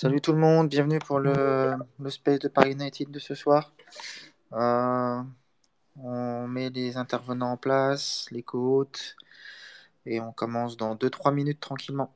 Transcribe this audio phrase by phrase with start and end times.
[0.00, 1.74] Salut tout le monde, bienvenue pour le,
[2.08, 3.72] space de Paris United de ce soir.
[4.52, 5.20] Euh,
[5.96, 9.16] on met les intervenants en place, les co-hôtes,
[10.06, 12.14] et on commence dans 2-3 minutes tranquillement.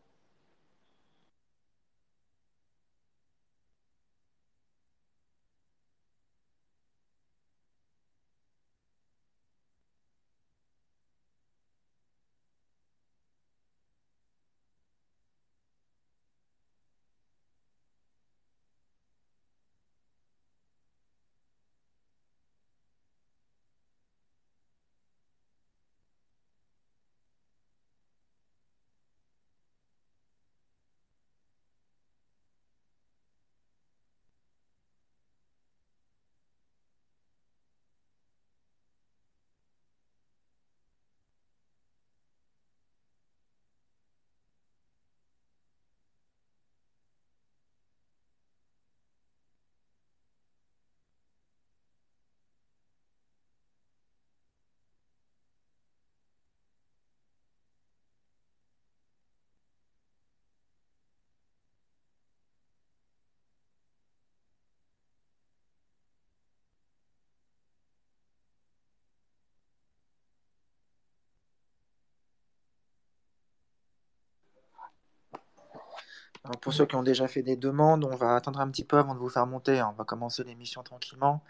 [76.44, 78.98] Alors pour ceux qui ont déjà fait des demandes, on va attendre un petit peu
[78.98, 79.78] avant de vous faire monter.
[79.78, 79.90] hein.
[79.92, 81.42] On va commencer l'émission tranquillement.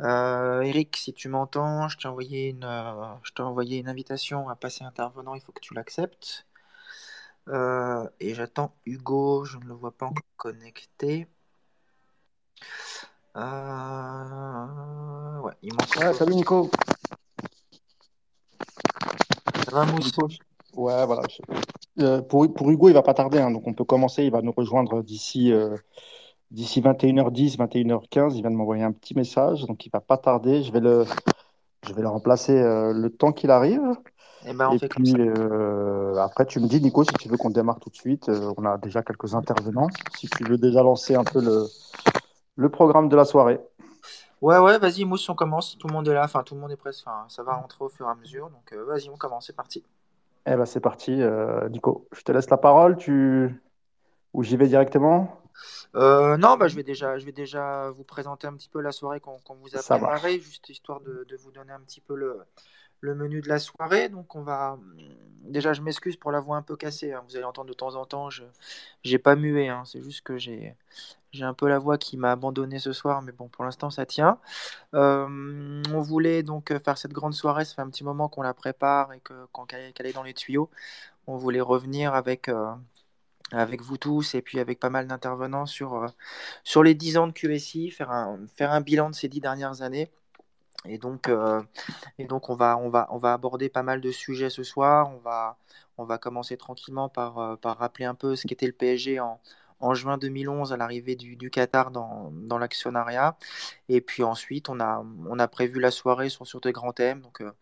[0.00, 4.48] Euh, Eric, si tu m'entends, je t'ai envoyé une, euh, je t'ai envoyé une invitation
[4.48, 5.34] à passer intervenant.
[5.34, 6.46] Il faut que tu l'acceptes.
[7.48, 9.44] Euh, et j'attends Hugo.
[9.44, 11.26] Je ne le vois pas encore connecté.
[13.34, 13.42] Ouais,
[15.62, 16.14] il manque.
[16.14, 16.70] Salut Nico.
[19.64, 20.12] Ça va, Mousse?
[20.74, 21.22] Ouais, voilà.
[22.00, 24.24] euh, pour, pour Hugo, il va pas tarder, hein, donc on peut commencer.
[24.24, 25.76] Il va nous rejoindre d'ici euh,
[26.50, 28.36] d'ici 21h10, 21h15.
[28.36, 30.62] Il vient de m'envoyer un petit message, donc il va pas tarder.
[30.62, 31.04] Je vais le,
[31.88, 33.82] je vais le remplacer euh, le temps qu'il arrive.
[34.42, 35.18] Eh ben, on Et fait comme puis ça.
[35.20, 38.30] euh, après, tu me dis, Nico, si tu veux qu'on démarre tout de suite.
[38.58, 39.88] On a déjà quelques intervenants.
[40.18, 41.66] Si tu veux déjà lancer un peu le,
[42.56, 43.60] le programme de la soirée.
[44.40, 45.76] Ouais, ouais, vas-y, Mousse, on commence.
[45.78, 46.24] Tout le monde est là.
[46.24, 47.06] Enfin, tout le monde est presque.
[47.06, 48.50] Enfin, ça va rentrer au fur et à mesure.
[48.50, 49.46] Donc, vas-y, on commence.
[49.46, 49.84] C'est parti.
[50.46, 52.08] Eh ben, c'est parti, euh, Nico.
[52.12, 52.96] Je te laisse la parole.
[52.96, 53.62] Tu...
[54.32, 55.40] Ou j'y vais directement?
[55.94, 58.92] Euh, non, bah, je vais déjà, je vais déjà vous présenter un petit peu la
[58.92, 62.40] soirée qu'on vous a préparée, juste histoire de, de vous donner un petit peu le,
[63.00, 64.08] le menu de la soirée.
[64.08, 64.78] Donc, on va.
[65.42, 67.12] Déjà, je m'excuse pour la voix un peu cassée.
[67.12, 67.22] hein.
[67.28, 68.30] Vous allez entendre de temps en temps.
[68.30, 68.44] Je
[69.02, 69.68] j'ai pas mué.
[69.68, 69.82] hein.
[69.84, 70.74] C'est juste que j'ai
[71.32, 73.22] j'ai un peu la voix qui m'a abandonné ce soir.
[73.22, 74.38] Mais bon, pour l'instant, ça tient.
[74.94, 77.64] Euh, on voulait donc faire cette grande soirée.
[77.64, 79.20] Ça fait un petit moment qu'on la prépare et
[79.68, 80.70] qu'elle est qu'elle est dans les tuyaux.
[81.26, 82.48] On voulait revenir avec.
[82.48, 82.74] euh,
[83.52, 86.06] avec vous tous et puis avec pas mal d'intervenants sur, euh,
[86.64, 89.82] sur les 10 ans de QSI, faire un, faire un bilan de ces 10 dernières
[89.82, 90.10] années.
[90.86, 91.30] Et donc,
[92.18, 95.10] et donc on, va, on, va, on va aborder pas mal de sujets ce soir.
[95.14, 95.56] On va,
[95.98, 99.40] on va commencer tranquillement par, par rappeler un peu ce qu'était le PSG en,
[99.80, 103.36] en juin 2011 à l'arrivée du, Qatar dans, l'actionnariat.
[103.88, 107.20] Et puis ensuite, on a, prévu la soirée sur, sur des grands thèmes.
[107.22, 107.52] Donc, euh,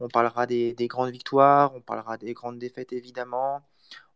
[0.00, 3.62] on parlera des grandes victoires, on parlera des grandes défaites évidemment.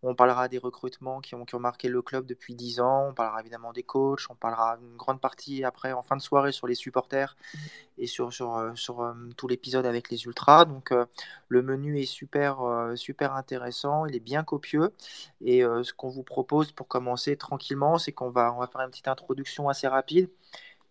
[0.02, 3.08] On parlera des recrutements qui ont, marqué le club depuis 10 ans.
[3.08, 4.30] On parlera évidemment des coachs.
[4.30, 7.36] On parlera une grande partie après, en fin de soirée, sur les supporters
[7.98, 10.66] et sur, euh, euh, tout l'épisode avec les Ultras.
[10.66, 11.06] Donc, euh,
[11.48, 12.60] le menu est super,
[13.20, 14.06] intéressant.
[14.06, 14.92] Il est bien copieux.
[15.40, 18.90] Et ce qu'on vous propose pour commencer tranquillement, c'est qu'on va, on va faire une
[18.90, 20.28] petite introduction assez rapide,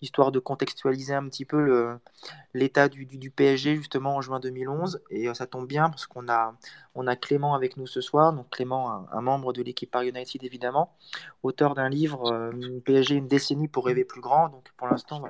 [0.01, 1.97] histoire de contextualiser un petit peu
[2.53, 5.01] l'état du, PSG justement en juin 2011.
[5.09, 6.55] Et euh, ça tombe bien parce qu'on a,
[6.95, 8.33] on a Clément avec nous ce soir.
[8.33, 10.93] Donc Clément, un, membre de l'équipe Paris United évidemment,
[11.43, 14.49] auteur d'un livre euh, PSG une décennie pour rêver plus grand.
[14.49, 15.23] Donc pour l'instant,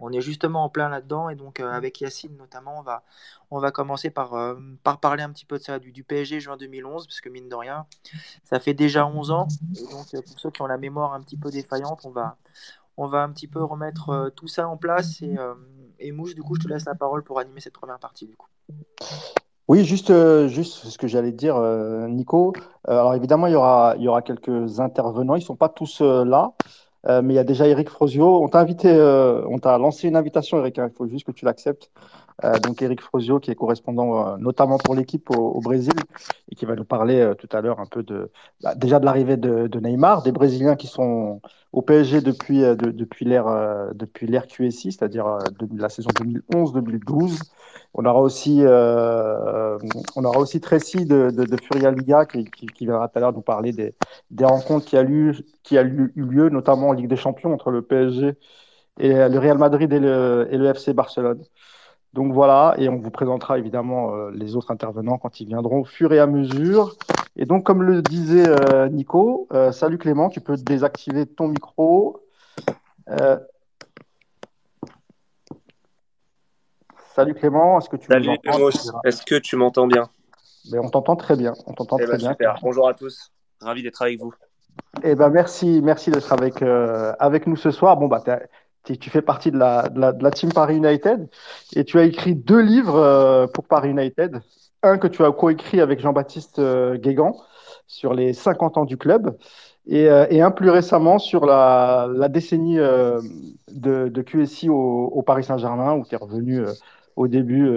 [0.00, 1.28] on est justement en plein là-dedans.
[1.28, 2.84] Et donc euh, avec Yacine notamment,
[3.50, 4.34] on va, commencer par,
[4.82, 7.48] par parler un petit peu de ça, du, du PSG juin 2011, parce que mine
[7.48, 7.86] de rien,
[8.44, 9.48] ça fait déjà 11 ans.
[9.90, 12.38] Donc pour ceux qui ont la mémoire un petit peu défaillante, on va,
[13.02, 15.22] on va un petit peu remettre euh, tout ça en place.
[15.22, 15.54] Et, euh,
[15.98, 18.26] et Mouche, du coup, je te laisse la parole pour animer cette première partie.
[18.26, 18.46] Du coup.
[19.68, 21.60] Oui, juste, euh, juste ce que j'allais dire,
[22.08, 22.52] Nico.
[22.86, 25.34] Alors évidemment, il y aura, quelques intervenants.
[25.34, 26.52] Ils ne sont pas tous là.
[27.06, 28.42] mais il y a déjà Eric Frozio.
[28.42, 28.92] On t'a invité,
[29.48, 30.78] on t'a lancé une invitation, Eric.
[30.78, 30.88] Hein.
[30.92, 31.90] Il faut juste que tu l'acceptes.
[32.44, 35.92] Euh, donc Eric Frozio, qui est correspondant euh, notamment pour l'équipe au, Brésil,
[36.50, 38.30] et qui va nous parler euh, tout à l'heure un peu de
[38.62, 41.40] bah, déjà de l'arrivée de, Neymar, des Brésiliens qui sont
[41.72, 43.46] au PSG depuis, depuis l'ère
[43.94, 47.40] depuis l'ère QSI, c'est-à-dire de la saison 2011-2012.
[47.94, 52.46] On aura aussi on aura aussi Tracy de, de, Furia Liga qui,
[52.80, 53.94] viendra tout à l'heure nous parler des,
[54.30, 57.70] des rencontres qui a, eu, qui a eu lieu, notamment en Ligue des Champions entre
[57.70, 58.34] le PSG
[59.00, 61.42] et le Real Madrid et et le FC Barcelone.
[62.12, 65.84] Donc voilà, et on vous présentera évidemment euh, les autres intervenants quand ils viendront au
[65.84, 66.94] fur et à mesure.
[67.36, 72.20] Et donc, comme le disait euh, Nico, euh, salut Clément, tu peux désactiver ton micro.
[77.14, 78.28] Salut Clément, est-ce que tu salut,
[79.04, 80.08] Est-ce que tu m'entends bien?
[80.70, 81.54] Mais ben, On t'entend très bien.
[81.66, 82.54] On t'entend eh très ben, bien.
[82.62, 83.32] Bonjour à tous.
[83.60, 84.34] Ravi d'être avec vous.
[85.02, 87.96] Eh ben merci, merci d'être avec, avec nous ce soir.
[87.96, 88.22] Bon bah
[88.84, 91.28] tu fais partie de la, de, la, de la, team Paris United
[91.74, 94.40] et tu as écrit deux livres euh, pour Paris United.
[94.82, 97.36] Un que tu as coécrit avec Jean-Baptiste euh, Guégan
[97.86, 99.36] sur les 50 ans du club
[99.86, 105.22] et, euh, et un plus récemment sur la, la décennie de, de, QSI au, au
[105.22, 106.64] Paris Saint-Germain où tu es revenu
[107.14, 107.70] au début,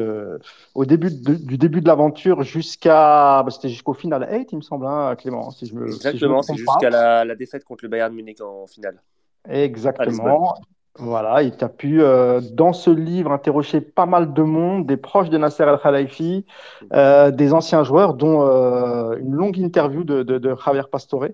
[0.76, 4.88] au début du début de l'aventure jusqu'à bah, c'était jusqu'au final 8 il me semble
[4.88, 8.40] hein, Clément si je me exactement c'est jusqu'à la, la, défaite contre le Bayern Munich
[8.40, 9.02] en finale.
[9.48, 10.56] Exactement
[10.98, 15.30] voilà, il t'a pu, euh, dans ce livre, interroger pas mal de monde, des proches
[15.30, 16.46] de Nasser El Khalifi,
[16.94, 21.26] euh, des anciens joueurs, dont euh, une longue interview de, de, Javier Pastore.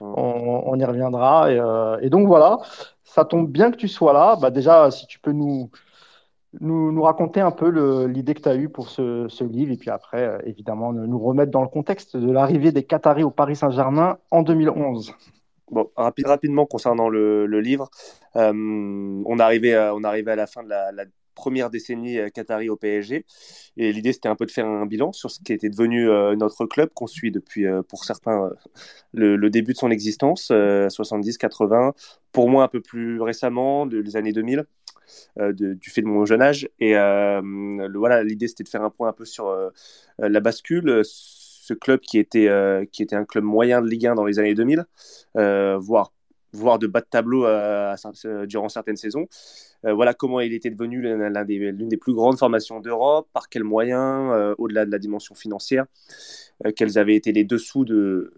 [0.00, 1.50] On, y reviendra.
[2.00, 2.58] Et, donc voilà,
[3.04, 4.36] ça tombe bien que tu sois là.
[4.40, 5.70] Bah, déjà, si tu peux nous,
[6.60, 9.76] nous, nous raconter un peu l'idée que tu as eue pour ce, ce, livre, et
[9.76, 14.16] puis après, évidemment, nous remettre dans le contexte de l'arrivée des Qataris au Paris Saint-Germain
[14.30, 15.14] en 2011.
[15.70, 17.90] Bon, rapidement concernant le, livre,
[18.36, 20.90] euh, on, arrivait à, on arrivait à la fin de la,
[21.36, 23.24] première décennie euh, Qatari au PSG
[23.78, 26.36] et l'idée c'était un peu de faire un bilan sur ce qui était devenu euh,
[26.36, 28.50] notre club qu'on suit depuis pour certains
[29.14, 31.94] le, début de son existence 70 80
[32.32, 34.66] pour moi un peu plus récemment de, les années 2000
[35.54, 36.68] du fait de mon jeune âge.
[36.78, 39.56] Et voilà l'idée c'était de faire un point un peu sur
[40.18, 41.02] la bascule
[41.70, 44.40] ce club qui était, euh, qui était un club moyen de Ligue 1 dans les
[44.40, 44.84] années 2000,
[45.36, 46.12] euh, voire,
[46.52, 47.94] voire de bas de tableau euh,
[48.46, 49.28] durant certaines saisons.
[49.84, 54.54] voilà comment il était devenu l'une des, des, plus grandes formations d'Europe, par quels moyens,
[54.58, 55.86] au-delà de la dimension financière,
[56.76, 58.34] quels avaient été les dessous de,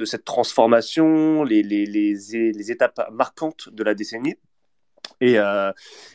[0.00, 4.36] de, cette transformation, les, les, les, étapes marquantes de la décennie.
[5.20, 5.34] Et,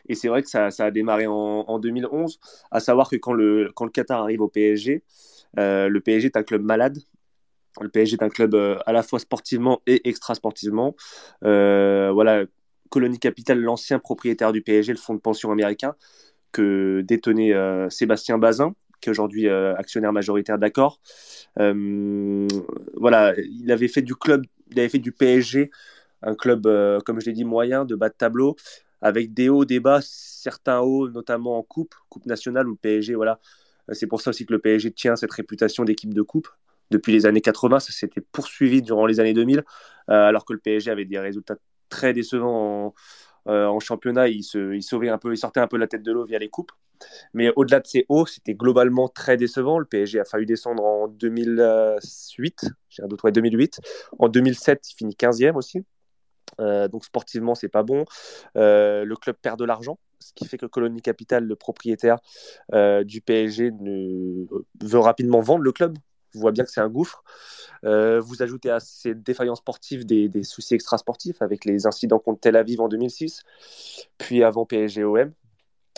[0.10, 2.40] et c'est vrai que ça, ça, a démarré en, en, 2011,
[2.72, 5.04] à savoir que quand le, quand le Qatar arrive au PSG,
[5.58, 6.98] le PSG est un club malade.
[7.82, 10.96] Le PSG est un club euh, à la fois sportivement et extra-sportivement.
[11.44, 12.46] Euh, voilà,
[12.90, 15.96] Colonie Capital, l'ancien propriétaire du PSG, le fonds de pension américain,
[16.52, 17.54] que détenait
[17.90, 21.02] Sébastien Bazin, qui est aujourd'hui actionnaire majoritaire d'accord.
[21.58, 25.72] voilà, il avait fait du club, il avait fait du PSG
[26.22, 26.68] un club,
[27.04, 28.56] comme je l'ai dit, moyen, de bas de tableau,
[29.02, 33.16] avec des hauts, des bas, certains hauts, notamment en coupe, coupe nationale, où le PSG,
[33.16, 33.40] voilà,
[33.92, 36.48] c'est pour ça aussi que le PSG tient cette réputation d'équipe de coupe.
[36.92, 39.63] Depuis les années 80, ça s'était poursuivi durant les années 2000, euh,
[40.08, 41.56] alors que le PSG avait des résultats
[41.90, 42.94] très décevants
[43.46, 44.28] en, euh, championnat.
[44.28, 46.50] Il, se, il, un peu, il sortait un peu la tête de l'eau via les
[46.50, 46.72] coupes.
[47.34, 49.80] Mais au-delà de ces hauts, c'était globalement très décevant.
[49.80, 53.80] Le PSG a failli descendre en 2008, j'ai un doute, 2008.
[54.20, 55.84] En 2007, il finit 15e aussi.
[56.60, 58.06] Euh, donc sportivement, c'est pas bon.
[58.56, 62.20] le club perd de l'argent ce qui fait que Colonie Capital, le propriétaire
[62.74, 64.46] euh, du PSG, ne...
[64.82, 65.98] veut rapidement vendre le club.
[66.34, 67.24] Vous voyez bien que c'est un gouffre.
[67.84, 72.39] Euh, vous ajoutez à ces défaillances sportives des, des soucis extrasportifs avec les incidents contre
[72.39, 73.44] Tel Aviv en 2006,
[74.18, 75.32] puis avant PSG-OM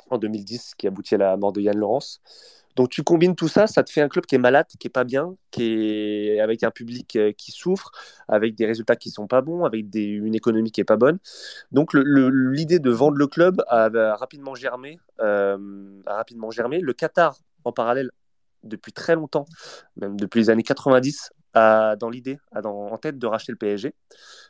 [0.10, 2.22] en 2010, qui aboutit à la mort de Yann Laurence.
[2.76, 4.90] Donc tu combines tout ça, ça te fait un club qui est malade, qui est
[4.90, 7.92] pas bien, qui est avec un public euh, qui souffre,
[8.28, 11.20] avec des résultats qui sont pas bons, avec une économie qui est pas bonne.
[11.72, 16.80] Donc l'idée de vendre le club a, rapidement germé, euh, a rapidement germé.
[16.80, 18.12] Le Qatar en parallèle
[18.64, 19.46] depuis très longtemps,
[19.96, 23.94] même depuis les années 90, dans l'idée, en tête de racheter le PSG,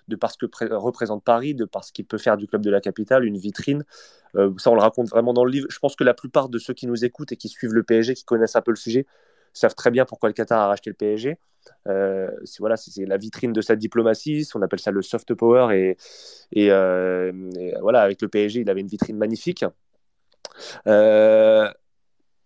[0.08, 0.46] de parce que
[0.76, 3.84] représente Paris, de parce qu'il peut faire du club de la capitale une vitrine.
[4.36, 5.68] Euh, ça, on le raconte vraiment dans le livre.
[5.70, 8.16] Je pense que la plupart de ceux qui nous écoutent et qui suivent le PSG,
[8.16, 9.06] qui connaissent un peu le sujet,
[9.54, 11.38] savent très bien pourquoi le Qatar a racheté le PSG.
[11.88, 15.96] Euh, c'est voilà, c'est la vitrine de sa diplomatie, on appelle ça le soft power,
[16.52, 17.32] et, euh,
[17.82, 19.66] voilà, avec le PSG, il avait une vitrine magnifique.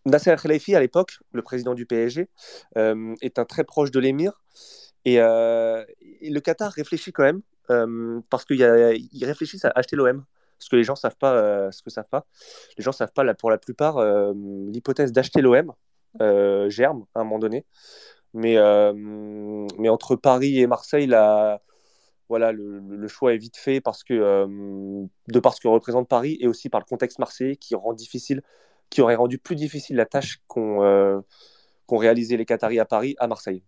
[0.10, 2.30] Nasser Khelaïfi, à l'époque, le président du PSG,
[2.78, 4.42] euh, est un très proche de l'émir.
[5.08, 5.86] Euh,
[6.22, 7.42] et, le Qatar réfléchit quand même
[8.30, 10.26] parce qu'ils réfléchissent à acheter l'OM.
[10.58, 12.26] Ce que les gens savent pas, ce que savent pas.
[12.78, 15.74] Les gens savent pas, pour la plupart, l'hypothèse d'acheter l'OM
[16.70, 17.66] germe à un moment donné.
[18.34, 18.58] Mais,
[19.78, 21.08] mais entre Paris et Marseille,
[22.28, 24.48] voilà, le, choix est vite fait parce que,
[25.28, 28.42] de par ce que représente Paris et aussi par le contexte marseillais qui rend difficile,
[28.90, 31.24] qui aurait rendu plus difficile la tâche qu'ont
[31.90, 33.64] qu réalisé les Qataris à Paris à Marseille.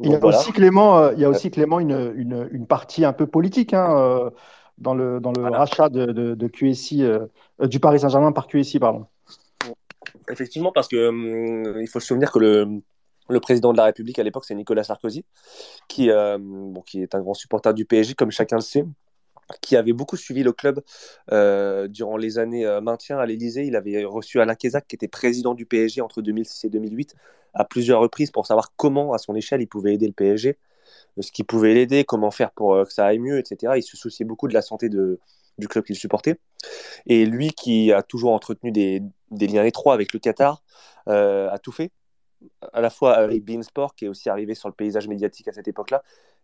[0.00, 3.04] il, y a aussi, Clément, euh, il y a aussi Clément une, une, une partie
[3.04, 4.30] un peu politique hein, euh,
[4.78, 7.26] dans le, dans le rachat de, de, QSI, euh,
[7.60, 8.78] du Paris Saint-Germain par QSI.
[8.78, 9.06] Pardon.
[10.30, 12.82] Effectivement, parce que hum, il faut se souvenir que le,
[13.28, 15.24] le président de la République à l'époque, c'est Nicolas Sarkozy,
[15.88, 18.84] qui, bon, qui est un grand supporter du PSG, comme chacun le sait
[19.60, 20.82] qui avait beaucoup suivi le club
[21.32, 23.64] euh, durant les années euh, maintien à l'Elysée.
[23.64, 27.14] Il avait reçu Alain Kézac, qui était président du PSG entre 2006 et 2008,
[27.54, 30.58] à plusieurs reprises pour savoir comment, à son échelle, il pouvait aider le PSG,
[31.18, 33.74] euh, ce qui pouvait l'aider, comment faire pour que ça aille mieux, etc.
[33.76, 36.38] Il se souciait beaucoup de la santé du club qu'il supportait.
[37.06, 40.62] Et lui, qui a toujours entretenu des, des liens étroits avec le Qatar,
[41.06, 41.92] a tout fait
[42.72, 45.68] à la fois avec Beansport, qui est aussi arrivé sur le paysage médiatique à cette
[45.68, 46.02] époque-là,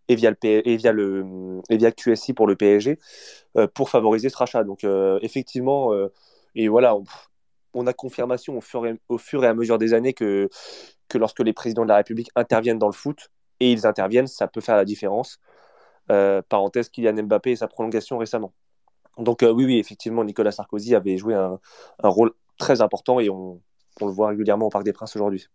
[0.08, 2.98] et via, le, et via, le, et via QSI pour le PSG,
[3.56, 4.64] euh, pour favoriser ce rachat.
[4.64, 6.12] Donc, euh, effectivement, euh,
[6.54, 6.96] et voilà,
[7.74, 10.48] on, a confirmation au fur, et, au fur et à mesure des années que,
[11.08, 13.30] que lorsque les présidents de la République interviennent dans le foot,
[13.60, 15.38] et ils interviennent, ça peut faire la différence.
[16.48, 18.52] parenthèse, Kylian Mbappé et sa prolongation récemment.
[19.18, 21.60] Donc, oui, oui, effectivement, Nicolas Sarkozy avait joué un,
[22.02, 23.60] rôle très important et on
[24.00, 25.48] le voit régulièrement au Parc des Princes aujourd'hui.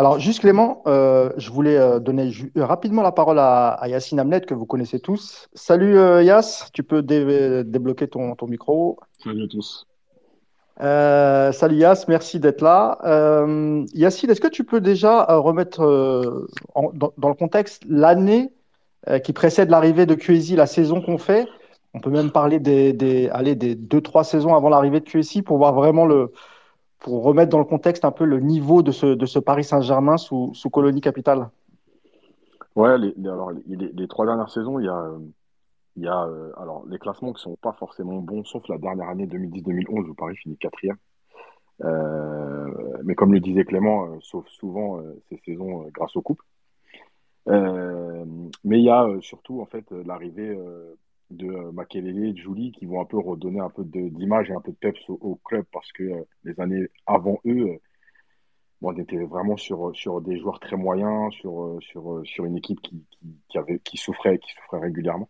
[0.00, 4.18] Alors, juste Clément, euh, je voulais euh, donner euh, rapidement la parole à, à Yacine
[4.18, 5.48] Amnet, que vous connaissez tous.
[5.52, 8.98] Salut Yass, tu peux débloquer ton, ton, micro.
[9.22, 9.86] Salut à tous.
[10.78, 12.98] salut Yass, merci d'être là.
[13.92, 15.80] Yacine, est-ce que tu peux déjà remettre
[16.74, 18.52] dans, le contexte l'année
[19.22, 21.46] qui précède l'arrivée de QSI, la saison qu'on fait?
[21.92, 25.42] On peut même parler des, des, allez, des deux, trois saisons avant l'arrivée de QSI
[25.42, 26.32] pour voir vraiment le,
[27.00, 30.18] pour remettre dans le contexte un peu le niveau de ce, de ce Paris Saint-Germain
[30.18, 31.50] sous, sous colonie capitale
[32.76, 35.10] Ouais, les, alors les, trois dernières saisons, il y a,
[35.96, 39.08] il y a euh, alors les classements qui sont pas forcément bons, sauf la dernière
[39.08, 40.96] année 2010-2011 où Paris finit quatrième.
[41.82, 42.68] Euh,
[43.02, 46.42] mais comme le disait Clément, euh, sauf souvent ces saisons grâce aux coupes.
[47.46, 50.56] mais il y a surtout en fait l'arrivée
[51.30, 54.54] de euh, Makelele et de Julie qui vont un peu redonner un peu d'image et
[54.54, 57.78] un peu de peps au, club parce que euh, les années avant eux, euh,
[58.82, 63.04] on était vraiment sur, sur des joueurs très moyens, sur, sur, sur une équipe qui,
[63.48, 65.28] qui, qui, souffrait, qui souffrait régulièrement.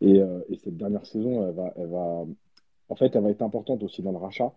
[0.00, 0.16] Et,
[0.48, 2.24] et, cette dernière saison, elle va, elle va,
[2.88, 4.50] en fait, elle va être importante aussi dans le rachat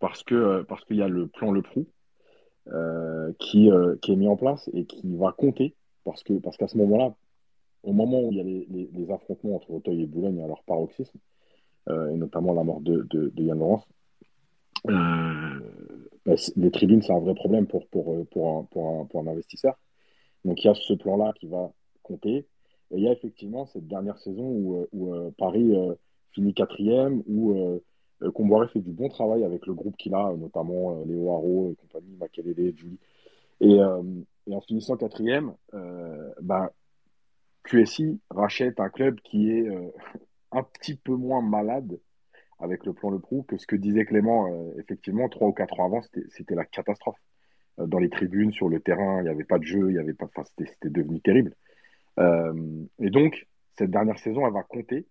[0.00, 1.86] parce que parce qu'il y a le plan Le Prou
[3.38, 3.70] qui,
[4.02, 7.14] qui est mis en place et qui va compter parce que parce qu'à ce moment-là,
[7.84, 11.18] au moment où il y a les, affrontements entre Auteuil et Boulogne à leur paroxysme,
[11.88, 13.86] euh, et notamment la mort de, Yann Laurence,
[14.88, 15.60] euh,
[16.24, 18.10] bah, les tribunes, c'est un vrai problème pour, pour,
[19.14, 19.78] un, investisseur.
[20.44, 21.72] Donc il y a ce plan-là qui va
[22.02, 22.46] compter.
[22.90, 25.74] Et il y a effectivement cette dernière saison où, euh, Paris
[26.32, 27.80] finit quatrième, où
[28.34, 32.16] Comboiré fait du bon travail avec le groupe qu'il a, notamment Léo Haro et compagnie,
[32.16, 32.98] Makelele, Julie.
[33.60, 35.54] Et, et, en finissant quatrième,
[36.42, 36.72] bah,
[37.64, 39.90] QSI rachète un club qui est euh,
[40.52, 41.98] un petit peu moins malade
[42.60, 44.46] avec le plan Le Prou que ce que disait Clément.
[44.46, 47.18] Euh, effectivement, trois ou quatre ans avant, c'était la catastrophe.
[47.80, 49.98] Euh, dans les tribunes, sur le terrain, il n'y avait pas de jeu, il y
[49.98, 51.54] avait pas, c'était devenu terrible.
[52.18, 55.06] et donc, cette dernière saison, elle va compter.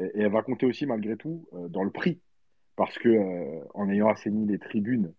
[0.00, 2.20] Et, elle va compter aussi, malgré tout, dans le prix.
[2.74, 5.12] Parce que en ayant assaini les tribunes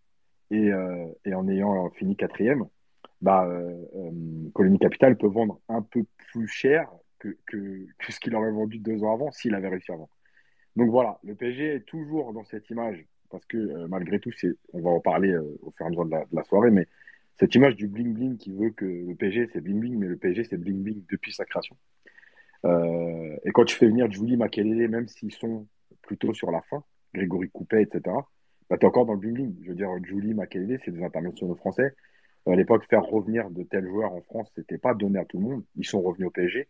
[0.51, 0.71] et,
[1.23, 2.65] et en ayant fini quatrième,
[3.23, 7.37] bah, euh, euh, Colonie Capital peut vendre un peu plus cher que,
[8.09, 10.09] ce qu'il aurait vendu deux ans avant s'il avait réussi avant.
[10.75, 14.31] Donc voilà, le PSG est toujours dans cette image, parce que euh, malgré tout,
[14.73, 16.85] on va en parler au fur et à mesure de la, soirée, mais
[17.39, 20.57] cette image du bling-bling qui veut que le PSG c'est bling-bling, mais le PSG c'est
[20.57, 21.77] bling-bling depuis sa création.
[22.65, 25.65] et quand tu fais venir Julie Makelele, même s'ils sont
[26.01, 28.01] plutôt sur la fin, Grégory Coupet, etc.,
[28.69, 29.53] bah, tu es encore dans le bling-bling.
[29.63, 31.95] Je veux dire, Julie Makelele, c'est des internationaux français.
[32.45, 35.43] À l'époque, faire revenir de tels joueurs en France, c'était pas donné à tout le
[35.43, 35.63] monde.
[35.75, 36.67] Ils sont revenus au PSG.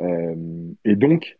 [0.00, 1.38] Euh, et donc,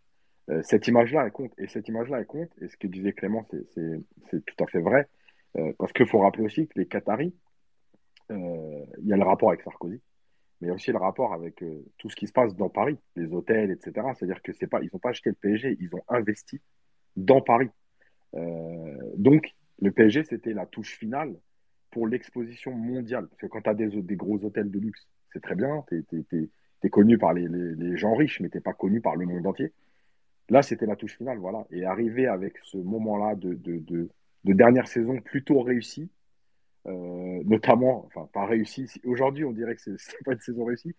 [0.51, 1.53] euh, cette image-là, elle compte.
[1.59, 2.51] Et cette image-là, elle compte.
[2.61, 3.45] Et ce que disait Clément,
[3.75, 5.09] c'est tout à fait vrai.
[5.57, 7.35] Euh, parce qu'il faut rappeler aussi que les Qataris,
[8.31, 10.01] il y a le rapport avec Sarkozy,
[10.61, 11.63] mais il y a aussi le rapport avec
[11.97, 14.09] tout ce qui se passe dans Paris, les hôtels, etc.
[14.15, 16.61] C'est-à-dire que pas, ils n'ont pas acheté le PSG, ils ont investi
[17.15, 17.71] dans Paris.
[19.17, 21.37] donc, le PSG, c'était la touche finale
[21.97, 23.27] pour l'exposition mondiale.
[23.27, 26.05] Parce que quand tu as des, gros hôtels de luxe, c'est très bien, tu
[26.83, 29.73] es, connu par les, gens riches, mais t'es pas connu par le monde entier.
[30.51, 31.67] Là, c'était la touche finale, voilà.
[31.71, 34.11] Et arriver avec ce moment-là de, de, de,
[34.45, 36.11] de, dernière saison plutôt réussi,
[36.87, 38.91] euh, notamment, enfin, pas réussi.
[39.05, 40.95] Aujourd'hui, on dirait que c'est pas une saison réussie,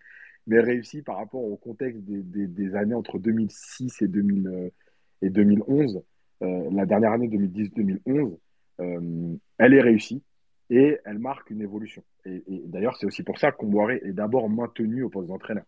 [0.48, 6.02] mais réussi par rapport au contexte des, années entre 2006 et, 2000, euh, 2011.
[6.42, 8.36] Euh, la dernière année 2010-2011,
[8.80, 10.24] euh, elle est réussie
[10.70, 12.04] et elle marque une évolution.
[12.26, 15.64] Et, d'ailleurs, c'est aussi pour ça qu'Omboiré est d'abord maintenu au poste d'entraîneur.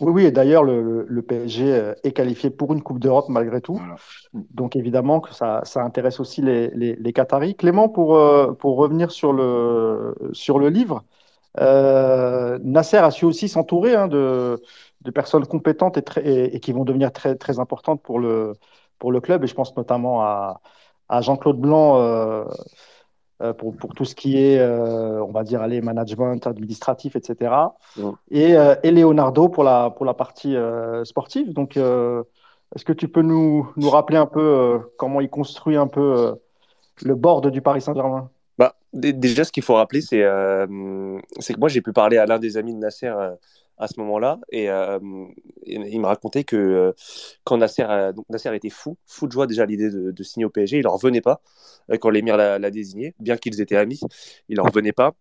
[0.00, 3.80] Oui, oui, et d'ailleurs, le, PSG euh, est qualifié pour une Coupe d'Europe malgré tout.
[4.32, 7.54] Donc, évidemment, que ça, ça intéresse aussi les, les, Qataris.
[7.54, 11.04] Clément, pour, euh, pour revenir sur le, sur le livre,
[11.60, 14.60] euh, Nasser a su aussi s'entourer hein, de,
[15.02, 18.54] de, personnes compétentes et, très, et, qui vont devenir très, très importantes pour le,
[18.98, 19.44] pour le club.
[19.44, 20.60] Et je pense notamment à,
[21.08, 22.44] à Jean-Claude Blanc euh,
[23.42, 27.54] euh, pour, pour, tout ce qui est, euh, on va dire, allez, management administratif, etc.
[28.30, 30.56] Et, et, Leonardo pour la, pour la partie
[31.04, 31.52] sportive.
[31.52, 36.36] Donc, est-ce que tu peux nous, nous rappeler un peu comment il construit un peu
[37.02, 38.30] le board du Paris Saint-Germain?
[38.56, 42.56] Bah, Déjà, ce qu'il faut rappeler, c'est que moi, j'ai pu parler à l'un des
[42.56, 43.12] amis de Nasser
[43.78, 44.38] à ce moment-là.
[44.50, 44.98] Et, euh,
[45.66, 46.92] il me racontait que euh,
[47.44, 47.84] quand Nasser,
[48.14, 50.84] donc Nasser était fou, fou de joie déjà à l'idée de, signer au PSG, il
[50.84, 51.40] n'en revenait pas
[51.90, 54.00] euh, quand l'émir l'a désigné, bien qu'ils étaient amis,
[54.48, 55.14] il n'en revenait pas.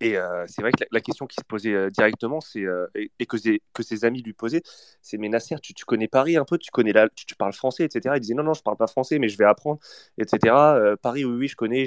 [0.00, 0.14] Et
[0.46, 2.64] c'est vrai que la, question qui se posait directement, c'est
[2.94, 3.36] et, que,
[3.82, 4.62] ses amis lui posaient,
[5.02, 8.14] c'est mais Nasser, tu, connais Paris un peu, tu connais tu, parles français, etc.
[8.16, 9.80] Il disait non non, je parle pas français, mais je vais apprendre,
[10.16, 10.54] etc.
[11.02, 11.84] Paris, oui oui, je connais.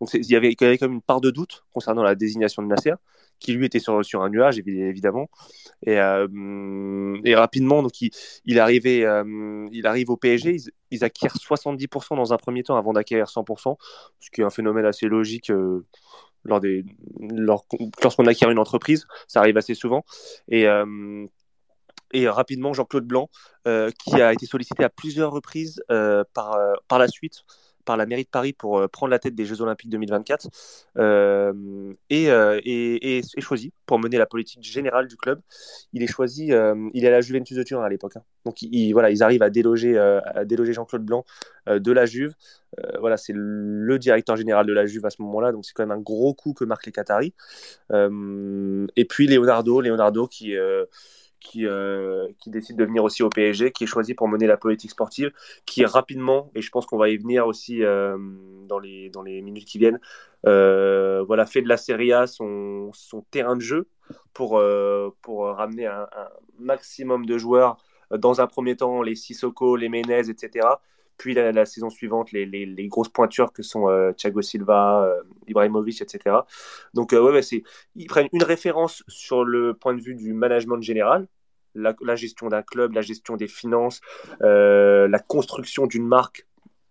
[0.00, 2.94] Donc il y avait quand même une part de doute concernant la désignation de Nasser
[3.38, 5.28] qui lui était sur, sur un nuage évidemment.
[5.86, 8.10] Et, euh, et rapidement donc il,
[8.44, 10.56] il arrivait euh, il arrive au PSG
[10.90, 13.76] ils, acquièrent 70% dans un premier temps avant d'acquérir 100%
[14.20, 15.84] ce qui est un phénomène assez logique euh,
[16.44, 16.84] lors des
[18.02, 19.06] lorsqu'on acquiert une entreprise.
[19.26, 20.04] Ça arrive assez souvent.
[20.48, 20.66] Et
[22.12, 23.28] et rapidement Jean-Claude Blanc,
[23.64, 27.42] qui a été sollicité à plusieurs reprises par, par la suite
[27.86, 30.48] par la mairie de Paris pour euh, prendre la tête des Jeux Olympiques 2024
[30.98, 35.40] euh, et, euh, est choisi pour mener la politique générale du club.
[35.94, 38.16] Il est choisi, il est à la Juventus de Turin à l'époque.
[38.16, 38.22] Hein.
[38.44, 41.24] Donc il, voilà, ils arrivent à déloger, à déloger Jean-Claude Blanc
[41.66, 42.34] de la Juve.
[42.98, 45.96] voilà, c'est le directeur général de la Juve à ce moment-là, donc c'est quand même
[45.96, 47.34] un gros coup que marquent les Qataris.
[47.92, 50.54] et puis Leonardo, Leonardo qui
[51.46, 54.56] qui, euh, qui décide de venir aussi au PSG, qui est choisi pour mener la
[54.56, 55.32] politique sportive,
[55.64, 58.16] qui rapidement, et je pense qu'on va y venir aussi euh,
[58.68, 60.00] dans, les, dans les minutes qui viennent,
[60.46, 63.88] euh, voilà, fait de la Serie A son, son terrain de jeu
[64.32, 64.62] pour,
[65.22, 66.08] pour ramener un,
[66.58, 67.76] maximum de joueurs.
[68.10, 70.68] Dans un premier temps, les Sissoko, les Menez, etc.
[71.16, 75.10] Puis la, saison suivante, les, les, grosses pointures que sont Thiago Silva,
[75.48, 76.36] Ibrahimovic, etc.
[76.94, 77.62] Donc, ouais, c'est,
[77.96, 81.26] ils prennent une référence sur le point de vue du management général,
[81.76, 84.00] la, gestion d'un club, la gestion des finances,
[84.42, 86.46] euh, la construction d'une marque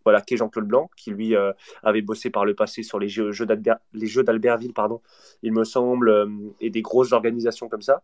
[0.06, 3.34] voilà, qu'est Jean-Claude Blanc, qui lui euh, avait bossé par le passé sur les Jeux,
[3.44, 5.02] d'Albertville, pardon,
[5.42, 6.28] il me semble, euh,
[6.62, 8.04] et des grosses organisations comme ça.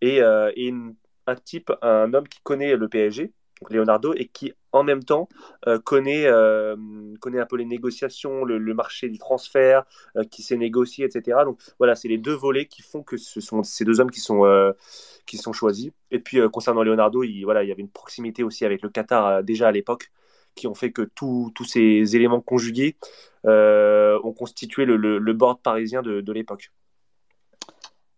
[0.00, 0.20] Et,
[1.28, 3.32] un type, un homme qui connaît le PSG,
[3.70, 5.28] Leonardo, et qui en même temps
[5.66, 6.76] euh, connaît, euh,
[7.20, 9.84] connaît un peu les négociations, le, marché du transfert,
[10.16, 11.38] euh, qui s'est négocié, etc.
[11.44, 14.20] Donc voilà, c'est les deux volets qui font que ce sont ces deux hommes qui
[14.20, 14.44] sont,
[15.26, 15.90] qui sont choisis.
[16.10, 19.42] Et puis concernant Leonardo, il, voilà, il y avait une proximité aussi avec le Qatar
[19.42, 20.10] déjà à l'époque,
[20.54, 22.96] qui ont fait que tous ces éléments conjugués
[23.44, 26.70] ont constitué le, le, board parisien de, de l'époque.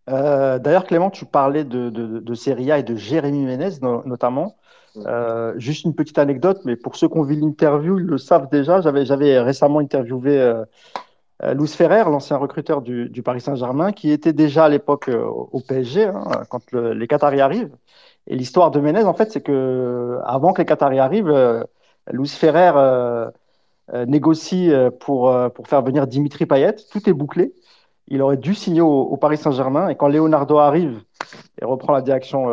[0.07, 4.57] D'ailleurs, Clément, tu parlais de, de, et de Jérémy Ménez notamment.
[4.97, 8.49] Euh, juste une petite anecdote, mais pour ceux qui ont vu l'interview, ils le savent
[8.49, 8.81] déjà.
[8.81, 10.65] J'avais, récemment interviewé euh,
[11.43, 16.05] euh Louis Ferrer, l'ancien recruteur du, Paris Saint-Germain, qui était déjà à l'époque au PSG,
[16.05, 17.75] hein, quand le, les Qataris arrivent.
[18.27, 21.65] Et l'histoire de Menez, en fait, c'est que avant que les Qataris arrivent,
[22.11, 22.71] Louis Ferrer
[24.07, 25.33] négocie pour,
[25.65, 26.75] faire venir Dimitri Payet.
[26.91, 27.53] Tout est bouclé.
[28.07, 29.89] Il aurait dû signer au, au Paris Saint-Germain.
[29.89, 31.01] Et quand Leonardo arrive
[31.61, 32.47] et reprend la direction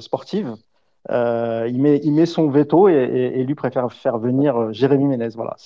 [0.00, 0.54] sportive,
[1.10, 5.30] il, met, il met son veto et, lui préfère faire venir euh, Jérémy Ménez.
[5.34, 5.56] Voilà,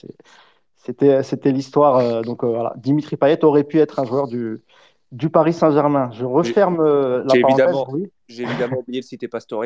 [0.76, 1.96] c'était, c'était l'histoire.
[1.96, 4.62] Euh, donc voilà, Dimitri Payet aurait pu être un joueur du,
[5.11, 6.11] du Paris Saint-Germain.
[6.12, 7.66] Je referme la j'ai parenthèse.
[7.66, 7.87] Évidemment,
[8.28, 9.64] J'ai évidemment oublié de citer Pastore,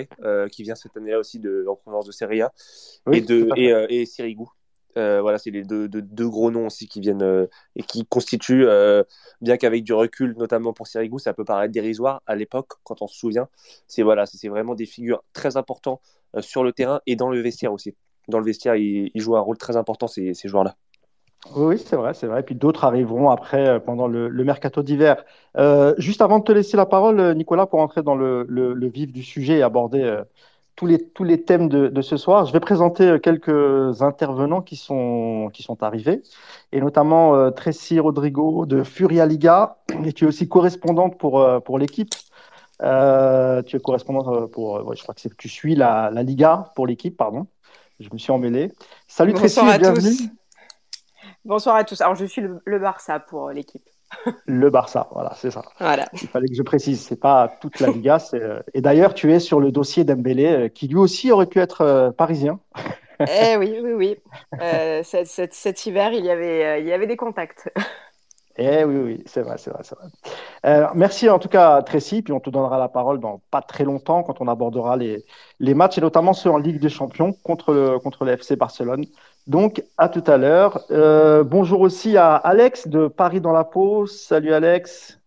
[0.50, 2.52] qui vient cette année-là aussi de, en provenance de Serie A,
[3.12, 4.46] et, de, et, et Sirigu,
[4.96, 5.88] euh, voilà, c'est les deux,
[6.28, 9.02] gros noms aussi qui viennent euh, et qui constituent, euh,
[9.40, 13.06] bien qu'avec du recul, notamment pour Sirigu, ça peut paraître dérisoire à l'époque, quand on
[13.06, 13.48] se souvient.
[13.86, 16.00] C'est voilà, c'est vraiment des figures très importantes
[16.40, 17.94] sur le terrain et dans le vestiaire aussi.
[18.28, 20.74] Dans le vestiaire, ils, jouent un rôle très important, ces, ces joueurs-là.
[21.54, 22.40] Oui, c'est vrai, c'est vrai.
[22.40, 25.24] Et puis d'autres arriveront après pendant le, mercato d'hiver.
[25.98, 29.58] Juste avant de te laisser la parole, Nicolas, pour entrer dans le, vif du sujet
[29.58, 30.22] et aborder
[30.76, 35.50] tous, les, tous les thèmes de, ce soir, je vais présenter quelques intervenants qui sont,
[35.52, 36.22] qui sont arrivés,
[36.72, 42.14] et notamment Tracy Rodrigo de Furia Liga, et qui est aussi correspondante pour, pour l'équipe.
[42.80, 47.46] tu es correspondante pour, je crois que tu suis la, la Liga pour l'équipe, pardon.
[47.98, 48.72] Je me suis emmêlé.
[49.08, 50.16] Salut Tracy et bienvenue.
[50.16, 50.28] Tous.
[51.46, 52.00] Bonsoir à tous.
[52.00, 53.88] Alors, je suis le, Barça pour euh, l'équipe.
[54.46, 55.62] Le Barça, voilà, c'est ça.
[55.78, 56.06] Voilà.
[56.12, 58.18] Il fallait que je précise, c'est pas toute la Liga.
[58.34, 61.60] Euh, et d'ailleurs, tu es sur le dossier d'Embélé, euh, qui lui aussi aurait pu
[61.60, 62.60] être parisien.
[63.18, 64.16] Eh oui, oui, oui.
[65.02, 67.70] cet, hiver, il y avait, il y avait des contacts.
[68.58, 70.88] Eh oui, oui, c'est vrai, c'est vrai, c'est vrai.
[70.94, 74.22] merci en tout cas, Tracy, puis on te donnera la parole dans pas très longtemps
[74.22, 75.26] quand on abordera les,
[75.60, 79.04] les matchs, et notamment ceux en Ligue des Champions contre le, contre le FC Barcelone.
[79.46, 80.84] Donc, à tout à l'heure.
[80.90, 84.06] Euh, bonjour aussi à Alex de Paris dans la peau.
[84.06, 85.20] Salut Alex.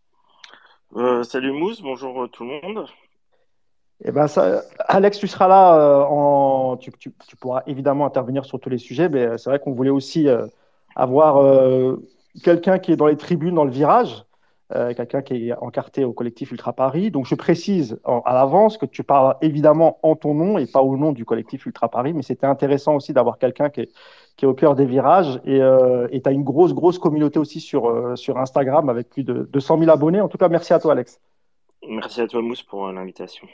[0.97, 2.85] Euh, salut Mousse, bonjour euh, tout le monde.
[4.03, 6.05] Eh ben ça, Alex, tu seras là.
[6.09, 9.89] en, tu, tu, pourras évidemment intervenir sur tous les sujets, mais c'est vrai qu'on voulait
[9.89, 10.27] aussi
[10.95, 11.43] avoir
[12.41, 14.23] quelqu'un qui est dans les tribunes, dans le virage,
[14.75, 17.09] euh, quelqu'un qui est encarté au collectif Ultra Paris.
[17.09, 20.95] Donc je précise à l'avance que tu parles évidemment en ton nom et pas au
[20.95, 23.91] nom du collectif Ultra Paris, mais c'était intéressant aussi d'avoir quelqu'un qui est,
[24.37, 25.41] qui est au cœur des virages.
[25.43, 29.23] Et euh, tu as une grosse, grosse communauté aussi sur, euh, sur Instagram avec plus
[29.23, 30.21] de 200 000 abonnés.
[30.21, 31.19] En tout cas, merci à toi, Alex.
[31.87, 33.47] Merci à toi, Mousse, pour l'invitation.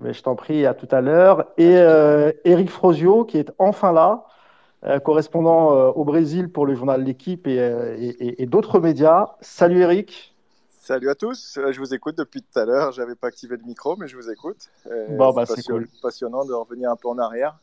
[0.00, 1.46] Mais je t'en prie, à tout à l'heure.
[1.58, 1.74] Et
[2.44, 4.26] Eric Frosio, qui est enfin là.
[5.04, 9.34] correspondant au Brésil pour le journal L'équipe et, et, et d'autres médias.
[9.40, 10.31] Salut Eric.
[10.84, 12.90] Salut à tous, euh, je vous écoute depuis tout à l'heure.
[12.90, 14.68] J'avais pas activé le micro, mais je vous écoute.
[15.10, 15.86] Bon, bah, c'est cool.
[16.02, 17.56] passionnant de revenir un peu en arrière.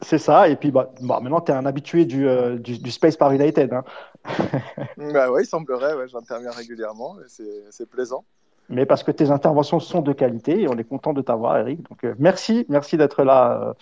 [0.00, 3.16] C'est ça, et puis bah, bah maintenant tu es un habitué du, euh, du, Space
[3.16, 3.72] par United.
[3.72, 3.84] Hein.
[5.12, 8.24] bah oui, il semblerait, ouais, j'interviens régulièrement, c'est plaisant.
[8.68, 11.88] Mais parce que tes interventions sont de qualité et on est content de t'avoir, Eric.
[11.88, 13.72] Donc euh, merci, merci d'être là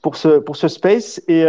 [0.00, 1.20] pour, ce, pour ce Space.
[1.26, 1.44] Et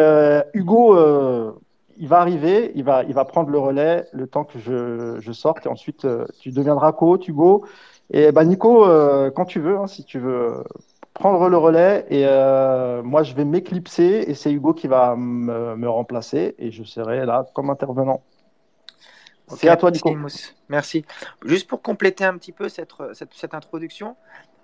[0.56, 1.56] Hugo,
[1.98, 5.32] il va arriver, il va, il va prendre le relais le temps que je, je
[5.32, 7.66] sorte et ensuite euh, tu deviendras coach, Hugo.
[8.12, 10.64] Et bah, Nico, euh, quand tu veux, hein, si tu veux
[11.14, 15.88] prendre le relais et euh, moi je vais m'éclipser et c'est Hugo qui va me,
[15.88, 18.22] remplacer et je serai là comme intervenant.
[19.48, 20.16] c'est à toi, Nico.
[20.70, 21.06] Merci.
[21.46, 24.16] Juste pour compléter un petit peu cette, cette, cette introduction,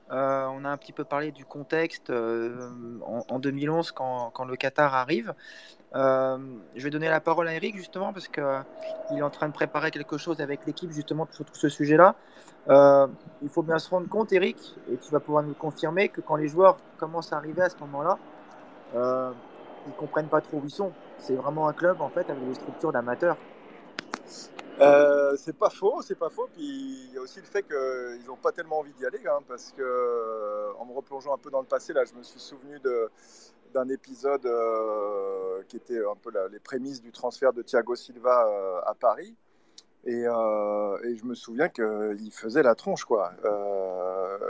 [0.10, 5.34] on a un petit peu parlé du contexte en, en, 2011 quand, le Qatar arrive.
[5.96, 6.38] Euh,
[6.76, 8.62] je vais donner la parole à Eric justement parce qu'il euh,
[9.16, 12.16] est en train de préparer quelque chose avec l'équipe justement sur tout ce sujet-là.
[12.70, 13.08] Euh,
[13.42, 16.36] il faut bien se rendre compte, Eric, et tu vas pouvoir nous confirmer que quand
[16.36, 18.20] les joueurs commencent à arriver à ce moment-là,
[18.96, 19.32] euh,
[19.88, 20.92] ils comprennent pas trop où ils sont.
[21.18, 23.38] C'est vraiment un club en fait avec des structures d'amateurs.
[24.82, 26.48] Euh, c'est pas faux, c'est pas faux.
[26.54, 29.40] Puis il y a aussi le fait qu'ils n'ont pas tellement envie d'y aller, hein,
[29.48, 32.80] parce que en me replongeant un peu dans le passé, là, je me suis souvenu
[32.80, 33.10] de,
[33.74, 38.82] d'un épisode euh, qui était un peu les prémices du transfert de Thiago Silva euh,
[38.86, 39.36] à Paris.
[40.06, 43.06] Et, euh, et, je me souviens qu'il faisait la tronche.
[43.06, 43.32] quoi.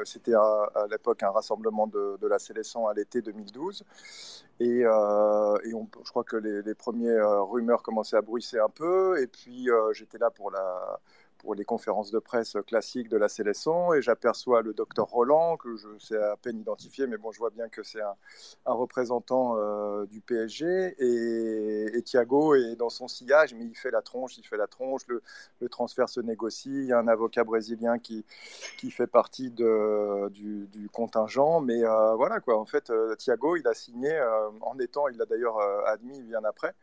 [0.05, 3.83] C'était à, l'époque un rassemblement de, la Célesson à l'été 2012.
[4.59, 9.21] Et, on, je crois que les, les premières rumeurs commençaient à bruisser un peu.
[9.21, 10.99] Et puis j'étais là pour la
[11.39, 15.75] pour les conférences de presse classiques de la Célesson et j'aperçois le docteur Roland que
[15.77, 18.15] je sais à peine identifier mais bon je vois bien que c'est un,
[18.65, 24.37] représentant euh, du PSG et, Thiago est dans son sillage mais il fait la tronche
[24.37, 25.21] il fait la tronche le,
[25.69, 28.25] transfert se négocie il y a un avocat brésilien qui,
[28.77, 33.67] qui fait partie de, du, contingent mais euh, voilà quoi en fait euh, Thiago il
[33.67, 34.19] a signé
[34.61, 36.73] en étant il l'a d'ailleurs admis bien après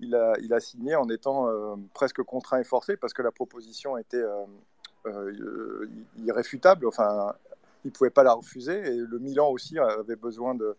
[0.00, 1.48] il a, il a signé en étant
[1.94, 4.44] presque contraint et forcé parce que la proposition est était euh,
[5.06, 5.88] euh,
[6.18, 6.86] irréfutable.
[6.86, 7.34] Enfin,
[7.84, 8.78] il ne pouvait pas la refuser.
[8.78, 10.76] Et le Milan aussi avait besoin de,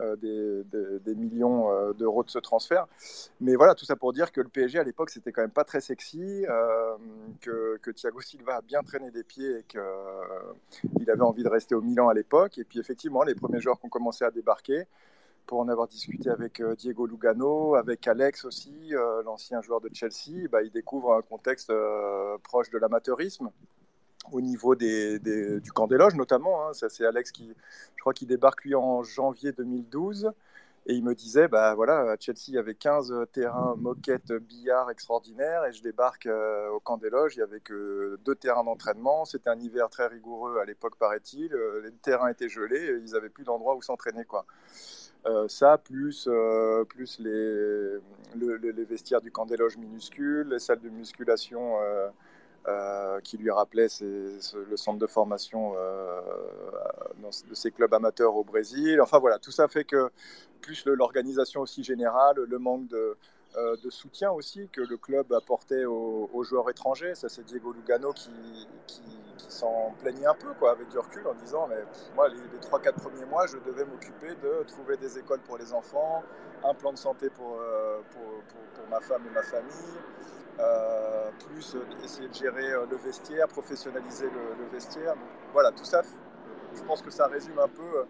[0.00, 2.86] euh, des, millions d'euros de ce transfert.
[3.40, 5.64] Mais voilà, tout ça pour dire que le PSG à l'époque, c'était quand même pas
[5.64, 6.44] très sexy,
[7.40, 11.74] que, que, Thiago Silva a bien traîné des pieds et qu'il avait envie de rester
[11.74, 12.58] au Milan à l'époque.
[12.58, 14.86] Et puis effectivement, les premiers joueurs qui ont commencé à débarquer,
[15.48, 19.88] pour en avoir discuté avec euh, Diego Lugano, avec Alex aussi, euh, l'ancien joueur de
[19.92, 23.50] Chelsea, bah, il découvre un contexte euh, proche de l'amateurisme
[24.30, 26.68] au niveau du camp des loges notamment.
[26.68, 26.72] Hein.
[26.74, 27.48] C'est Alex qui,
[27.96, 30.30] je crois qu'il débarque lui en janvier 2012.
[30.90, 34.90] Et il me disait, bah voilà, à Chelsea, il y avait 15 terrains moquettes, billard
[34.90, 36.26] extraordinaires, et je débarque
[36.72, 39.26] au camp des loges, il n'y avait que deux terrains d'entraînement.
[39.26, 41.54] C'était un hiver très rigoureux à l'époque, paraît-il.
[41.82, 44.46] les terrains étaient gelés, ils n'avaient plus d'endroit où s'entraîner, quoi.
[45.48, 46.28] Ça, plus,
[46.88, 47.98] plus les,
[48.36, 51.76] les vestiaires du camp des loges minuscules, les salles de musculation
[52.68, 56.20] euh, qui lui rappelait le centre de formation euh,
[57.48, 59.00] de ces clubs amateurs au Brésil.
[59.00, 60.10] Enfin voilà, tout ça fait que
[60.60, 63.14] plus l'organisation aussi générale, le manque de, euh,
[63.82, 67.14] de soutien aussi que le club apportait aux, joueurs étrangers.
[67.14, 68.30] Ça, c'est Diego Lugano qui,
[69.36, 71.82] s'en plaignait un peu, avec du recul, en disant Mais
[72.14, 75.72] moi, les, les 3-4 premiers mois, je devais m'occuper de trouver des écoles pour les
[75.72, 76.22] enfants,
[76.64, 77.60] un plan de santé pour,
[78.10, 78.42] pour,
[78.74, 79.98] pour ma femme et ma famille.
[80.60, 85.14] Euh, plus essayer de gérer euh, le vestiaire, professionnaliser le, vestiaire.
[85.52, 86.02] voilà, tout ça,
[86.74, 88.04] je pense que ça résume un peu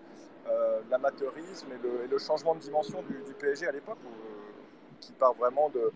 [0.49, 3.99] euh, l'amateurisme et, le, changement de dimension du, PSG à l'époque,
[5.01, 5.93] qui part vraiment de,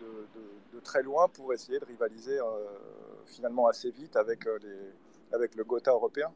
[0.00, 2.38] de, très loin pour essayer de rivaliser
[3.24, 4.92] finalement assez vite avec, les,
[5.32, 6.30] avec le Gotha européen.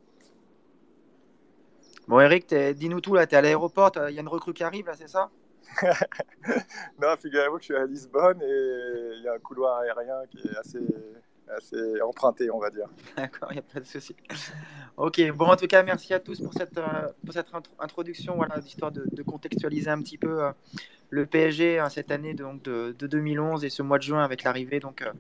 [2.09, 4.64] Bon, Eric, dis-nous tout là, tu es à l'aéroport, il y a une recrue qui
[4.64, 5.31] arrive là, c'est ça?
[7.01, 10.38] Non, figurez-vous que je suis à Lisbonne et il y a un couloir aérien qui
[10.38, 10.81] est assez,
[11.56, 12.86] assez emprunté, on va dire.
[13.16, 14.14] D'accord, il n'y a pas de souci.
[14.96, 18.92] Ok, bon, en tout cas, merci à tous pour cette, euh, pour cette introduction, histoire
[18.92, 20.52] de, contextualiser un petit peu euh,
[21.10, 24.80] le PSG hein, cette année donc, de, 2011 et ce mois de juin avec l'arrivée
[24.80, 25.12] donc euh,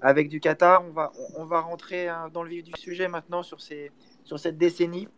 [0.00, 0.84] avec du Qatar.
[0.84, 3.90] On va, on, va rentrer dans le vif du sujet maintenant sur, ces,
[4.24, 5.08] sur cette décennie.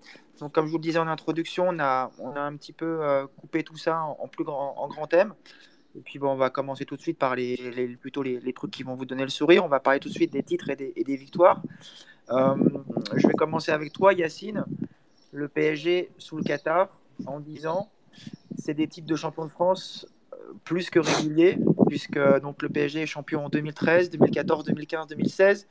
[0.40, 3.00] Donc, comme je vous le disais en introduction, on a, on a un petit peu
[3.36, 5.34] coupé tout ça en, plus grand, en grand thème.
[5.96, 7.58] Et puis bon, on va commencer tout de suite par les,
[8.54, 9.64] trucs qui vont vous donner le sourire.
[9.64, 11.62] On va parler tout de suite des titres et des, victoires.
[12.30, 12.54] Euh,
[13.16, 14.64] je vais commencer avec toi, Yacine.
[15.32, 16.88] Le PSG sous le Qatar,
[17.26, 17.90] en disant
[18.58, 23.02] c'est des titres de champion de France euh, plus que réguliers, puisque donc, le PSG
[23.02, 25.68] est champion en 2013, 2014, 2015, 2016,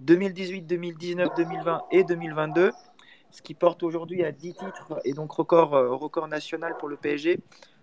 [0.00, 2.72] 2018, 2019, 2020 et 2022
[3.32, 6.96] ce qui porte aujourd'hui à 10 titres et donc record, euh, record national pour le
[6.96, 7.38] PSG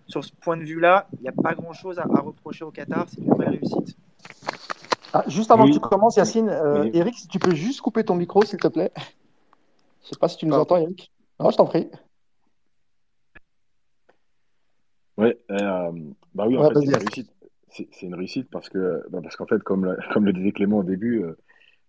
[0.08, 3.06] sur ce point de vue-là, il n'y a pas grand-chose à, reprocher au Qatar.
[3.08, 3.96] C'est une vraie réussite.
[5.12, 8.14] Ah, juste avant que tu commences, Yacine, euh, Eric, si tu peux juste couper ton
[8.14, 8.90] micro, s'il te plaît.
[8.96, 11.12] Je ne sais pas si tu nous entends, Eric.
[11.38, 11.88] Non, je t'en prie.
[15.16, 15.92] Ouais, euh,
[16.34, 17.32] bah oui, en fait, c'est une réussite.
[17.70, 20.82] C'est une réussite parce que, bah parce qu'en fait, comme, comme le disait Clément au
[20.84, 21.36] début, euh,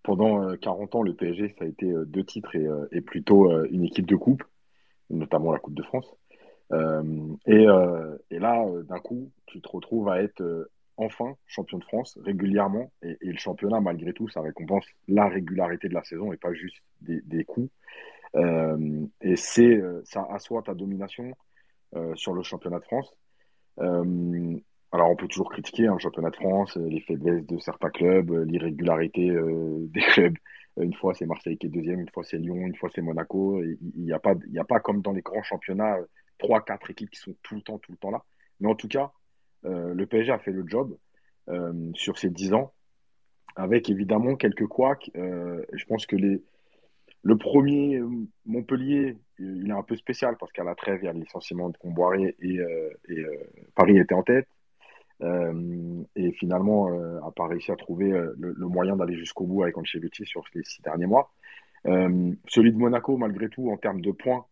[0.03, 4.07] pendant 40 ans, le PSG, ça a été deux titres et, et plutôt une équipe
[4.07, 4.43] de coupe,
[5.09, 6.15] notamment la Coupe de France.
[6.71, 11.77] Euh, et, euh, et, là, euh, d'un coup, tu te retrouves à être enfin champion
[11.77, 12.91] de France régulièrement.
[13.01, 16.77] Et, le championnat, malgré tout, ça récompense la régularité de la saison et pas juste
[17.01, 17.69] des, coups.
[18.35, 21.33] Et c'est ça assoit ta domination
[22.15, 23.13] sur le championnat de France.
[24.91, 29.31] Alors on peut toujours critiquer hein, championnat de France, les faiblesses de certains clubs, l'irrégularité
[29.79, 30.35] des clubs.
[30.77, 33.63] Une fois c'est Marseille qui est deuxième, une fois c'est Lyon, une fois c'est Monaco.
[33.63, 35.97] Il n'y a a pas comme dans les grands championnats
[36.39, 38.23] trois, quatre équipes qui sont tout le temps, tout le temps là.
[38.59, 39.11] Mais en tout cas,
[39.65, 40.97] euh, le PSG a fait le job
[41.49, 42.73] euh, sur ces dix ans,
[43.55, 45.11] avec évidemment quelques couacs.
[45.15, 46.41] Euh, je pense que les,
[47.23, 48.01] le premier,
[48.45, 51.69] Montpellier, il est un peu spécial parce qu'à la trêve, il y a le licenciement
[51.69, 52.59] de Comboiré et,
[53.09, 53.25] et
[53.75, 54.47] Paris était en tête.
[55.21, 60.43] et finalement, n'a pas réussi à trouver le, moyen d'aller jusqu'au bout avec Ancelotti sur
[60.55, 61.33] les six derniers mois.
[61.85, 64.45] celui de Monaco, malgré tout, en termes de points,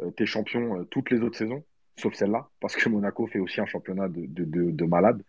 [0.00, 1.64] euh, tu es champion euh, toutes les autres saisons,
[1.96, 5.22] sauf celle-là, parce que Monaco fait aussi un championnat de, de, de, malades.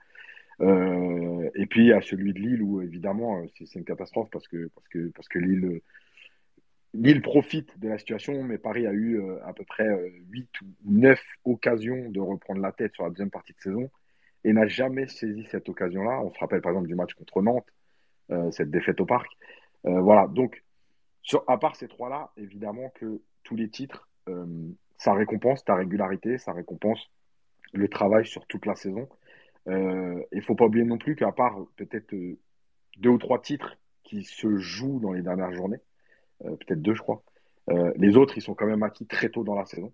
[0.61, 4.89] Euh, et puis à celui de Lille où évidemment c'est une catastrophe parce que parce
[4.89, 5.79] que parce que Lille
[6.93, 9.87] Lille profite de la situation, mais Paris a eu à peu près
[10.31, 13.89] 8 ou 9 occasions de reprendre la tête sur la deuxième partie de saison
[14.43, 16.19] et n'a jamais saisi cette occasion-là.
[16.23, 17.71] On se rappelle par exemple du match contre Nantes,
[18.51, 19.31] cette défaite au parc.
[19.83, 20.61] voilà, donc
[21.47, 24.08] à part ces trois-là, évidemment que tous les titres euh,
[24.97, 27.09] ça récompense ta régularité, ça récompense
[27.73, 29.07] le travail sur toute la saison.
[29.67, 32.37] Euh, il ne faut pas oublier non plus qu'à part peut-être euh,
[32.97, 35.79] deux ou trois titres qui se jouent dans les dernières journées,
[36.39, 37.21] peut-être deux, je crois,
[37.95, 39.93] les autres, ils sont quand même acquis très tôt dans la saison.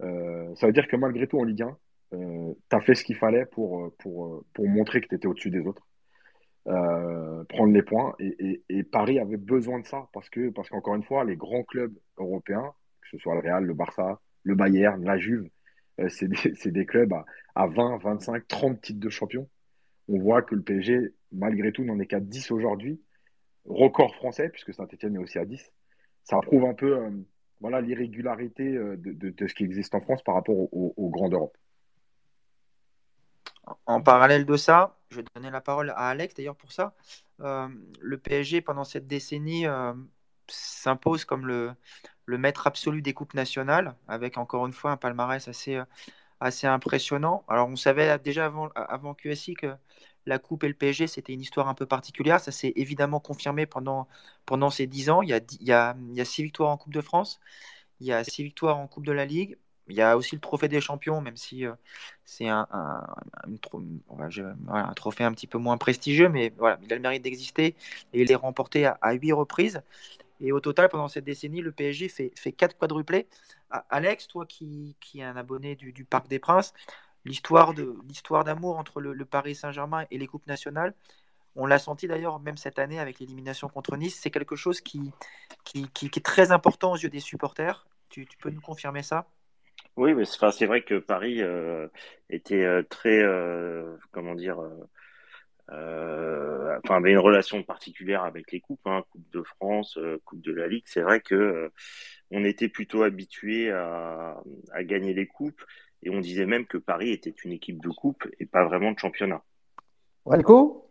[0.00, 1.78] ça veut dire que malgré tout, en Ligue 1,
[2.12, 5.66] tu as fait ce qu'il fallait pour, pour, pour montrer que tu étais au-dessus des
[5.66, 5.86] autres.
[6.66, 8.14] prendre les points.
[8.18, 11.64] Et, et, Paris avait besoin de ça parce que, parce qu'encore une fois, les grands
[11.64, 12.74] clubs européens
[13.10, 15.48] que ce soit le Real, le Barça, le Bayern, la Juve,
[16.00, 16.28] euh, c'est
[16.70, 17.14] des, clubs
[17.54, 19.48] à, 20, 25, 30 titres de champion.
[20.08, 23.00] On voit que le PSG, malgré tout, n'en est qu'à 10 aujourd'hui.
[23.66, 25.72] Record français, puisque Saint-Etienne est aussi à 10.
[26.24, 27.10] Ça prouve un peu euh,
[27.60, 31.56] voilà l'irrégularité euh, de, ce qui existe en France par rapport aux, grandes Europe.
[33.84, 36.94] En parallèle de ça, je vais donner la parole à Alex d'ailleurs pour ça.
[37.38, 39.66] le PSG, pendant cette décennie,
[40.48, 41.72] s'impose comme le,
[42.26, 45.84] le maître absolu des coupes nationales, avec encore une fois un palmarès assez, euh,
[46.40, 47.44] assez impressionnant.
[47.48, 49.74] Alors, on savait déjà avant, avant QSI que
[50.26, 52.40] la Coupe et le PSG, c'était une histoire un peu particulière.
[52.40, 54.08] Ça s'est évidemment confirmé pendant,
[54.46, 55.22] pendant ces dix ans.
[55.22, 57.40] Il y, a, il, y a, six victoires en Coupe de France,
[58.00, 59.58] il y a six victoires en Coupe de la Ligue.
[59.88, 61.72] Il y a aussi le trophée des champions, même si euh,
[62.26, 63.54] c'est un, un,
[64.94, 67.74] trophée un petit peu moins prestigieux, mais voilà, il a le mérite d'exister
[68.12, 69.80] et il est remporté à huit reprises.
[70.40, 73.26] Et au total, pendant cette décennie, le PSG fait, fait quatre quadruplés.
[73.90, 76.72] Alex, toi qui, qui es un abonné du, du Parc des Princes,
[77.24, 77.74] l'histoire
[78.44, 80.94] d'amour entre le, Paris Saint-Germain et les coupes nationales,
[81.56, 85.12] on l'a senti d'ailleurs même cette année avec l'élimination contre Nice, c'est quelque chose qui,
[85.64, 87.86] qui, qui, est très important aux yeux des supporters.
[88.08, 89.26] Tu, peux nous confirmer ça?
[89.96, 91.88] Oui, c'est vrai que Paris euh,
[92.30, 94.60] était euh, très, euh, comment dire,
[95.70, 100.52] enfin avait une relation particulière avec les coupes, hein, Coupe de France, euh, Coupe de
[100.52, 100.84] la Ligue.
[100.86, 101.72] C'est vrai que euh,
[102.30, 104.40] on était plutôt habitué à,
[104.72, 105.62] à, gagner les coupes
[106.02, 108.98] et on disait même que Paris était une équipe de coupe et pas vraiment de
[108.98, 109.42] championnat.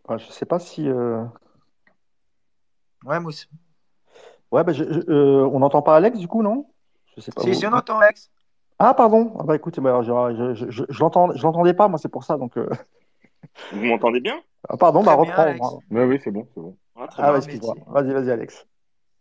[0.04, 0.88] Enfin, je sais pas si.
[0.88, 1.24] Euh...
[3.04, 3.48] Ouais, Mousse.
[4.50, 6.66] Ouais, bah, je, je, on n'entend pas Alex du coup, non?
[7.16, 7.42] Je sais pas.
[7.42, 8.30] Si, si on entend Alex.
[8.78, 9.34] Ah, pardon.
[9.38, 12.36] Ah, bah écoutez, bah, je, je, je, je l'entendais pas, moi, c'est pour ça.
[12.36, 12.56] Donc,
[13.72, 14.42] Vous m'entendez bien?
[14.68, 15.80] Ah, Pardon, bah reprends.
[15.90, 16.76] Oui, oui, c'est bon, c'est bon.
[16.96, 17.74] Ah, ah ouais, excuse-moi.
[17.88, 18.66] Vas-y, vas-y, Alex.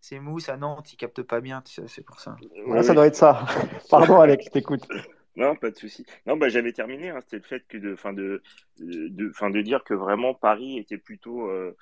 [0.01, 2.35] C'est Mousse à Nantes, il capte pas bien, c'est pour ça.
[2.67, 3.45] Ouais, ça doit être ça.
[3.89, 4.87] Pardon, Alex, t'écoute.
[5.35, 6.05] Non, pas de souci.
[6.25, 7.09] Non, bah, j'avais terminé.
[7.09, 7.19] Hein.
[7.21, 8.41] C'était le fait que de, fin de,
[8.79, 11.75] de, fin de dire que vraiment Paris était plutôt, euh,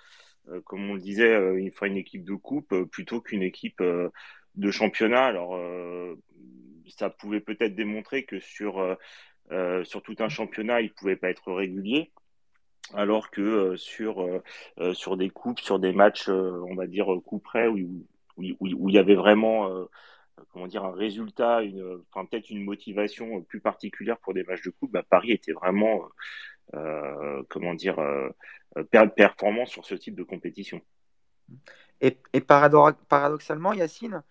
[0.49, 3.79] euh, comme on le disait, euh, une, une équipe de coupe euh, plutôt qu'une équipe
[3.79, 4.09] euh,
[4.55, 5.25] de championnat.
[5.25, 6.15] Alors, euh,
[6.87, 8.97] ça pouvait peut-être démontrer que sur
[9.83, 12.11] sur tout un championnat, il pouvait pas être régulier
[12.93, 17.07] alors que euh, sur euh, sur des coupes, sur des matchs, euh, on va dire
[17.25, 17.77] coup près où,
[18.37, 19.87] il y avait vraiment
[20.51, 24.71] comment dire un résultat, une, enfin peut-être une motivation plus particulière pour des matchs de
[24.71, 26.01] coupe, bah, Paris était vraiment
[27.49, 27.97] comment dire
[29.15, 30.81] performant sur ce type de compétition.
[32.01, 34.21] Et, paradoxalement, Yacine,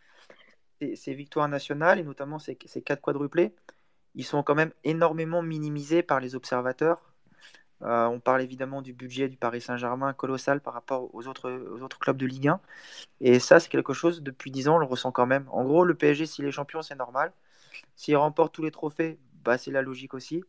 [0.94, 3.54] ces, victoires nationales et notamment ces quatre quadruplés,
[4.14, 7.13] ils sont quand même énormément minimisés par les observateurs
[7.84, 11.82] euh, on parle évidemment du budget du Paris Saint-Germain colossal par rapport aux autres, aux
[11.82, 12.60] autres clubs de Ligue 1.
[13.20, 15.46] Et ça, c'est quelque chose, depuis 10 ans, on le ressent quand même.
[15.50, 17.32] En gros, le PSG, s'il est champion, c'est normal.
[17.96, 20.42] S'il remporte tous les trophées, bah, c'est la logique aussi.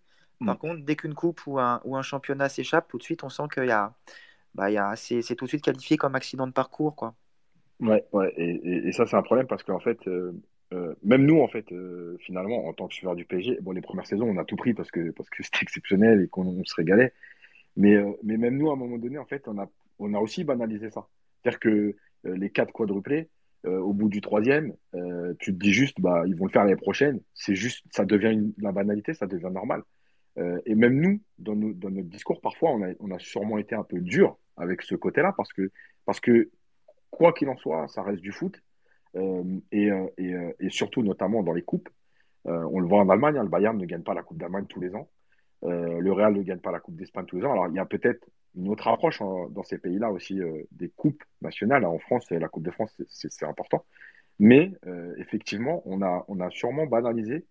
[0.46, 0.60] Par mm.
[0.60, 3.44] contre, dès qu'une coupe ou un, ou un championnat s'échappe, tout de suite, on sent
[3.54, 3.94] qu'il y a,
[4.54, 6.96] bah, y a c'est, tout de suite qualifié comme accident de parcours.
[6.96, 7.16] Quoi.
[7.82, 8.34] Ouais, ouais.
[8.38, 10.32] Et, et, et ça, c'est un problème parce qu'en fait, euh,
[10.74, 13.82] euh, même nous, en fait, euh, finalement, en tant que suiveur du PSG, bon, les
[13.82, 16.76] premières saisons, on a tout pris parce que parce que c'était exceptionnel et qu'on se
[16.76, 17.14] régalait.
[17.78, 20.20] Mais, euh, mais même nous, à un moment donné, en fait, on a, on a
[20.20, 21.08] aussi banalisé ça.
[21.42, 23.30] C'est-à-dire que les quatre quadruplés,
[23.66, 24.74] au bout du troisième,
[25.40, 27.22] tu te dis juste, bah, ils vont le faire l'année prochaine.
[27.36, 29.84] C'est juste, ça devient la banalité, ça devient normal.
[30.66, 34.00] et même nous, dans, notre discours, parfois, on a, on a sûrement été un peu
[34.00, 35.72] dur avec ce côté-là parce que,
[36.06, 36.50] parce que
[37.12, 38.60] quoi qu'il en soit, ça reste du foot.
[39.16, 41.90] Euh, et, et, et, surtout, notamment dans les coupes.
[42.48, 44.66] Euh, on le voit en Allemagne, hein, le Bayern ne gagne pas la Coupe d'Allemagne
[44.68, 45.10] tous les ans.
[45.64, 47.54] Euh, le Real ne gagne pas la Coupe d'Espagne tous les ans.
[47.54, 50.40] Alors, il y a peut-être une autre approche hein, dans ces pays-là aussi
[50.72, 51.86] des coupes nationales.
[51.86, 53.86] En France, la Coupe de France, c'est important.
[54.40, 54.72] Mais
[55.18, 57.46] effectivement, on a sûrement banalisé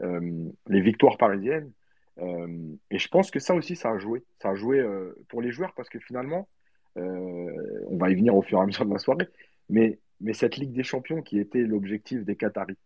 [0.00, 1.72] les victoires parisiennes.
[2.20, 4.22] et je pense que ça aussi, ça a joué.
[4.40, 4.84] Ça a joué
[5.28, 6.48] pour les joueurs parce que finalement,
[6.94, 9.28] on va y venir au fur et à mesure de la soirée.
[9.68, 9.98] Mais
[10.32, 12.76] cette Ligue des Champions qui était l'objectif des Qataris,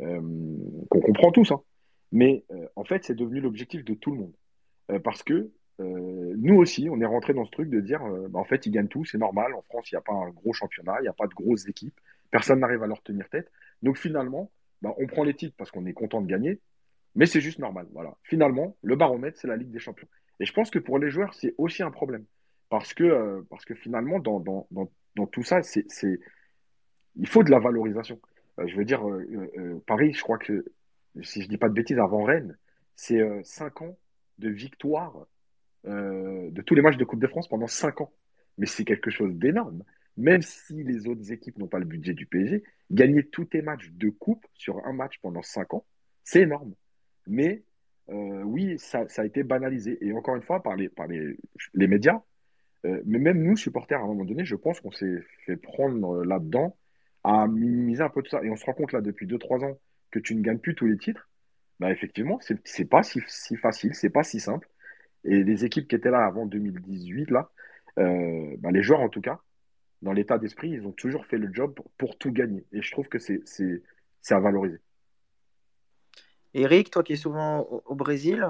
[0.00, 0.20] euh,
[0.90, 1.60] qu'on comprend tous, hein,
[2.12, 4.32] mais euh, en fait, c'est devenu l'objectif de tout le monde.
[4.90, 5.50] Euh, parce que
[5.80, 8.00] nous aussi, on est rentré dans ce truc de dire,
[8.30, 9.54] bah, en fait, ils gagnent tout, c'est normal.
[9.54, 11.68] En France, il n'y a pas un gros championnat, il n'y a pas de grosses
[11.68, 11.94] équipes,
[12.32, 13.48] personne n'arrive à leur tenir tête.
[13.82, 14.50] Donc finalement,
[14.82, 16.58] bah, on prend les titres parce qu'on est content de gagner,
[17.14, 17.86] mais c'est juste normal.
[17.92, 18.16] Voilà.
[18.24, 20.08] Finalement, le baromètre, c'est la Ligue des Champions.
[20.40, 22.24] Et je pense que pour les joueurs, c'est aussi un problème.
[22.70, 25.86] Parce que, parce que finalement, dans, dans, dans, dans tout ça, c'est
[27.18, 28.20] il faut de la valorisation.
[28.58, 30.64] Euh, je veux dire, euh, euh, Paris, je crois que,
[31.22, 32.56] si je dis pas de bêtises, avant Rennes,
[32.96, 33.98] c'est 5 ans
[34.38, 35.26] de victoire
[35.84, 38.12] de tous les matchs de Coupe de France pendant 5 ans.
[38.56, 39.84] Mais c'est quelque chose d'énorme.
[40.16, 43.90] Même si les autres équipes n'ont pas le budget du PSG, gagner tous tes matchs
[43.90, 45.86] de coupe sur un match pendant 5 ans,
[46.24, 46.74] c'est énorme.
[47.26, 47.62] Mais
[48.08, 49.98] oui, ça, ça, a été banalisé.
[50.04, 51.36] Et encore une fois, par les, par les,
[51.74, 52.20] les médias,
[52.86, 56.24] euh, mais même nous, supporters, à un moment donné, je pense qu'on s'est fait prendre
[56.24, 56.76] là-dedans
[57.24, 58.42] à minimiser un peu tout ça.
[58.44, 59.78] Et on se rend compte là depuis 2-3 ans
[60.10, 61.28] que tu ne gagnes plus tous les titres.
[61.80, 64.68] Bah effectivement, c'est pas si, si facile, c'est pas si simple.
[65.24, 67.50] Et les équipes qui étaient là avant 2018, là,
[67.98, 69.40] euh, bah les joueurs en tout cas,
[70.02, 72.64] dans l'état d'esprit, ils ont toujours fait le job pour, pour, tout gagner.
[72.72, 73.42] Et je trouve que c'est
[74.30, 74.80] à valoriser.
[76.54, 78.46] Eric, toi qui es souvent au, Brésil,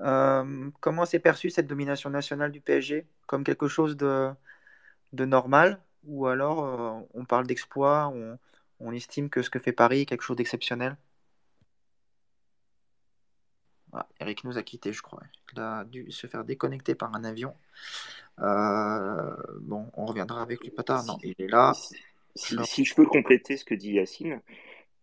[0.00, 4.30] euh, comment s'est perçue cette domination nationale du PSG Comme quelque chose de,
[5.12, 8.38] de normal Ou alors euh, on parle d'exploit, on,
[8.80, 10.96] on, estime que ce que fait Paris est quelque chose d'exceptionnel?
[13.92, 15.22] Ah, Eric nous a quittés, je crois.
[15.52, 17.54] Il a dû se faire déconnecter par un avion.
[18.40, 21.04] Euh, bon, on reviendra avec lui pas tard.
[21.04, 21.72] Non, il est là.
[22.34, 24.40] Si, je peux compléter ce que dit Yacine,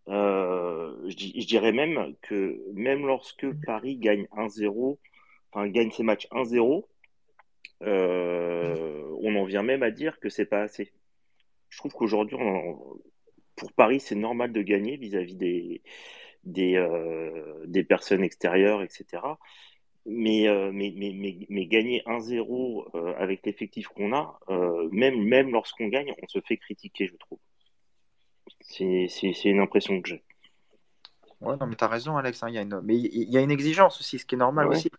[0.07, 4.97] euh, je, dirais même que même lorsque Paris gagne 1-0,
[5.51, 6.85] enfin gagne ses matchs 1-0,
[7.83, 10.91] euh, on en vient même à dire que c'est pas assez.
[11.69, 12.37] Je trouve qu'aujourd'hui,
[13.55, 15.81] pour Paris, c'est normal de gagner vis-à-vis des,
[16.43, 19.05] des, euh, personnes extérieures, etc.
[20.05, 24.39] Mais, mais, mais, mais, mais, gagner 1-0 euh, avec l'effectif qu'on a,
[24.91, 27.39] même, même lorsqu'on gagne, on se fait critiquer, je trouve.
[28.71, 30.23] C'est une impression que j'ai.
[31.41, 32.43] Ouais, non, mais tu as raison, Alex.
[32.43, 32.79] Hein, y a une...
[32.83, 34.91] Mais il y a une exigence aussi, ce qui est normal aussi.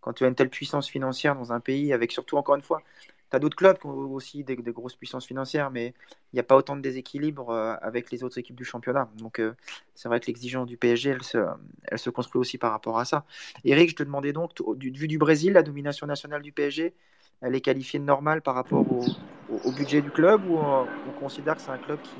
[0.00, 2.82] Quand tu as une telle puissance financière dans un pays, avec surtout, encore une fois,
[3.30, 5.94] tu as d'autres clubs qui ont aussi des, grosses puissances financières, mais
[6.32, 9.10] il n'y a pas autant de déséquilibre euh, avec les autres équipes du championnat.
[9.16, 9.54] Donc euh,
[9.94, 11.38] c'est vrai que l'exigence du PSG, elle se,
[11.84, 13.24] elle se construit aussi par rapport à ça.
[13.64, 16.94] Eric, je te demandais donc, du vue du Brésil, la domination nationale du PSG,
[17.40, 20.86] elle est qualifiée de normale par rapport au, budget du club ou on,
[21.20, 22.10] considère que c'est un club qui,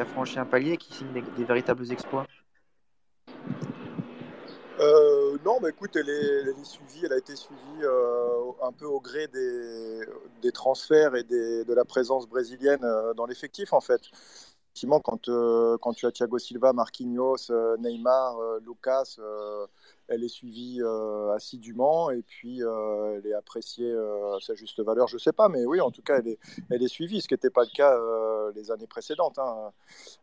[0.00, 2.26] a franchi un palier et qui signe des véritables exploits
[4.80, 11.14] euh, non, mais écoute, elle a été suivie euh, un peu au gré des, transferts
[11.14, 14.00] et de la présence brésilienne euh, dans l'effectif, en fait.
[14.68, 18.36] Effectivement, quand tu as Thiago Silva, Marquinhos, Neymar,
[18.66, 19.18] Lucas,
[20.08, 24.80] elle est suivie euh, assidûment et puis euh, elle est appréciée euh, à sa juste
[24.80, 26.38] valeur, je ne sais pas, mais oui, en tout cas, elle est,
[26.70, 27.98] elle est suivie, ce qui n'était pas le cas
[28.54, 29.38] les années précédentes.
[29.38, 29.70] Hein.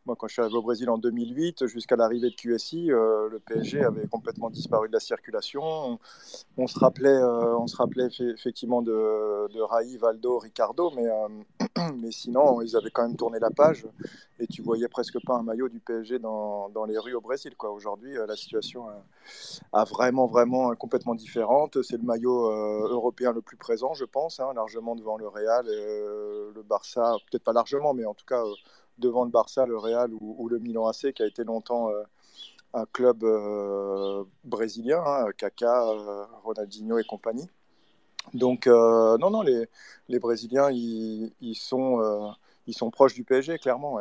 [0.05, 3.83] Moi, quand je suis arrivé au Brésil en 2008, jusqu'à l'arrivée de QSI, le PSG
[3.83, 5.99] avait complètement disparu de la circulation.
[6.57, 11.07] On, se, rappelait, on se rappelait effectivement de, de Valdo, Ricardo, mais,
[11.97, 13.85] mais sinon, ils avaient quand même tourné la page
[14.39, 17.53] et tu voyais presque pas un maillot du PSG dans, dans les rues au Brésil.
[17.59, 18.87] Aujourd'hui, la situation
[19.73, 21.81] a vraiment, vraiment complètement différente.
[21.83, 25.65] C'est le maillot euh, européen le plus présent, je pense, hein, largement devant le Real,
[25.67, 28.53] euh, le Barça, peut-être pas largement, mais en tout cas euh,
[28.97, 31.89] devant le Barça, le Real ou, le Milan AC, qui a été longtemps
[32.73, 33.25] un club
[34.43, 35.85] brésilien, hein, Kaká,
[36.43, 37.49] Ronaldinho et compagnie.
[38.33, 43.99] Donc, non, non, les, Brésiliens, ils, sont, proches du PSG, clairement.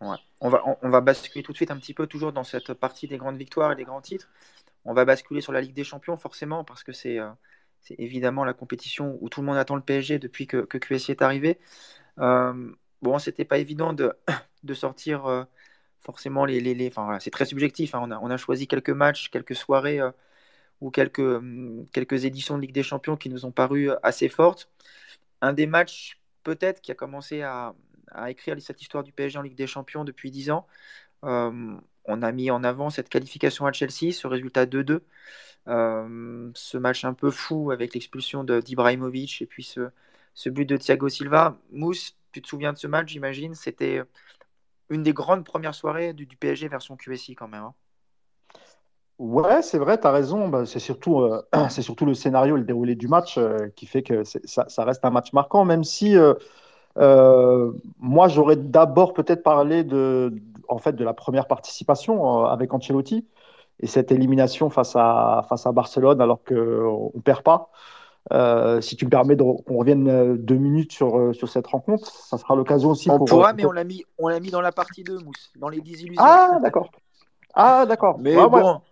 [0.00, 0.48] On,
[0.88, 3.72] va, basculer tout de suite un petit peu toujours dans cette partie des grandes victoires
[3.72, 4.30] et des grands titres.
[4.86, 7.28] On va basculer sur la Ligue des Champions forcément parce que c'est euh,
[7.98, 11.22] évidemment la compétition où tout le monde attend le PSG depuis que, que QSI est
[11.22, 11.58] arrivé.
[12.18, 12.72] Euh,
[13.02, 14.16] bon, c'était pas évident de,
[14.72, 15.44] sortir euh,
[16.00, 16.60] forcément les...
[16.60, 17.94] les, c'est très subjectif.
[17.94, 18.08] Hein.
[18.22, 20.00] On, a, choisi quelques matchs, quelques soirées
[20.80, 21.42] ou quelques,
[21.92, 24.70] quelques éditions de Ligue des Champions qui nous ont paru assez fortes.
[25.42, 27.74] Un des matchs peut-être qui a commencé à,
[28.12, 30.66] à écrire cette histoire du PSG en Ligue des Champions depuis 10 ans.
[31.24, 35.00] Euh, on a mis en avant cette qualification à Chelsea, ce résultat 2-2,
[35.68, 41.08] euh, ce match un peu fou avec l'expulsion d'Ibrahimovic et puis ce, but de Thiago
[41.08, 41.58] Silva.
[41.70, 43.54] Mousse, tu te souviens de ce match, j'imagine?
[43.54, 44.02] C'était
[44.88, 47.62] une des grandes premières soirées du, PSG version QSI quand même.
[47.62, 47.74] Hein.
[49.18, 50.48] Ouais, c'est vrai, tu as raison.
[50.48, 53.38] Bah, c'est surtout, euh, surtout le scénario, le déroulé du match
[53.76, 56.16] qui fait que ça, reste un match marquant, même si
[56.98, 60.34] euh, moi, j'aurais d'abord peut-être parlé de,
[60.68, 63.26] en fait, de la première participation euh, avec Ancelotti
[63.80, 67.70] et cette élimination face à, face à Barcelone alors qu'on ne perd pas.
[68.32, 72.54] Euh, si tu me permets qu'on revienne deux minutes sur, sur cette rencontre, ça sera
[72.54, 73.10] l'occasion aussi.
[73.10, 75.52] On pour, pourra, mais on l'a mis, on l'a mis dans la partie 2, Mousse,
[75.56, 76.22] dans les 10 illusions.
[76.22, 76.90] Ah, d'accord.
[77.54, 78.18] Ah, d'accord.
[78.18, 78.82] Mais bon,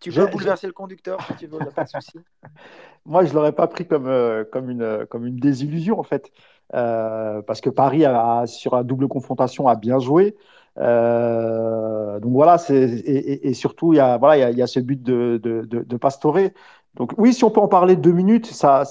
[0.00, 2.18] tu peux bouleverser le conducteur si tu veux, pas de souci.
[3.04, 6.30] Moi, je ne l'aurais pas pris comme, comme, une, comme une désillusion, en fait.
[6.74, 10.36] Euh, parce que Paris, a, sur la double confrontation, a bien joué.
[10.78, 15.38] Euh, donc voilà, et, surtout, il y, a, voilà, il, y a, ce but de,
[15.38, 16.38] de, Pastore.
[16.94, 18.84] Donc oui, si on peut en parler deux minutes, ça,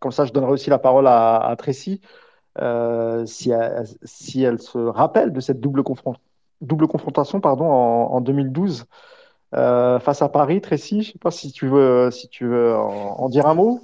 [0.00, 2.00] comme ça je donnerai aussi la parole à, à Tracy,
[2.60, 5.82] euh, si, elle, si elle se rappelle de cette double,
[6.60, 8.86] double confrontation pardon, en, en 2012
[9.52, 10.60] face à Paris.
[10.60, 13.80] Tracy, je ne sais pas si tu veux, si tu veux en dire un mot.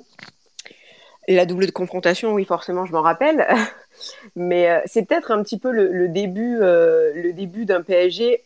[1.29, 3.47] La double de confrontation, oui, forcément, je m'en rappelle.
[4.37, 8.43] Mais euh, c'est peut-être un petit peu le, début, euh, début d'un PSG,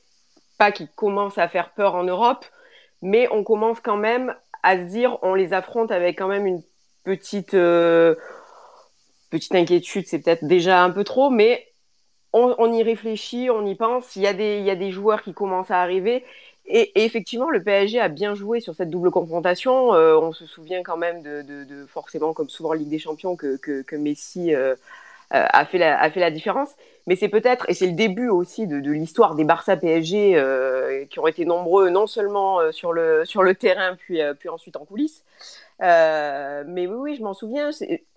[0.59, 2.45] pas qui commence à faire peur en Europe,
[3.03, 6.63] mais on commence quand même à se dire, on les affronte avec quand même une
[7.05, 8.15] petite, euh,
[9.31, 10.07] petite inquiétude.
[10.07, 11.67] C'est peut-être déjà un peu trop, mais
[12.33, 14.17] on, y réfléchit, on y pense.
[14.17, 16.25] Il y, a des, il y a des joueurs qui commencent à arriver.
[16.69, 19.95] Et, effectivement, le PSG a bien joué sur cette double confrontation.
[19.95, 23.37] Euh, on se souvient quand même de, de, forcément, comme souvent en Ligue des Champions,
[23.37, 24.75] que, que, que Messi euh,
[25.35, 26.71] euh, a, fait la, a fait la différence.
[27.07, 31.05] Mais c'est peut-être, et c'est le début aussi de, de l'histoire des Barça PSG euh,
[31.07, 34.85] qui ont été nombreux, non seulement sur le, sur le terrain, puis, puis ensuite en
[34.85, 35.23] coulisses,
[35.83, 37.71] euh, mais oui, oui, je m'en souviens.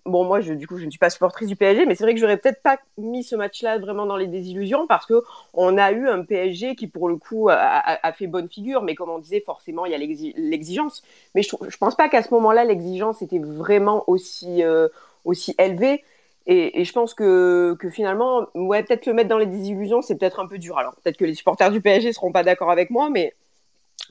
[0.06, 2.14] Bon, moi, je, du coup, je ne suis pas supportrice du PSG, mais c'est vrai
[2.14, 5.92] que j'aurais peut-être pas mis ce match-là vraiment dans les désillusions parce que on a
[5.92, 8.82] eu un PSG qui, pour le coup, a, fait bonne figure.
[8.82, 11.02] Mais comme on disait, forcément, il y a l'exigence.
[11.34, 14.88] Mais je, je pense pas qu'à ce moment-là, l'exigence était vraiment aussi, euh,
[15.24, 16.02] aussi élevée.
[16.46, 20.16] Et, et, je pense que, que finalement, ouais, peut-être le mettre dans les désillusions, c'est
[20.16, 20.78] peut-être un peu dur.
[20.78, 23.34] Alors, peut-être que les supporters du PSG seront pas d'accord avec moi, mais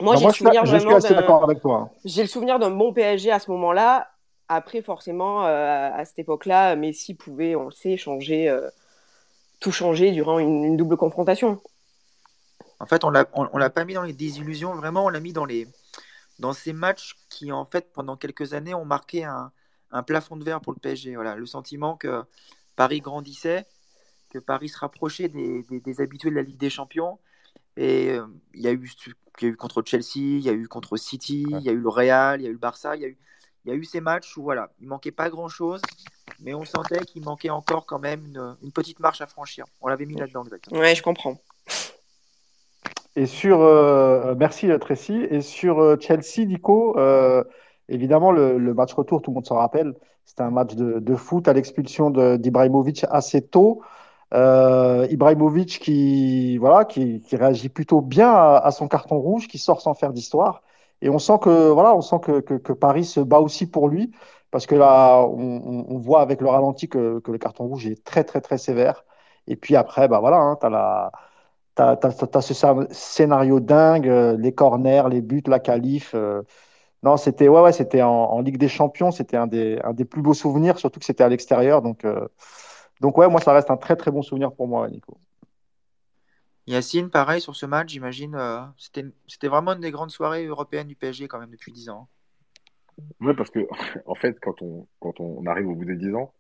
[0.02, 1.90] moi, j'ai le souvenir je, vraiment toi.
[2.06, 4.10] J'ai le souvenir d'un bon PSG à ce moment-là.
[4.48, 8.70] Après, forcément, euh, à cette époque-là, Messi pouvait, on le sait, changer, euh,
[9.60, 11.62] tout changer durant une, double confrontation.
[12.80, 15.34] En fait, on l'a, on, l'a pas mis dans les désillusions, vraiment, on l'a mis
[15.34, 15.68] dans les,
[16.40, 19.52] dans ces matchs qui, en fait, pendant quelques années, ont marqué un,
[19.92, 21.16] un plafond de verre pour le PSG.
[21.16, 22.24] Voilà, le sentiment que
[22.76, 23.66] Paris grandissait,
[24.30, 27.20] que Paris se rapprochait des, des, des habitués de la Ligue des Champions.
[27.80, 28.92] Et euh, il y a eu
[29.42, 31.80] y a eu contre Chelsea, il y a eu contre City, il y a eu
[31.80, 33.18] le Real, il y a eu le Barça, il y a eu,
[33.64, 35.82] il y a eu ces matchs où voilà, il manquait pas grand chose,
[36.42, 39.64] mais on sentait qu'il manquait encore quand même une, une, petite marche à franchir.
[39.80, 40.78] On l'avait mis là-dedans exactement.
[40.78, 41.42] Ouais, je comprends.
[43.16, 47.46] Et sur, euh, merci Tracy, et sur euh, Chelsea, Nico, euh,
[47.88, 49.94] évidemment le, le, match retour, tout le monde s'en rappelle,
[50.26, 53.82] c'était un match de, de foot à l'expulsion d'Ibrahimovic assez tôt.
[54.34, 59.82] Euh, Ibrahimovic qui, voilà, qui, qui, réagit plutôt bien à, son carton rouge, qui sort
[59.82, 60.62] sans faire d'histoire.
[61.02, 64.12] Et on sent que, voilà, on sent que, que, Paris se bat aussi pour lui,
[64.52, 68.04] parce que là, on, on voit avec le ralenti que, que, le carton rouge est
[68.04, 69.04] très, très, très sévère.
[69.48, 71.12] Et puis après, bah voilà, hein, tu as la.
[71.76, 72.54] T'as, as, ce
[72.92, 76.12] scénario dingue, euh, les corners, les buts, la qualif.
[76.14, 76.44] Euh,
[77.04, 80.22] non, c'était ouais, ouais, c'était en, Ligue des Champions, c'était un des, un des plus
[80.22, 81.82] beaux souvenirs, surtout que c'était à l'extérieur.
[81.82, 82.06] Donc,
[83.00, 85.18] donc ouais, moi ça reste un très très bon souvenir pour moi, Nico.
[86.68, 90.96] Yacine, pareil sur ce match, j'imagine, euh, c'était vraiment une des grandes soirées européennes du
[90.96, 92.08] PSG quand même depuis 10 ans.
[93.22, 93.68] Oui, parce que
[94.06, 96.34] en fait, quand on, quand on arrive au bout des 10 ans,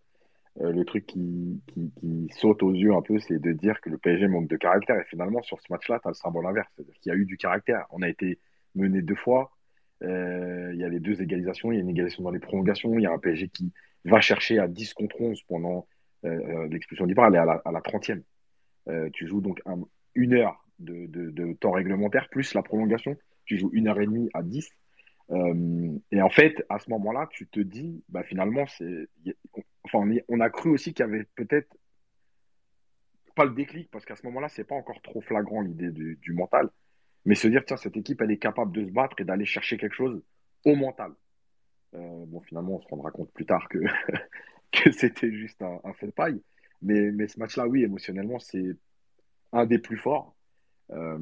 [0.62, 3.97] euh, le truc qui, qui, saute aux yeux un peu, c'est de dire que le
[3.97, 4.99] PSG manque de caractère.
[4.99, 6.68] Et finalement, sur ce match-là, tu as le symbole inverse.
[6.76, 7.86] C'est-à-dire qu'il y a eu du caractère.
[7.91, 8.39] On a été
[8.76, 9.51] mené deux fois.
[10.03, 11.72] Euh, il y a les deux égalisations.
[11.72, 12.93] Il y a une égalisation dans les prolongations.
[12.97, 13.72] Il y a un PSG qui
[14.05, 15.88] va chercher à 10 contre 11 pendant
[16.24, 18.22] l'expulsion d'Ibra, elle est à la, à la 30e.
[18.89, 19.61] Euh, tu joues donc
[20.15, 23.17] une heure de, temps réglementaire plus la prolongation.
[23.45, 24.70] Tu joues une heure et demie à 10.
[26.11, 29.07] et en fait, à ce moment-là, tu te dis, bah, finalement, c'est,
[29.84, 31.76] enfin, on, a cru aussi qu'il y avait peut-être
[33.36, 36.70] pas le déclic, parce qu'à ce moment-là, c'est pas encore trop flagrant l'idée du, mental,
[37.26, 39.78] mais se dire, tiens, cette équipe, elle est capable de se battre et d'aller chercher
[39.78, 40.22] quelque chose
[40.65, 41.11] au mental.
[41.93, 43.80] bon, finalement, on se rendra compte plus tard que
[44.84, 46.41] que c'était juste un, un, fait de paille.
[46.82, 48.76] Mais, mais ce match-là, oui, émotionnellement, c'est
[49.51, 50.36] un des plus forts.
[50.91, 51.17] Euh,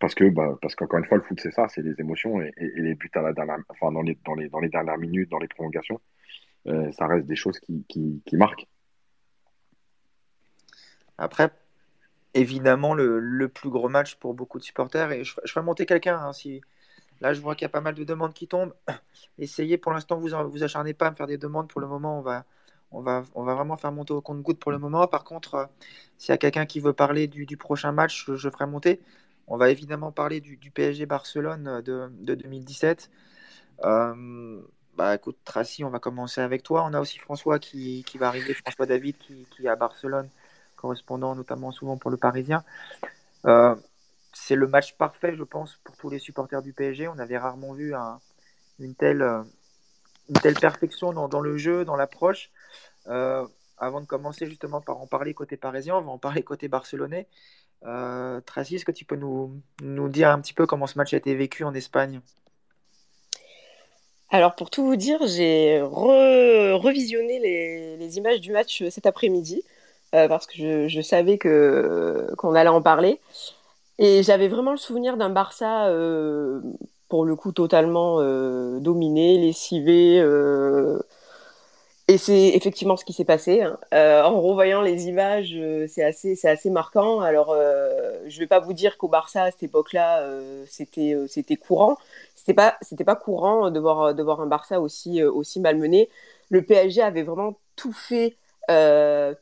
[0.00, 2.52] parce que bah, parce qu'encore une fois, le foot, c'est ça, c'est les émotions et,
[2.58, 5.38] et, les buts à la dernière, dans, les, dans, les, dans les dernières minutes, dans
[5.38, 5.98] les prolongations,
[6.66, 8.66] euh, ça reste des choses qui, qui, marquent.
[11.16, 11.50] Après,
[12.34, 15.86] évidemment, le, le, plus gros match pour beaucoup de supporters, et je, je ferai monter
[15.86, 16.60] quelqu'un hein, si,
[17.22, 18.74] Là, je vois qu'il y a pas mal de demandes qui tombent.
[19.38, 21.68] Essayez pour l'instant, vous vous acharnez pas à me faire des demandes.
[21.68, 22.44] Pour le moment, on va,
[22.92, 25.06] on va, vraiment faire monter au compte-goutte pour le moment.
[25.06, 25.66] Par contre, euh,
[26.18, 29.00] s'il y a quelqu'un qui veut parler du, prochain match, je, ferai monter.
[29.46, 33.10] On va évidemment parler du, PSG Barcelone euh, de, de 2017.
[33.84, 34.60] Euh,
[34.96, 36.84] bah écoute, Tracy, on va commencer avec toi.
[36.84, 40.28] On a aussi François qui, va arriver, François David qui, est à Barcelone,
[40.76, 42.62] correspondant notamment souvent pour le Parisien.
[44.34, 47.08] C'est le match parfait, je pense, pour tous les supporters du PSG.
[47.08, 48.18] On avait rarement vu un,
[48.78, 52.50] une, telle, une telle perfection dans le jeu, dans l'approche.
[53.08, 53.46] Euh,
[53.78, 57.26] avant de commencer justement par en parler côté parisien, on va en parler côté barcelonais.
[57.84, 61.14] Euh, Tracy, est-ce que tu peux nous, nous, dire un petit peu comment ce match
[61.14, 62.20] a été vécu en Espagne?
[64.30, 69.62] Alors pour tout vous dire, j'ai re revisionné les, les, images du match cet après-midi
[70.14, 73.20] euh, parce que je, je savais que qu'on allait en parler.
[73.98, 76.60] Et j'avais vraiment le souvenir d'un Barça, euh,
[77.08, 80.18] pour le coup, totalement euh, dominé, lessivé.
[82.08, 83.62] Euh, et c'est effectivement ce qui s'est passé.
[83.62, 83.78] Hein.
[83.94, 87.20] Euh, en revoyant les images, euh, c'est assez, c'est assez marquant.
[87.20, 87.54] Alors,
[88.26, 90.24] je vais pas vous dire qu'au Barça, à cette époque-là,
[90.66, 91.96] c'était, c'était courant.
[92.34, 96.08] C'était pas, pas courant de voir, de voir un Barça aussi, aussi malmené.
[96.50, 98.36] Le PSG avait vraiment tout fait,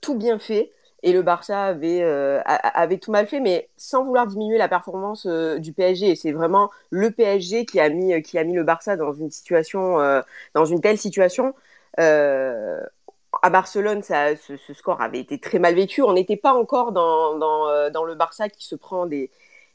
[0.00, 0.72] tout bien fait.
[1.02, 5.26] et le Barça avait, euh, avait tout mal fait, mais sans vouloir diminuer la performance
[5.26, 6.10] euh, du PSG.
[6.10, 9.30] Et c'est vraiment le PSG qui a mis, qui a mis le Barça dans une
[9.30, 10.20] situation, euh,
[10.54, 11.54] dans une telle situation.
[12.00, 16.02] À Barcelone, ça, ce, score avait été très mal vécu.
[16.02, 19.30] On n'était pas encore dans, dans, le Barça qui se prend des,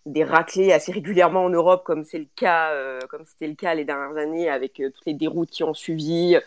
[0.05, 1.83] des raclés assez régulièrement en Europe,
[2.35, 2.71] cas,
[3.09, 6.37] comme c'était le cas les dernières années avec toutes les déroutes qui ont suivi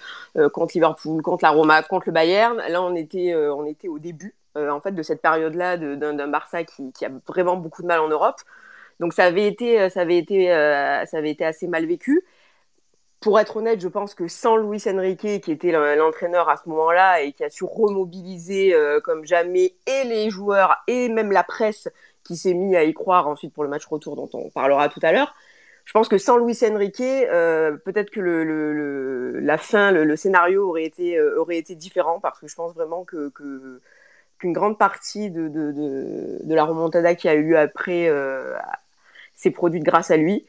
[0.52, 2.56] contre Liverpool, contre la Roma, contre le Bayern.
[2.68, 6.64] Là, on était, on était au début euh, en fait de cette période-là d'un Barça
[6.64, 8.40] qui, a vraiment beaucoup de mal en Europe.
[8.98, 12.24] Donc euh, euh, ça avait été assez mal vécu.
[13.20, 17.22] Pour être honnête, je pense que sans Luis Enrique, qui était l'entraîneur à ce moment-là
[17.22, 21.88] et qui a su remobiliser comme jamais et les joueurs et même la presse
[22.22, 25.00] qui s'est mis à y croire ensuite pour le match retour dont on parlera tout
[25.02, 25.34] à l'heure,
[25.84, 31.20] je pense que sans Luis Enrique, peut-être que le, la fin, le, scénario aurait été,
[31.20, 33.32] aurait été différent parce que je pense vraiment que
[34.38, 38.54] qu'une grande partie de, de, de, de, la remontada qui a eu lieu après euh,
[39.34, 40.46] s'est produite grâce à lui.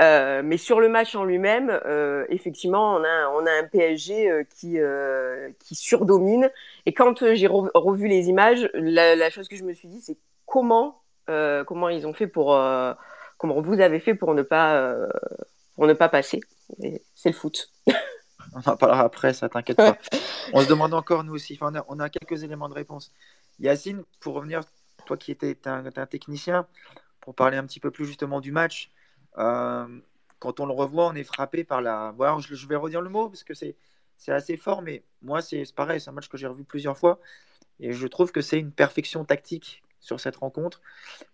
[0.00, 4.30] Euh, mais sur le match en lui-même, euh, effectivement, on a, on a un PSG
[4.30, 4.78] euh, qui,
[5.58, 6.50] qui surdomine.
[6.86, 10.16] Et quand j'ai revu les images, la, la, chose que je me suis dit, c'est
[10.46, 12.58] comment, comment ils ont fait pour,
[13.38, 14.96] comment vous avez fait pour ne pas,
[15.76, 16.40] pour ne pas passer.
[17.14, 17.70] C'est le foot.
[18.54, 19.96] On en parlera après, ça t'inquiète pas.
[20.52, 21.56] on se demande encore, nous aussi.
[21.60, 23.12] Enfin, on, a, quelques éléments de réponse.
[23.60, 24.62] Yacine, pour revenir,
[25.06, 26.66] toi qui étais un, un, technicien,
[27.20, 28.90] pour parler un petit peu plus justement du match,
[29.36, 32.12] quand on le revoit, on est frappé par la.
[32.12, 33.76] Bon, je, vais redire le mot parce que c'est
[34.28, 37.20] assez fort, mais moi, c'est pareil, c'est un match que j'ai revu plusieurs fois
[37.80, 40.80] et je trouve que c'est une perfection tactique sur cette rencontre.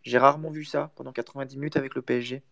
[0.03, 2.43] J'ai rarement vu ça pendant 90 minutes avec le PSG.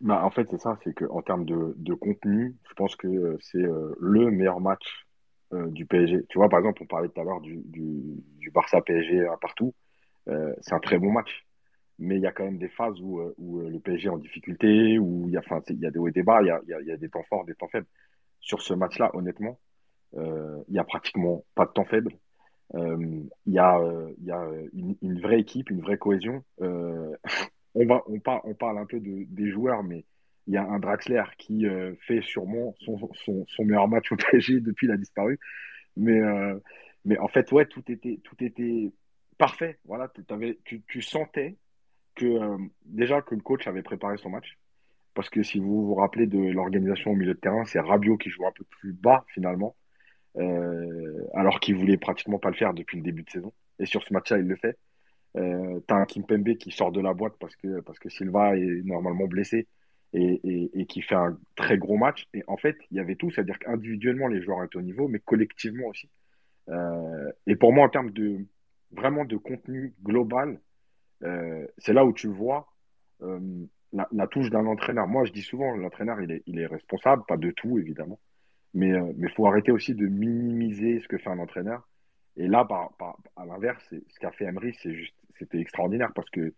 [0.00, 3.62] Bah, en fait, c'est ça, c'est qu'en termes de, contenu, je pense que euh, c'est
[3.62, 5.06] euh, le meilleur match
[5.52, 6.26] euh, du PSG.
[6.28, 9.36] Tu vois, par exemple, on parlait tout à l'heure du, du, du, Barça PSG à
[9.36, 9.74] partout.
[10.26, 11.46] c'est un très bon match.
[11.98, 15.28] Mais il y a quand même des phases où, le PSG est en difficulté, où
[15.28, 16.70] il y, a, il y a des hauts et des bas, il y a, il
[16.70, 17.86] y a, il des temps forts, des temps faibles.
[18.40, 19.58] Sur ce match-là, honnêtement,
[20.16, 22.12] il y a pratiquement pas de temps faible.
[22.74, 23.80] Il y a,
[24.18, 26.44] il y a une, vraie équipe, une vraie cohésion.
[26.58, 30.04] on, va, on, parle, on parle un peu de, des joueurs, mais
[30.46, 32.98] il y a un Draxler qui euh, fait sûrement son,
[33.48, 35.38] son, meilleur match au PSG depuis qu'il a disparu.
[35.96, 36.58] Mais, euh,
[37.04, 38.92] mais en fait, ouais, tout était, tout était
[39.38, 39.78] parfait.
[39.84, 40.10] Voilà,
[40.64, 41.56] tu, tu, sentais
[42.14, 44.58] que euh, déjà que le coach avait préparé son match.
[45.14, 48.30] Parce que si vous vous rappelez de l'organisation au milieu de terrain, c'est Rabiot qui
[48.30, 49.76] joue un peu plus bas finalement,
[51.34, 53.52] alors qu'il voulait pratiquement pas le faire depuis le début de saison.
[53.78, 54.76] Et sur ce match-là, il le fait.
[55.36, 58.56] Euh, tu as un Kimpembe qui sort de la boîte parce que, parce que Silva
[58.56, 59.66] est normalement blessé
[60.12, 62.28] et, et, et, qui fait un très gros match.
[62.34, 65.18] Et en fait, il y avait tout, c'est-à-dire qu'individuellement, les joueurs étaient au niveau, mais
[65.18, 66.08] collectivement aussi.
[66.68, 68.46] Euh, et pour moi, en termes de
[68.92, 70.60] vraiment de contenu global,
[71.24, 72.68] euh, c'est là où tu vois
[73.22, 75.06] euh, la, touche d'un entraîneur.
[75.06, 78.20] Moi, je dis souvent, l'entraîneur, il est, il responsable, pas de tout, évidemment,
[78.74, 81.88] mais il euh, faut arrêter aussi de minimiser ce que fait un entraîneur.
[82.36, 82.66] Et là,
[83.36, 84.74] à l'inverse, ce qu'a fait Emery,
[85.38, 86.52] c'était extraordinaire parce que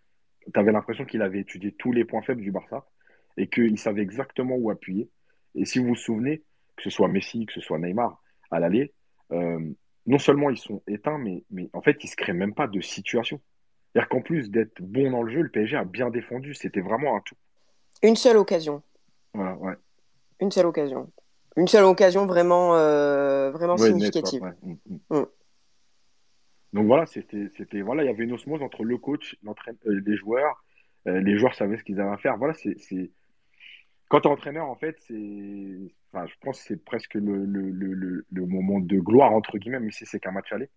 [0.53, 2.87] tu avais l'impression qu'il avait étudié tous les points faibles du Barça
[3.37, 5.11] et qu'il savait exactement où appuyer.
[5.55, 6.45] Et si vous vous souvenez,
[6.77, 8.95] que ce soit Messi, que ce soit Neymar, à l'aller,
[9.31, 12.69] non seulement ils sont éteints, mais, mais en fait, ils ne se créent même pas
[12.69, 13.39] de situation.
[13.97, 16.53] C'est-à-dire qu'en plus d'être bon dans le jeu, le PSG a bien défendu.
[16.53, 17.35] C'était vraiment un tout.
[18.03, 18.83] Une seule occasion.
[19.33, 19.73] Voilà, ouais.
[20.39, 21.11] Une seule occasion.
[21.57, 24.43] Une seule occasion vraiment, euh, vraiment significative.
[24.63, 24.99] Mm, mm.
[25.19, 25.27] Mm.
[26.75, 30.17] Donc voilà, c'était, c'était, voilà, il y avait une osmose entre le coach, euh, les
[30.17, 30.63] joueurs.
[31.07, 32.37] Euh, les joueurs savaient ce qu'ils avaient à faire.
[32.37, 33.11] Voilà, c'est, c'est...
[34.09, 37.71] quand tu es entraîneur, en fait, c'est, enfin, je pense que c'est presque le, le,
[37.71, 40.69] le, le, moment de gloire entre guillemets, mais si c'est qu'un match aller,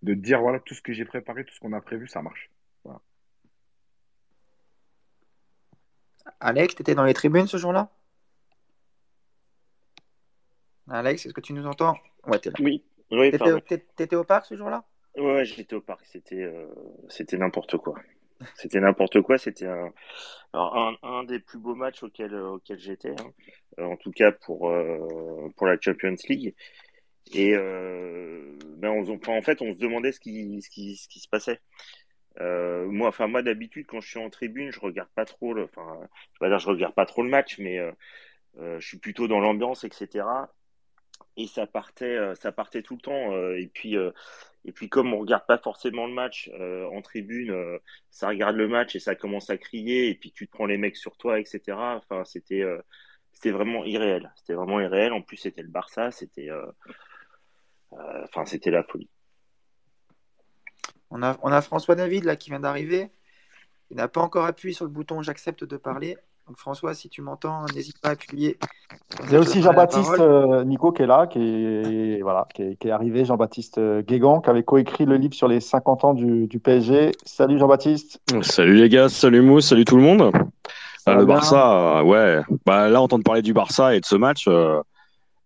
[0.00, 2.50] de dire voilà tout ce que j'ai préparé, tout ce qu'on a prévu, ça marche.
[2.84, 3.00] Voilà.
[6.40, 7.90] Alex, tu étais dans les tribunes ce jour-là?
[10.88, 11.96] Alex, est-ce que tu nous entends?
[12.26, 12.56] Ouais, es là.
[12.60, 13.32] Oui, oui
[14.12, 14.84] au parc ce jour-là?
[15.16, 16.04] Ouais, j'étais au parc.
[16.06, 16.66] C'était euh,
[17.08, 17.98] c'était n'importe quoi.
[18.56, 19.38] C'était n'importe quoi.
[19.38, 19.92] C'était un,
[20.52, 23.32] un, un, des plus beaux matchs auxquels, auxquels j'étais, hein.
[23.78, 26.54] Euh, en tout cas pour, euh, pour la Champions League.
[27.32, 31.20] Et euh, ben on, en fait, on se demandait ce qui, ce qui, ce qui
[31.20, 31.60] se passait.
[32.40, 35.54] Euh, moi, enfin moi d'habitude, quand je suis en tribune, je regarde pas trop.
[35.54, 35.98] Le, enfin,
[36.34, 37.78] je vais dire, je regarde pas trop le match, mais
[38.58, 40.24] je suis plutôt dans l'ambiance, etc
[41.36, 43.32] et ça partait, euh, ça partait tout le temps.
[43.32, 44.10] Euh, et puis, euh,
[44.64, 47.52] et puis comme on regarde pas forcément le match en tribune,
[48.10, 50.08] ça regarde le match et ça commence à crier.
[50.08, 51.60] Et puis tu te prends les mecs sur toi, etc.
[51.76, 52.64] Enfin, c'était,
[53.32, 54.32] c'était vraiment irréel.
[54.36, 55.12] C'était vraiment irréel.
[55.12, 56.12] En plus, c'était le Barça.
[56.12, 56.50] C'était,
[57.90, 59.10] enfin, c'était la folie.
[61.12, 63.10] On a, on a François David là qui vient d'arriver.
[63.90, 66.16] Il n'a pas encore appuyé sur le bouton j'accepte de parler.
[66.48, 68.58] Donc François, si tu m'entends, n'hésite pas à appuyer.
[69.24, 72.76] Il y a aussi Jean-Baptiste euh, Nico qui est là, qui est, voilà, qui est,
[72.76, 76.14] qui est arrivé, Jean-Baptiste euh, Guégan, qui avait coécrit le livre sur les 50 ans
[76.14, 77.12] du, du PSG.
[77.24, 78.20] Salut Jean-Baptiste.
[78.40, 80.32] Salut les gars, salut Mousse, salut tout le monde.
[81.06, 82.40] Ah, va le Barça, euh, ouais.
[82.64, 84.80] Bah, là, entendre parler du Barça et de ce match, euh,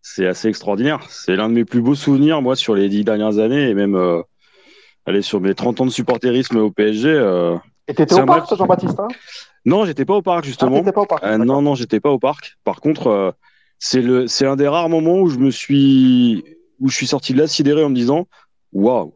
[0.01, 1.01] c'est assez extraordinaire.
[1.09, 4.23] C'est l'un de mes plus beaux souvenirs, moi, sur les dix dernières années et même
[5.07, 7.09] aller sur mes 30 ans de supporterisme au PSG.
[7.09, 7.57] euh.
[7.89, 9.09] Et t'étais au parc, match- Jean-Baptiste hein?
[9.65, 10.79] Non, j'étais pas au parc, Ah, justement.
[10.79, 11.25] t'étais pas au parc.
[11.25, 12.57] Euh, non, non, j'étais pas au parc.
[12.65, 13.31] Par contre, euh,
[13.79, 16.45] c'est le, c'est un des rares moments où je me suis,
[16.81, 18.27] où je suis sorti de là sidéré en me disant,
[18.73, 19.15] waouh,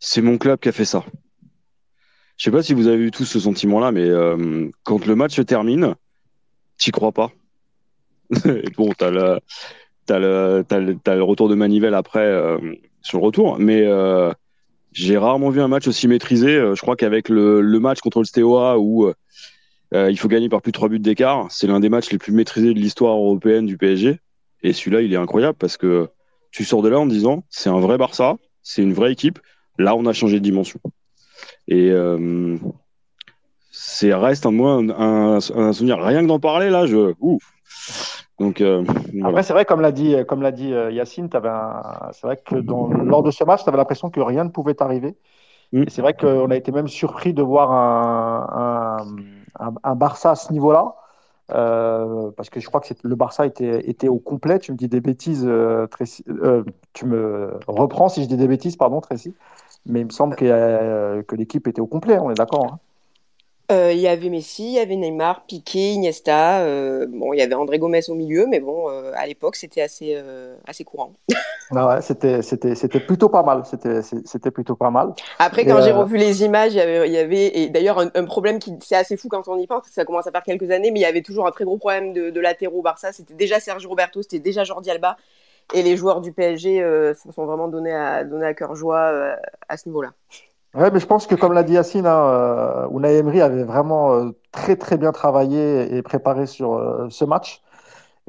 [0.00, 1.04] c'est mon club qui a fait ça.
[2.36, 5.34] Je sais pas si vous avez eu tous ce sentiment-là, mais euh, quand le match
[5.36, 5.94] se termine,
[6.78, 7.30] t'y crois pas.
[8.76, 9.38] Bon, t'as le,
[10.06, 12.58] t'as le, t'as le, t'as le retour de manivelle après euh,
[13.02, 14.32] sur le retour, mais euh,
[14.92, 16.54] j'ai rarement vu un match aussi maîtrisé.
[16.56, 19.06] Euh, Je crois qu'avec le, le match contre le Steaua où
[19.94, 21.46] euh, il faut gagner par plus de trois buts d'écart.
[21.50, 24.20] C'est l'un des matchs les plus maîtrisés de l'histoire européenne du PSG.
[24.62, 26.08] Et celui-là, il est incroyable parce que
[26.50, 29.38] tu sors de là en disant c'est un vrai Barça, c'est une vraie équipe.
[29.78, 30.80] Là, on a changé de dimension.
[31.68, 32.56] Et euh,
[33.70, 34.58] c'est reste un,
[34.90, 35.98] un, un souvenir.
[35.98, 37.14] Rien que d'en parler, là, je.
[37.20, 37.52] Ouf.
[38.38, 39.28] Donc, euh, voilà.
[39.28, 41.82] Après, c'est vrai, comme l'a dit, comme l'a dit euh, Yacine, un...
[42.12, 42.88] c'est vrai que dans...
[42.88, 45.16] lors de ce match, tu avais l'impression que rien ne pouvait t'arriver.
[45.72, 45.84] Mm.
[45.88, 49.06] C'est vrai qu'on a été même surpris de voir un,
[49.82, 50.94] un, Barça à ce niveau-là.
[51.50, 54.58] Euh, parce que je crois que le Barça était, était au complet.
[54.58, 56.24] Tu me dis des bêtises, euh, Tracy.
[56.28, 59.34] Euh, tu me reprends si je dis des bêtises, pardon, Tracy.
[59.86, 62.66] Mais il me semble que, euh, que l'équipe était au complet, on est d'accord.
[62.74, 62.78] hein.
[63.72, 66.60] Euh, Il y avait Messi, il y avait Neymar, Piqué, Iniesta.
[66.60, 69.82] euh, bon, il y avait André Gomez au milieu, mais bon, euh, à l'époque, c'était
[69.82, 70.16] assez,
[70.66, 71.14] assez courant.
[71.74, 73.62] Ah ouais, c'était, c'était, c'était plutôt pas mal.
[73.64, 75.14] C'était, c'était plutôt pas mal.
[75.38, 78.10] Après, quand j'ai revu les images, il y avait, il y avait et d'ailleurs un,
[78.14, 80.70] un problème qui c'est assez fou quand on y pense, ça commence à faire quelques
[80.70, 83.12] années, mais il y avait toujours un très gros problème de, de latéraux au Barça.
[83.12, 85.16] C'était déjà Sergio Roberto, c'était déjà Jordi Alba,
[85.72, 88.98] et les joueurs du PSG euh, se sont vraiment donnés à, donnés à cœur joie
[89.10, 89.36] euh,
[89.68, 90.12] à ce niveau-là.
[90.74, 94.14] Ouais, mais je pense que comme l'a dit Yacine, hein, euh, Unai Emery avait vraiment
[94.14, 97.62] euh, très très bien travaillé et préparé sur euh, ce match.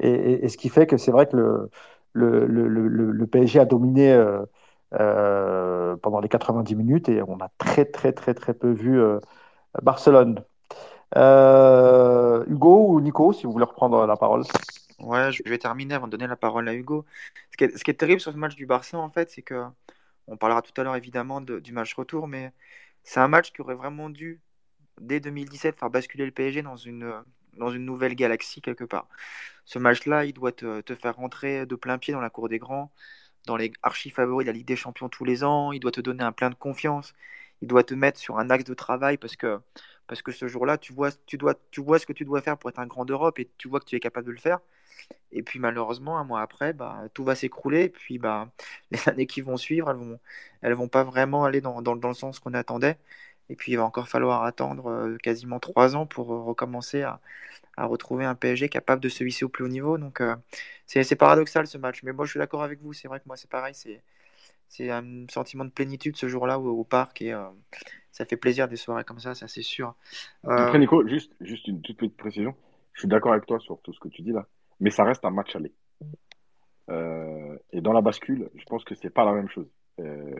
[0.00, 1.70] Et, ce qui fait que c'est vrai que
[2.12, 8.34] le, PSG a dominé euh, pendant les 90 minutes et on a très très très
[8.34, 9.00] très peu vu
[9.82, 10.44] Barcelone.
[11.16, 14.44] Hugo ou Nico, si vous voulez reprendre la parole.
[15.00, 17.04] Ouais, je vais terminer avant de donner la parole à Hugo.
[17.52, 19.64] Ce qui est terrible sur ce match du Barça, en fait, c'est que
[20.26, 22.52] on parlera tout à l'heure évidemment de- du match retour, mais
[23.02, 24.40] c'est un match qui aurait vraiment dû,
[25.00, 27.12] dès 2017, faire basculer le PSG dans une,
[27.54, 29.08] dans une nouvelle galaxie quelque part.
[29.64, 32.90] Ce match-là, il doit te, faire rentrer de plein pied dans la cour des grands,
[33.46, 35.72] dans les archi favoris de la Ligue des Champions tous les ans.
[35.72, 37.14] Il doit te donner un plein de confiance.
[37.62, 39.60] Il doit te mettre sur un axe de travail parce que,
[40.06, 42.58] parce que ce jour-là, tu vois, tu, dois, tu vois ce que tu dois faire
[42.58, 44.60] pour être un grand d'Europe et tu vois que tu es capable de le faire.
[45.32, 47.88] Et puis malheureusement, un mois après, bah, tout va s'écrouler.
[47.88, 48.48] Puis bah,
[48.90, 50.18] les années qui vont suivre, elles vont,
[50.62, 52.98] elles vont pas vraiment aller dans, dans, dans le sens qu'on attendait.
[53.50, 57.20] Et puis il va encore falloir attendre euh, quasiment trois ans pour euh, recommencer à,
[57.76, 59.98] à retrouver un PSG capable de se hisser au plus haut niveau.
[59.98, 60.34] Donc euh,
[60.86, 62.02] c'est paradoxal ce match.
[62.02, 62.92] Mais moi je suis d'accord avec vous.
[62.92, 63.74] C'est vrai que moi c'est pareil.
[64.68, 67.22] C'est un sentiment de plénitude ce jour-là au, parc.
[67.22, 67.44] Et euh,
[68.12, 69.94] ça fait plaisir des soirées comme ça, ça c'est sûr.
[70.44, 72.54] Après, Euh, Nico, juste, juste une toute petite précision.
[72.92, 74.46] Je suis d'accord avec toi sur tout ce que tu dis là,
[74.80, 75.72] mais ça reste un match aller.
[76.90, 79.70] Euh, et dans la bascule, je pense que c'est pas la même chose.
[80.00, 80.34] Euh,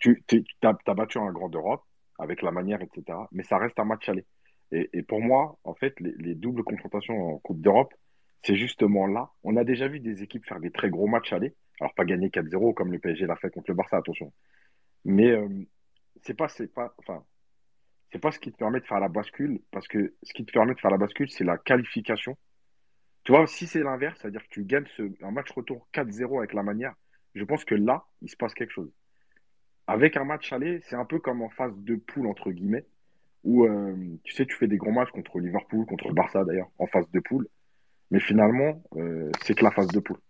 [0.00, 0.24] tu
[0.60, 1.82] t'as battu un grand d'Europe
[2.18, 3.18] avec la manière, etc.
[3.32, 4.26] Mais ça reste un match aller.
[4.72, 7.94] Et, et pour moi, en fait, les, les doubles confrontations en Coupe d'Europe,
[8.42, 9.30] c'est justement là.
[9.44, 11.54] On a déjà vu des équipes faire des très gros matchs aller.
[11.80, 14.32] Alors pas gagner 4-0 comme le PSG l'a fait contre le Barça, attention.
[15.04, 15.48] Mais euh,
[16.22, 17.24] c'est pas, pas, enfin,
[18.12, 20.52] c'est pas ce qui te permet de faire la bascule, parce que ce qui te
[20.52, 22.36] permet de faire la bascule, c'est la qualification.
[23.28, 26.54] Tu vois, si c'est l'inverse, c'est-à-dire que tu gagnes ce, un match retour 4-0 avec
[26.54, 26.94] la manière,
[27.34, 28.90] je pense que là, il se passe quelque chose.
[29.86, 32.86] Avec un match aller, c'est un peu comme en phase de poule, entre guillemets,
[33.44, 36.86] où euh, tu sais, tu fais des gros matchs contre Liverpool, contre Barça d'ailleurs, en
[36.86, 37.46] phase de poule,
[38.10, 40.20] mais finalement, euh, c'est que la phase de poule.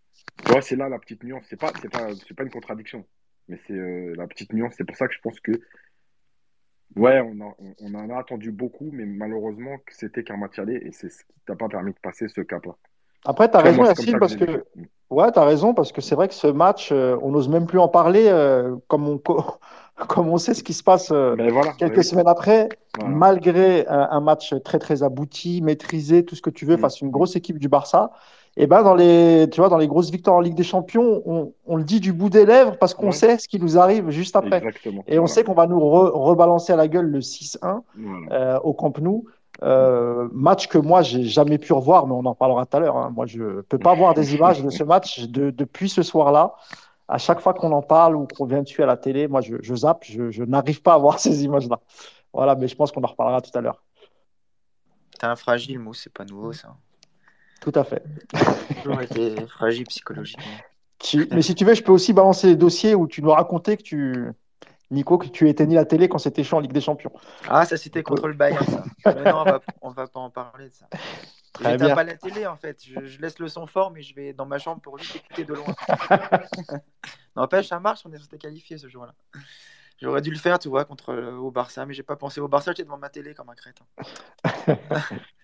[0.44, 1.46] Tu vois, c'est là la petite nuance.
[1.48, 3.06] C'est pas, pas, pas une contradiction,
[3.46, 4.74] mais c'est euh, la petite nuance.
[4.76, 5.52] C'est pour ça que je pense que
[6.96, 10.76] Ouais, on, a- on- on en a attendu beaucoup, mais malheureusement, c'était qu'un match aller
[10.76, 12.76] et c'est ce qui t'a pas permis de passer ce cap-là.
[13.24, 14.64] Après, tu as raison, Yacine, parce que.
[15.10, 17.66] Ouais, tu as raison, parce que c'est vrai que ce match, euh, on n'ose même
[17.66, 19.42] plus en parler, euh, comme on, co-
[20.08, 22.14] comme on sait ce qui se passe euh, Ben voilà, quelques ben oui.
[22.14, 23.22] semaines après, Voilà.
[23.22, 26.76] malgré un, un match très très abouti, maîtrisé, tout ce que tu veux, Mm.
[26.76, 28.10] face à une grosse équipe du Barça,
[28.60, 31.52] et ben dans les, tu vois, dans les grosses victoires en Ligue des Champions, on,
[31.66, 33.12] on le dit du bout des lèvres parce qu'on Ouais.
[33.12, 34.58] sait ce qui nous arrive juste après.
[34.58, 35.02] Exactement.
[35.06, 35.34] Et on Voilà.
[35.34, 38.26] sait qu'on va nous re- rebalancer à la gueule le 6-1 Voilà.
[38.32, 39.24] euh, au Camp Nou.
[39.62, 42.96] Euh, match que moi j'ai jamais pu revoir, mais on en parlera tout à l'heure.
[42.96, 43.10] hein.
[43.14, 46.54] Moi, je peux pas voir des images de ce match de- depuis ce soir-là.
[47.08, 49.56] À chaque fois qu'on en parle ou qu'on vient dessus à la télé, moi je,
[49.60, 51.80] je zappe, je, je n'arrive pas à voir ces images-là.
[52.32, 53.82] Voilà, mais je pense qu'on en reparlera tout à l'heure.
[55.18, 56.76] T'es un fragile, Mousse, c'est pas nouveau ça.
[57.60, 58.02] Tout à fait.
[58.82, 60.44] Toujours été fragile psychologiquement.
[60.98, 63.76] Tu- mais si tu veux, je peux aussi balancer les dossiers où tu nous racontais
[63.76, 64.26] que tu,
[64.90, 67.12] Nico, que tu éteignais la télé quand c'était chaud en Ligue des Champions.
[67.48, 68.84] Ah, ça c'était contre le Bayern, ça.
[69.06, 70.86] Mais non, on va, on va pas en parler de ça.
[71.52, 71.94] Très bien.
[71.94, 72.82] pas la télé en fait.
[72.84, 75.44] Je, je laisse le son fort, mais je vais dans ma chambre pour juste écouter
[75.44, 75.74] de loin.
[77.36, 79.14] N'empêche, ça marche, on est resté qualifié ce jour-là.
[80.00, 82.48] J'aurais dû le faire, tu vois, contre euh, au Barça, mais j'ai pas pensé au
[82.48, 83.84] Barça, j'étais devant ma télé comme un crétin.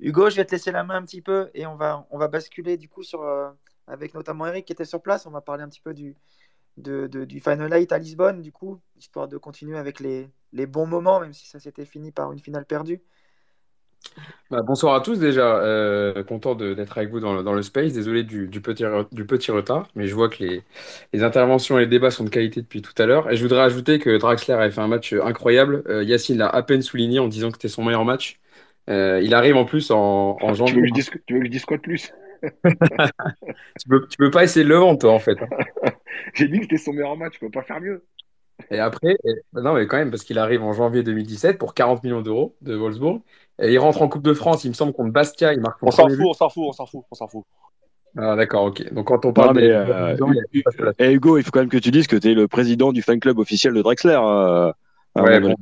[0.00, 2.28] Hugo, je vais te laisser la main un petit peu et on va, on va
[2.28, 3.50] basculer du coup sur, euh,
[3.86, 5.26] avec notamment Eric qui était sur place.
[5.26, 6.16] On va parler un petit peu du,
[6.76, 11.20] du Final Eight à Lisbonne, du coup, histoire de continuer avec les, les bons moments,
[11.20, 13.02] même si ça s'était fini par une finale perdue.
[14.50, 17.92] Bah, bonsoir à tous déjà, Euh, content d'être avec vous dans le, dans le space.
[17.92, 20.64] Désolé du, du petit, du petit retard, mais je vois que les,
[21.12, 23.30] les interventions et les débats sont de qualité depuis tout à l'heure.
[23.30, 25.82] Et je voudrais ajouter que Draxler avait fait un match incroyable.
[25.88, 28.38] Euh, Yacine l'a à peine souligné en disant que c'était son meilleur match.
[28.88, 30.86] Euh, il arrive en plus en, en Tu veux, janvier.
[30.86, 32.12] je dise, tu veux que je dise quoi de plus?
[33.78, 35.38] Tu peux, tu peux pas essayer de le vendre, toi, en fait.
[36.34, 38.06] J'ai dit que c'était son meilleur match, je peux pas faire mieux.
[38.70, 42.02] Et après, et- non, mais quand même, parce qu'il arrive en janvier 2017 pour 40
[42.02, 43.22] millions d'euros de Wolfsburg.
[43.60, 45.52] Et il rentre en Coupe de France, il me semble, contre Bastia.
[45.52, 47.44] Il marque On s'en fout, on s'en fout, on s'en fout, on s'en fout.
[48.16, 48.92] Ah, d'accord, ok.
[48.94, 49.70] Donc quand on Non, parle mais des.
[49.70, 52.34] euh, il a eh, Hugo, il faut quand même que tu dises que tu es
[52.34, 54.18] le président du fan club officiel de Drexler.
[54.18, 54.72] euh,
[55.16, 55.56] Ouais, bon,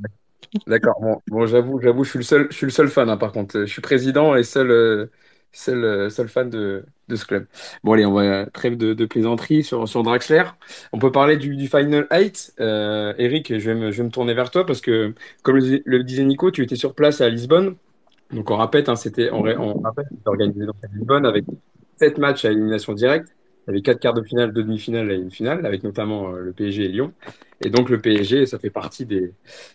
[0.66, 1.01] d'accord.
[1.01, 3.32] Bon, bon, j'avoue, j'avoue, je suis le seul, je suis le seul fan, hein, par
[3.32, 3.61] contre.
[3.61, 5.07] Je suis président et seul, euh,
[5.53, 6.84] seul, euh, seul fan de,
[7.14, 7.47] ce club.
[7.82, 10.45] Bon, allez, on va trêve de, plaisanterie sur, sur Draxler.
[10.92, 12.55] On peut parler du, Final 8.
[12.61, 16.62] Euh, Eric, je vais me, tourner vers toi parce que, comme le, disait Nico, tu
[16.62, 17.76] étais sur place à Lisbonne.
[18.32, 21.45] Donc, on répète, hein, c'était, rappelle, organisé à Lisbonne avec
[21.99, 23.28] sept matchs à élimination directe.
[23.67, 26.41] Il y avait quatre quarts de finale, deux demi-finales et une finale, avec notamment euh,
[26.41, 27.15] le PSG et Lyon.
[27.61, 29.33] Et donc le PSG, ça fait partie des,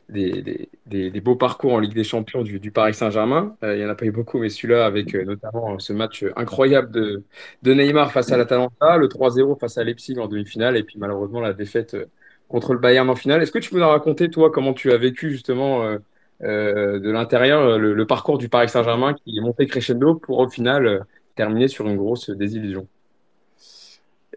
[0.10, 3.58] des, des, des- des beaux parcours en Ligue des Champions du, du Paris Saint-Germain.
[3.64, 5.94] Euh, il n'y en a pas eu beaucoup, mais celui-là, avec euh, notamment euh, ce
[5.94, 7.24] match incroyable de,
[7.64, 11.40] de Neymar face à l'Atalanta, le 3-0 face à Leipzig en demi-finale, et puis malheureusement
[11.42, 11.96] la défaite
[12.48, 13.42] contre le Bayern en finale.
[13.42, 15.98] Est-ce que tu peux nous raconter, toi, comment tu as vécu justement
[16.42, 21.06] de l'intérieur le, le parcours du Paris Saint-Germain qui est monté crescendo pour au final
[21.36, 22.88] terminer sur une grosse désillusion?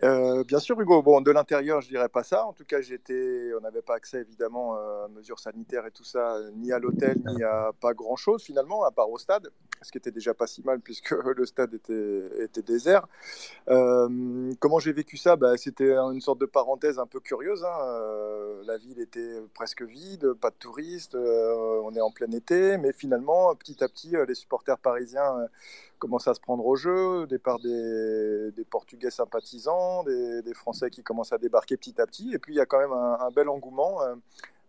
[0.05, 1.01] Euh, bien sûr, Hugo.
[1.03, 2.45] Bon, de l'intérieur, je dirais pas ça.
[2.45, 6.03] En tout cas, j'étais, on n'avait pas accès évidemment euh, à mesures sanitaires et tout
[6.03, 9.49] ça, ni à l'hôtel, ni à pas grand-chose finalement, à part au stade,
[9.83, 13.07] ce qui était déjà pas si mal puisque le stade était, désert.
[13.69, 15.37] Euh, comment j'ai vécu ça?
[15.37, 17.65] Bah, C'était une sorte de parenthèse un peu curieuse.
[17.65, 17.79] hein.
[17.83, 22.79] Euh, la ville était presque vide, pas de touristes, euh, on est en plein été,
[22.79, 25.49] mais finalement, petit à petit, les supporters parisiens
[25.99, 31.33] commencent à se prendre au jeu, départ des, des Portugais sympathisants, des, Français qui commencent
[31.33, 34.01] à débarquer petit à petit, et puis il y a quand même un bel engouement.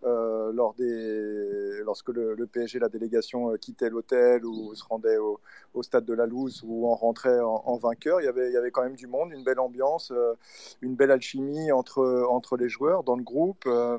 [0.06, 5.18] Euh, lors des, lorsque le, le PSG, la délégation, euh, quittait l'hôtel ou se rendait
[5.18, 5.40] au,
[5.74, 8.54] au stade de la Louse ou on rentrait en, en vainqueur, il y, avait, il
[8.54, 10.34] y avait quand même du monde, une belle ambiance, euh,
[10.82, 13.64] une belle alchimie entre, entre les joueurs dans le groupe.
[13.68, 13.98] euh,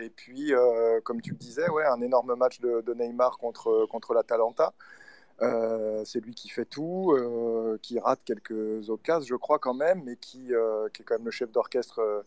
[0.00, 0.52] et puis,
[1.04, 4.74] comme tu le disais, ouais, un énorme match de, de Neymar contre, contre l'Atalanta.
[5.42, 10.02] Euh, c'est lui qui fait tout, euh, qui rate quelques occasions, je crois quand même,
[10.04, 12.24] mais qui, euh, est quand même le chef d'orchestre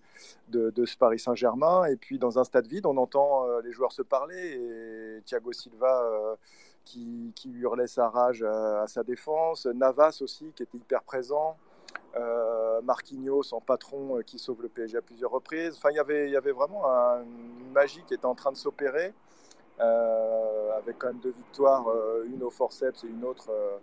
[0.49, 1.85] de, ce Paris Saint-Germain.
[1.85, 6.37] Et puis dans un stade vide, on entend les joueurs se parler et Thiago Silva
[6.83, 11.57] qui, hurlait sa rage à, sa défense, Navas aussi qui était hyper présent.
[12.15, 15.75] Euh, Marquinhos en patron qui sauve le PSG à plusieurs reprises.
[15.77, 19.13] Enfin, il avait, y avait vraiment un- une magie qui était en train de s'opérer
[19.79, 23.77] avec quand même deux victoires, euh, une au forceps et une autre euh,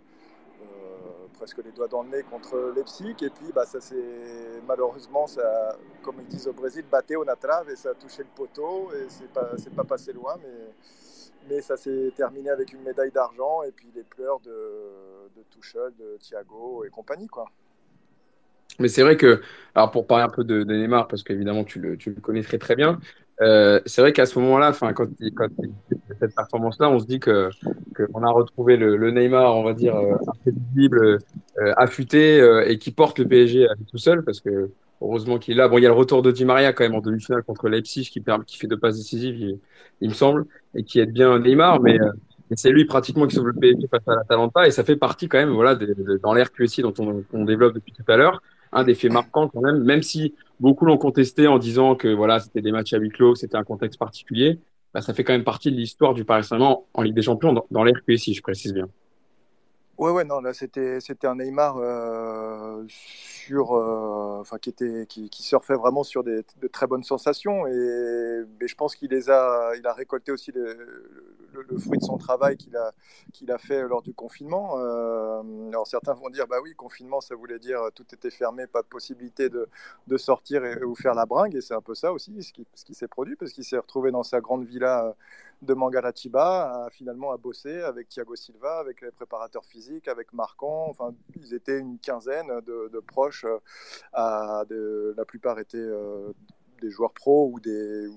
[0.61, 3.15] euh, presque les doigts dans le nez contre Leipzig.
[3.21, 7.69] Et puis, bah, ça c'est malheureusement, ça, comme ils disent au Brésil, batté au natrave
[7.69, 10.73] et ça a touché le poteau et c'est pas, pas passé loin, mais,
[11.49, 14.51] mais ça s'est terminé avec une médaille d'argent et puis les pleurs de,
[15.35, 15.43] de
[15.97, 17.45] de Thiago et compagnie, quoi.
[18.79, 19.41] Mais c'est vrai que,
[19.73, 22.43] alors pour parler un peu de, de Neymar, parce qu'évidemment tu le, tu le connais
[22.43, 22.99] très très bien,
[23.41, 26.99] euh, c'est vrai qu'à ce moment-là, enfin quand, il- quand il fait cette performance-là, on
[26.99, 27.49] se dit que
[27.95, 31.19] qu'on a retrouvé le, le Neymar, on va dire, euh, imprévisible,
[31.59, 34.71] euh, affûté, euh, et qui porte le PSG lui tout seul, parce que
[35.01, 35.67] Heureusement qu'il est là.
[35.67, 38.09] Bon, il y a le retour de Di Maria quand même en demi-finale contre Leipzig
[38.09, 39.59] qui, qui fait deux passes décisives, il,
[39.99, 42.11] il me semble, et qui aide bien Neymar, mais, euh,
[42.51, 45.37] c'est lui pratiquement qui sauve le PSG face à l'Atalanta et ça fait partie quand
[45.37, 48.41] même, voilà, de, de, dans l'ère QSI dont on, on, développe depuis tout à l'heure,
[48.75, 52.39] un des faits marquants quand même, même si beaucoup l'ont contesté en disant que voilà,
[52.39, 54.59] c'était des matchs à huis clos, c'était un contexte particulier,
[54.93, 57.53] bah, ça fait quand même partie de l'histoire du Paris Saint-Germain en Ligue des Champions
[57.53, 58.87] dans, dans l'ère QSI, je précise bien.
[59.97, 65.29] Ouais, ouais, non, là c'était c'était un Neymar euh, sur, euh, enfin qui était qui,
[65.31, 69.87] surfait vraiment sur des, de très bonnes sensations et je pense qu'il les a, il
[69.87, 72.93] a récolté aussi le, le, fruit de son travail qu'il a
[73.33, 74.75] qu'il a fait lors du confinement.
[74.77, 78.81] Euh, alors certains vont dire bah oui, confinement ça voulait dire tout était fermé, pas
[78.81, 79.67] de possibilité de,
[80.07, 82.65] de sortir et, ou faire la bringue et c'est un peu ça aussi ce qui
[82.75, 85.15] ce qui s'est produit parce qu'il s'est retrouvé dans sa grande villa
[85.61, 90.87] de Mangalatiba à, finalement à bosser avec Thiago Silva, avec les préparateurs physiques, avec Marcan.
[90.89, 93.45] Enfin, ils étaient une quinzaine de, proches.
[93.45, 96.31] Euh, la plupart étaient euh,
[96.81, 98.07] des joueurs pros ou des,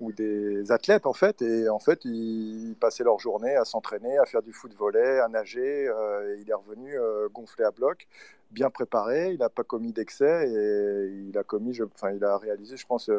[0.00, 1.42] ou des athlètes en fait.
[1.42, 5.28] Et en fait, ils passaient leur journée à s'entraîner, à faire du foot volet, à
[5.28, 5.88] nager.
[5.88, 8.06] Euh, et il est revenu euh, gonflé à bloc,
[8.50, 9.32] bien préparé.
[9.32, 12.86] Il n'a pas commis d'excès et il a commis, je, enfin, il a réalisé, je
[12.86, 13.10] pense.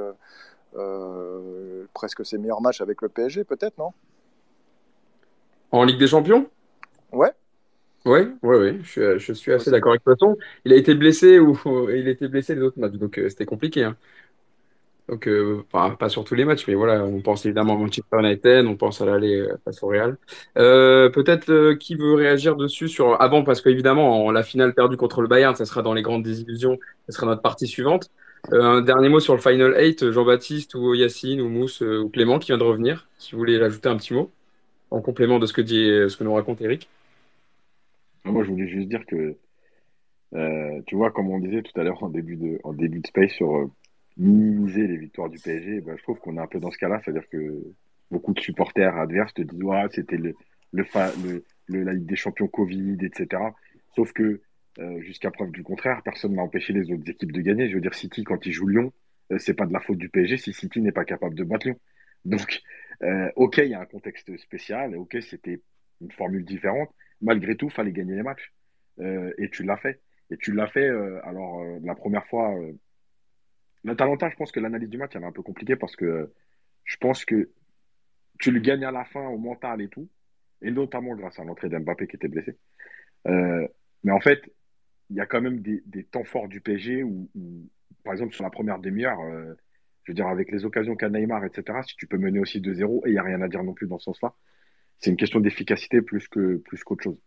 [0.75, 3.91] Euh, presque ses meilleurs matchs avec le PSG, peut-être, non?
[5.71, 6.47] En Ligue des Champions?
[7.11, 7.31] Ouais.
[8.05, 10.35] Oui, ouais, ouais, je, je suis assez d'accord avec toi.
[10.65, 11.57] Il a été blessé ou
[11.89, 13.83] il a été blessé les autres matchs, donc c'était compliqué.
[13.83, 13.97] Hein.
[15.09, 18.17] Donc, euh, enfin, pas sur tous les matchs, mais voilà, on pense évidemment à Manchester
[18.19, 20.17] United, on pense à l'aller face au Real.
[20.57, 25.27] Euh, peut-être qui veut réagir dessus sur avant, parce qu'évidemment, la finale perdue contre le
[25.27, 28.11] Bayern, ça sera dans les grandes désillusions, ça sera notre partie suivante.
[28.53, 32.09] Euh, un dernier mot sur le Final 8, Jean-Baptiste ou Yacine ou Mousse euh, ou
[32.09, 34.31] Clément qui vient de revenir, si vous voulez ajouter un petit mot
[34.91, 36.87] en complément de ce que, dit, ce que nous raconte Eric.
[38.25, 39.35] Moi, je voulais juste dire que,
[40.33, 43.07] euh, tu vois, comme on disait tout à l'heure en début de, en début de
[43.07, 43.71] space sur euh,
[44.19, 47.01] minimiser les victoires du PSG, ben, je trouve qu'on est un peu dans ce cas-là,
[47.03, 47.63] c'est-à-dire que
[48.11, 50.35] beaucoup de supporters adverses te disent, c'était le,
[50.73, 50.83] le,
[51.67, 53.41] le, la Ligue des Champions Covid, etc.
[53.95, 54.41] Sauf que
[54.79, 57.69] euh, jusqu'à preuve du contraire, personne n'a empêché les autres équipes de gagner.
[57.69, 58.93] Je veux dire, City, quand il joue Lyon,
[59.31, 61.67] euh, c'est pas de la faute du PSG si City n'est pas capable de battre
[61.67, 61.79] Lyon.
[62.25, 62.61] Donc,
[63.03, 65.61] euh, ok, il y a un contexte spécial, ok, c'était
[66.01, 66.89] une formule différente.
[67.21, 68.53] Malgré tout, fallait gagner les matchs.
[68.99, 70.01] et tu l'as fait.
[70.29, 70.89] Et tu l'as fait,
[71.23, 72.53] alors, la première fois.
[73.83, 76.33] L'Atalanta, je pense que l'analyse du match, elle est un peu compliquée parce que
[76.83, 77.49] je pense que
[78.39, 80.09] tu le gagnes à la fin au mental et tout,
[80.61, 82.57] et notamment grâce à l'entrée d'Mbappé qui était blessé.
[83.25, 84.41] mais en fait,
[85.09, 87.69] il y a quand même des, temps forts du PSG où, où,
[88.03, 89.53] par exemple, sur la première demi-heure, euh,
[90.03, 93.05] je veux dire, avec les occasions qu'a Neymar, etc., si tu peux mener aussi 2-0,
[93.05, 94.35] et il n'y a rien à dire non plus dans ce sens-là,
[94.99, 97.17] c'est une question d'efficacité plus que plus qu'autre chose.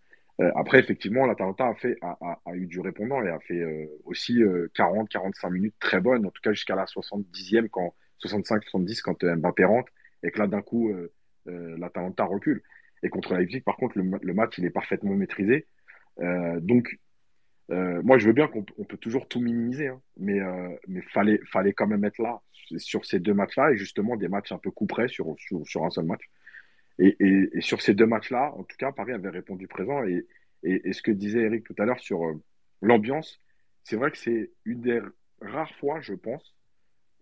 [0.42, 3.86] Euh, après, effectivement, l'Atalanta a, a, a, a, eu du répondant et a fait euh,
[4.04, 9.24] aussi 40-45 euh, minutes très bonnes, en tout cas jusqu'à la 70e, quand 65-70 quand
[9.24, 10.92] Mbappé rentre, et que là, d'un coup,
[11.46, 12.62] l'Atalanta recule.
[13.02, 15.66] Et contre Leipzig, par contre, le, match, il est parfaitement maîtrisé.
[16.60, 16.96] donc,
[17.68, 20.38] moi, je veux bien qu'on peut toujours tout minimiser, hein, mais
[20.86, 22.40] mais fallait fallait quand même être là
[22.76, 25.34] sur ces deux matchs-là et justement des matchs un peu coup sur,
[25.64, 26.22] sur un seul match.
[26.98, 30.26] Et, sur ces deux matchs-là, en tout cas, Paris avait répondu présent et,
[30.64, 32.40] ce que disait Eric tout à l'heure sur euh,
[32.82, 33.40] l'ambiance,
[33.82, 35.00] c'est vrai que c'est une des
[35.40, 36.54] rares fois, je pense,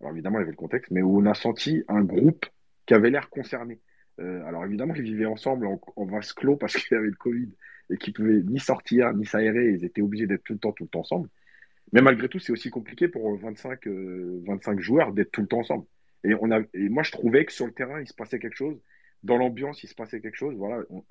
[0.00, 2.44] alors évidemment il y avait le contexte, mais où on a senti un groupe
[2.84, 3.80] qui avait l'air concerné.
[4.18, 7.14] Euh, alors évidemment, ils vivaient ensemble en, en vase clos parce qu'il y avait le
[7.14, 7.50] Covid
[7.90, 9.72] et qui pouvaient ni sortir, ni s'aérer.
[9.72, 11.28] Ils étaient obligés d'être tout le temps, tout le temps ensemble.
[11.92, 15.58] Mais malgré tout, c'est aussi compliqué pour 25, euh, 25 joueurs d'être tout le temps
[15.58, 15.86] ensemble.
[16.22, 16.34] Et
[16.88, 18.78] moi, je trouvais que sur le terrain, il se passait quelque chose.
[19.22, 20.54] Dans l'ambiance, il se passait quelque chose.
[20.56, 20.82] Voilà.
[20.90, 21.04] On,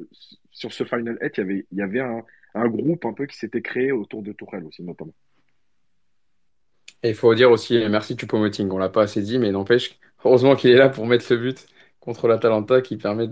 [0.51, 2.23] sur ce Final 8, il y avait, il y avait un,
[2.55, 5.13] un groupe un peu qui s'était créé autour de Tourelle aussi, notamment.
[7.03, 10.55] Et il faut dire aussi, merci Choupo-Moting, on l'a pas assez dit, mais n'empêche, heureusement
[10.55, 11.65] qu'il est là pour mettre le but
[11.99, 13.27] contre l'Atalanta qui permet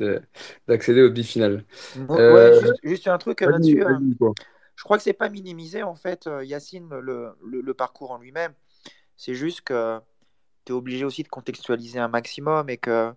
[0.67, 1.65] d'accéder au demi-finale.
[2.09, 3.84] Euh, juste, juste, un truc là-dessus.
[3.84, 3.99] Hein.
[4.75, 8.19] Je crois que c'est pas minimisé en fait, euh, Yacine, le, le, le parcours en
[8.19, 8.53] lui-même.
[9.15, 9.99] C'est juste que
[10.65, 13.11] tu es obligé aussi de contextualiser un maximum et que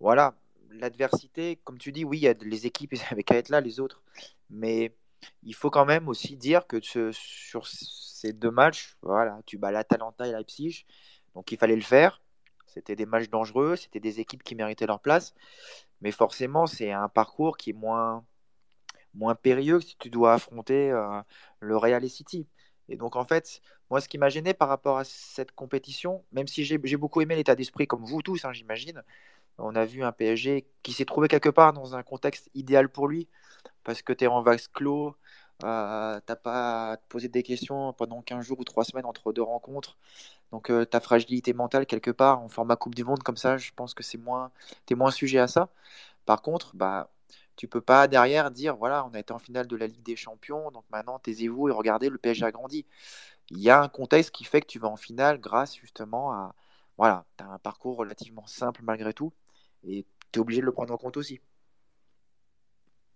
[0.00, 0.34] voilà,
[0.78, 3.80] l'adversité, comme tu dis, oui, il y a les équipes, avaient qu'à être là, les
[3.80, 4.02] autres.
[4.50, 4.94] Mais
[5.42, 10.26] il faut quand même aussi dire que sur ces deux matchs, voilà, tu bats l'Atalanta
[10.26, 10.86] et Leipzig,
[11.34, 12.20] donc il fallait le faire.
[12.66, 15.34] C'était des matchs dangereux, c'était des équipes qui méritaient leur place.
[16.00, 18.24] Mais forcément, c'est un parcours qui est moins,
[19.14, 21.20] moins périlleux si tu dois affronter euh,
[21.60, 22.48] le Real et City.
[22.88, 23.60] Et donc, en fait,
[23.90, 27.36] moi, ce qui m'a gêné par rapport à cette compétition, même si j'ai beaucoup aimé
[27.36, 29.02] l'état d'esprit, comme vous tous, hein, j'imagine,
[29.58, 33.08] on a vu un PSG qui s'est trouvé quelque part dans un contexte idéal pour
[33.08, 33.28] lui,
[33.84, 35.16] parce que tu es en vase clos,
[35.64, 39.32] Euh, t'as pas à te poser des questions pendant 15 jours ou 3 semaines entre
[39.32, 39.96] deux rencontres.
[40.52, 43.72] Donc euh, ta fragilité mentale quelque part en format Coupe du Monde comme ça, je
[43.76, 44.52] pense que c'est moins,
[44.92, 45.70] moins sujet à ça.
[46.26, 47.10] Par contre, bah
[47.56, 50.16] tu peux pas derrière dire voilà, on a été en finale de la Ligue des
[50.16, 52.86] Champions, donc maintenant taisez-vous et regardez le PSG a grandi.
[53.50, 56.54] Il y a un contexte qui fait que tu vas en finale grâce justement à
[56.98, 59.32] voilà, tu as un parcours relativement simple malgré tout
[59.86, 61.40] et tu es obligé de le prendre en compte aussi.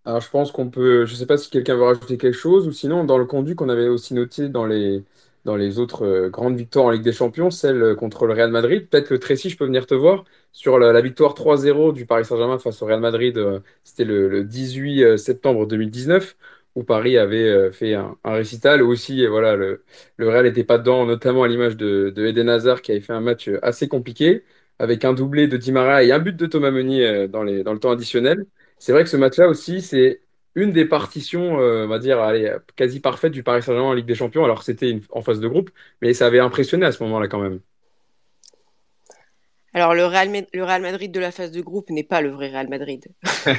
[0.04, 1.04] Alors, je pense qu'on peut.
[1.04, 3.68] Je sais pas si quelqu'un veut rajouter quelque chose ou sinon, dans le conduit qu'on
[3.68, 5.04] avait aussi noté dans les,
[5.44, 8.50] dans les autres euh, grandes victoires en Ligue des Champions, celle euh, contre le Real
[8.50, 8.88] Madrid.
[8.88, 12.58] Peut-être que Tracy, je peux venir te voir sur la, victoire 3-0 du Paris Saint-Germain
[12.58, 13.36] face au Real Madrid.
[13.36, 16.36] euh, C'était le, le 18 euh, septembre 2019
[16.74, 19.82] où Paris avait fait un, récital où aussi, voilà, le,
[20.16, 23.12] le Real n'était pas dedans, notamment à l'image de, de Eden Hazard qui avait fait
[23.12, 24.44] un match assez compliqué
[24.78, 27.62] avec un doublé de Di Maria et un but de Thomas Meunier euh, dans les,
[27.62, 28.46] dans le temps additionnel.
[28.78, 30.20] C'est vrai que ce match-là aussi, c'est
[30.54, 34.06] une des partitions, euh, on va dire, allez, quasi parfaites du Paris Saint-Germain en Ligue
[34.06, 34.44] des Champions.
[34.44, 35.70] Alors c'était en phase de groupe,
[36.02, 37.60] mais ça avait impressionné à ce moment-là quand même.
[39.74, 42.48] Alors, le Real, le Real Madrid de la phase de groupe n'est pas le vrai
[42.48, 43.06] Real Madrid.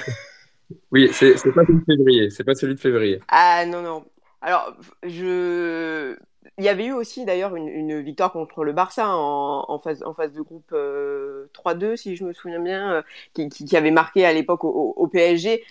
[0.92, 2.30] Oui, c'est pas celui de février.
[2.30, 3.20] C'est pas celui de février.
[3.28, 4.06] Ah non, non.
[4.42, 6.16] Alors, je...
[6.60, 10.72] il y avait eu aussi d'ailleurs une, victoire contre le Barça en, phase, de groupe
[10.74, 13.02] euh, 3-2, si je me souviens bien, euh,
[13.34, 15.64] qui, avait marqué à l'époque au, PSG.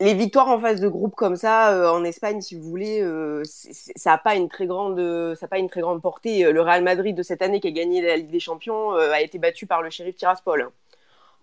[0.00, 3.42] Les victoires en phase de groupe comme ça euh, en Espagne, si vous voulez, euh,
[3.44, 4.96] ça n'a pas une très grande,
[5.50, 6.50] pas une très grande portée.
[6.50, 9.20] Le Real Madrid de cette année qui a gagné la Ligue des Champions euh, a
[9.20, 10.70] été battu par le Sheriff Tiraspol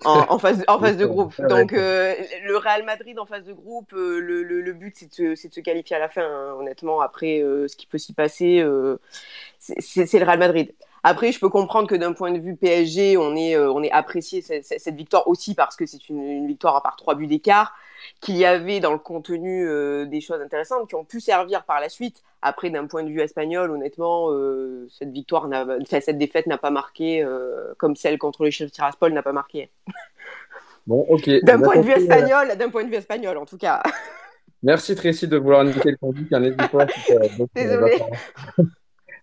[0.06, 1.34] en, en phase, en phase de groupe.
[1.48, 2.14] Donc euh,
[2.46, 5.48] le Real Madrid en phase de groupe, euh, le, le, le but c'est de, se-
[5.48, 6.24] de se qualifier à la fin.
[6.24, 8.64] hein, honnêtement, après euh, ce qui peut s'y passer,
[9.60, 10.74] c'est le Real Madrid.
[11.06, 14.42] Après, je peux comprendre que d'un point de vue PSG, on est, on est apprécié
[14.42, 17.74] cette, victoire aussi parce que c'est une, une victoire à part trois buts d'écart,
[18.24, 21.82] qu'il y avait dans le contenu euh, des choses intéressantes qui ont pu servir par
[21.82, 22.24] la suite.
[22.42, 26.70] Après, d'un point de vue espagnol, honnêtement, euh, cette victoire, enfin, cette défaite n'a pas
[26.70, 29.70] marqué euh, comme celle contre le Sheriff Tiraspol n'a pas marqué.
[30.86, 31.30] Bon, ok.
[31.44, 33.82] D'un a point de vue espagnol, d'un point de vue espagnol, en tout cas.
[34.64, 36.88] Merci Tracy de vouloir indiquer le conduit qu'un éditeur.
[37.56, 38.02] Désolée.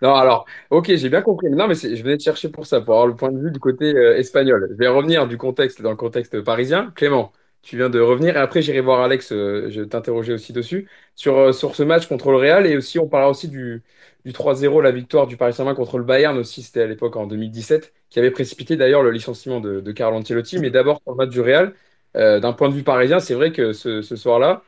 [0.02, 1.50] Non, alors, ok, j'ai bien compris.
[1.50, 3.60] Non, mais je venais te chercher pour ça, pour avoir le point de vue du
[3.60, 4.68] côté espagnol.
[4.70, 6.90] Je vais revenir du contexte dans le contexte parisien.
[6.96, 7.32] Clément,
[7.62, 8.36] tu viens de revenir.
[8.36, 12.06] Et après, j'irai voir Alex, euh, je t'interroger aussi dessus, sur, euh, sur ce match
[12.06, 12.66] contre le Real.
[12.66, 13.82] Et aussi, on parlera aussi du,
[14.24, 16.62] du 3-0, la victoire du Paris Saint-Germain contre le Bayern aussi.
[16.62, 20.58] C'était à l'époque en 2017, qui avait précipité d'ailleurs le licenciement de, de Carlo Ancelotti.
[20.58, 21.74] Mais d'abord, sur le match du Real,
[22.16, 24.62] euh, d'un point de vue parisien, c'est vrai que ce, ce soir-là,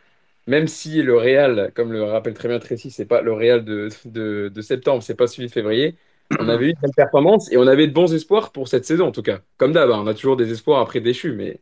[0.47, 3.88] même si le Real, comme le rappelle très bien Tracy, c'est pas le Real de,
[4.05, 5.97] de, de septembre, c'est pas celui de février.
[6.38, 9.07] On avait eu une belle performance et on avait de bons espoirs pour cette saison
[9.09, 9.40] en tout cas.
[9.59, 11.61] Comme d'hab, hein, on a toujours des espoirs après déchus, mais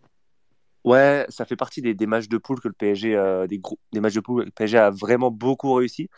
[0.85, 3.79] Ouais, ça fait partie des, des matchs de poule que le PSG, euh, des, gros,
[3.93, 6.09] des matchs de poule le PSG a vraiment beaucoup réussi.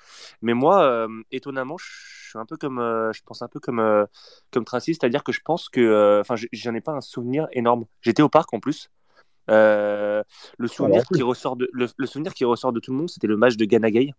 [0.40, 1.86] Mais moi, euh, étonnamment, je
[2.30, 4.06] suis un peu comme, euh, je pense un peu comme,
[4.52, 7.86] comme Tracy, c'est-à-dire que je pense que, enfin, j'en ai pas un souvenir énorme.
[8.02, 8.88] J'étais au parc en plus.
[9.48, 10.24] Le
[10.68, 13.26] souvenir Alors, qui ressort de, le, le souvenir qui ressort de tout le monde, c'était
[13.26, 14.12] le match de Ganagay,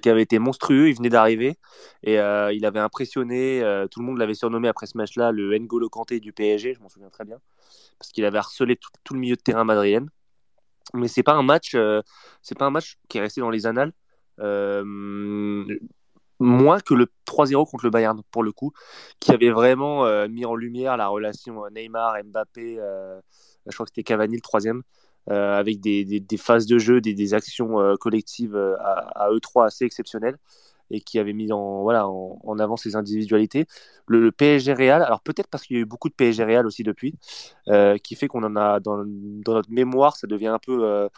[0.00, 0.88] qui avait été monstrueux.
[0.88, 1.58] Il venait d'arriver
[2.02, 3.62] et euh, il avait impressionné.
[3.62, 6.74] euh, tout le monde l'avait surnommé après ce match-là le N'Golo Kanté du PSG.
[6.74, 7.38] Je m'en souviens très bien
[7.98, 10.08] parce qu'il avait harcelé tout, le milieu de terrain madrilène.
[10.94, 12.02] Mais c'est pas un match, euh,
[12.58, 13.92] pas un match qui est resté dans les annales.
[14.40, 14.84] Euh,
[16.40, 18.72] moins que le 3-0 contre le Bayern pour le coup,
[19.20, 22.78] qui avait vraiment euh, mis en lumière la relation Neymar-Mbappé.
[22.80, 23.20] euh,
[23.66, 24.82] je crois que c'était Cavani le troisième.
[25.30, 29.30] Euh, avec des, des, phases de jeu, des, des actions euh, collectives euh, à, à
[29.30, 30.36] eux trois assez exceptionnelles
[30.90, 33.66] et qui avait mis en, voilà, en, avant ses individualités.
[34.06, 36.82] Le, PSG Real, alors peut-être parce qu'il y a eu beaucoup de PSG Real aussi
[36.82, 37.14] depuis,
[38.02, 41.08] qui fait qu'on en a dans, dans, notre mémoire, ça devient un peu,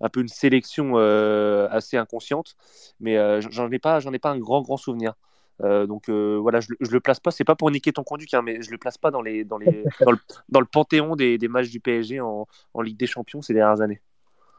[0.00, 2.56] un peu une sélection assez inconsciente,
[3.00, 5.14] mais j'en ai ai pas un grand grand souvenir.
[5.62, 7.30] Euh, donc euh, voilà, je, je le place pas.
[7.30, 9.58] C'est pas pour niquer ton conduit, hein, mais je le place pas dans les, dans
[9.58, 10.18] les, dans le,
[10.48, 13.80] dans le panthéon des, des matchs du PSG en, en Ligue des Champions ces dernières
[13.80, 14.00] années.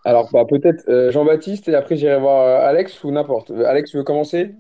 [0.04, 3.52] Alors, bah, peut-être euh, Jean-Baptiste et après j'irai voir Alex ou n'importe.
[3.52, 4.56] Euh, Alex, tu veux commencer?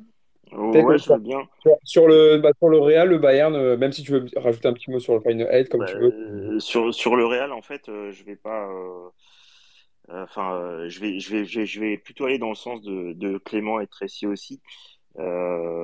[0.52, 1.40] Peut-être Ouais, je veux bien.
[1.62, 4.68] sur, sur le, bah, sur le Real, le Bayern, euh, même si tu veux rajouter
[4.68, 6.12] un petit mot sur le Final 8, comme Bah, tu veux.
[6.14, 8.68] euh, sur, sur le Real, en fait, euh, je vais pas.
[8.70, 9.10] euh,
[10.10, 12.56] euh, Enfin, euh, je vais, je vais, je vais, je vais plutôt aller dans le
[12.56, 14.62] sens de, de Clément et Tracy aussi.
[15.20, 15.76] Euh,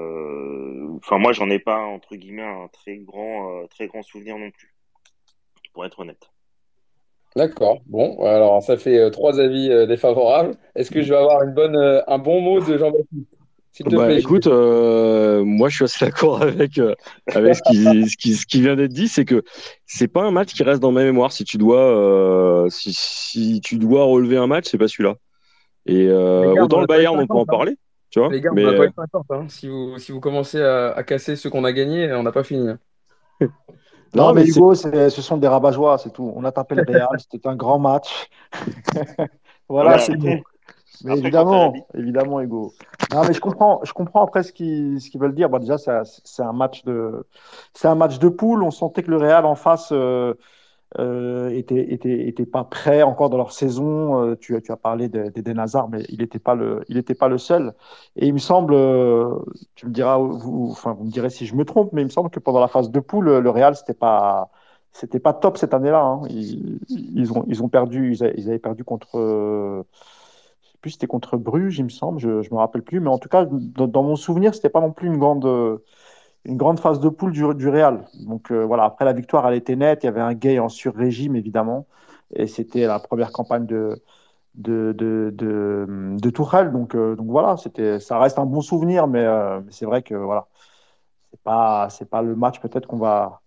[1.03, 4.52] Enfin, moi, j'en ai pas entre guillemets un très grand, euh, très grand souvenir non
[4.52, 4.74] plus,
[5.74, 6.30] pour être honnête.
[7.36, 7.80] D'accord.
[7.88, 10.56] Bon, alors ça fait euh, trois avis euh, défavorables.
[10.76, 13.28] Est-ce que je vais avoir une bonne, euh, un bon mot de Jean-Baptiste?
[13.72, 16.94] S'il te Bah plaît, écoute, euh, moi je suis assez d'accord avec, euh,
[17.34, 19.44] avec ce qui, ce qui, ce qui vient d'être dit, c'est que
[19.86, 21.32] c'est pas un match qui reste dans ma mémoire.
[21.32, 25.16] Si tu dois, euh, si, si tu dois relever un match, c'est pas celui-là.
[25.86, 27.78] Et euh, autant le Bayern, on peut en 50, parler,
[28.11, 28.29] tu vois.
[28.29, 29.25] Les gars, on va pas être 50.
[29.31, 29.45] hein.
[29.49, 32.43] Si vous, si vous commencez à, à casser ceux qu'on a gagnés, on n'a pas
[32.43, 32.69] fini.
[32.69, 32.79] hein.
[34.13, 36.33] Non, non, mais Hugo, ce sont des rabat-joie, c'est tout.
[36.35, 38.29] On a tapé le Real, c'était un grand match.
[39.69, 40.43] Voilà, c'est tout.
[41.03, 42.73] Mais après, évidemment, évidemment, Hugo.
[43.13, 45.49] Non, mais je comprends, je comprends après ce qu'ils ce veulent dire.
[45.49, 47.25] Bon, déjà, c'est un c'est un match de,
[47.73, 48.63] c'est un match de poule.
[48.63, 50.33] On sentait que le Real en face euh,
[50.99, 54.22] euh, était, était, pas prêt encore dans leur saison.
[54.23, 56.84] Euh, tu, tu as parlé de- d'Eden Hazard, mais il n'était pas le,
[57.19, 57.73] pas le seul.
[58.15, 59.39] Et il me semble, euh,
[59.76, 62.09] tu me diras, vous, enfin, vous me direz si je me trompe, mais il me
[62.09, 64.51] semble que pendant la phase de poule, le Real, c'était pas,
[64.91, 66.01] c'était pas top cette année-là.
[66.03, 66.22] hein.
[66.30, 69.84] Ils, ils ont, ils ont perdu, ils, avaient perdu contre, euh,
[70.63, 73.09] je sais plus, c'était contre Bruges, il me semble, je, je me rappelle plus, mais
[73.09, 75.45] en tout cas, dans, dans mon souvenir, c'était pas non plus une grande,
[76.45, 78.05] une grande phase de poule du, Real.
[78.26, 80.03] Donc euh, voilà, après la victoire, elle était nette.
[80.03, 81.88] Il y avait un gay en sur-régime, évidemment.
[82.34, 84.01] Et c'était la première campagne de,
[84.55, 85.31] de, de,
[86.19, 86.72] de, Tuchel.
[86.72, 87.55] Donc, euh, donc voilà,
[87.99, 90.47] ça reste un bon souvenir, mais, euh, c'est vrai que voilà,
[91.31, 93.41] c'est pas, c'est pas le match peut-être qu'on va,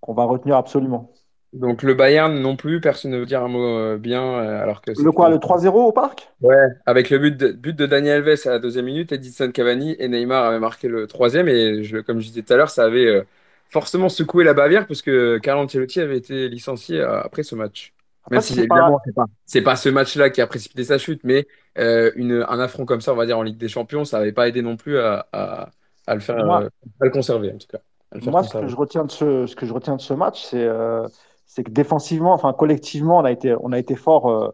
[0.00, 1.12] qu'on va retenir absolument.
[1.52, 4.82] Donc le Bayern non plus, personne ne veut dire un mot euh, bien, euh, alors
[4.82, 6.30] que Le quoi, le 3-0 au parc?
[6.40, 6.56] Ouais,
[6.86, 10.08] avec le but de, but de Daniel Alves à la deuxième minute, Edinson Cavani et
[10.08, 11.48] Neymar avaient marqué le troisième.
[11.48, 13.24] Et je, comme je disais tout à l'heure, ça avait euh,
[13.70, 17.94] forcément secoué la Bavière parce que Carlo Ancelotti avait été licencié euh, après ce match.
[18.30, 20.98] Même si c'est évidemment, pas, c'est pas, c'est pas ce match-là qui a précipité sa
[20.98, 21.46] chute, mais
[21.76, 24.48] une, un affront comme ça, on va dire en Ligue des Champions, ça n'avait pas
[24.48, 25.70] aidé non plus à, à,
[26.06, 26.60] à le faire, à
[27.00, 27.78] le conserver en tout cas,
[28.22, 30.64] Moi, ce que je retiens de ce, ce que je retiens de ce match, c'est
[30.64, 31.06] euh,
[31.48, 34.50] c'est que défensivement, enfin collectivement, on a été, on a été fort euh,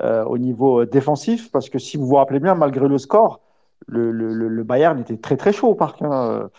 [0.00, 3.40] euh, au niveau défensif parce que si vous vous rappelez bien, malgré le score,
[3.88, 6.02] le, le, Bayern était très très chaud au parc.
[6.02, 6.50] hein.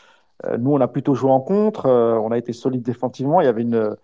[0.45, 3.41] Euh, nous, on a plutôt joué en contre, euh, on a été solide défensivement.
[3.41, 3.95] Il y avait une,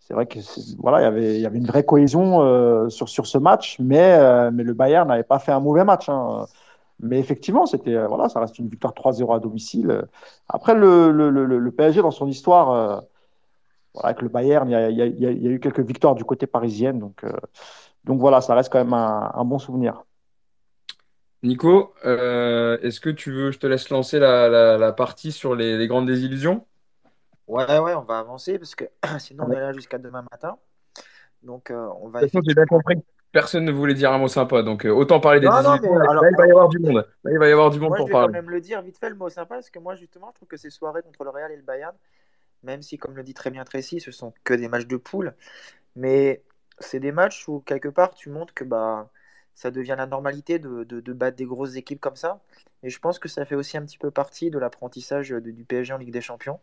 [0.00, 0.38] c'est vrai que
[0.78, 3.78] voilà, il y avait, il y avait une vraie cohésion euh, sur sur ce match,
[3.80, 6.08] mais euh, mais le Bayern n'avait pas fait un mauvais match.
[6.08, 6.46] hein.
[7.00, 10.04] Mais effectivement, c'était, euh, voilà, ça reste une victoire 3-0 à domicile.
[10.48, 13.00] Après, le, le, le, PSG, dans son histoire, euh,
[13.94, 15.48] voilà, avec le Bayern, il y a, il y a- il y a- il y
[15.48, 16.92] a eu quelques victoires du côté parisien.
[16.94, 17.32] Donc, euh,
[18.04, 20.04] donc voilà, ça reste quand même un, un bon souvenir.
[21.42, 25.54] Nico, euh, est-ce que tu veux, je te laisse lancer la, la, la partie sur
[25.54, 26.66] les, les grandes désillusions?
[27.46, 28.84] Ouais, ouais, on va avancer parce que
[29.18, 30.58] sinon on est là jusqu'à demain matin.
[31.42, 33.00] Donc euh, on va De toute façon, j'ai bien compris que
[33.32, 35.88] personne ne voulait dire un mot sympa, donc euh, autant parler des Non, non, mais
[35.88, 35.96] désillusions.
[35.96, 36.96] Là, alors, là, il va y avoir du monde.
[37.24, 38.34] Là, il va y avoir du monde moi je pour vais quand parler.
[38.34, 40.56] même le dire vite fait le mot sympa parce que moi justement je trouve que
[40.56, 41.96] ces soirées contre le Real et le Bayern,
[42.62, 45.34] même si comme le dit très bien Tracy, ce sont que des matchs de poule,
[45.96, 46.42] mais
[46.80, 49.10] c'est des matchs où quelque part tu montres que bah
[49.54, 52.40] ça devient la normalité de, de, battre des grosses équipes comme ça.
[52.82, 55.92] Et je pense que ça fait aussi un petit peu partie de l'apprentissage du PSG
[55.92, 56.60] en Ligue des Champions.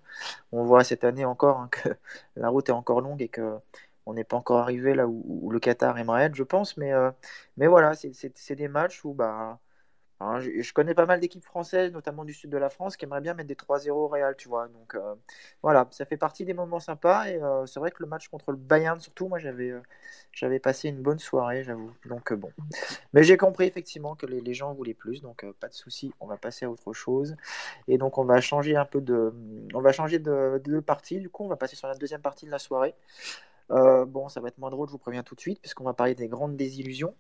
[0.52, 1.90] On voit cette année encore hein, que
[2.36, 3.58] la route est encore longue et que
[4.08, 6.78] on n'est pas encore arrivé là où, le Qatar aimerait être, je pense.
[6.78, 7.12] Mais, euh,
[7.58, 9.60] mais voilà, c'est des matchs où bah,
[10.20, 13.22] Hein, je, connais pas mal d'équipes françaises, notamment du sud de la France, qui aimeraient
[13.22, 14.68] bien mettre des 3-0 au Real, tu vois.
[14.68, 15.14] Donc euh,
[15.62, 17.28] voilà, ça fait partie des moments sympas.
[17.28, 20.90] Et euh, c'est vrai que le match contre le Bayern, surtout, moi j'avais euh, passé
[20.90, 21.92] une bonne soirée, j'avoue.
[22.08, 22.50] Donc bon.
[23.14, 26.38] Mais j'ai compris effectivement que les, gens voulaient plus, donc pas de souci, on va
[26.38, 27.36] passer à autre chose.
[27.88, 29.32] Et donc on va changer un peu de.
[29.76, 32.52] On va changer de, partie, du coup, on va passer sur la deuxième partie de
[32.52, 32.96] la soirée.
[33.70, 36.16] Bon, ça va être moins drôle, je vous préviens tout de suite, puisqu'on va parler
[36.16, 37.14] des grandes désillusions.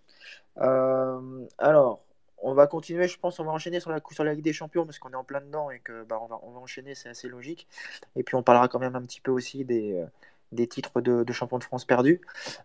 [0.55, 2.01] Alors,
[2.39, 4.85] on va continuer, je pense, on va enchaîner sur la, sur la Ligue des Champions,
[4.85, 7.67] parce qu'on est en plein dedans et que bah, on va, enchaîner, c'est assez logique.
[8.15, 11.57] Et puis on parlera quand même un petit peu aussi des, euh, titres de, champion
[11.57, 12.21] de France perdus.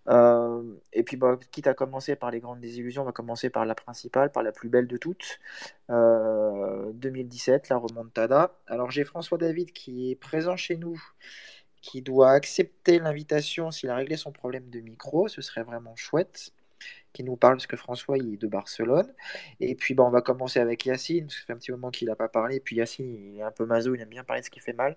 [0.09, 0.63] Euh,
[0.93, 3.75] et puis, bah, quitte à commencer par les grandes désillusions, on va commencer par la
[3.75, 5.41] principale, par la plus belle de toutes.
[5.91, 8.55] Euh, 2017, la remontada.
[8.67, 11.03] Alors, j'ai François David qui est présent chez nous,
[11.81, 15.29] qui doit accepter l'invitation s'il a réglé son problème de micro.
[15.29, 16.53] Ce serait vraiment chouette
[17.13, 19.13] qui nous parle, parce que François il est de Barcelone.
[19.61, 21.91] Et puis bah, on va commencer avec Yacine, parce que ça fait un petit moment
[21.91, 22.57] qu'il n'a pas parlé.
[22.57, 24.61] Et puis Yacine, il est un peu maso, il aime bien parler de ce qui
[24.61, 24.97] fait mal.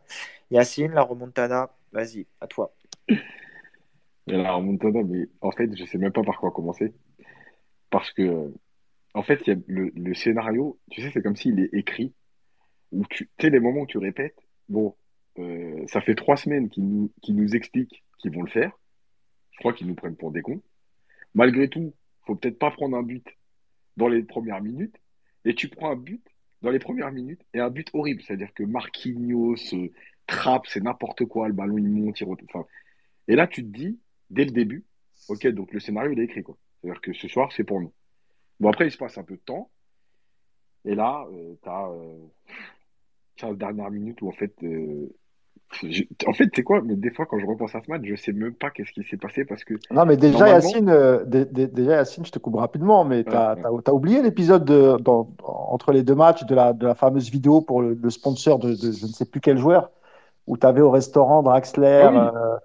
[0.51, 2.73] Yacine, la remontada, vas-y, à toi.
[4.27, 6.93] La remontada, mais en fait, je sais même pas par quoi commencer.
[7.91, 8.51] Parce que,
[9.13, 12.13] en fait, le, scénario, tu sais, c'est comme s'il est écrit,
[12.91, 14.95] où tu, sais, les moments où tu répètes, bon,
[15.37, 18.71] euh, ça fait trois semaines qu'ils nous, qu'ils nous expliquent qu'ils vont le faire.
[19.51, 20.61] Je crois qu'ils nous prennent pour des cons.
[21.33, 21.93] Malgré tout,
[22.25, 23.25] faut peut-être pas prendre un but
[23.97, 24.95] dans les premières minutes.
[25.45, 26.23] Et tu prends un but
[26.61, 28.21] dans les premières minutes et un but horrible.
[28.21, 29.91] C'est-à-dire que Marquinhos se
[30.27, 32.65] trappe, c'est n'importe quoi, le ballon il monte, il retourne.
[33.27, 33.99] Et là, tu te dis,
[34.29, 34.85] dès le début,
[35.29, 36.57] ok, donc le scénario il est écrit, quoi.
[36.81, 37.93] C'est-à-dire que ce soir, c'est pour nous.
[38.59, 39.71] Bon, après, il se passe un peu de temps.
[40.85, 41.91] Et là, euh, tu as
[43.37, 45.09] 15 dernières minutes où, en fait, euh,
[45.83, 46.81] je- en fait, c'est quoi?
[46.81, 49.03] Mais des fois, quand je repense à ce match, je sais même pas qu'est-ce qui
[49.03, 52.31] s'est passé parce que Non, mais déjà, normalement, Yacine, euh, dé- dé- déjà, Yacine, je
[52.31, 53.23] te coupe rapidement, mais ouais.
[53.23, 54.69] t'as, t'as oublié l'épisode
[55.43, 58.69] entre les deux matchs de la, de la fameuse vidéo pour le, le sponsor de,
[58.71, 59.91] de je ne sais plus quel joueur,
[60.47, 62.55] où tu avais au restaurant Draxler, Ah oui, euh,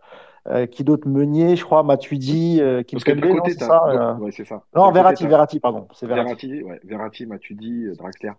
[0.55, 4.17] euh, qui d'autre, Meunier, je crois, Matuidi, non, côté, c'est ça?
[4.19, 4.63] ouais, ça.
[4.75, 6.61] Non, Verratti, Verratti, pardon, c'est Verratti.
[6.63, 8.33] Verratti, Verratti, Matuidi, Draxler.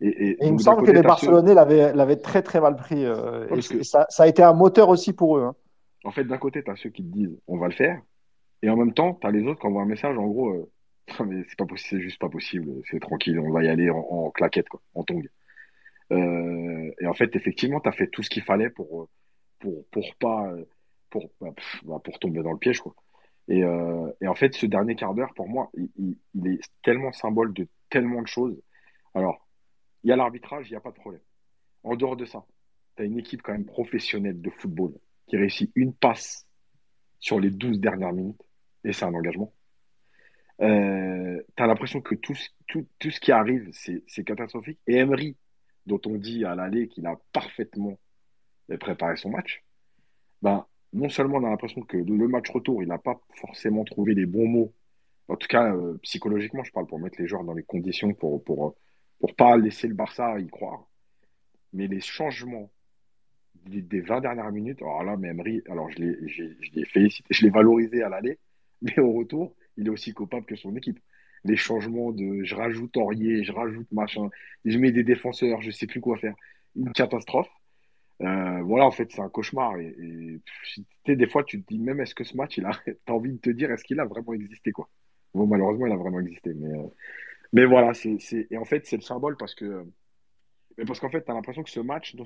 [0.00, 3.46] Et, et Et il me semble que les Barcelonais l'avaient, très très mal pris, euh,
[3.54, 5.42] et, que, ça, ça a été un moteur aussi pour eux.
[5.44, 5.54] hein.
[6.04, 8.00] en fait, d'un côté, t'as ceux qui te disent, on va le faire.
[8.62, 10.70] Et en même temps, t'as les autres qui envoient un message, en gros, euh,
[11.26, 13.98] mais c'est pas possible, c'est juste pas possible, c'est tranquille, on va y aller en,
[13.98, 15.28] en claquette, quoi, en tongue.
[16.12, 19.08] Euh, et en fait, effectivement, t'as fait tout ce qu'il fallait pour,
[19.60, 20.52] pour, pour pas,
[21.10, 21.50] pour, bah,
[21.84, 22.94] bah, pour tomber dans le piège, quoi.
[23.48, 26.60] Et, euh, et en fait, ce dernier quart d'heure, pour moi, il, il- il est
[26.82, 28.60] tellement symbole de tellement de choses.
[29.14, 29.41] Alors,
[30.04, 31.22] il y a l'arbitrage, il n'y a pas de problème.
[31.82, 32.44] En dehors de ça,
[32.96, 34.92] tu as une équipe quand même professionnelle de football
[35.26, 36.46] qui réussit une passe
[37.18, 38.42] sur les 12 dernières minutes,
[38.84, 39.52] et c'est un engagement.
[40.60, 42.34] Euh, tu as l'impression que tout,
[42.66, 44.78] tout, tout ce qui arrive, c'est catastrophique.
[44.86, 45.36] Et Emery,
[45.86, 47.98] dont on dit à l'aller qu'il a parfaitement
[48.80, 49.62] préparé son match,
[50.40, 54.14] ben, non seulement on a l'impression que le match retour, il n'a pas forcément trouvé
[54.14, 54.74] les bons mots,
[55.28, 58.42] en tout cas euh, psychologiquement, je parle, pour mettre les joueurs dans les conditions pour,
[59.22, 60.84] pour pas laisser le Barça y croire.
[61.72, 62.72] Mais les changements
[63.66, 66.42] des, des 20 dernières minutes, alors là, Emery, alors je l'ai je
[66.74, 68.40] l'ai félicité, je l'ai valorisé à l'aller,
[68.82, 70.98] mais au retour, il est aussi coupable que son équipe.
[71.44, 74.28] Les changements de je rajoute Aurier, je rajoute machin,
[74.64, 76.34] je mets des défenseurs, je sais plus quoi faire.
[76.74, 77.48] Une catastrophe.
[78.22, 79.76] Euh, voilà, en fait, c'est un cauchemar.
[79.78, 80.40] Et,
[81.06, 82.72] des fois, tu te dis même est-ce que ce match, il a,
[83.06, 84.88] t'as envie de te dire est-ce qu'il a vraiment existé, quoi?
[85.34, 86.52] Malheureusement, il a vraiment existé.
[86.54, 86.86] Mais, euh,
[87.52, 88.16] mais voilà, c'est,
[88.50, 89.84] et en fait, c'est le symbole parce que,
[90.78, 92.16] mais parce qu'en fait, t'as l'impression que ce match,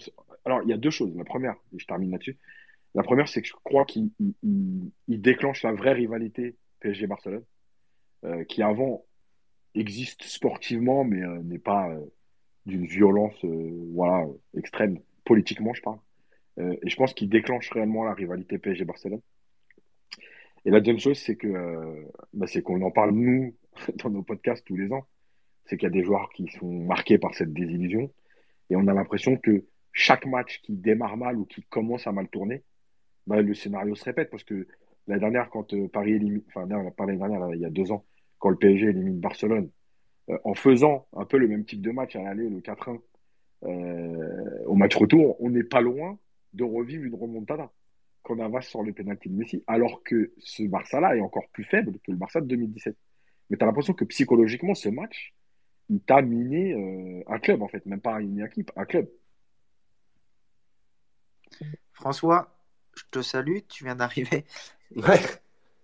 [0.45, 1.17] alors, il y a deux choses.
[1.17, 2.39] La première, et je termine là-dessus.
[2.95, 7.45] La première, c'est que je crois qu'il il, il- il déclenche la vraie rivalité PSG-Barcelone,
[8.27, 9.07] euh, qui avant
[9.75, 12.01] existe sportivement, mais euh, n'est pas euh,
[12.67, 14.27] d'une violence voilà,
[14.57, 15.99] extrême, politiquement, je parle.
[16.61, 19.23] Et je pense qu'il déclenche réellement la rivalité PSG-Barcelone.
[20.65, 21.49] Et la deuxième chose, c'est que
[22.33, 23.55] bah, c'est qu'on en parle, nous,
[24.03, 25.07] dans nos podcasts tous les ans.
[25.67, 28.11] C'est qu'il y a des joueurs qui sont marqués par cette désillusion.
[28.71, 32.29] Et on a l'impression que chaque match qui démarre mal ou qui commence à mal
[32.29, 32.63] tourner,
[33.27, 34.31] bah, le scénario se répète.
[34.31, 34.67] Parce que
[35.07, 37.93] la dernière, quand euh, Paris élimine, enfin, non, pas l'année dernière, il y a deux
[37.93, 38.05] ans,
[38.39, 39.71] quand le PSG élimine Barcelone,
[40.31, 42.99] euh, en faisant un peu le même type de match à l'aller, le 4-1,
[43.65, 46.19] euh, au match retour, on n'est pas loin
[46.53, 47.73] de revivre une remontada
[48.23, 51.99] qu'on avance sur le pénalty de Messi, alors que ce Barça-là est encore plus faible
[52.05, 52.97] que le Barça de 2017.
[53.49, 55.33] Mais tu as l'impression que psychologiquement, ce match,
[55.89, 59.09] il t'a miné euh, un club, en fait, même pas une équipe, un club.
[61.93, 62.55] François,
[62.95, 64.45] je te salue, tu viens d'arriver.
[64.95, 65.19] Ouais.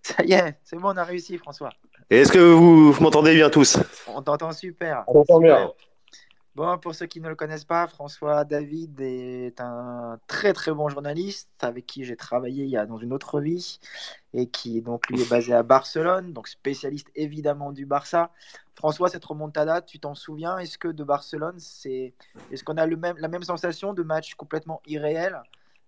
[0.01, 1.73] Ça y est, c'est bon, on a réussi, François.
[2.09, 3.77] Et Est-ce que vous, vous m'entendez bien tous?
[4.07, 5.03] On t'entend super.
[5.07, 5.71] On t'entend bien.
[6.55, 10.87] Bon, pour ceux qui ne le connaissent pas, François David est un très très bon
[10.87, 13.79] journaliste avec qui j'ai travaillé il y a dans une autre vie
[14.35, 18.29] et qui donc lui est basé à Barcelone, donc spécialiste évidemment du Barça.
[18.75, 20.59] François, cette remontada, tu t'en souviens?
[20.59, 22.13] Est-ce que de Barcelone, c'est
[22.51, 25.41] est-ce qu'on a le même, la même sensation de match complètement irréel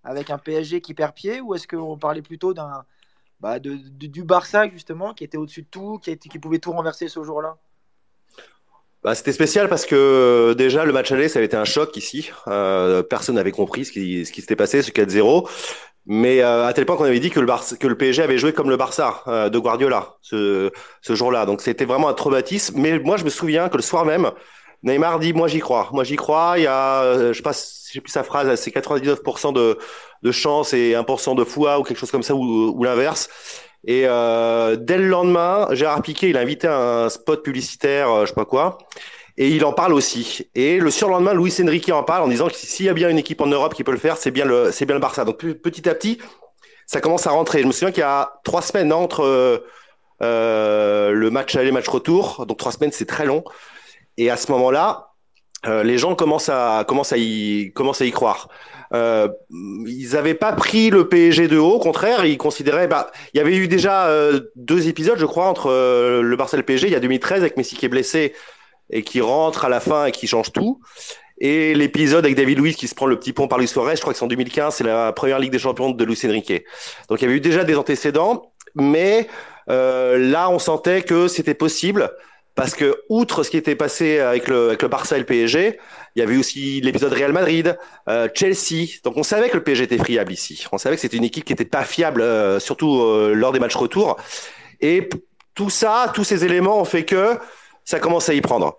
[0.03, 2.85] avec un PSG qui perd pied ou est-ce qu'on parlait plutôt d'un
[3.39, 7.55] bah, du Barça justement qui était au-dessus de tout, qui pouvait tout renverser ce jour-là?
[9.05, 12.31] Bah, c'était spécial parce que déjà le match aller ça avait été un choc ici.
[12.47, 15.47] Euh, personne n'avait compris ce qui, ce qui s'était passé, ce 4-0.
[16.07, 18.51] Mais euh, à tel point qu'on avait dit que le, que le PSG avait joué
[18.51, 20.71] comme le Barça euh, de Guardiola ce,
[21.03, 21.45] ce jour-là.
[21.45, 22.79] Donc c'était vraiment un traumatisme.
[22.79, 24.31] Mais moi je me souviens que le soir même,
[24.81, 25.87] Neymar dit moi j'y crois.
[25.93, 26.55] Moi j'y crois.
[26.57, 29.77] Il y a, euh, je sais pas, je sais plus sa phrase, c'est 99% de,
[30.23, 33.29] de chance et 1% de foi ou quelque chose comme ça ou, ou l'inverse.
[33.87, 38.29] Et euh, dès le lendemain, Gérard Piquet, il a invité un spot publicitaire, euh, je
[38.29, 38.79] sais pas quoi,
[39.37, 40.49] et il en parle aussi.
[40.55, 43.19] Et le surlendemain, Luis Enrique en parle en disant que s'il y a bien une
[43.19, 45.23] équipe en Europe qui peut le faire, c'est bien le, c'est bien le Barça.
[45.23, 46.17] Donc pe- petit à petit,
[46.87, 47.61] ça commence à rentrer.
[47.61, 49.59] Je me souviens qu'il y a trois semaines entre euh,
[50.23, 52.45] euh, le match aller, match retour.
[52.47, 53.43] Donc trois semaines, c'est très long.
[54.17, 55.11] Et à ce moment-là,
[55.83, 58.49] les gens commencent à commencent à y commencent à y croire.
[58.95, 62.87] Euh, ils n'avaient pas pris le PSG de haut, au contraire, ils considéraient.
[62.87, 66.55] Bah, il y avait eu déjà euh, deux épisodes, je crois, entre euh, le Barça
[66.55, 66.87] et le PSG.
[66.87, 68.33] Il y a 2013 avec Messi qui est blessé
[68.89, 70.79] et qui rentre à la fin et qui change tout.
[71.39, 74.01] Et l'épisode avec David Luiz qui se prend le petit pont par Luis Suarez, je
[74.01, 76.63] crois que c'est en 2015, c'est la première Ligue des Champions de Luis Enrique.
[77.09, 79.27] Donc il y avait eu déjà des antécédents, mais
[79.69, 82.09] euh, là on sentait que c'était possible.
[82.55, 85.77] Parce que, outre ce qui était passé avec le, avec le Barça et le PSG,
[86.15, 87.77] il y avait aussi l'épisode Real Madrid,
[88.07, 88.99] euh, Chelsea.
[89.03, 90.65] Donc on savait que le PSG était friable ici.
[90.71, 93.59] On savait que c'était une équipe qui n'était pas fiable, euh, surtout euh, lors des
[93.59, 94.17] matchs retour.
[94.79, 95.09] Et
[95.53, 97.37] tout ça, tous ces éléments ont fait que
[97.83, 98.77] ça commence à y prendre.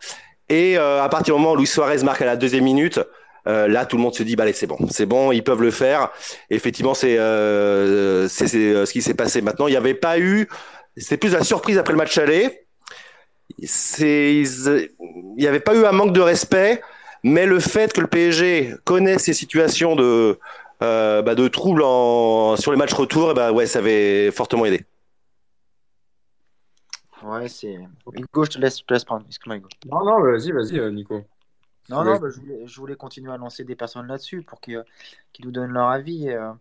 [0.49, 3.01] Et à partir du moment où Luis Suarez marque à la deuxième minute,
[3.47, 5.73] là, tout le monde se dit, bah, allez, c'est bon, c'est bon, ils peuvent le
[5.73, 6.11] faire.
[6.51, 9.41] effectivement, c'est euh, c'est ce qui s'est passé.
[9.41, 10.49] Maintenant, il n'y avait pas eu,
[10.97, 12.67] c'était plus la surprise après le match aller
[13.59, 14.89] il
[15.37, 16.81] n'y avait pas eu un manque de respect,
[17.23, 20.39] mais le fait que le PSG connaisse ces situations de,
[20.83, 24.67] euh, bah, de troubles en, sur les matchs retour, et bah, ouais, ça avait fortement
[24.67, 24.85] aidé.
[27.23, 27.79] Ouais, c'est.
[28.13, 29.25] Hugo, je te laisse, je te laisse prendre.
[29.27, 29.69] Excuse-moi, Hugo.
[29.91, 31.25] Non, non, vas-y, vas-y, Nico.
[31.89, 34.85] Non, non, bah, je, voulais, je, voulais, continuer à lancer des personnes là-dessus pour qu'ils
[35.43, 36.29] nous donnent leur avis.
[36.31, 36.53] Euh,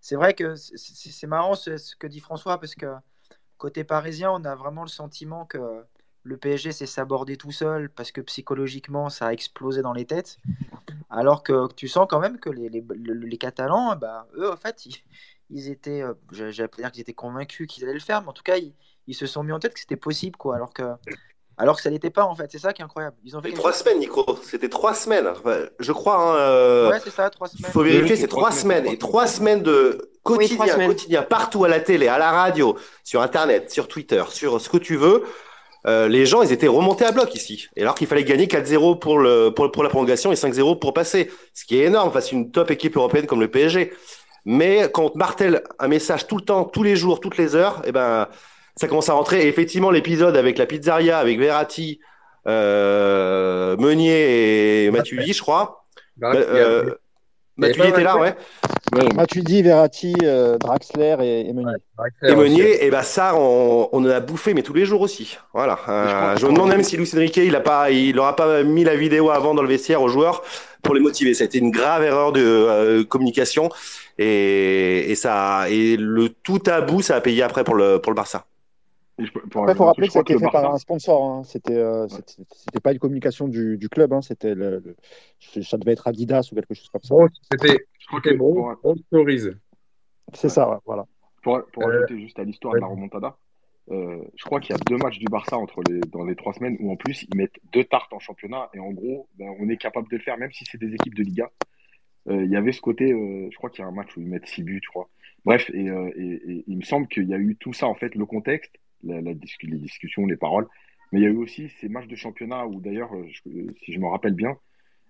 [0.00, 2.86] c'est vrai que c'est marrant ce, ce, que dit François parce que
[3.56, 5.84] côté parisien, on a vraiment le sentiment que
[6.24, 10.38] le PSG s'est sabordé tout seul parce que psychologiquement ça a explosé dans les têtes.
[11.10, 14.86] Alors que tu sens quand même que les, les, Catalans, bah, eux, en fait,
[15.50, 18.42] ils, étaient, euh, j'allais dire qu'ils étaient convaincus qu'ils allaient le faire, mais en tout
[18.42, 18.56] cas,
[19.06, 20.56] ils, se sont mis en tête que c'était possible, quoi.
[20.56, 20.82] Alors que,
[21.56, 22.50] alors que ça n'était pas, en fait.
[22.50, 23.16] C'est ça qui est incroyable.
[23.22, 24.38] Ils ont fait trois semaines, Nico.
[24.42, 25.28] C'était trois semaines.
[25.78, 26.16] je crois.
[26.16, 27.66] Hein, euh, Ouais, c'est ça, trois semaines.
[27.68, 28.86] Il faut vérifier, c'est trois, semaines.
[28.86, 33.70] Et trois semaines de quotidien, quotidien, partout à la télé, à la radio, sur Internet,
[33.70, 35.22] sur Twitter, sur ce que tu veux.
[35.86, 37.68] Euh, les gens, ils étaient remontés à bloc ici.
[37.76, 40.94] Et alors qu'il fallait gagner 4-0 pour, le, pour, pour, la prolongation et 5-0 pour
[40.94, 41.30] passer.
[41.52, 43.92] Ce qui est énorme face à une top équipe européenne comme le PSG.
[44.46, 47.82] Mais quand on martèle un message tout le temps, tous les jours, toutes les heures,
[47.86, 48.28] eh ben,
[48.76, 49.42] ça commence à rentrer.
[49.42, 52.00] Et effectivement, l'épisode avec la pizzeria, avec Verratti,
[52.46, 55.86] euh, Meunier et Matuidi, je crois.
[56.22, 56.94] Euh,
[57.56, 58.34] Matuidi était là, ouais.
[59.14, 61.76] Matuidi, Verratti, euh, Draxler et, et Meunier.
[62.22, 65.38] et Meunier, et ben ça, on, on, en a bouffé, mais tous les jours aussi.
[65.52, 65.78] Voilà.
[65.88, 68.84] Euh, je, me demande même si Luis Enrique, il a pas, il aura pas mis
[68.84, 70.42] la vidéo avant dans le vestiaire aux joueurs
[70.82, 71.34] pour les motiver.
[71.34, 73.68] Ça a été une grave erreur de euh, communication
[74.18, 78.12] et, et ça, et le tout à bout, ça a payé après pour le pour
[78.12, 78.46] le Barça.
[79.16, 81.22] Il faut rappeler que ça a été fait par un sponsor.
[81.22, 81.44] Hein.
[81.44, 84.12] C'était, euh, c'était pas une communication du, du club.
[84.12, 84.22] Hein.
[84.22, 87.14] C'était le, le, ça devait être Adidas ou quelque chose comme ça.
[87.14, 88.74] Bon, c'était, je crois que bon,
[89.06, 89.50] Stories.
[90.32, 91.06] C'est ça, ouais, voilà.
[91.42, 92.80] Pour, pour euh, ajouter juste à l'histoire ouais.
[92.80, 93.36] de la remontada,
[93.90, 96.54] euh, je crois qu'il y a deux matchs du Barça entre les, dans les trois
[96.54, 99.68] semaines où en plus ils mettent deux tartes en championnat et en gros, ben, on
[99.68, 101.50] est capable de le faire même si c'est des équipes de Liga.
[102.30, 104.22] Euh, il y avait ce côté, euh, je crois qu'il y a un match où
[104.22, 105.10] ils mettent six buts, je crois.
[105.44, 107.94] Bref, et, euh, et, et il me semble qu'il y a eu tout ça en
[107.94, 108.72] fait, le contexte
[109.04, 110.66] les discussions, les paroles.
[111.12, 113.10] Mais il y a eu aussi ces matchs de championnat où d'ailleurs,
[113.84, 114.56] si je me rappelle bien,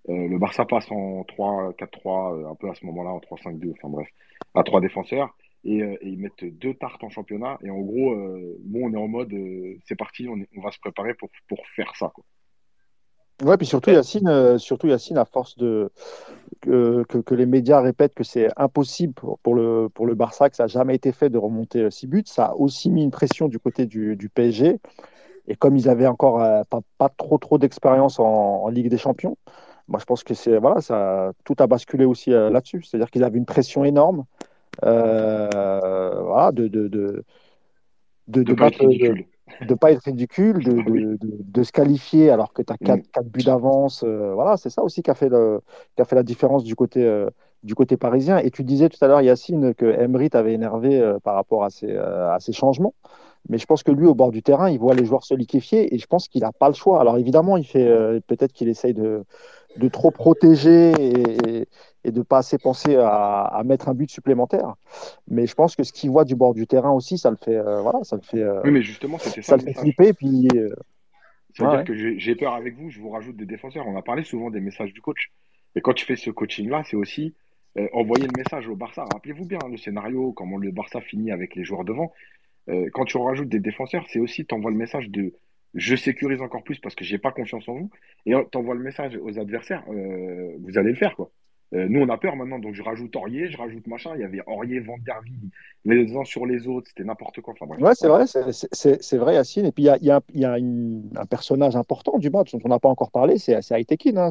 [0.09, 4.09] euh, le Barça passe en 3-4-3, un peu à ce moment-là, en 3-5-2, enfin bref,
[4.55, 5.35] à trois défenseurs.
[5.65, 7.59] Et, ils mettent deux tartes en championnat.
[7.65, 10.79] Et en gros, euh, bon, on est en mode, euh, c'est parti, on, va se
[10.79, 12.13] préparer pour, pour faire ça.
[13.43, 15.91] Ouais, puis surtout Yacine, euh, surtout Yacine, à force de
[16.61, 20.49] que, que, que les médias répètent que c'est impossible pour, pour, le pour le Barça,
[20.49, 23.11] que ça n'a jamais été fait de remonter six buts, ça a aussi mis une
[23.11, 24.79] pression du côté du, du PSG.
[25.49, 28.99] Et comme ils avaient encore euh, pas, pas, trop trop d'expérience en, en, Ligue des
[28.99, 29.37] Champions,
[29.89, 32.83] moi je pense que c'est voilà, ça tout a basculé aussi euh, là-dessus.
[32.83, 34.25] C'est-à-dire qu'ils avaient une pression énorme,
[34.81, 37.25] voilà, de de de
[38.29, 39.25] de, de, de battre, de
[39.61, 43.11] ne pas être ridicule, de, de, de, de, se qualifier alors que tu as 4,
[43.13, 44.03] 4 buts d'avance.
[44.05, 45.61] Euh, voilà, c'est ça aussi qui a fait, le,
[45.97, 47.29] qui a fait la différence du côté, euh,
[47.63, 48.39] du côté parisien.
[48.39, 51.71] Et tu disais tout à l'heure, Yacine, que Emery t'avait énervé euh, par rapport à
[51.71, 52.95] ces, à changements.
[53.49, 55.95] Mais je pense que lui, au bord du terrain, il voit les joueurs se liquéfier
[55.95, 57.01] et je pense qu'il n'a pas le choix.
[57.01, 57.87] Alors évidemment, il fait
[58.27, 59.23] peut-être qu'il essaye de,
[59.77, 61.69] de trop protéger et, et
[62.11, 64.75] de pas assez penser à, à, mettre un but supplémentaire.
[65.29, 67.57] Mais je pense que ce qu'il voit du bord du terrain aussi, ça le fait,
[67.57, 68.43] euh, voilà, ça le fait.
[68.43, 69.51] Euh, oui, mais justement, c'était ça.
[69.51, 70.13] Ça le fait flipper.
[70.13, 70.49] Puis.
[70.55, 70.69] Euh,
[71.53, 71.85] C'est-à-dire ouais.
[71.85, 72.91] que j'ai peur avec vous.
[72.91, 73.87] Je vous rajoute des défenseurs.
[73.87, 75.31] On a parlé souvent des messages du coach.
[75.77, 77.35] Et quand tu fais ce coaching-là, c'est aussi
[77.77, 79.05] euh, envoyer le message au Barça.
[79.13, 82.13] Rappelez-vous bien hein, le scénario, comment le Barça finit avec les joueurs devant.
[82.69, 85.35] Euh, quand tu rajoutes des défenseurs, c'est aussi t'envoies le message de
[85.75, 87.91] je sécurise encore plus parce que j'ai pas confiance en vous.
[88.27, 91.33] Et t'envoies le message aux adversaires, vous allez le faire quoi.
[91.75, 94.13] Euh, nous, on a peur maintenant, donc je rajoute Aurier, je rajoute machin.
[94.15, 94.97] Il y avait Aurier, Van
[95.85, 97.55] les uns sur les autres, c'était n'importe quoi.
[97.61, 97.75] Enfin.
[97.83, 99.67] Ouais, c'est vrai, c'est vrai, Yacine.
[99.67, 103.11] Et puis, il y a, un personnage important du match dont on n'a pas encore
[103.11, 104.17] parlé, c'est Aitekin.
[104.17, 104.31] Hein.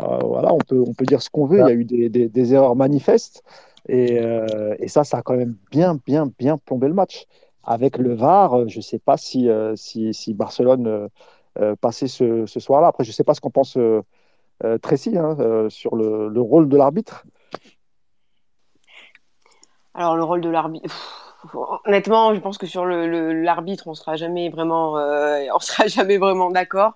[0.00, 2.54] Euh, voilà, on peut, on peut dire ce qu'on veut, il y a eu des,
[2.54, 3.42] erreurs manifestes.
[3.88, 7.26] Et, euh, et, ça, ça a quand même bien, bien, bien plombé le match.
[7.64, 11.10] Avec le VAR, je ne sais pas si, euh, si, Barcelone
[11.60, 12.88] euh, passait ce, soir-là.
[12.88, 14.02] Après, je ne sais pas ce qu'on pense euh,
[14.82, 17.24] Tracy hein, euh, sur le, le, rôle de l'arbitre
[19.94, 21.34] Alors, le rôle de l'arbitre.
[21.86, 26.50] honnêtement, je pense que sur l'arbitre, on sera jamais vraiment, euh, on sera jamais vraiment
[26.50, 26.94] d'accord.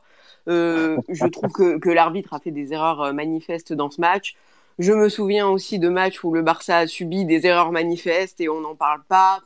[0.49, 4.35] Euh, je trouve que, que l'arbitre a fait des erreurs euh, manifestes dans ce match.
[4.79, 8.49] Je me souviens aussi de matchs où le Barça a subi des erreurs manifestes et
[8.49, 9.41] on n'en parle pas.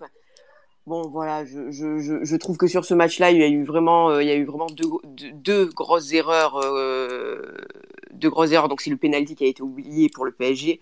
[0.87, 4.19] Bon, voilà, je, je, je, trouve que sur ce match-là, il y a eu vraiment,
[4.21, 4.89] il y a eu vraiment deux,
[5.33, 6.61] deux, grosses erreurs,
[8.13, 8.69] deux grosses erreurs.
[8.69, 10.81] Donc c'est le penalty qui a été oublié pour le PSG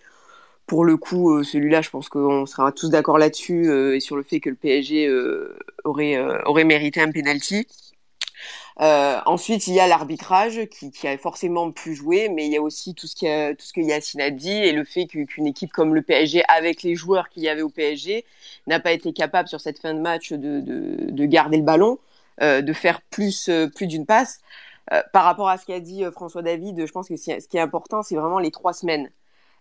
[0.67, 4.17] pour le coup, euh, celui-là, je pense qu'on sera tous d'accord là-dessus euh, et sur
[4.17, 7.67] le fait que le PSG euh, aurait, aurait mérité un penalty.
[8.77, 12.63] Ensuite, il y a l'arbitrage qui, qui, a forcément pu jouer, mais il y a
[12.63, 15.47] aussi tout ce, qui a, tout ce que Yacine a dit et le fait qu'une
[15.47, 18.25] équipe comme le PSG, avec les joueurs qu'il y avait au PSG,
[18.67, 21.99] n'a pas été capable sur cette fin de match de, de, de garder le ballon,
[22.41, 24.41] de faire plus, plus d'une passe.
[25.13, 28.03] par rapport à ce qu'a dit François David, je pense que ce qui est important,
[28.03, 29.11] c'est vraiment les trois semaines.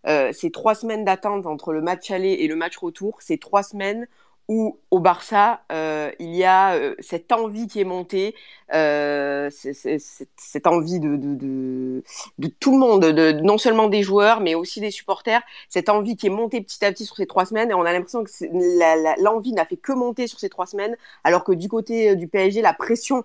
[0.06, 3.64] Euh, ces trois semaines d'attente entre le match aller et le match retour, c'est trois
[3.64, 4.08] semaines
[4.48, 8.36] où au Barça, euh, il y a euh, cette envie qui est montée,
[8.74, 14.82] euh, cette envie de, de, tout le monde, de, non seulement des joueurs, mais aussi
[14.82, 17.74] des supporters, cette envie qui est montée petit à petit sur ces trois semaines, et
[17.74, 21.54] on a l'impression que l'envie n'a fait que monter sur ces trois semaines, alors que
[21.54, 23.24] du côté du PSG, la pression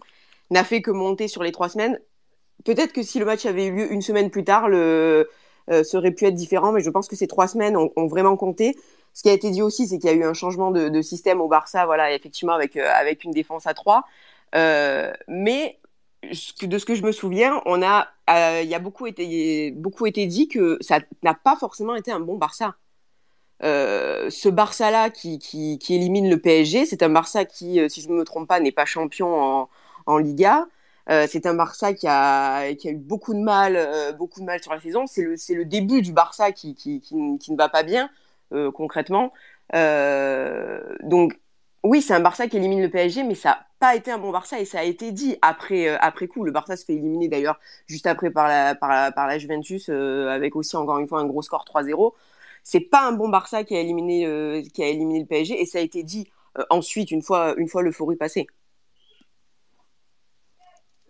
[0.50, 1.98] n'a fait que monter sur les trois semaines.
[2.64, 5.28] Peut-être que si le match avait eu lieu une semaine plus tard, le,
[5.68, 8.76] ça aurait pu être différent, mais je pense que ces trois semaines ont, vraiment compté.
[9.12, 11.40] Ce qui a été dit aussi, c'est qu'il y a eu un changement de, système
[11.40, 14.04] au Barça, voilà, effectivement, avec, euh, avec une défense à trois.
[14.54, 15.78] Euh, mais
[16.62, 18.08] de ce que je me souviens, on a,
[18.62, 22.20] il y a beaucoup été, beaucoup été dit que ça n'a pas forcément été un
[22.20, 22.74] bon Barça.
[23.60, 28.24] ce Barça-là qui, qui, élimine le PSG, c'est un Barça qui, si je ne me
[28.24, 29.68] trompe pas, n'est pas champion
[30.06, 30.66] en Liga.
[31.10, 34.44] Euh, c'est un Barça qui a, qui a eu beaucoup de mal, euh, beaucoup de
[34.44, 35.06] mal sur la saison.
[35.06, 38.10] C'est le, le début du Barça qui, qui, qui, qui ne va pas bien
[38.52, 39.32] euh, concrètement.
[39.72, 41.38] donc
[41.84, 44.30] oui, c'est un Barça qui élimine le PSG, mais ça n'a pas été un bon
[44.32, 46.44] Barça et ça a été dit après, après coup.
[46.44, 49.88] Le Barça se fait éliminer d'ailleurs juste après par la, par la, par la Juventus
[49.88, 52.12] avec aussi encore une fois un gros score 3-0.
[52.64, 55.78] C'est pas un bon Barça qui a éliminé, qui a éliminé le PSG et ça
[55.78, 56.28] a été dit
[56.70, 58.48] ensuite une fois, une fois l'euphorie passée.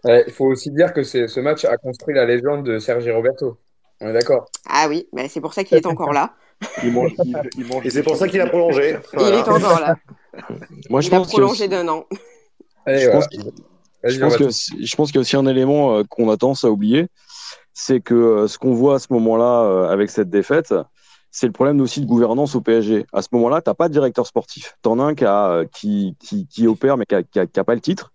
[0.05, 3.59] Il faut aussi dire que ce match a construit la légende de Sergi Roberto.
[4.01, 6.35] On est d'accord Ah oui, mais c'est pour ça qu'il est encore là.
[7.85, 8.97] Et c'est pour ça qu'il a prolongé.
[9.15, 9.97] Il est encore là.
[10.91, 12.05] Moi, je il a prolongé d'un an.
[12.87, 13.27] je, pense
[14.05, 17.09] je, pense qu'il y a aussi un élément euh, qu'on a tendance à oublier,
[17.75, 20.75] c'est que euh, ce qu'on voit à ce moment-là euh, avec cette défaite,
[21.31, 23.07] c'est le problème aussi de gouvernance au PSG.
[23.13, 24.77] À ce moment-là, tu n'as pas de directeur sportif.
[24.83, 27.81] Tu en as un qui, a, qui, qui, qui, opère mais qui n'a pas le
[27.81, 28.13] titre.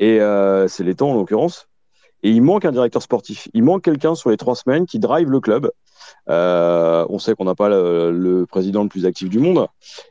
[0.00, 1.68] Et euh, c'est temps en l'occurrence.
[2.22, 3.48] Et il manque un directeur sportif.
[3.54, 5.70] Il manque quelqu'un sur les trois semaines qui drive le club.
[6.28, 9.66] Euh, on sait qu'on n'a pas le, président le plus actif du monde.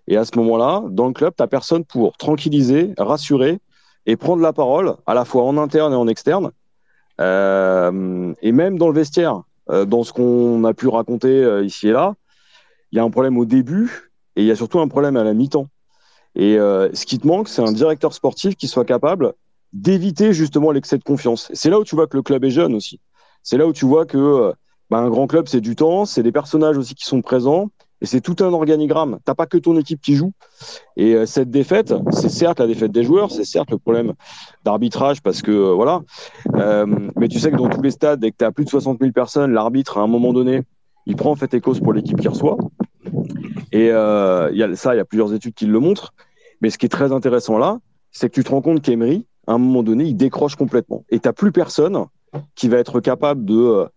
[0.07, 3.59] Et à ce moment-là, dans le club, tu n'as personne pour tranquilliser, rassurer
[4.05, 6.51] et prendre la parole, à la fois en interne et en externe.
[7.19, 11.91] Euh, et même dans le vestiaire, euh, dans ce qu'on a pu raconter ici et
[11.91, 12.15] là,
[12.91, 15.23] il y a un problème au début et il y a surtout un problème à
[15.23, 15.67] la mi-temps.
[16.35, 19.33] Et ce qui te manque, c'est un directeur sportif qui soit capable
[19.73, 21.49] d'éviter justement l'excès de confiance.
[21.53, 22.99] C'est là où tu vois que le club est jeune aussi.
[23.43, 24.53] C'est là où tu vois que euh,
[24.89, 27.69] bah, un grand club, c'est du temps, c'est des personnages aussi qui sont présents,
[28.01, 29.19] et c'est tout un organigramme.
[29.25, 30.31] T'as pas que ton équipe qui joue.
[30.95, 34.13] Et euh, cette défaite, c'est certes la défaite des joueurs, c'est certes le problème
[34.63, 36.01] d'arbitrage parce que euh, voilà.
[37.15, 38.99] mais tu sais que dans tous les stades, dès que tu as plus de 60
[38.99, 40.63] 000 personnes, l'arbitre à un moment donné,
[41.05, 42.57] il prend en fait et cause pour l'équipe qui reçoit.
[43.71, 46.13] Et ça, il y a plusieurs études qui le montrent.
[46.61, 47.79] Mais ce qui est très intéressant là,
[48.11, 51.03] c'est que tu te rends compte qu'Emery, à un moment donné, il décroche complètement.
[51.09, 52.05] Et tu n'as plus personne
[52.53, 53.87] qui va être capable de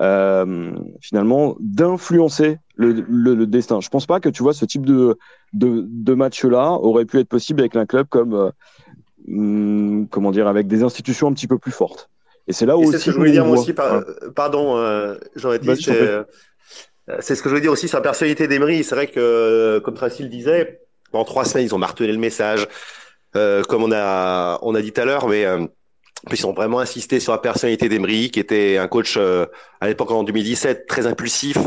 [0.00, 3.80] euh, finalement d'influencer le, destin.
[3.80, 5.18] Je pense pas que tu vois ce type de,
[5.52, 8.50] de, match-là aurait pu être possible avec un club comme euh,
[9.26, 12.08] hmm, comment dire avec des institutions un petit peu plus fortes.
[12.46, 13.74] Et c'est là où c'est ce que je voulais dire moi aussi.
[14.36, 15.68] Pardon, euh, j'aurais dit.
[17.18, 18.84] C'est ce que je voulais dire aussi sur la personnalité d'Emery.
[18.84, 20.80] C'est vrai que, comme Tracy le disait,
[21.12, 22.68] en trois semaines, ils ont martelé le message.
[23.36, 25.66] Euh, comme on a on a dit tout à l'heure, mais euh,
[26.32, 29.46] ils ont vraiment insisté sur la personnalité d'Emery, qui était un coach euh,
[29.80, 31.58] à l'époque en 2017 très impulsif,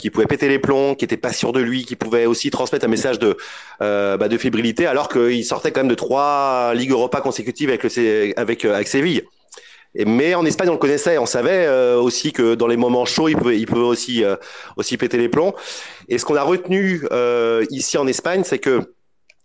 [0.00, 2.84] qui pouvait péter les plombs, qui était pas sûr de lui, qui pouvait aussi transmettre
[2.84, 3.36] un message de
[3.78, 8.38] bah, de fébrilité, alors qu'il sortait quand même de trois ligues Europa consécutives avec le
[8.38, 9.22] avec avec Séville.
[10.04, 13.36] Mais en Espagne, on le connaissait, on savait aussi que dans les moments chauds, il
[13.36, 14.24] pouvait, il pouvait aussi
[14.76, 15.54] aussi péter les plombs.
[16.08, 17.06] Et ce qu'on a retenu
[17.70, 18.95] ici en Espagne, c'est que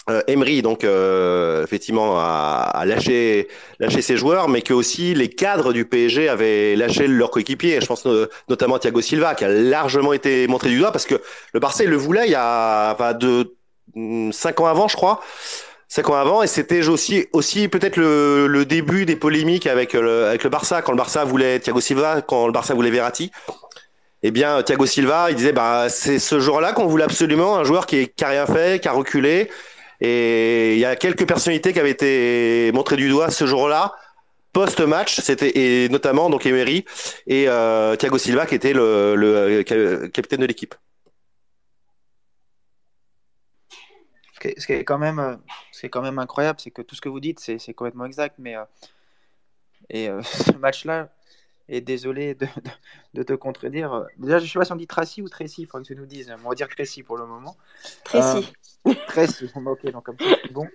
[0.09, 3.47] euh, Emery donc euh, effectivement a, lâché
[3.79, 7.79] lâché ses joueurs, mais que aussi les cadres du PSG avaient lâché leurs coéquipiers.
[7.81, 8.07] Je pense
[8.49, 11.21] notamment Thiago Silva qui a largement été montré du doigt parce que
[11.53, 13.55] le Barça le voulait il y a deux
[13.95, 15.21] hum, cinq ans avant, je crois.
[15.87, 20.27] Cinq ans avant, et c'était aussi, aussi peut-être le, le début des polémiques avec le,
[20.27, 23.29] avec le Barça, quand le Barça voulait Thiago Silva, quand le Barça voulait Verratti.
[24.23, 27.87] Eh bien, Thiago Silva, il disait, bah, c'est ce jour-là qu'on voulait absolument un joueur
[27.87, 29.49] qui, qui a rien fait, qui a reculé.
[30.01, 33.93] Et il y a quelques personnalités qui avaient été montrées du doigt ce jour-là,
[34.51, 36.85] post-match, c'était et notamment donc Emery
[37.27, 40.75] et euh, Thiago Silva qui était le, ca- capitaine de l'équipe.
[44.57, 45.35] Ce qui est, quand même, euh,
[45.71, 47.75] ce qui est quand même incroyable, c'est que tout ce que vous dites, c'est c'est
[47.75, 48.35] complètement exact.
[48.39, 48.63] Mais euh,
[49.89, 51.09] et euh, ce match-là,
[51.71, 52.71] et désolé de, de-
[53.15, 54.05] de te contredire.
[54.17, 56.05] Déjà, je sais pas si on dit Tracy ou Tracy, il faudrait que tu nous
[56.05, 56.31] dises.
[56.45, 57.57] On va dire Tracy pour le moment.
[58.03, 58.53] Tracy.
[58.85, 60.67] Euh, Tracy, ok, donc comme ça, c'est bon.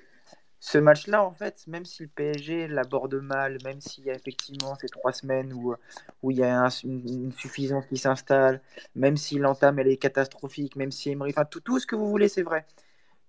[0.59, 4.74] Ce match-là, en fait, même si le PSG l'aborde mal, même s'il y a effectivement
[4.77, 5.74] ces trois semaines où,
[6.23, 8.60] où il y a un- une, une suffisance qui s'installe,
[8.94, 12.09] même si l'entame elle est catastrophique, même si Emery, enfin tout, tout ce que vous
[12.09, 12.66] voulez, c'est vrai.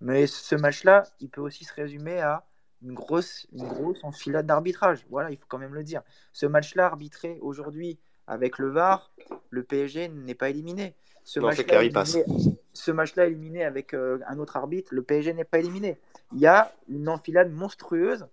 [0.01, 2.45] Mais ce match-là, il peut aussi se résumer à
[2.81, 5.05] une grosse, une grosse enfilade d'arbitrage.
[5.09, 6.01] Voilà, il faut quand même le dire.
[6.33, 9.11] Ce match-là, arbitré aujourd'hui avec le VAR,
[9.49, 10.95] le PSG n'est pas éliminé.
[11.23, 12.23] Ce match-là éliminé,
[12.73, 15.97] ce match-là éliminé avec euh, un autre arbitre, le PSG n'est pas éliminé.
[16.33, 18.27] Il y a une enfilade monstrueuse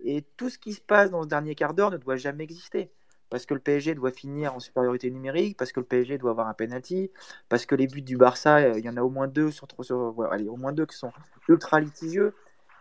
[0.00, 2.90] et tout ce qui se passe dans ce dernier quart d'heure ne doit jamais exister.
[3.30, 6.48] Parce que le PSG doit finir en supériorité numérique, parce que le PSG doit avoir
[6.48, 7.10] un penalty,
[7.50, 9.68] parce que les buts du Barça, euh, il y en a au moins deux sur,
[9.82, 11.12] sur ouais, allez, au moins deux qui sont
[11.48, 12.34] ultra litigieux.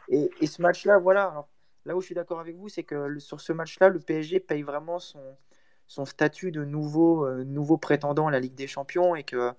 [0.10, 1.26] Et, et ce match-là, voilà.
[1.26, 1.48] Alors,
[1.86, 4.40] là où je suis d'accord avec vous, c'est que le- sur ce match-là, le PSG
[4.40, 5.20] paye vraiment son,
[5.88, 9.52] son statut de nouveau, euh, nouveau prétendant à la Ligue des Champions et que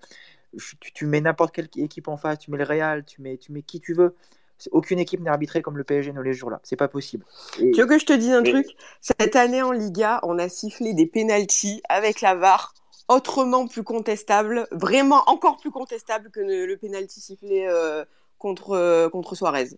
[0.54, 3.36] je- tu, tu mets n'importe quelle équipe en face, tu mets le Real, tu mets,
[3.38, 4.14] tu mets qui tu veux.
[4.72, 6.60] Aucune équipe n'est arbitrée comme le PSG ne l'est ce jour-là.
[6.64, 7.24] C'est pas possible.
[7.60, 8.66] Et- Tu veux que je te dise un truc?
[9.00, 12.74] Cette année en Liga, on a sifflé des pénalties avec la VAR
[13.08, 18.04] autrement plus contestable, vraiment encore plus contestable que le, le pénalty sifflé euh,
[18.38, 19.68] contre, euh, contre Suarez.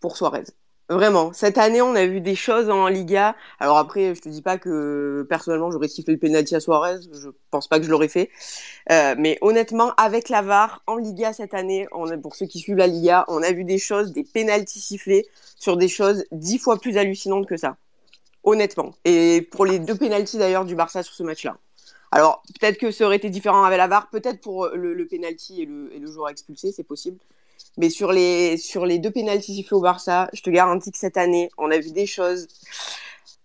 [0.00, 0.44] Pour Suarez.
[0.88, 3.34] Vraiment, cette année, on a vu des choses en Liga.
[3.58, 7.00] Alors après, je te dis pas que personnellement, j'aurais sifflé le penalty à Suarez.
[7.12, 8.30] Je pense pas que je l'aurais fait.
[8.92, 11.88] Euh, mais honnêtement, avec la VAR en Liga cette année,
[12.22, 15.76] pour ceux qui suivent la Liga, on a vu des choses, des pénalties sifflés sur
[15.76, 17.76] des choses dix fois plus hallucinantes que ça.
[18.44, 18.94] Honnêtement.
[19.04, 21.56] Et pour les deux pénalties d'ailleurs du Barça sur ce match-là.
[22.12, 25.62] Alors peut-être que ça aurait été différent avec la VAR, peut-être pour le, le penalty
[25.62, 27.18] et le joueur expulsé, c'est possible.
[27.76, 31.16] Mais sur les, sur les deux pénalties sifflés au Barça, je te garantis que cette
[31.16, 32.48] année, on a vu des choses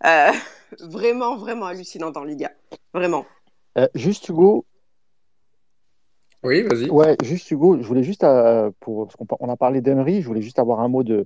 [0.05, 0.31] euh,
[0.79, 2.51] vraiment, vraiment hallucinantes en Liga.
[2.93, 3.25] Vraiment.
[3.77, 4.65] Euh, juste Hugo,
[6.43, 6.89] Oui, vas-y.
[6.89, 10.41] ouais, juste Hugo, je voulais juste, euh, pour, parce on a parlé d'Emery, je voulais
[10.41, 11.25] juste avoir un mot de,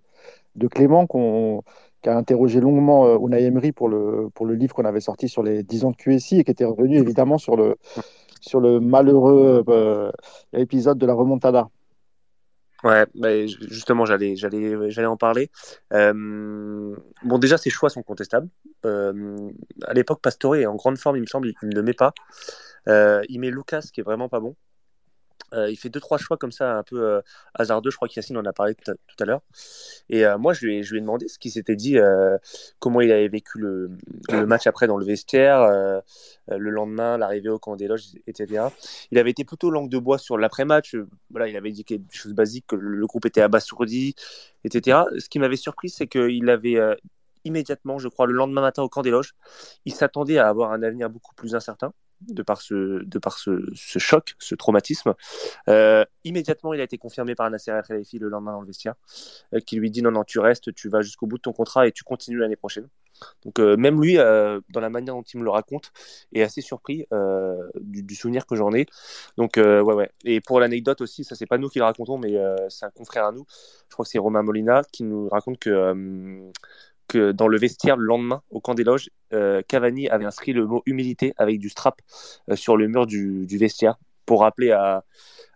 [0.56, 1.64] de Clément qu'on,
[2.02, 5.30] qui a interrogé longuement euh, Unai Emery pour le, pour le livre qu'on avait sorti
[5.30, 7.77] sur les 10 ans de QSI et qui était revenu évidemment sur le,
[8.41, 10.11] sur le malheureux euh,
[10.53, 11.69] épisode de la remontada.
[12.84, 13.07] Ouais,
[13.47, 15.49] ju- justement, j'allais, j'allais, j'allais en parler.
[15.93, 18.47] Euh, bon, déjà, ses choix sont contestables.
[18.85, 19.49] Euh,
[19.84, 22.14] à l'époque, Pastore est en grande forme, il me semble, il ne le met pas.
[22.89, 24.56] Euh, il met Lucas, qui est vraiment pas bon.
[25.56, 27.22] Euh, il fait deux trois choix comme ça un peu euh,
[27.53, 27.90] hasardeux.
[27.91, 29.41] Je crois qu'Yacine en a parlé tout à, l'heure.
[30.10, 31.98] Et euh, moi, je lui, ai, je lui ai demandé ce qu'il s'était dit,
[32.80, 33.91] comment il avait vécu le,
[34.30, 36.02] le match après dans le vestiaire,
[36.48, 38.65] le lendemain, l'arrivée au camp des loges, etc.
[39.11, 40.95] Il avait été plutôt langue de bois sur l'après-match.
[41.30, 44.15] Voilà, il avait dit des choses basiques, que le, groupe était abasourdi,
[44.64, 44.99] etc.
[45.18, 46.80] Ce qui m'avait surpris, c'est qu'il avait
[47.44, 49.36] immédiatement, je crois, le lendemain matin au camp des loges,
[49.86, 53.59] il s'attendait à avoir un avenir beaucoup plus incertain de par ce, de par ce,
[53.75, 55.13] choc, ce traumatisme.
[55.69, 58.95] Euh, immédiatement, il a été confirmé par Nasser Al-Khelaifi le lendemain dans le vestiaire,
[59.53, 61.87] euh, qui lui dit non, non, tu restes, tu vas jusqu'au bout de ton contrat
[61.87, 62.87] et tu continues l'année prochaine.
[63.45, 65.93] Donc euh, même lui, dans la manière dont il me le raconte,
[66.33, 67.05] est assez surpris
[67.79, 68.87] du, du souvenir que j'en ai.
[69.37, 70.09] Donc ouais, ouais.
[70.25, 72.33] Et pour l'anecdote aussi, ça c'est pas nous qui le racontons, mais
[72.69, 73.45] c'est un confrère à nous.
[73.89, 76.51] Je crois que c'est Romain Molina qui nous raconte que
[77.07, 80.65] que dans le vestiaire le lendemain au camp des loges, euh, Cavani avait inscrit le
[80.65, 82.02] mot humilité avec du strap
[82.49, 83.95] euh, sur le mur du, vestiaire
[84.26, 85.03] pour rappeler à,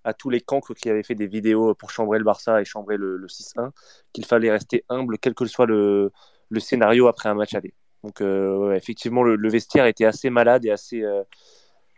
[0.04, 2.98] à tous les cancres qui avaient fait des vidéos pour chambrer le Barça et chambrer
[2.98, 3.72] le, le 6-1
[4.14, 6.12] qu'il fallait rester humble quel que soit le,
[6.50, 7.74] le scénario après un match aller.
[8.04, 11.04] Donc euh, effectivement le, le, vestiaire était assez malade et assez,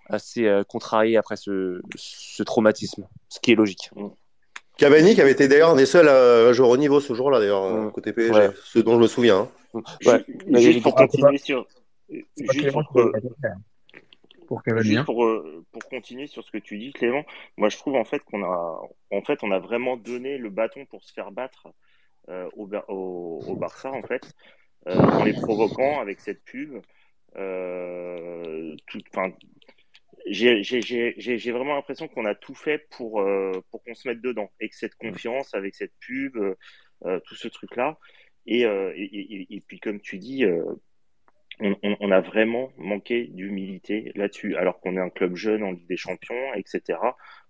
[0.08, 3.92] assez contrarié après ce, ce traumatisme, ce qui est logique.
[4.82, 7.70] Cavani qui avait été d'ailleurs un des seuls à jouer au niveau ce jour-là d'ailleurs
[7.70, 7.92] mmh.
[7.92, 8.50] côté PSG, ouais.
[8.64, 9.48] ce dont je me souviens.
[9.74, 9.82] Hein.
[10.06, 10.26] Ouais.
[10.48, 11.68] Juste, juste pour continuer sur,
[12.10, 12.84] juste pour,
[14.50, 17.24] pour, juste pour, euh, pour continuer sur ce que tu dis Clément,
[17.58, 18.82] moi je trouve en fait qu'on a
[19.12, 21.68] en fait on a vraiment donné le bâton pour se faire battre
[22.30, 24.34] euh, au, au, au, Barça en fait
[24.88, 26.82] euh, en les provoquant avec cette pub.
[27.38, 29.00] Euh, tout,
[30.28, 34.68] j'ai vraiment l'impression qu'on a tout fait pour, euh, pour qu'on se mette dedans, que
[34.72, 36.56] cette confiance, avec cette pub, euh,
[37.06, 37.98] euh, tout ce truc-là.
[38.46, 40.64] Et, euh, et, puis, comme tu dis, euh,
[41.60, 45.72] on, on, on a vraiment manqué d'humilité là-dessus, alors qu'on est un club jeune en
[45.72, 47.00] Ligue des Champions, etc.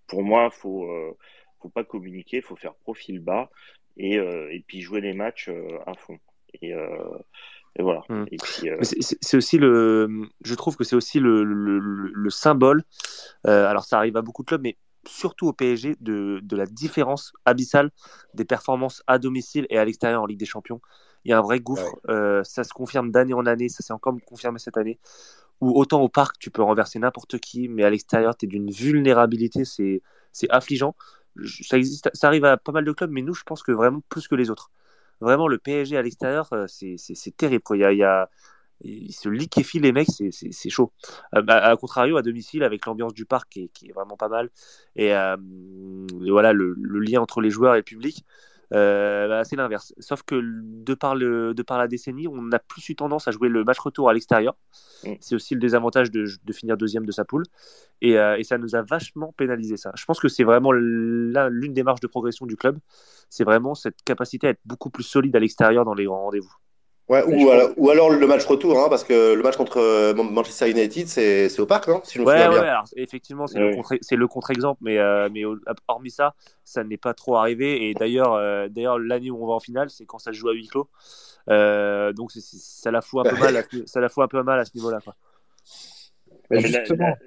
[0.07, 1.17] Pour moi, faut, euh,
[1.61, 3.49] faut pas communiquer, faut faire profil bas
[3.97, 4.17] et,
[4.67, 5.49] puis jouer les matchs
[5.85, 6.17] à fond.
[6.61, 6.73] Et,
[7.77, 8.01] et voilà.
[8.09, 8.23] Mm.
[8.65, 10.09] Euh, Mais c'est- aussi le,
[10.43, 12.83] je trouve que c'est aussi le, le, le- le symbole.
[13.47, 14.77] euh, alors ça arrive à beaucoup de clubs, mais
[15.07, 17.91] surtout au PSG de, de la différence abyssale
[18.33, 20.81] des performances à domicile et à l'extérieur en Ligue des Champions.
[21.25, 21.99] Il y a un vrai gouffre.
[22.09, 23.69] euh, ça se confirme d'année en année.
[23.69, 24.99] Ça s'est encore confirmé cette année.
[25.61, 28.71] Où autant au parc tu peux renverser n'importe qui, mais à l'extérieur tu es d'une
[28.71, 29.65] vulnérabilité.
[29.65, 30.95] C'est c'est affligeant.
[31.45, 34.01] Ça existe, ça arrive à pas mal de clubs, mais nous je pense que vraiment
[34.09, 34.71] plus que les autres.
[35.21, 37.63] Vraiment le PSG à l'extérieur, euh, c'est terrible.
[38.83, 40.91] Il il se liquéfient les mecs, c'est- chaud.
[41.35, 44.49] Euh, bah, à contrario, à domicile, avec l'ambiance du parc qui est, vraiment pas mal,
[44.95, 45.37] et, euh,
[46.29, 48.25] voilà le, le lien entre les joueurs et le public,
[48.71, 49.93] bah, c'est l'inverse.
[49.99, 53.31] Sauf que de par, le, de par la décennie, on a plus eu tendance à
[53.31, 54.55] jouer le match retour à l'extérieur.
[55.03, 55.13] Mm.
[55.19, 57.43] C'est aussi le désavantage de, de finir deuxième de sa poule,
[58.01, 59.91] et, euh, et ça nous a vachement pénalisé ça.
[59.95, 62.79] Je pense que c'est vraiment là l'une des marges de progression du club,
[63.29, 66.53] c'est vraiment cette capacité à être beaucoup plus solide à l'extérieur dans les grands rendez-vous.
[67.11, 69.77] Ouais, ou, alors, pense- ou alors le match retour, hein, parce que le match contre
[69.77, 72.61] euh, Manchester United, c'est c'est au parc, non Si je me Ouais, souviens ouais, bien.
[72.69, 73.71] alors effectivement, c'est Ouais.
[73.71, 75.43] le contre, contre-exemple, mais, euh, mais
[75.87, 77.89] hormis ça, ça n'est pas trop arrivé.
[77.89, 80.49] Et d'ailleurs, euh, d'ailleurs, l'année où on va en finale, c'est quand ça se joue
[80.49, 80.89] à huis clos.
[81.49, 84.41] Euh, donc ça la fout un peu mal, à ce- ça la fout un peu
[84.43, 84.99] mal à ce niveau-là.
[86.51, 87.17] La- justement,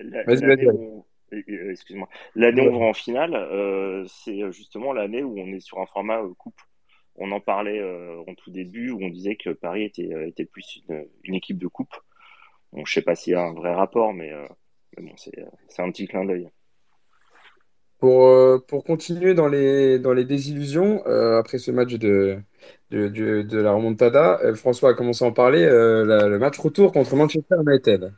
[0.00, 0.66] l'année vas-y.
[0.66, 1.36] où on-
[1.70, 5.78] excuse-moi, l'année où on va en finale, euh, c'est justement l'année où on est sur
[5.78, 6.60] un format euh, coupe.
[7.20, 10.44] On en parlait euh, en tout début où on disait que Paris était, euh, était
[10.44, 11.94] plus une, équipe de coupe.
[12.72, 14.46] Bon, je sais pas s'il y a un vrai rapport, mais, euh,
[15.16, 16.48] c'est un petit clin d'œil.
[17.98, 22.38] Pour, pour continuer dans les, dans les désillusions, après ce match de,
[22.90, 28.12] de, la remontada, François a commencé à en parler, le match retour contre Manchester United.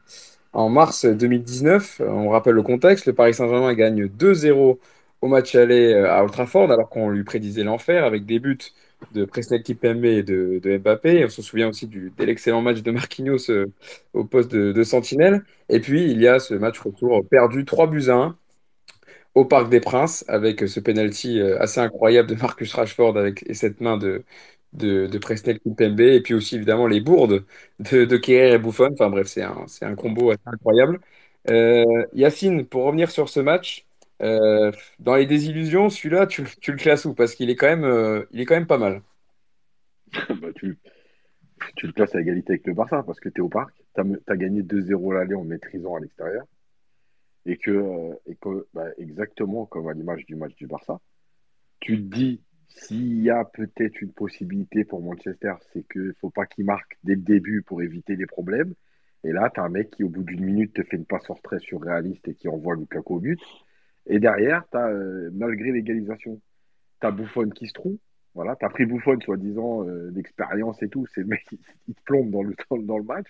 [0.52, 4.78] En mars 2019, on rappelle le contexte, le Paris Saint-Germain gagne 2-0
[5.22, 6.35] au match aller à Old
[6.70, 8.59] alors qu'on lui prédisait l'enfer, avec des buts
[9.12, 11.24] de Presnel Kimpembe et de, de Mbappé.
[11.24, 13.66] On se souvient aussi du, de l'excellent match de Marquinhos euh,
[14.12, 15.44] au poste de, sentinelle.
[15.68, 18.39] Et puis, il y a ce match retour perdu 3 buts à 1
[19.35, 23.55] au Parc des Princes avec ce penalty euh, assez incroyable de Marcus Rashford avec, et
[23.55, 24.24] cette main de,
[24.72, 27.44] de, de Presnel Kimpembe et puis aussi évidemment les bourdes
[27.78, 28.90] de, de et Buffon.
[28.93, 31.01] Enfin bref, c'est un, un combo assez incroyable.
[31.48, 33.86] Euh, Yacine, pour revenir sur ce match,
[34.20, 37.14] euh, dans les désillusions, celui-là, tu, le classes où?
[37.14, 39.02] Parce qu'il est quand même, euh, il est quand même pas mal.
[40.40, 40.76] Bah, tu,
[41.76, 44.01] tu le places à égalité avec le Barça parce que tu es au parc, tu
[44.01, 46.44] as, gagné 2-0 l'aller en maîtrisant à l'extérieur.
[47.47, 51.01] Et que, euh, et que bah, exactement comme à l'image du match du Barça,
[51.80, 56.30] tu te dis s'il y a peut-être une possibilité pour Manchester, c'est qu'il ne faut
[56.30, 58.74] pas qu'il marque dès le début pour éviter les problèmes.
[59.24, 61.28] Et là, tu as un mec qui, au bout d'une minute, te fait une passe
[61.30, 63.40] en retrait surréaliste et qui envoie Lukaku au but.
[64.06, 66.40] Et derrière, as, euh, malgré l'égalisation,
[67.01, 67.97] tu as Buffon qui se trouve.
[68.35, 71.06] Voilà, tu as pris Buffon, soi-disant, euh, d'expérience et tout.
[71.14, 73.27] C'est le mec qui te plombe dans le, dans le match.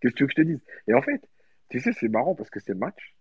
[0.00, 0.60] Qu'est-ce que tu veux que je te dise?
[0.88, 1.20] Et en fait,
[1.68, 3.16] tu sais, c'est marrant parce que c'est le match,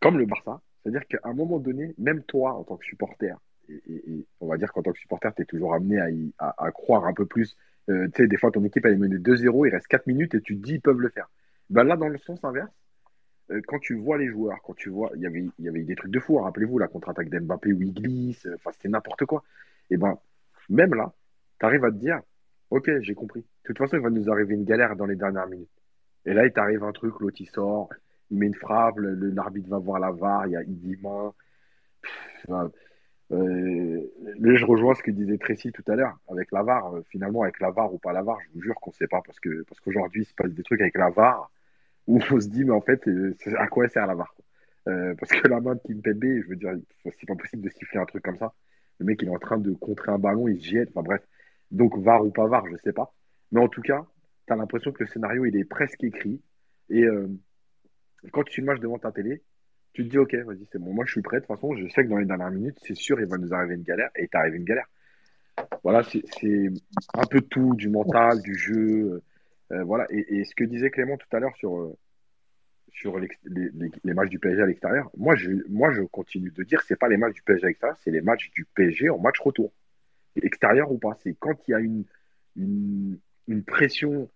[0.00, 0.60] comme le Barça.
[0.82, 3.34] C'est-à-dire qu'à un moment donné, même toi, en tant que supporter,
[3.68, 5.98] et, on va dire qu'en tant que supporter, tu es toujours amené
[6.38, 7.56] à, croire un peu plus.
[7.88, 10.34] Euh, tu sais, des fois, ton équipe, elle est menée 2-0, il reste 4 minutes
[10.34, 11.30] et tu te dis, ils peuvent le faire.
[11.68, 12.72] Ben là, dans le sens inverse,
[13.66, 16.12] quand tu vois les joueurs, quand tu vois, il y avait, y avait des trucs
[16.12, 19.42] de fou, hein, rappelez-vous, la contre-attaque d'Mbappé où il glisse, enfin, c'était n'importe quoi.
[19.90, 20.18] Et ben,
[20.68, 21.12] même là,
[21.58, 22.20] tu arrives à te dire,
[22.70, 23.40] ok, j'ai compris.
[23.40, 25.68] De toute façon, il va nous arriver une galère dans les dernières minutes.
[26.26, 27.88] Et là, il t'arrive un truc, l'autre il sort,
[28.30, 30.96] il met une frappe, l'arbitre va voir la VAR, il y a il dit
[33.32, 34.00] euh,
[34.40, 36.94] là, je rejoins ce que disait Tracy tout à l'heure avec la VAR.
[36.94, 39.06] Euh, finalement, avec la VAR ou pas la VAR, je vous jure qu'on ne sait
[39.06, 41.50] pas parce parce qu'aujourd'hui, il se passe des trucs avec la VAR
[42.10, 43.08] où on se dit, mais en fait,
[43.56, 44.34] à quoi sert la VAR
[44.88, 46.72] euh, Parce que la main de Kimpembe, je veux dire,
[47.04, 48.52] c'est pas possible de siffler un truc comme ça.
[48.98, 50.88] Le mec, il est en train de contrer un ballon, il se jette.
[50.90, 51.22] Enfin bref.
[51.70, 53.14] Donc, VAR ou pas VAR, je sais pas.
[53.52, 54.04] Mais en tout cas,
[54.46, 56.42] tu as l'impression que le scénario, il est presque écrit.
[56.88, 57.28] Et euh,
[58.32, 59.42] quand tu match devant ta télé,
[59.92, 60.92] tu te dis, OK, vas-y, c'est bon.
[60.92, 61.36] Moi, je suis prêt.
[61.36, 63.54] De toute façon, je sais que dans les dernières minutes, c'est sûr, il va nous
[63.54, 64.10] arriver une galère.
[64.16, 64.86] Et il t'arrive une galère.
[65.84, 66.68] Voilà, c'est
[67.14, 69.22] un peu tout, du mental, du jeu.
[69.72, 70.06] Euh, voilà.
[70.10, 71.96] Et, ce que disait Clément tout à l'heure sur, euh,
[72.92, 73.28] sur les,
[74.04, 77.08] matchs du PSG à l'extérieur, moi je, moi, je continue de dire que ce pas
[77.08, 79.72] les matchs du PSG à l'extérieur, c'est les matchs du PSG en match retour.
[80.42, 81.16] Extérieur ou pas.
[81.22, 82.04] C'est quand il y a une,
[83.66, 84.30] pression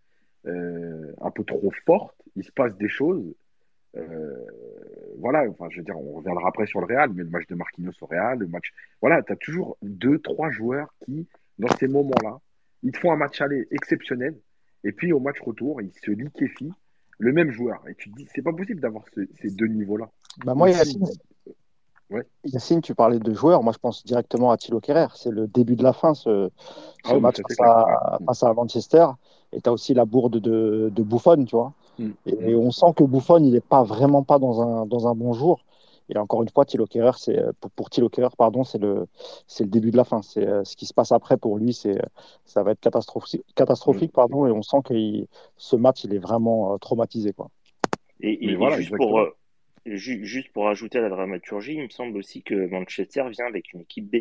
[0.47, 3.35] euh, un peu trop forte, il se passe des choses
[5.19, 7.55] voilà, enfin, je veux dire, on reviendra après sur le Real, mais le match de
[7.55, 8.73] Marquinhos au Real, le match.
[9.01, 11.27] Voilà, tu as toujours deux, trois joueurs qui,
[11.59, 12.41] dans ces moments-là,
[12.83, 14.37] ils te font un match aller exceptionnel,
[14.85, 16.73] et puis au match retour, ils se liquéfient
[17.19, 17.83] le même joueur.
[17.89, 20.09] Et tu te dis, c'est pas possible d'avoir ce- ces deux niveaux-là.
[20.45, 21.07] Bah, moi, Yacine,
[22.11, 22.27] ouais.
[22.45, 23.63] Yacine, tu parlais de joueurs.
[23.63, 25.07] Moi, je pense directement à Thilo Kerrer.
[25.15, 26.51] C'est le début de la fin, ce,
[27.05, 29.07] ce Ah oui, match face à, face à Manchester.
[29.53, 31.73] Et tu as aussi la bourde de, de Buffon, tu vois.
[31.99, 32.11] Mm.
[32.27, 35.33] Et on sent que Buffon, il n'est pas vraiment pas dans un, dans un bon
[35.33, 35.61] jour.
[36.11, 39.07] Et encore une fois, Thilo Kerrer, c'est, pour, pour Thilo Kerrer, pardon, c'est le,
[39.47, 40.21] c'est le début de la fin.
[40.23, 41.99] C'est, euh, ce qui se passe après pour lui, c'est,
[42.45, 44.15] ça va être catastrophique, catastrophique Mm.
[44.15, 45.27] pardon, et on sent que il-
[45.57, 47.33] ce match, il est vraiment euh, traumatisé.
[47.33, 47.51] Quoi.
[48.21, 49.31] Et, et- Mais et voilà, juste pour euh,
[49.87, 53.81] juste pour ajouter à la dramaturgie, il me semble aussi que Manchester vient avec une
[53.81, 54.17] équipe B.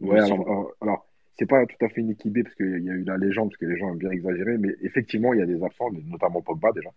[0.00, 1.06] Ouais, alors, alors,
[1.36, 3.50] c'est pas tout à fait une équipe B, parce qu'il y a eu la légende,
[3.50, 6.42] parce que les gens aiment bien exagérer, mais effectivement, il y a des absents, notamment
[6.42, 6.90] Pogba déjà.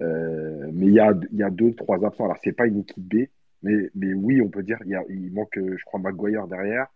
[0.00, 2.24] Euh, mais il y a, il y a deux, trois absents.
[2.24, 3.26] Alors, c'est pas une équipe B,
[3.62, 6.46] mais, mais oui, on peut dire, il, y a, il manque, euh, je crois, Maguire
[6.46, 6.86] derrière.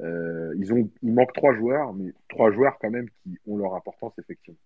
[0.00, 3.74] Euh, ils ont, il manque trois joueurs, mais trois joueurs quand même qui ont leur
[3.74, 4.58] importance, effectivement.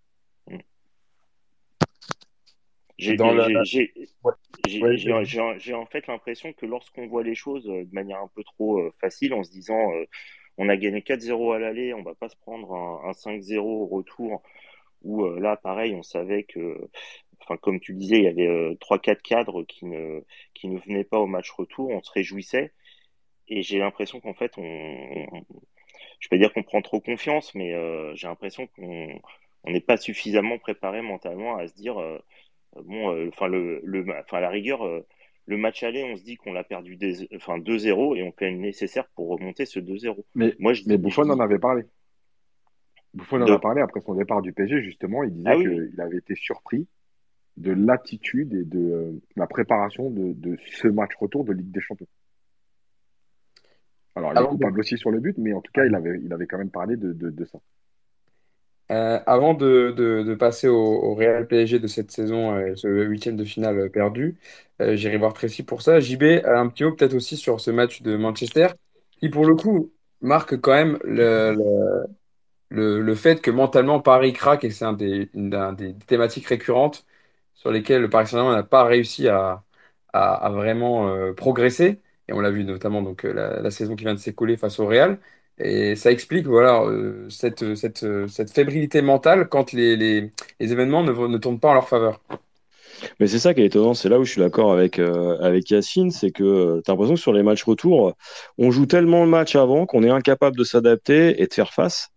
[2.99, 3.17] J'ai
[4.23, 9.35] Ouais, en fait l'impression que lorsqu'on voit les choses de manière un peu trop facile,
[9.35, 10.05] en se disant euh,
[10.59, 13.87] on a gagné 4-0 à l'aller, on va pas se prendre un, un 5-0 au
[13.87, 14.43] retour,
[15.03, 16.89] où euh, là, pareil, on savait que,
[17.43, 20.23] enfin, comme tu disais, il y avait euh, 3-4 cadres qui ne,
[20.55, 22.73] qui ne venaient pas au match retour, on se réjouissait,
[23.49, 25.45] et j'ai l'impression qu'en fait, on, on-
[26.21, 29.21] je vais pas dire qu'on prend trop confiance, mais euh, j'ai l'impression qu'on
[29.65, 32.19] on n'est pas suffisamment préparé mentalement à se dire euh,
[32.77, 34.83] bon, enfin le, le, enfin la rigueur,
[35.47, 38.51] le match aller, on se dit qu'on l'a perdu des, enfin 2-0 et on fait
[38.51, 40.25] le nécessaire pour remonter ce 2-0.
[40.35, 41.85] Mais, Moi, je mais je Buffon en avait parlé.
[43.15, 45.23] Buffon en de, a parlé après son départ du PSG, justement.
[45.23, 46.87] Il disait ah oui, qu'il avait été surpris
[47.57, 51.81] de l'attitude et de euh, la préparation de, de ce match retour de Ligue des
[51.81, 52.07] Champions.
[54.15, 54.79] Alors, il est de...
[54.79, 56.97] aussi sur le but, mais en tout cas, il avait, il avait quand même parlé
[56.97, 57.59] de, ça.
[58.91, 62.89] Euh, avant de, de, de passer au, au Real PSG de cette saison, euh, ce
[62.89, 64.37] huitième de finale perdu,
[64.83, 65.99] euh, j'irai voir Tracy pour ça.
[66.01, 68.69] JB, un petit mot peut-être aussi sur ce match de Manchester,
[69.19, 72.07] qui pour le coup marque quand même le, le,
[72.71, 76.47] le, le fait que mentalement Paris craque et c'est un des, une un des thématiques
[76.47, 77.07] récurrentes
[77.63, 79.63] sur lesquelles le Paris Saint-Germain n'a pas réussi à,
[80.13, 82.01] vraiment euh, progresser.
[82.29, 84.87] Et on l'a vu notamment donc, euh, la, saison qui vient de s'écouler face au
[84.87, 85.19] Real.
[85.59, 91.13] Et ça explique voilà, euh, cette, cette, cette fébrilité mentale quand les, les, événements ne,
[91.13, 92.21] ne tournent pas en leur faveur.
[93.21, 96.11] Mais c'est ça qui est étonnant, c'est là où je suis d'accord avec, avec Yacine,
[96.11, 98.15] c'est que tu as l'impression que sur les matchs retour,
[98.59, 102.11] on joue tellement le match avant qu'on est incapable de s'adapter et de faire face.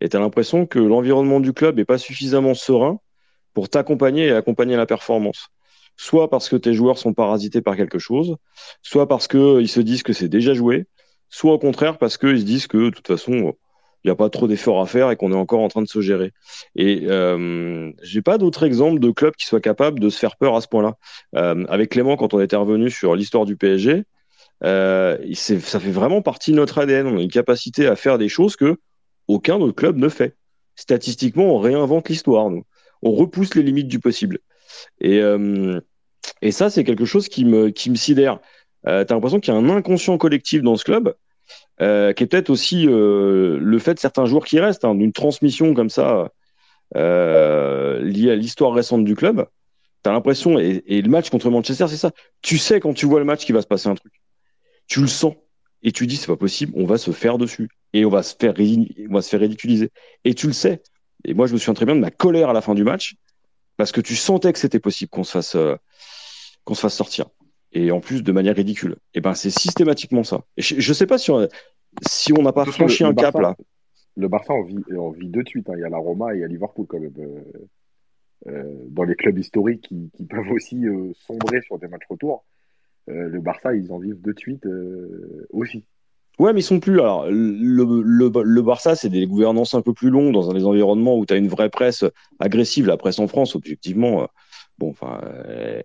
[0.00, 3.00] Et tu as l'impression que l'environnement du club n'est pas suffisamment serein
[3.54, 5.48] pour t'accompagner et accompagner la performance.
[5.96, 8.36] Soit parce que tes joueurs sont parasités par quelque chose,
[8.82, 10.86] soit parce qu'ils se disent que c'est déjà joué,
[11.30, 13.54] soit au contraire parce qu'ils se disent que de toute façon,
[14.04, 15.88] il n'y a pas trop d'efforts à faire et qu'on est encore en train de
[15.88, 16.32] se gérer.
[16.76, 20.54] Et euh, j'ai pas d'autres exemples de clubs qui soient capables de se faire peur
[20.56, 20.96] à ce point-là.
[21.36, 24.04] Euh, avec Clément, quand on était revenu sur l'histoire du PSG,
[24.62, 27.06] euh, ça fait vraiment partie de notre ADN.
[27.06, 28.76] On a une capacité à faire des choses que
[29.26, 30.36] aucun autre club ne fait.
[30.76, 32.50] Statistiquement, on réinvente l'histoire.
[32.50, 32.64] Nous.
[33.04, 34.40] On repousse les limites du possible.
[35.00, 35.80] Et, euh,
[36.50, 38.40] ça, c'est quelque chose qui me, sidère.
[38.86, 41.14] Euh, tu as l'impression qu'il y a un inconscient collectif dans ce club,
[41.80, 45.12] euh, qui est peut-être aussi euh, le fait de certains joueurs qui restent, hein, d'une
[45.12, 46.30] transmission comme ça,
[46.94, 49.46] liée à l'histoire récente du club.
[50.02, 52.10] Tu as l'impression, et, le match contre Manchester, c'est ça.
[52.42, 54.12] Tu sais quand tu vois le match qu'il va se passer un truc.
[54.86, 55.34] Tu le sens.
[55.82, 57.68] Et tu dis, c'est pas possible, on va se faire dessus.
[57.92, 59.90] Et on va se faire ridiculiser.
[60.24, 60.82] Et tu le sais.
[61.24, 63.16] Et moi, je me souviens très bien de ma colère à la fin du match,
[63.76, 65.76] parce que tu sentais que c'était possible qu'on se fasse, euh,
[66.64, 67.26] qu'on se fasse sortir.
[67.72, 68.96] Et en plus, de manière ridicule.
[69.14, 70.42] Et ben, c'est systématiquement ça.
[70.56, 71.48] Et je, je sais pas si on,
[72.06, 73.56] si on n'a pas franchi le, un le cap Barça, là.
[74.16, 75.68] Le Barça, on vit, on vit deux de suite.
[75.68, 75.74] Hein.
[75.76, 77.12] Il y a la Roma et il y a Liverpool quand même.
[77.18, 77.40] Euh,
[78.46, 82.44] euh, dans les clubs historiques qui, qui peuvent aussi euh, sombrer sur des matchs retour.
[83.06, 84.66] Le Barça, ils en vivent de suite
[85.50, 85.84] aussi.
[86.38, 87.00] Ouais, mais ils sont plus.
[87.00, 91.32] Alors, le, Barça, c'est des gouvernances un peu plus longues dans des environnements où tu
[91.32, 92.04] as une vraie presse
[92.40, 92.86] agressive.
[92.86, 94.26] La presse en France, objectivement, euh,
[94.78, 95.20] bon, enfin,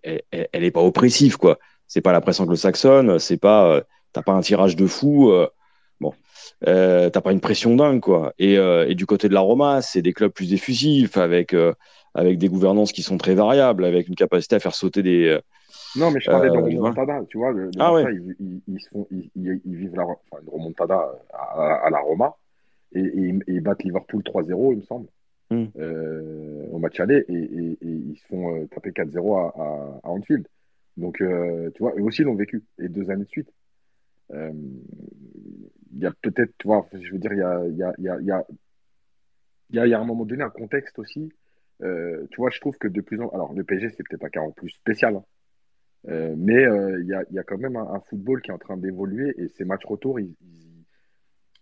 [0.03, 1.59] elle, elle, elle est pas oppressive, quoi.
[1.88, 3.81] C'est pas la presse anglo-saxonne, c'est pas, euh,
[4.13, 5.47] t'as pas un tirage de fou, euh,
[5.99, 6.13] bon,
[6.67, 8.34] euh, t'as pas une pression dingue, quoi.
[8.39, 11.55] Et, et du côté de la Roma, c'est des clubs plus effusifs, avec,
[12.13, 15.39] avec des gouvernances qui sont très variables, avec une capacité à faire sauter des.
[15.95, 17.51] Non, mais je parlais de remontada, tu vois.
[17.51, 18.03] Le, ah, ouais.
[18.15, 21.99] ils, ils, ils, font, ils, ils, vivent la, enfin, une remontada à, à, à la
[21.99, 22.35] Roma
[22.93, 25.07] et, et, et, ils battent Liverpool 3-0, il me semble.
[25.51, 25.65] Hmm.
[25.79, 29.99] euh, au match aller et, et- et ils se font euh, taper 4-0 à, à,
[30.03, 30.47] à Anfield.
[30.95, 33.51] Donc, euh, tu vois, eux aussi l'ont vécu, et deux années de suite.
[34.31, 34.51] Euh,
[35.93, 38.07] Il y a peut-être, tu vois, je veux dire, il y a, y a, y
[38.09, 38.45] a, y a,
[39.71, 41.31] y a, y un moment donné un contexte aussi.
[41.81, 44.29] Euh, tu vois, je trouve que de plus en alors le PSG, c'est peut-être un
[44.29, 45.23] cas en plus spécial, hein.
[46.07, 49.34] Euh, mais euh, il y a, quand même un, football qui est en train d'évoluer
[49.38, 50.34] et ces matchs retour, ils,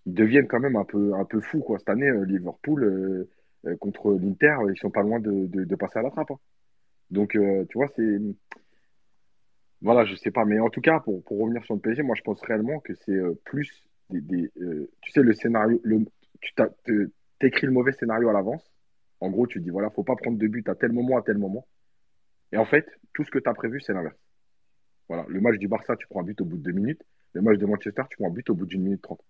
[0.05, 1.80] deviennent quand même un peu, un peu fous, quoi.
[1.80, 3.27] Cette année, euh, Liverpool
[3.80, 6.31] contre l'Inter, ils sont pas loin de, de, passer à la trappe.
[6.31, 6.39] hein.
[7.11, 8.19] Donc, tu vois, c'est.
[9.81, 10.45] Voilà, je sais pas.
[10.45, 12.93] Mais en tout cas, pour, pour revenir sur le PSG, moi, je pense réellement que
[12.93, 14.51] c'est plus des.
[15.01, 15.81] tu sais, le scénario.
[15.84, 16.05] Le,
[16.41, 18.72] tu t'écris le mauvais scénario à l'avance.
[19.19, 21.38] En gros, tu dis, voilà, faut pas prendre de but à tel moment, à tel
[21.38, 21.68] moment.
[22.51, 24.26] Et en fait, tout ce que tu as prévu, c'est l'inverse.
[25.09, 27.01] Voilà, le match du Barça, tu prends un but au bout de deux minutes.
[27.34, 29.21] Le match de Manchester, tu prends un but au bout d'une minute trente.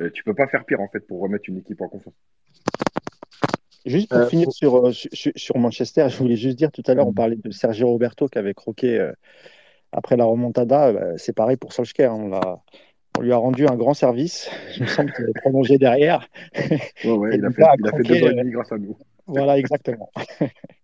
[0.00, 2.14] Euh, tu peux pas faire pire, en fait, pour remettre une équipe en confiance.
[3.84, 6.94] Juste pour Euh, finir sur, euh, sur, sur Manchester, je voulais juste dire tout à
[6.94, 9.12] l'heure, on parlait de Sergio Roberto qui avait croqué euh,
[9.92, 10.92] après la remontada.
[10.92, 12.12] Bah, c'est pareil pour Solskjaer.
[12.12, 12.58] hein,
[13.16, 14.50] on, lui a rendu un grand service.
[14.76, 16.28] Il me semble qu'il a prolongé derrière.
[17.04, 18.34] Ouais, ouais, Et il a fait, gars a il a fait croqué, deux ans et
[18.34, 18.96] demi grâce à nous.
[19.26, 20.10] Voilà, exactement.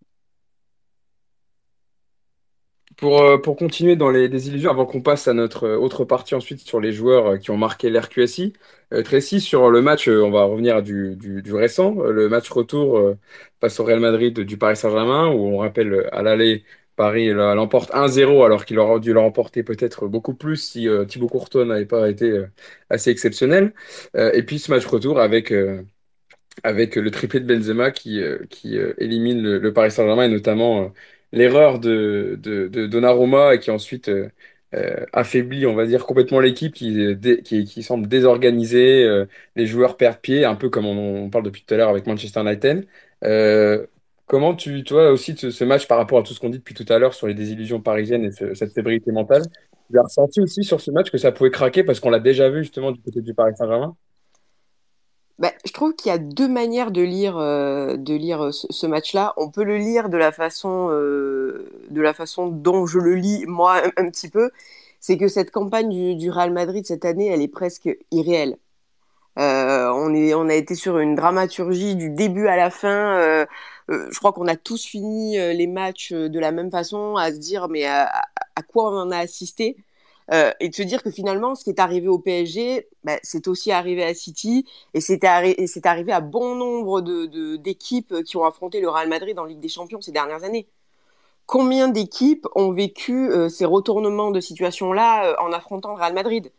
[2.96, 6.34] Pour, euh, pour continuer dans les désillusions, avant qu'on passe à notre euh, autre partie
[6.36, 8.52] ensuite sur les joueurs euh, qui ont marqué l'RQSI,
[9.04, 13.16] Tracy, sur le match, on va revenir du, du, récent, le match retour
[13.60, 16.64] face au Real Madrid du Paris Saint-Germain, où on rappelle à l'aller,
[16.94, 21.64] Paris l'emporte 1-0, alors qu'il aurait dû l'emporter peut-être beaucoup plus si euh, Thibaut Courtois
[21.64, 22.44] n'avait pas été
[22.88, 23.74] assez exceptionnel.
[24.14, 25.52] Et puis ce match retour avec,
[26.62, 30.92] avec le triplé de Benzema qui, qui élimine le, le Paris Saint-Germain et notamment
[31.34, 34.28] l'erreur de, de, de Donnarumma et qui ensuite euh,
[34.74, 40.20] euh, affaiblit, on va dire, complètement l'équipe qui, qui, semble désorganisée, euh, les joueurs perdent
[40.20, 42.86] pied, un peu comme on, parle depuis tout à l'heure avec Manchester United.
[44.26, 46.86] Comment tu, toi aussi, ce, match par rapport à tout ce qu'on dit depuis tout
[46.88, 49.42] à l'heure sur les désillusions parisiennes et ce- cette fébrilité mentale,
[49.90, 52.48] tu as ressenti aussi sur ce match que ça pouvait craquer parce qu'on l'a déjà
[52.48, 53.96] vu justement du côté du Paris Saint-Germain?
[55.38, 58.86] Bah, je trouve qu'il y a deux manières de lire, euh, de lire ce, ce
[58.86, 59.34] match-là.
[59.36, 63.44] On peut le lire de la façon, euh, de la façon dont je le lis
[63.46, 64.50] moi un, petit peu.
[65.00, 68.58] C'est que cette campagne du, Real Madrid cette année, elle est presque irréelle.
[69.38, 73.18] Euh, on est, on a été sur une dramaturgie du début à la fin.
[73.18, 73.46] Euh,
[73.90, 77.16] euh, je crois qu'on a tous fini euh, les matchs euh, de la même façon,
[77.16, 78.12] à se dire mais à
[78.68, 79.76] quoi on en a assisté?
[80.32, 83.46] Euh, et de se dire que finalement, ce qui est arrivé au PSG, bah, c'est
[83.46, 84.64] aussi arrivé à City
[84.94, 89.38] et c'est arrivé à bon nombre de, de- d'équipes qui ont affronté le Real Madrid
[89.38, 90.66] en Ligue des Champions ces dernières années.
[91.46, 96.52] Combien d'équipes ont vécu euh, ces retournements de situation-là euh, en affrontant le Real Madrid?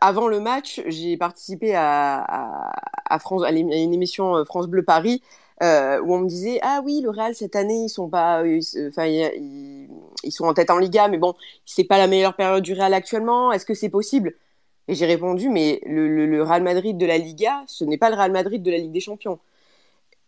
[0.00, 2.72] Avant le match, j'ai participé à, à,
[3.10, 5.22] à une émission France Bleu Paris
[5.62, 8.88] euh, où on me disait ah oui le Real cette année ils sont pas, se-
[8.88, 9.88] enfin ils,
[10.30, 13.52] sont en tête en Liga mais bon c'est pas la meilleure période du Real actuellement.
[13.52, 14.34] Est-ce que c'est possible?
[14.88, 18.32] Et j'ai répondu mais le, Real Madrid de la Liga ce n'est pas le Real
[18.32, 19.38] Madrid de la Ligue des Champions.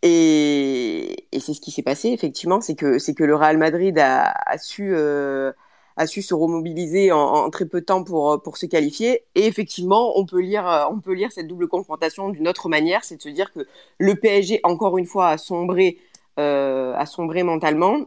[0.03, 4.31] Et, c'est ce qui s'est passé effectivement, c'est que c'est que le Real Madrid a,
[4.45, 5.51] a su euh,
[5.97, 9.25] a su se remobiliser en, très peu de temps pour pour se qualifier.
[9.35, 13.03] Et effectivement, on peut lire euh, on peut lire cette double confrontation d'une autre manière,
[13.03, 13.67] c'est de se dire que
[13.97, 15.97] le PSG encore une fois a sombré
[16.39, 18.05] euh, a sombré mentalement,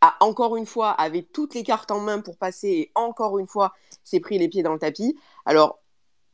[0.00, 3.46] a encore une fois avait toutes les cartes en main pour passer et encore une
[3.46, 3.72] fois
[4.02, 5.16] s'est pris les pieds dans le tapis.
[5.46, 5.78] Alors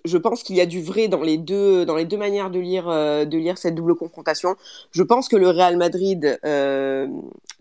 [0.04, 2.58] je pense qu'il y a du vrai dans les deux, dans les deux manières de
[2.58, 4.56] lire, euh, de lire cette double confrontation.
[4.92, 7.06] Je pense que le Real Madrid, euh,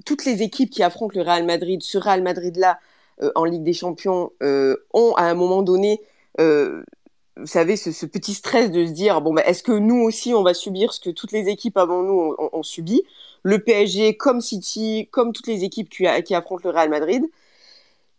[0.06, 2.99] toutes les équipes qui affrontent le Real Madrid, ce Real Madrid-là, euh,
[3.36, 6.02] en Ligue des Champions, euh, ont à un moment donné,
[6.40, 6.84] euh,
[7.38, 10.44] vous savez, ce, petit stress de se dire, bon, bah, est-ce que nous aussi, on
[10.44, 13.04] va subir ce que toutes les équipes avant nous ont, subi?
[13.44, 17.24] Le PSG, comme City, comme toutes les équipes qui, affrontent le Real Madrid.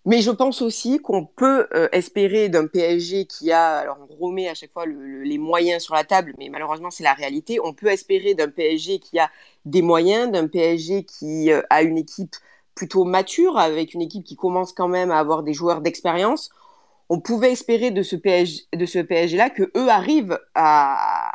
[0.06, 4.48] Mais je pense aussi qu'on peut euh, espérer d'un PSG qui a, alors on remet
[4.48, 7.60] à chaque fois le- le- les moyens sur la table, mais malheureusement c'est la réalité,
[7.62, 9.30] on peut espérer d'un PSG qui a
[9.66, 12.34] des moyens, d'un PSG qui euh, a une équipe
[12.80, 16.48] plutôt mature, avec une équipe qui commence quand même à avoir des joueurs d'expérience.
[17.10, 21.30] On pouvait espérer de ce PSG, de ce PSG-là que eux arrivent à,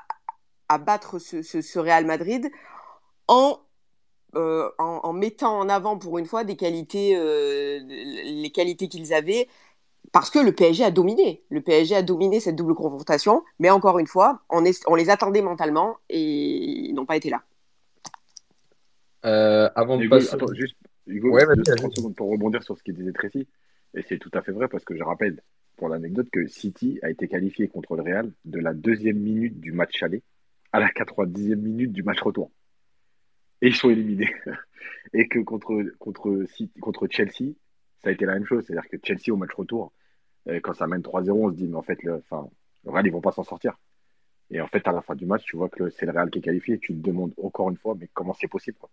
[0.70, 2.50] à battre ce, ce, ce Real Madrid
[3.28, 3.60] en
[4.36, 9.14] euh, en, en mettant en avant pour une fois des qualités, euh, les qualités qu'ils
[9.14, 9.48] avaient,
[10.12, 11.44] parce que le PSG a dominé.
[11.50, 15.12] Le PSG a dominé cette double confrontation, mais encore une fois, on, est, on les
[15.12, 17.44] attendait mentalement et ils n'ont pas été là.
[19.26, 20.34] Euh, avant de passer.
[20.34, 20.76] attends, juste,
[21.08, 21.78] Hugo, Ouais, vas-y, juste vas-y.
[21.78, 23.48] 30 secondes pour rebondir sur ce qu'il disait Tracy.
[23.94, 25.42] Et c'est tout à fait vrai parce que je rappelle,
[25.78, 29.72] pour l'anecdote, que City a été qualifié contre le Real de la deuxième minute du
[29.72, 30.24] match aller
[30.72, 32.52] à la 90e minute du match retour.
[33.62, 34.30] Et ils sont éliminés.
[35.14, 36.46] Et que contre, contre,
[36.82, 37.54] contre Chelsea,
[38.04, 38.66] ça a été la même chose.
[38.66, 39.94] C'est-à-dire que Chelsea, au match retour,
[40.50, 42.50] euh, quand ça mène 3-0, on se dit, mais en fait, le, enfin,
[42.84, 43.80] le Real, ils vont pas s'en sortir.
[44.52, 46.40] Et en fait, à la fin du match, tu vois que c'est le Real qui
[46.40, 46.76] est qualifié.
[46.76, 48.90] Et tu te demandes encore une fois, mais comment c'est possible quoi?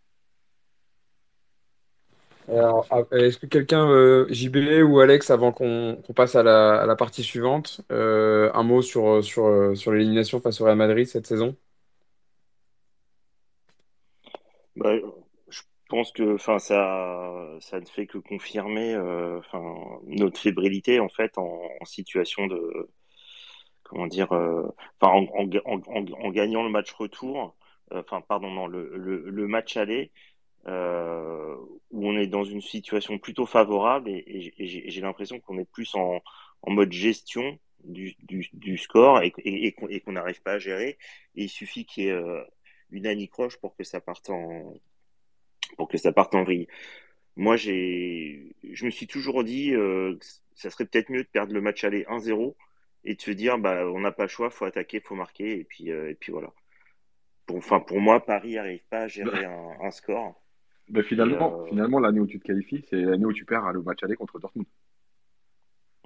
[2.49, 7.81] Ah, est-ce que quelqu'un, euh, JB ou Alex, avant qu'on passe à la, partie suivante,
[7.93, 11.57] euh, un mot sur, sur, sur l'élimination face au Real Madrid cette saison?
[14.77, 14.95] Bah,
[15.49, 16.59] je pense que ça
[17.61, 19.41] ça ne fait que confirmer euh,
[20.07, 22.89] notre fébrilité en fait en, situation de
[23.83, 24.69] comment dire euh,
[25.01, 27.55] en, en, gagnant le match retour
[27.93, 30.13] euh, enfin pardon non le, le match aller
[30.67, 31.57] euh,
[31.91, 35.95] où on est dans une situation plutôt favorable et, et, j'ai l'impression qu'on est plus
[35.95, 36.23] en,
[36.63, 40.99] en mode gestion du, du, du score et, et, et qu'on n'arrive pas à gérer.
[41.35, 42.43] Et il suffit qu'il y ait euh,
[42.91, 44.75] une anicroche pour que ça parte en
[45.77, 46.69] pour que ça parte en vrille.
[47.37, 51.55] Moi, j'ai, je me suis toujours dit, euh, que ça serait peut-être mieux de perdre
[51.55, 52.55] le match aller 1-0
[53.05, 55.65] et de se dire, bah, on n'a pas le choix, faut attaquer, faut marquer, et
[55.65, 56.53] puis, euh, et puis voilà.
[57.47, 60.42] Pour, enfin, pour moi, Paris n'arrive pas à gérer un, un score.
[60.89, 63.73] Ben, Et, finalement, euh, finalement l'année où tu te qualifies, c'est l'année où tu perds
[63.73, 64.67] le match aller contre Dortmund.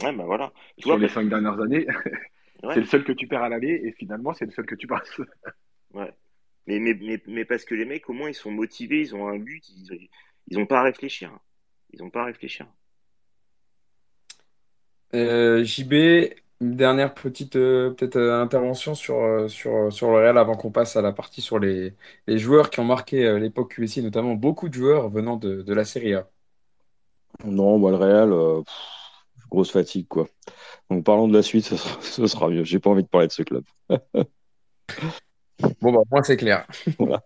[0.03, 0.53] ouais, bah voilà.
[0.79, 1.87] Tu Sur vois, les parce, cinq dernières années,
[2.71, 4.87] c'est le seul que tu perds à l'aller et finalement, c'est le seul que tu
[4.87, 5.21] passes.
[5.95, 6.13] ouais.
[6.67, 9.29] Mais, mais, mais, mais parce que les mecs, au moins, ils sont motivés, ils ont
[9.29, 10.09] un but, ils,
[10.49, 11.39] ils ont pas à réfléchir.
[11.93, 12.67] Ils ont pas à réfléchir.
[15.15, 15.95] Euh, JB,
[16.61, 20.71] une dernière petite euh, peut-être euh, intervention sur, euh, sur, sur le Real avant qu'on
[20.73, 21.95] passe à la partie sur les,
[22.27, 25.75] les joueurs qui ont marqué euh, l'époque QSI, notamment beaucoup de joueurs venant de, de
[25.75, 26.29] la Serie A.
[27.45, 28.75] Non, moi, le Real, euh, pff,
[29.51, 30.27] grosse fatigue, quoi.
[30.91, 32.65] Donc, parlons de la suite, ce sera, ce sera mieux.
[32.65, 33.65] J'ai pas envie de parler de ce club.
[35.81, 36.67] Bon, bah, moi, c'est clair.
[36.99, 37.23] Voilà.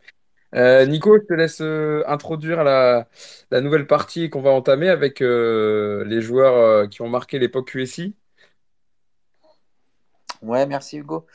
[0.55, 3.09] Euh, Nico, je te laisse euh, introduire la,
[3.51, 7.69] la nouvelle partie qu'on va entamer avec euh, les joueurs euh, qui ont marqué l'époque
[7.73, 8.16] QSI.
[10.43, 11.27] Ouais, merci Hugo.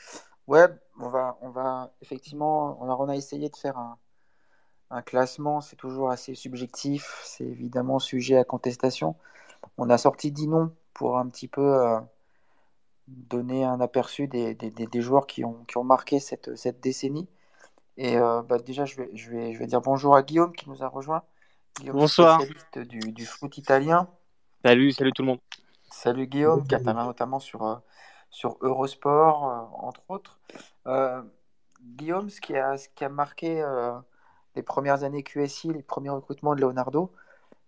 [0.46, 0.66] Ouais,
[1.00, 3.98] on va, on va effectivement, on a, on a essayé de faire un,
[4.90, 9.16] un classement, c'est toujours assez subjectif, c'est évidemment sujet à contestation.
[9.78, 12.00] On a sorti 10 noms pour un petit peu euh,
[13.08, 16.80] donner un aperçu des, des, des- des joueurs qui ont, qui ont marqué cette, cette
[16.80, 17.28] décennie.
[17.98, 20.68] Et euh, bah, déjà, je vais, je vais, je vais dire bonjour à Guillaume qui
[20.70, 21.22] nous a rejoint.
[21.78, 22.40] Guillaume, Bonsoir.
[22.40, 24.08] spécialiste du, du foot italien.
[24.64, 25.38] Salut, salut tout le monde.
[25.90, 27.76] Salut Guillaume, qui intervient notamment sur, euh,
[28.30, 30.38] sur Eurosport, euh, entre autres.
[30.86, 31.22] Euh,
[31.82, 33.92] Guillaume, ce qui a, ce qui a marqué euh,
[34.56, 37.12] les premières années QSI, les premiers recrutements de Leonardo,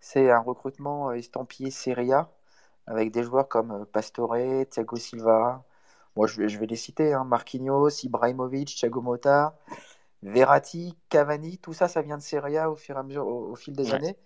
[0.01, 2.31] c'est un recrutement estampillé Serie A,
[2.87, 4.37] avec des joueurs comme Pastore,
[4.71, 5.65] Thiago Silva.
[6.17, 9.57] Moi, je vais, je vais les citer, hein, Marquinhos, Ibrahimovic, Thiago Motta,
[10.23, 13.53] Verratti, Cavani, tout ça, ça vient de Serie A au fur et à mesure, au,
[13.53, 13.95] au fil des Ouais.
[13.95, 14.17] années.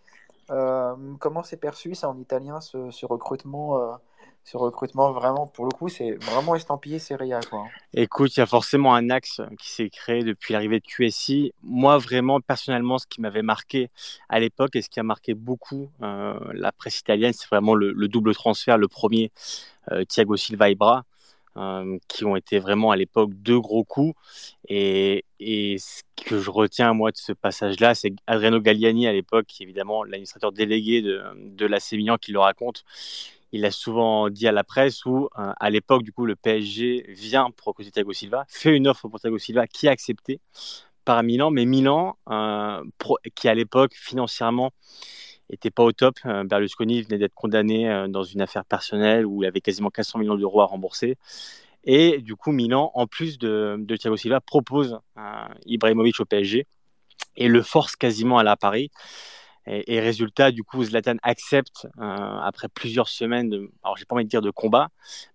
[0.50, 3.98] Euh, comment c'est perçu ça en italien ce, ce recrutement
[4.44, 7.66] ce recrutement vraiment pour le coup c'est vraiment estampillé Serie A quoi.
[7.94, 11.52] Écoute, il y a forcément un axe qui s'est créé depuis l'arrivée de QSI.
[11.62, 13.90] Moi, vraiment, personnellement, ce qui m'avait marqué
[14.30, 17.92] à l'époque et ce qui a marqué beaucoup euh, la presse italienne, c'est vraiment le,
[17.92, 19.30] le double transfert, le premier,
[19.90, 21.04] euh, Thiago Silva et Bra,
[21.58, 24.14] euh, qui ont été vraiment à l'époque deux gros coups.
[24.68, 29.48] Et, et ce que je retiens, moi, de ce passage-là, c'est Adriano Galliani, à l'époque,
[29.60, 32.84] évidemment l'administrateur délégué de, de l'AC Milan, qui le raconte.
[33.52, 37.04] Il a souvent dit à la presse où, euh, à l'époque, du coup, le PSG
[37.08, 40.40] vient recruter Thiago Silva, fait une offre pour Thiago Silva qui est acceptée
[41.04, 42.82] par Milan, mais Milan, euh,
[43.34, 44.72] qui à l'époque, financièrement,
[45.50, 46.14] était pas au top.
[46.24, 50.36] Euh, Berlusconi venait d'être condamné dans une affaire personnelle où il avait quasiment 400 millions
[50.36, 51.18] d'euros à rembourser.
[51.84, 54.98] Et du coup, Milan, en plus de, de Thiago Silva, propose
[55.66, 56.66] Ibrahimovic au PSG
[57.36, 58.90] et le force quasiment à à Paris.
[59.66, 64.16] Et, et résultat, du coup, Zlatan accepte euh, après plusieurs semaines de, alors j'ai pas
[64.16, 64.88] envie de dire de combat,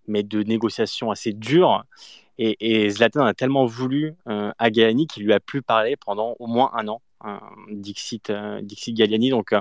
[0.06, 1.84] mais de négociations assez dures.
[2.38, 6.36] Et, et Zlatan a tellement voulu euh, à Galliani qu'il lui a plus parlé pendant
[6.38, 7.00] au moins un an.
[7.24, 7.38] euh,
[7.70, 9.30] Dixit, euh, Dixit Galliani.
[9.30, 9.60] Donc euh,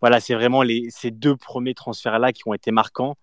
[0.00, 3.16] voilà, c'est vraiment ces deux premiers transferts-là qui ont été marquants.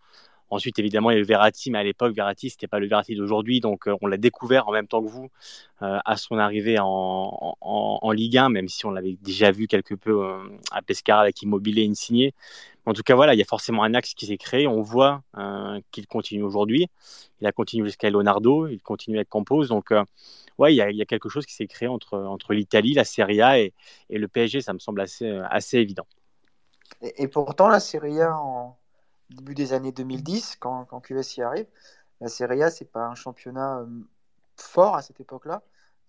[0.49, 3.15] Ensuite, évidemment, il y a eu Verratti, mais à l'époque, Verratti, c'était pas le Verratti
[3.15, 5.29] d'aujourd'hui, donc euh, on l'a découvert en même temps que vous
[5.81, 9.93] euh, à son arrivée en, en, Ligue 1, même si on l'avait déjà vu quelque
[9.93, 10.37] peu euh,
[10.71, 12.33] à Pescara avec Immobilier Insigné.
[12.85, 14.65] En tout cas, voilà, il y a forcément un axe qui s'est créé.
[14.65, 15.21] On voit
[15.91, 16.87] qu'il continue aujourd'hui.
[17.41, 19.65] Il a continué jusqu'à Leonardo, il continue avec Campos.
[19.65, 19.91] Donc,
[20.57, 23.73] ouais, il y, a, quelque chose qui s'est créé entre, l'Italie, la Serie A et,
[24.09, 24.61] le PSG.
[24.61, 26.07] Ça me semble assez, évident.
[27.01, 28.37] Et, pourtant la Serie A
[29.29, 31.67] début des années 2010 quand, quand QSI arrive,
[32.21, 33.87] la Serie A c'est pas un championnat euh,
[34.57, 35.61] fort à cette époque-là.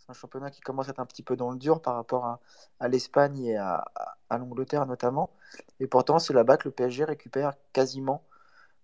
[0.09, 2.41] un championnat qui commence à être un petit peu dans le dur par rapport
[2.81, 3.85] à, l'Espagne et à,
[4.31, 5.31] l'Angleterre notamment.
[5.81, 8.23] Et pourtant, c'est là-bas que le PSG récupère quasiment.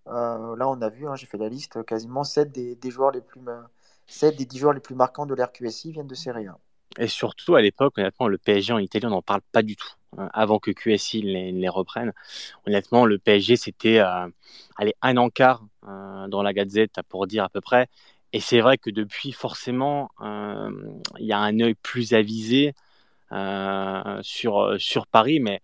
[0.07, 3.21] euh, là, on a vu, hein, j'ai fait la liste, quasiment 7 des, joueurs les
[3.21, 3.69] plus, ma-
[4.07, 6.59] 7 des 10 joueurs les plus marquants de l'RQSI viennent de Serie A.
[6.99, 9.89] Et surtout, à l'époque, honnêtement, le PSG en Italie, on n'en parle pas du tout.
[10.17, 12.13] hein, avant que QSI les, les reprenne.
[12.67, 14.27] Honnêtement, le PSG, c'était euh,
[15.01, 17.87] un encart euh, dans la Gazette, pour dire à peu près.
[18.33, 20.69] Et c'est vrai que depuis, forcément, euh,
[21.19, 22.73] il y a un œil plus avisé
[23.31, 25.39] euh, sur, sur Paris.
[25.39, 25.61] Mais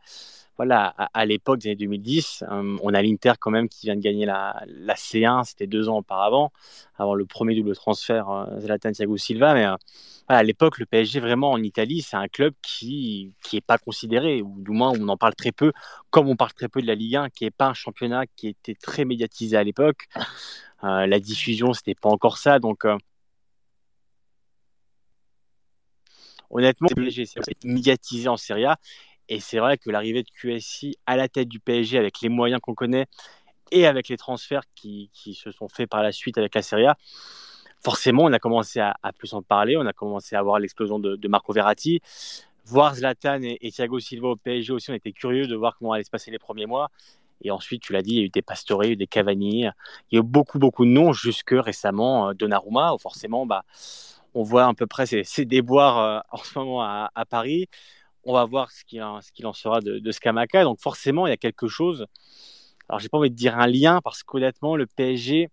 [0.57, 4.01] voilà, à, l'époque des années 2010, euh, on a l'Inter quand même qui vient de
[4.01, 6.51] gagner la, la C1, c'était deux ans auparavant,
[6.97, 9.53] avant le premier double transfert euh, Zlatan Thiago Silva.
[9.53, 9.75] Mais euh,
[10.27, 14.41] à l'époque, le PSG vraiment en Italie, c'est un club qui qui est pas considéré,
[14.41, 15.71] ou du moins on en parle très peu,
[16.09, 18.47] comme on parle très peu de la Ligue 1, qui est pas un championnat qui
[18.49, 20.07] était très médiatisé à l'époque.
[20.83, 22.85] Euh, la diffusion, c'était pas encore ça, donc
[26.51, 28.77] honnêtement, c'est médiatisé en Serie A.
[29.29, 32.59] Et c'est vrai que l'arrivée de QSI à la tête du PSG avec les moyens
[32.61, 33.05] qu'on connaît
[33.71, 36.85] et avec les transferts qui, qui, se sont faits par la suite avec la Serie
[36.85, 36.97] A,
[37.83, 39.77] forcément, on a commencé à, plus en parler.
[39.77, 42.01] On a commencé à voir l'explosion de, Marco Verratti.
[42.65, 46.03] Voir Zlatan et, Thiago Silva au PSG aussi, on était curieux de voir comment allaient
[46.03, 46.89] se passer les premiers mois.
[47.43, 48.95] Et ensuite, tu l'as dit, il y a eu des Pastore, il y a eu
[48.97, 49.63] des Cavani, il
[50.11, 53.63] y a eu beaucoup, beaucoup de noms, jusque récemment Donnarumma, où forcément, bah,
[54.35, 57.67] on voit à peu près ces, ces déboires euh, en ce moment à Paris
[58.23, 60.63] on va voir ce qu'il en, sera de, de.
[60.63, 62.05] Donc forcément, il y a quelque chose.
[62.89, 65.49] Alors, j'ai pas envie de dire un lien parce qu'honnêtement, le PSG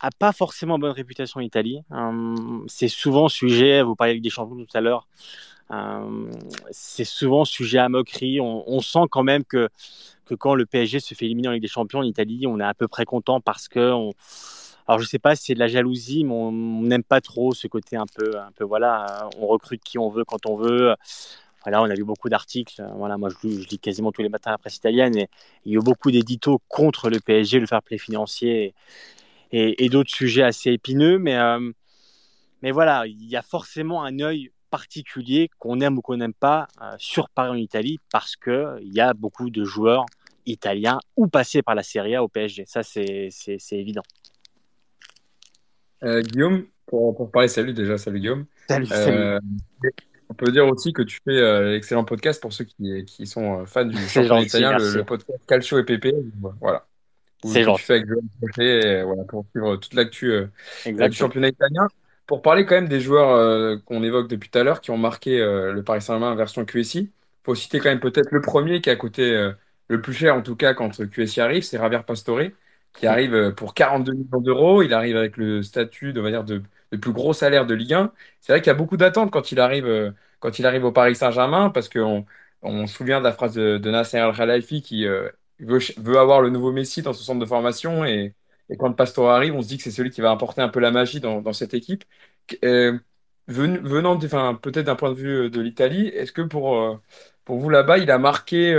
[0.00, 1.80] a pas forcément bonne réputation en Italie.
[1.90, 3.82] Hum, c'est souvent sujet.
[3.82, 5.06] Vous parliez avec des champions tout à l'heure.
[5.70, 6.30] Hum,
[6.70, 8.40] c'est souvent sujet à moquerie.
[8.40, 9.68] On, sent quand même que
[10.34, 12.74] quand le PSG se fait éliminer en Ligue des Champions en Italie, on est à
[12.74, 14.12] peu près content parce que
[14.88, 17.96] alors je sais pas c'est de la jalousie, mais on n'aime pas trop ce côté
[17.96, 20.94] un peu, un peu voilà, on recrute qui on veut quand on veut.
[21.66, 22.80] Voilà, on a lu beaucoup d'articles.
[22.94, 25.28] Voilà, moi, je, je, lis quasiment tous les matins la presse italienne et
[25.64, 28.72] il y a eu beaucoup d'éditos contre le PSG, le fair play financier
[29.50, 31.18] et, et, et d'autres sujets assez épineux.
[31.18, 31.72] Mais, euh,
[32.62, 36.68] mais voilà, il y a forcément un œil particulier qu'on aime ou qu'on n'aime pas
[36.80, 40.06] euh, sur Paris en Italie parce qu'il y a beaucoup de joueurs
[40.46, 42.62] italiens ou passés par la Serie A au PSG.
[42.68, 43.32] Ça, c'est
[43.72, 44.04] évident.
[46.04, 48.46] Euh, Guillaume, pour, pour, parler, salut déjà, salut Guillaume.
[48.68, 49.40] Salut, salut.
[50.28, 53.64] On peut dire aussi que tu fais euh, l'excellent podcast pour ceux qui, qui sont
[53.66, 56.14] fans du championnat italien, le, le, podcast Calcio et PP.
[56.60, 56.86] Voilà.
[57.44, 57.80] C'est gentil.
[57.80, 60.46] Tu fais avec Joël voilà, pour suivre toute l'actu euh,
[60.86, 61.86] du championnat italien.
[62.26, 64.98] Pour parler quand même des joueurs euh, qu'on évoque depuis tout à l'heure qui ont
[64.98, 67.12] marqué euh, le Paris Saint-Germain version QSI,
[67.44, 69.52] faut citer quand même peut-être le premier qui a coûté euh,
[69.88, 72.40] le plus cher en tout cas quand QSI arrive, c'est Javier Pastore
[72.92, 74.82] qui arrive pour 42 millions d'euros.
[74.82, 78.12] Il arrive avec le statut de, dire, de, de plus gros salaire de Ligue 1.
[78.40, 80.92] C'est vrai qu'il y a beaucoup d'attentes quand il arrive, euh, quand il arrive au
[80.92, 82.26] Paris Saint-Germain, parce qu'on
[82.62, 85.28] on se souvient de la phrase de, de Nasser Al-Khelaifi qui euh,
[85.60, 88.04] veut, avoir le nouveau Messi dans son centre de formation.
[88.04, 88.34] Et,
[88.70, 90.80] et quand Pastore arrive, on se dit que c'est celui qui va apporter un peu
[90.80, 92.04] la magie dans, cette équipe.
[92.64, 92.98] Euh,
[93.48, 97.00] venant enfin, peut-être d'un point de vue de l'Italie, est-ce que pour,
[97.44, 98.74] pour vous là-bas, il a marqué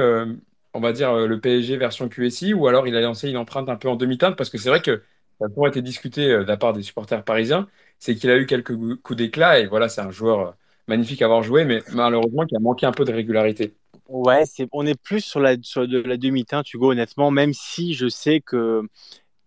[0.73, 3.75] on va dire, le PSG version QSI, ou alors il a lancé une empreinte un
[3.75, 5.01] peu en demi-teinte, parce que c'est vrai que
[5.39, 7.67] ça a toujours été discuté de la part des supporters parisiens,
[7.99, 10.55] c'est qu'il a eu quelques coups d'éclat, et voilà, c'est un joueur
[10.87, 13.75] magnifique à avoir joué, mais malheureusement qui a manqué un peu de régularité.
[14.07, 18.07] Ouais, c'est, on est plus sur la, de la demi-teinte, Hugo, honnêtement, même si je
[18.07, 18.81] sais que,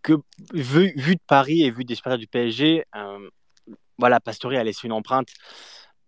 [0.03, 0.15] que
[0.53, 3.31] vu, de Paris et vu des supporters du PSG, euh,
[3.99, 5.29] voilà, Pastore a laissé une empreinte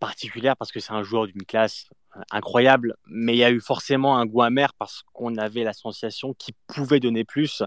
[0.01, 1.89] particulière parce que c'est un joueur d'une classe
[2.31, 6.53] incroyable, mais il y a eu forcément un goût amer parce qu'on avait l'association qui
[6.67, 7.63] pouvait donner plus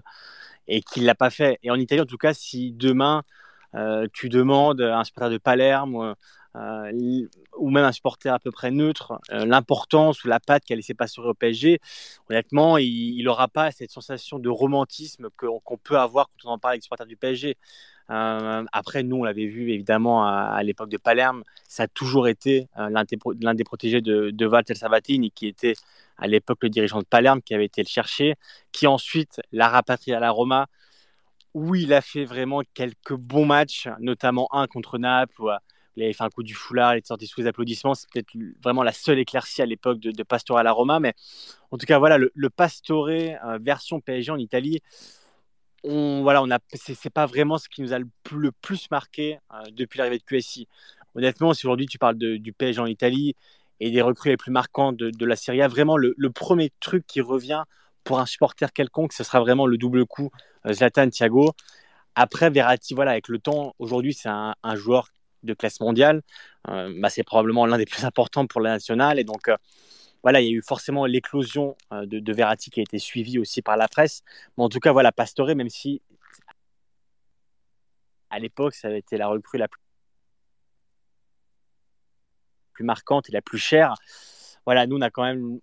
[0.68, 1.58] et qui ne l'a pas fait.
[1.62, 3.22] Et en Italie, en tout cas, si demain
[3.74, 6.14] euh, tu demandes à un supporter de Palerme
[6.56, 7.26] euh,
[7.58, 10.94] ou même un supporter à peu près neutre euh, l'importance ou la patte qu'a laissé
[10.94, 11.80] Pastore au PSG,
[12.30, 16.58] honnêtement, il n'aura pas cette sensation de romantisme qu'on qu peut avoir quand on en
[16.58, 17.56] parle avec les supporters du PSG.
[18.10, 21.42] Euh, après, nous, on l'avait vu évidemment à, l'époque de Palerme.
[21.68, 23.18] Ça a toujours été euh, l'un des,
[23.54, 25.74] des, protégés de, de Walter Sabatini, qui était
[26.18, 28.34] à l'époque le dirigeant de Palerme, qui avait été le chercher,
[28.72, 30.66] qui ensuite l'a rapatrié à la Roma,
[31.54, 35.48] où il a fait vraiment quelques bons matchs, notamment un contre Naples, où
[35.96, 37.94] il avait fait un coup du foulard, il est sorti sous les applaudissements.
[37.94, 38.30] C'est peut-être
[38.62, 41.00] vraiment la seule éclaircie à l'époque de, de, Pastore à la Roma.
[41.00, 41.14] Mais
[41.70, 44.82] en tout cas, voilà, le, le Pastore euh, version PSG en Italie,
[45.82, 48.08] on, voilà, on c'est pas vraiment ce qui nous a le
[48.60, 50.68] plus, marqué euh, depuis l'arrivée de QSI.
[51.14, 53.34] Honnêtement, si aujourd'hui tu parles du PSG en Italie
[53.80, 57.20] et des recrues les plus marquantes de, la Serie A, vraiment le, premier truc qui
[57.20, 57.64] revient
[58.04, 60.30] pour un supporter quelconque, ce sera vraiment le double coup
[60.66, 61.52] euh, Zlatan Thiago.
[62.14, 65.08] Après Verratti, voilà, avec le temps, aujourd'hui c'est un, joueur
[65.42, 66.22] de classe mondiale.
[66.66, 69.18] Bah, c'est probablement l'un des plus importants pour la nationale.
[69.18, 69.50] Et donc,
[70.22, 73.60] voilà, il y a eu forcément l'éclosion de, de, Verratti qui a été suivie aussi
[73.60, 74.22] par la presse.
[74.56, 76.00] Mais en tout cas, voilà, Pastore, même si
[78.30, 79.80] à l'époque, ça avait été la recrue la plus,
[82.76, 83.94] plus marquante et la plus chère.
[84.66, 85.60] Voilà, nous, on a quand même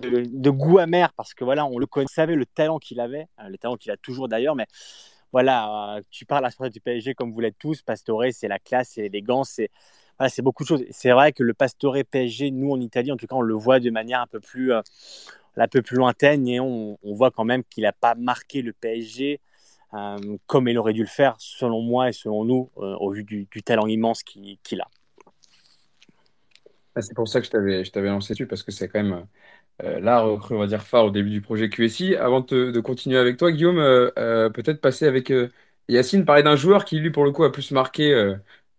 [0.00, 3.58] de, goût amer parce que voilà, on le connaissait, le talent qu'il avait, euh, le
[3.58, 4.66] talent qu'il a toujours d'ailleurs, mais
[5.32, 8.58] voilà, euh, tu parles à ce du PSG comme vous l'êtes tous, Pastore, c'est la
[8.58, 9.70] classe, c'est l'élégance, c'est
[10.18, 10.84] voilà, beaucoup de choses.
[10.90, 13.80] C'est vrai que le Pastore PSG, nous en Italie, en tout cas, on le voit
[13.80, 14.80] de manière un peu plus, euh,
[15.56, 19.40] un peu plus lointaine et on, voit quand même qu'il n'a pas marqué le PSG
[20.46, 23.86] comme il aurait dû le faire, selon moi et selon nous, au vu du talent
[23.86, 24.88] immense qu'il a.
[26.96, 27.50] Ah, c'est pour ça que je
[27.90, 29.26] t'avais, lancé dessus, parce que c'est quand même
[29.82, 32.16] euh, la recrue, on va dire, phare au début du projet QSI.
[32.16, 35.32] Avant de, continuer avec toi, Guillaume, euh, euh, peut-être passer avec
[35.88, 38.12] Yacine, parler d'un joueur qui, lui, pour le coup, a plus marqué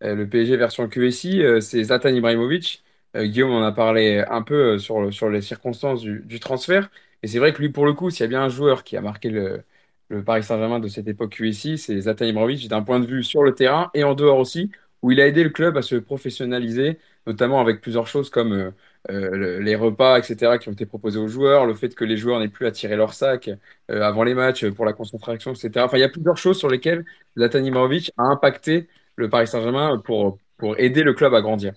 [0.01, 2.83] le PSG version QSI, c'est Zlatan Ibrahimovic.
[3.15, 6.89] Guillaume en a parlé un peu sur, sur les circonstances du, transfert.
[7.23, 8.97] Et c'est vrai que lui, pour le coup, s'il y a bien un joueur qui
[8.97, 9.63] a marqué le,
[10.09, 13.43] le Paris Saint-Germain de cette époque QSI, c'est Zlatan Ibrahimovic, d'un point de vue sur
[13.43, 14.71] le terrain et en dehors aussi,
[15.01, 18.71] où il a aidé le club à se professionnaliser, notamment avec plusieurs choses comme euh,
[19.09, 22.39] euh, les repas, etc., qui ont été proposés aux joueurs, le fait que les joueurs
[22.39, 23.49] n'aient plus à tirer leur sac
[23.89, 25.71] euh, avant les matchs pour la concentration, etc.
[25.85, 27.05] Enfin, il y a plusieurs choses sur lesquelles
[27.37, 30.39] Zlatan Ibrahimovic a impacté le Paris Saint-Germain pour,
[30.77, 31.73] aider le club à grandir.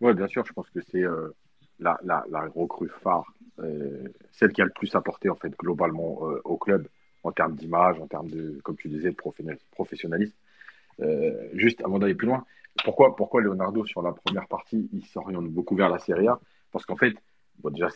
[0.00, 1.04] Oui, bien sûr, je pense que c'est
[1.78, 3.30] la, la, la, recrue phare,
[4.32, 6.88] celle qui a le plus apporté en fait globalement au club
[7.22, 9.16] en termes d'image, en termes de, comme tu disais, de
[9.70, 10.34] professionnalisme.
[11.52, 12.44] juste avant d'aller plus loin,
[12.84, 16.38] pourquoi, pourquoi Leonardo, sur la première partie, il s'oriente beaucoup vers la Serie A?
[16.72, 17.14] Parce qu'en fait,
[17.64, 17.88] déjà,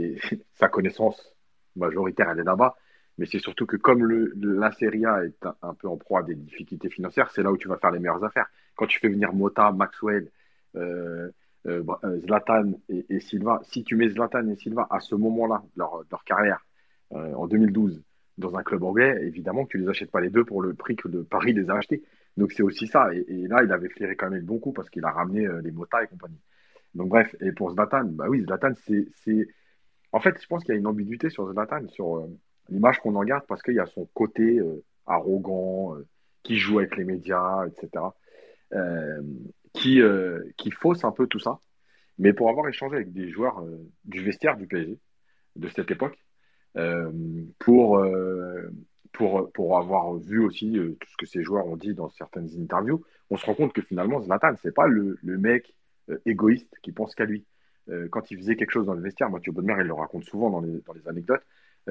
[0.54, 1.34] sa connaissance
[1.76, 2.76] majoritaire, elle est là-bas.
[3.18, 4.06] Mais c'est surtout que comme
[4.40, 7.58] la Serie A est un, peu en proie à des difficultés financières, c'est là où
[7.58, 8.46] tu vas faire les meilleures affaires.
[8.76, 10.30] Quand tu fais venir Mota, Maxwell,
[10.76, 11.28] euh,
[11.66, 16.06] euh, euh, Zlatan et, Silva, si tu mets Zlatan et Silva à ce moment-là leur,
[16.24, 16.64] carrière,
[17.10, 18.02] en 2012,
[18.38, 20.96] dans un club anglais, évidemment que tu les achètes pas les deux pour le prix
[20.96, 22.02] que Paris les a achetés.
[22.36, 23.12] Donc c'est aussi ça.
[23.14, 25.60] Et, là, il avait flairé quand même le bon coup parce qu'il a ramené euh,
[25.62, 26.40] les Mota et compagnie.
[26.94, 28.72] Donc bref, et pour Zlatan, bah oui, Zlatan,
[29.24, 29.48] c'est.
[30.12, 32.26] En fait, je pense qu'il y a une ambiguïté sur Zlatan, sur euh,
[32.68, 35.96] l'image qu'on en garde parce qu'il y a son côté euh, arrogant,
[36.42, 38.04] qui joue avec les médias, etc.,
[39.72, 40.00] qui,
[40.56, 41.58] qui fausse un peu tout ça.
[42.18, 43.64] Mais pour avoir échangé avec des joueurs
[44.04, 44.98] du vestiaire du PSG
[45.56, 46.18] de cette époque,
[47.58, 48.04] pour
[49.12, 52.48] pour, pour avoir vu aussi euh, tout ce que ces joueurs ont dit dans certaines
[52.58, 55.74] interviews, on se rend compte que finalement, Zlatan, c'est pas le, le mec
[56.10, 57.44] euh, égoïste qui pense qu'à lui.
[57.88, 60.50] Euh, quand il faisait quelque chose dans le vestiaire, Mathieu Bonnemer, il le raconte souvent
[60.50, 61.42] dans les, dans les anecdotes,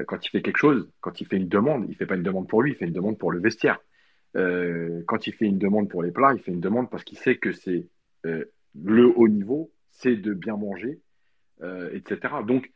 [0.05, 2.47] quand il fait quelque chose, quand il fait une demande, il fait pas une demande
[2.47, 3.79] pour lui, il fait une demande pour le vestiaire.
[4.33, 7.37] quand il fait une demande pour les plats, il fait une demande parce qu'il sait
[7.37, 7.87] que c'est
[8.23, 10.99] le haut niveau, c'est de bien manger,
[11.91, 12.35] etc.
[12.47, 12.71] Donc,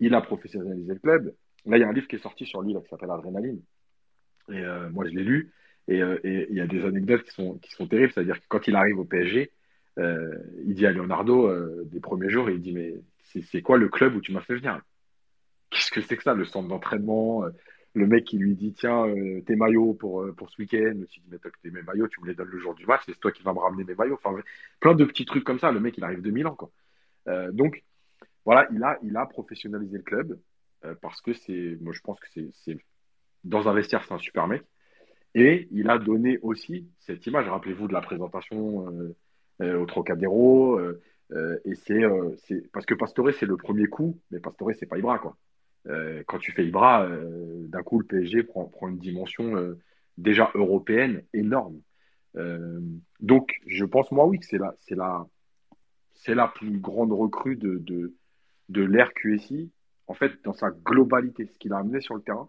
[0.00, 1.34] il a professionnalisé le club,
[1.68, 3.60] Là, il y a un livre qui est sorti sur lui qui s'appelle Adrénaline.
[4.50, 5.52] Et euh, moi, je l'ai lu.
[5.90, 8.12] Euh, et il y a des anecdotes qui sont, qui sont terribles.
[8.12, 9.52] C'est-à-dire que quand il arrive au PSG,
[9.98, 10.34] euh,
[10.64, 11.50] il dit à Leonardo
[11.84, 14.80] des premiers jours, il dit Mais c'est quoi le club où tu m'as fait venir?
[15.70, 17.44] Qu'est-ce que c'est que ça, le centre d'entraînement
[17.94, 19.04] Le mec qui lui dit Tiens,
[19.46, 20.94] tes maillots pour, pour ce week-end.
[21.10, 23.20] Tu dis Mais toi, mes maillots, tu me les donnes le jour du match, c'est
[23.20, 24.18] toi qui vas me ramener mes maillots.
[24.22, 24.34] Enfin,
[24.80, 25.70] plein de petits trucs comme ça.
[25.70, 26.54] Le mec, il arrive de Milan.
[26.54, 26.70] Quoi.
[27.52, 27.82] donc,
[28.46, 30.38] voilà, il a, il a professionnalisé le club.
[30.84, 32.78] Euh, parce que c'est, moi je pense que c'est,
[33.44, 34.62] dans un vestiaire, c'est un super mec.
[35.34, 39.16] Et il a donné aussi cette image, rappelez-vous de la présentation euh,
[39.62, 40.80] euh, au Trocadéro,
[41.64, 42.00] et c'est,
[42.72, 45.36] parce que Pastore c'est le premier coup, mais Pastore c'est pas Ibra quoi.
[46.26, 49.76] quand tu fais Ibra, d'un coup le PSG prend, prend une dimension
[50.16, 51.82] déjà européenne énorme.
[53.20, 55.26] donc je pense moi oui que c'est la, c'est la,
[56.14, 58.14] c'est la plus grande recrue de, de,
[58.70, 59.70] de l'ère QSI
[60.08, 62.48] en fait, dans sa globalité, ce qu'il a amené sur le terrain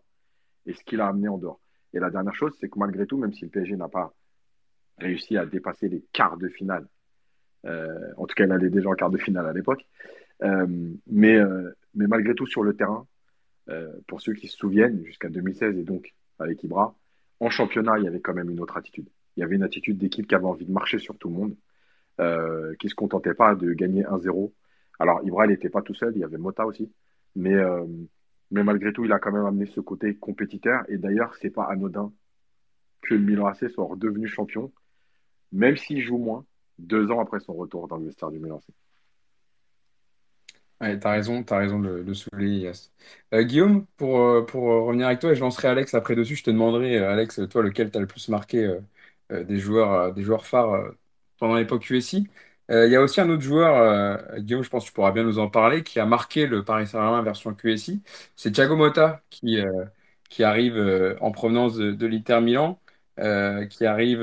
[0.65, 1.59] et ce qu'il a amené en dehors.
[1.93, 4.13] Et la dernière chose, c'est que malgré tout, même si le PSG n'a pas
[4.97, 6.87] réussi à dépasser les quarts de finale,
[7.65, 9.85] euh, en tout cas, il allait déjà en quart de finale à l'époque,
[10.43, 10.67] euh,
[11.07, 13.05] mais, euh, mais malgré tout, sur le terrain,
[14.07, 16.95] pour ceux qui se souviennent, jusqu'à 2016 et donc avec Ibra,
[17.39, 19.07] en championnat, il y avait quand même une autre attitude.
[19.37, 21.55] Il y avait une attitude d'équipe qui avait envie de marcher sur tout le monde,
[22.79, 24.51] qui ne se contentait pas de gagner 1-0.
[24.97, 26.91] Alors, Ibra, il n'était pas tout seul, il y avait Mota aussi.
[27.35, 27.85] Mais, euh,
[28.51, 30.83] mais malgré tout, il a quand même amené ce côté compétiteur.
[30.89, 32.11] Et d'ailleurs, c'est pas anodin
[33.01, 34.71] que le Milan AC soit redevenu champion,
[35.51, 36.45] même s'il joue moins,
[36.77, 38.73] deux ans après son retour dans le vestiaire du Milan AC.
[40.81, 42.71] Ouais, t'as raison, raison de, de souligner,
[43.33, 46.43] euh, Guillaume, pour, euh, pour revenir avec toi, et je lancerai Alex après dessus, je
[46.45, 48.79] te demanderai, Alex, toi, lequel t'as le plus marqué
[49.29, 50.93] des joueurs, des joueurs phares
[51.37, 52.29] pendant l'époque USI.
[52.71, 55.39] Il y a aussi un autre joueur, Guillaume, je pense que tu pourras bien nous
[55.39, 58.03] en parler, qui a marqué le Paris Saint-Germain version QSI.
[58.35, 59.57] C'est Thiago Motta qui,
[60.29, 60.77] qui arrive
[61.21, 62.79] en provenance de, de l'Inter Milan,
[63.17, 64.19] qui arrive,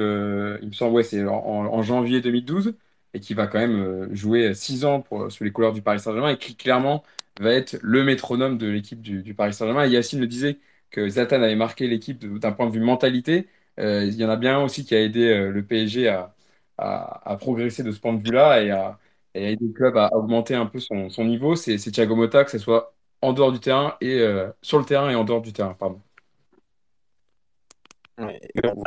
[0.62, 2.77] il me semble, ouais, c'est en, janvier 2012,
[3.14, 6.39] et qui va quand même jouer six ans sous les couleurs du Paris Saint-Germain, et
[6.39, 7.02] qui clairement
[7.40, 9.86] va être le métronome de l'équipe du, Paris Saint-Germain.
[9.86, 10.59] Yacine le disait
[10.90, 13.48] que Zlatan avait marqué l'équipe d'un point de vue mentalité.
[13.78, 16.35] il y en a bien aussi qui a aidé le PSG à
[16.78, 18.98] à, progresser de ce point de vue-là et à,
[19.34, 22.94] aider le club à augmenter un peu son, niveau, c'est Thiago Motta, que ce soit
[23.20, 25.74] en dehors du terrain et euh, sur le terrain et en dehors du terrain.
[25.74, 26.00] Pardon.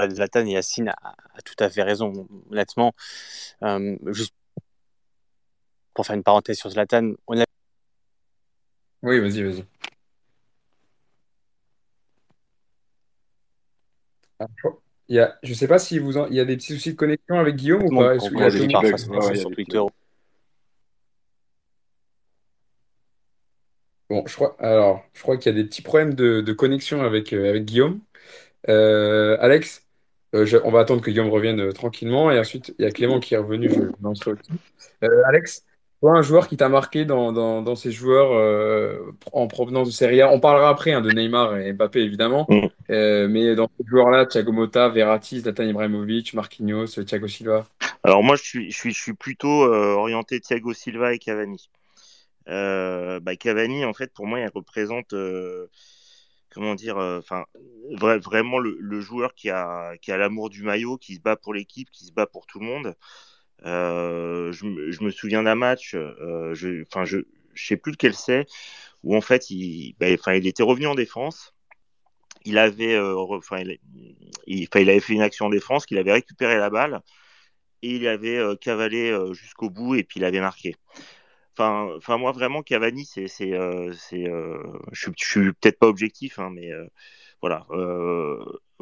[0.10, 2.94] Zlatan et Yacine a, tout à fait raison, honnêtement.
[3.64, 4.34] Euh, juste
[5.94, 7.46] pour faire une parenthèse sur Zlatan, on a...
[9.04, 9.66] Oui, vas-y, vas-y.
[14.40, 14.48] Ah,
[15.10, 16.92] il y a, je ne sais pas si vous il y a des petits soucis
[16.92, 18.16] de connexion avec Guillaume ou pas?
[18.16, 19.82] Il y a des parfois sur Twitter.
[24.10, 27.02] Bon, je crois, alors, je crois qu'il y a des petits problèmes de, de connexion
[27.02, 28.00] avec, euh, avec Guillaume.
[28.68, 29.86] Euh, Alex,
[30.34, 32.32] euh, on va attendre que Guillaume revienne tranquillement.
[32.32, 35.06] Et ensuite, il y a Clément qui est revenu, je.
[35.26, 35.64] Alex,
[36.02, 39.94] toi, un joueur qui t'a marqué dans, dans, dans, ces joueurs euh, en provenance de
[39.94, 42.68] Serie A, on parlera après hein, de Neymar et Mbappé évidemment, mm.
[42.90, 47.66] euh, mais dans ces joueurs-là, Thiago Motta, Verratti, Zlatan Ibrahimovic, Marquinhos, Thiago Silva.
[48.04, 51.70] Alors moi, je suis, je suis, je suis plutôt euh, orienté Thiago Silva et Cavani.
[52.48, 55.14] Bah, Cavani, en fait, pour moi, il représente,
[56.50, 57.46] comment dire, enfin,
[58.00, 61.54] vraiment le, le, joueur qui a, qui a l'amour du maillot, qui se bat pour
[61.54, 62.96] l'équipe, qui se bat pour tout le monde.
[63.66, 64.66] Euh, je,
[65.04, 67.20] me souviens d'un match, euh, je, enfin, je,
[67.56, 68.46] sais plus lequel c'est,
[69.04, 71.54] où en fait, il, bah, enfin, il était revenu en défense.
[72.46, 73.16] Il avait, euh,
[74.48, 77.02] il, avait fait une action en défense, qu'il avait récupéré la balle
[77.82, 80.76] et il avait cavalé jusqu'au bout et puis il avait marqué.
[81.54, 83.92] Enfin, enfin, moi vraiment, Cavani, c'est, c'est, je,
[84.92, 86.72] je suis peut-être pas objectif, hein, mais
[87.42, 87.66] voilà.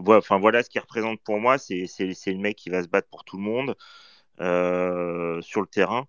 [0.07, 3.09] enfin voilà ce qu'il représente pour moi, c'est, c'est le mec qui va se battre
[3.09, 3.75] pour tout le monde.
[4.39, 6.07] Euh, sur le terrain.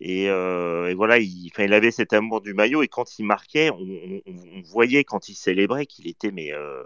[0.00, 5.04] Et, euh, voilà, il, avait cet amour du maillot et quand il marquait, on, voyait
[5.04, 6.84] quand il célébrait qu'il était mais euh,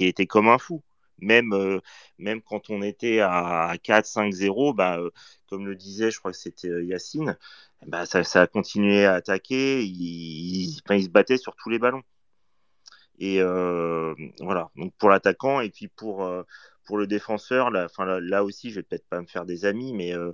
[0.00, 0.82] était comme un fou.
[1.20, 1.80] Même euh,
[2.18, 4.98] même quand on était à 4 5 0, bah
[5.48, 7.36] comme le disait, je crois que c'était Yacine,
[7.86, 12.02] bah ça, a continué à attaquer, il se battait sur tous les ballons.
[13.18, 13.40] Et
[14.40, 16.28] voilà, donc pour l'attaquant et puis pour
[16.88, 20.32] pour le défenseur, là, aussi, je vais peut-être pas me faire des amis, mais euh,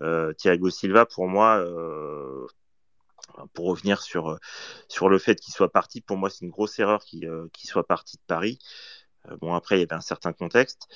[0.00, 2.46] euh, Thiago Silva, pour moi, euh,
[3.52, 4.38] pour revenir sur,
[5.02, 8.22] le fait qu'il soit parti, pour moi, c'est une grosse erreur qu'il soit parti de
[8.26, 8.58] Paris.
[9.42, 10.88] bon, après, il y avait un certain contexte.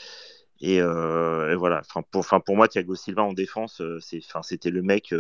[0.61, 1.83] Et, voilà.
[1.95, 2.03] Enfin
[2.41, 5.15] pour, moi, Thiago Silva en défense, c'était le mec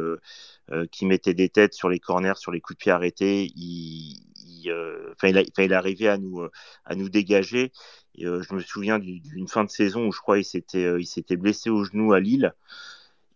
[0.92, 3.52] qui mettait des têtes sur les corners, sur les coups de pied arrêtés.
[3.54, 6.48] Il, a, arrivait à nous,
[6.86, 7.70] à nous dégager.
[8.16, 11.00] Et, euh, je me souviens d'une fin de saison où je crois il s'était euh,
[11.00, 12.54] il s'était blessé au genou à Lille.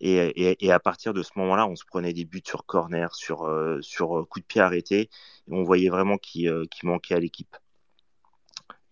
[0.01, 3.13] Et, et, et, à partir de ce moment-là, on se prenait des buts sur corner,
[3.17, 5.11] sur, euh, sur coup de pied arrêté, et
[5.51, 7.57] on voyait vraiment qu'il manquait à l'équipe.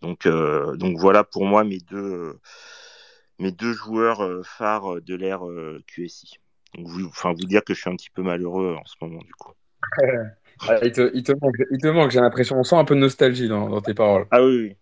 [0.02, 2.40] Donc, donc voilà pour moi mes deux,
[3.38, 5.42] mes deux joueurs phares de l'ère
[5.86, 6.40] QSI.
[6.74, 9.22] Donc vous, enfin, vous dire que je suis un petit peu malheureux en ce moment
[9.22, 9.52] du coup.
[10.66, 12.94] Ah, il, te, il, te, manque, il te manque, j'ai l'impression, on sent un peu
[12.94, 14.26] de nostalgie dans, dans tes paroles.
[14.30, 14.76] Ah oui, oui.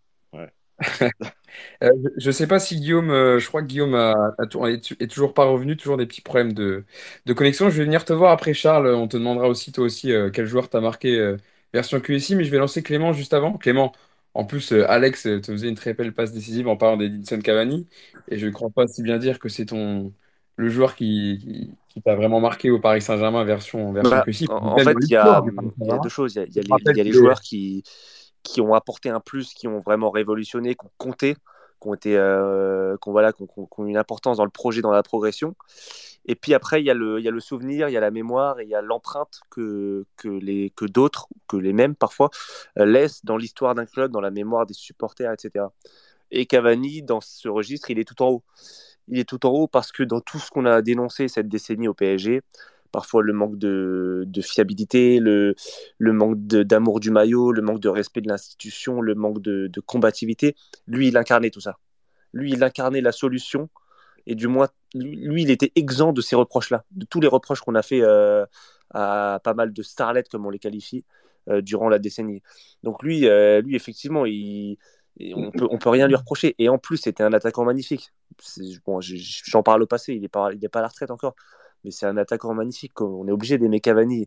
[1.83, 4.35] Euh, je ne sais pas si Guillaume, euh, je crois que Guillaume a,
[4.69, 6.85] est, toujours pas revenu, toujours des petits problèmes de,
[7.27, 7.71] de, connexion.
[7.71, 8.89] Je vais venir te voir après, Charles.
[8.89, 11.37] On te demandera aussi, toi aussi, euh, quel joueur t'as marqué
[11.73, 13.53] version QSI, mais je vais lancer Clément juste avant.
[13.57, 13.93] Clément,
[14.35, 17.87] en plus, Alex te faisait une très belle passe décisive en parlant d'Edinson Cavani,
[18.29, 20.13] et je ne crois pas si bien dire que c'est ton
[20.57, 24.47] le joueur qui, qui, t'a vraiment marqué au Paris Saint-Germain version, version bah, QSI.
[24.51, 25.43] En, fait, il y, a,
[25.81, 26.35] y a deux choses.
[26.35, 27.83] Il y a, y a les joueurs qui
[28.45, 32.17] qui ont apporté un plus, qui ont vraiment révolutionné, qui ont compté, qui ont, été,
[32.17, 33.43] euh, qui ont, voilà, qui
[33.79, 35.57] une importance dans le projet, dans la progression.
[36.27, 38.01] Et puis après, il y a le, il y a le souvenir, il y a
[38.01, 41.97] la mémoire et il y a l'empreinte que, que, les, que d'autres, que les mêmes
[41.97, 42.31] parfois,
[42.79, 45.67] euh, laissent dans l'histoire d'un club, dans la mémoire des supporters, etc.
[46.31, 48.43] Et Cavani, dans ce registre, il est tout en haut.
[49.09, 51.89] Il est tout en haut parce que dans tout ce qu'on a dénoncé cette décennie
[51.89, 52.43] au PSG,
[52.95, 55.57] parfois le manque de, fiabilité, le,
[56.01, 60.55] manque d'amour du maillot, le manque de respect de l'institution, le manque de, combativité.
[60.87, 61.81] Lui, il incarnait tout ça.
[62.33, 63.69] Lui, il incarnait la solution.
[64.27, 67.75] Et du moins, lui, il était exempt de ces reproches-là, de tous les reproches qu'on
[67.75, 68.47] a fait euh,
[68.91, 71.05] à pas mal de starlets, comme on les qualifie,
[71.49, 72.43] euh, durant la décennie.
[72.85, 76.55] Donc lui, euh, lui effectivement, on peut, peut rien lui reprocher.
[76.61, 78.13] Et en plus, c'était un attaquant magnifique.
[79.01, 81.35] j'en parle au passé, il n'est pas, pas à la retraite encore,
[81.85, 83.01] mais c'est un attaquant magnifique.
[83.01, 84.27] On est obligé d'aimer Cavani.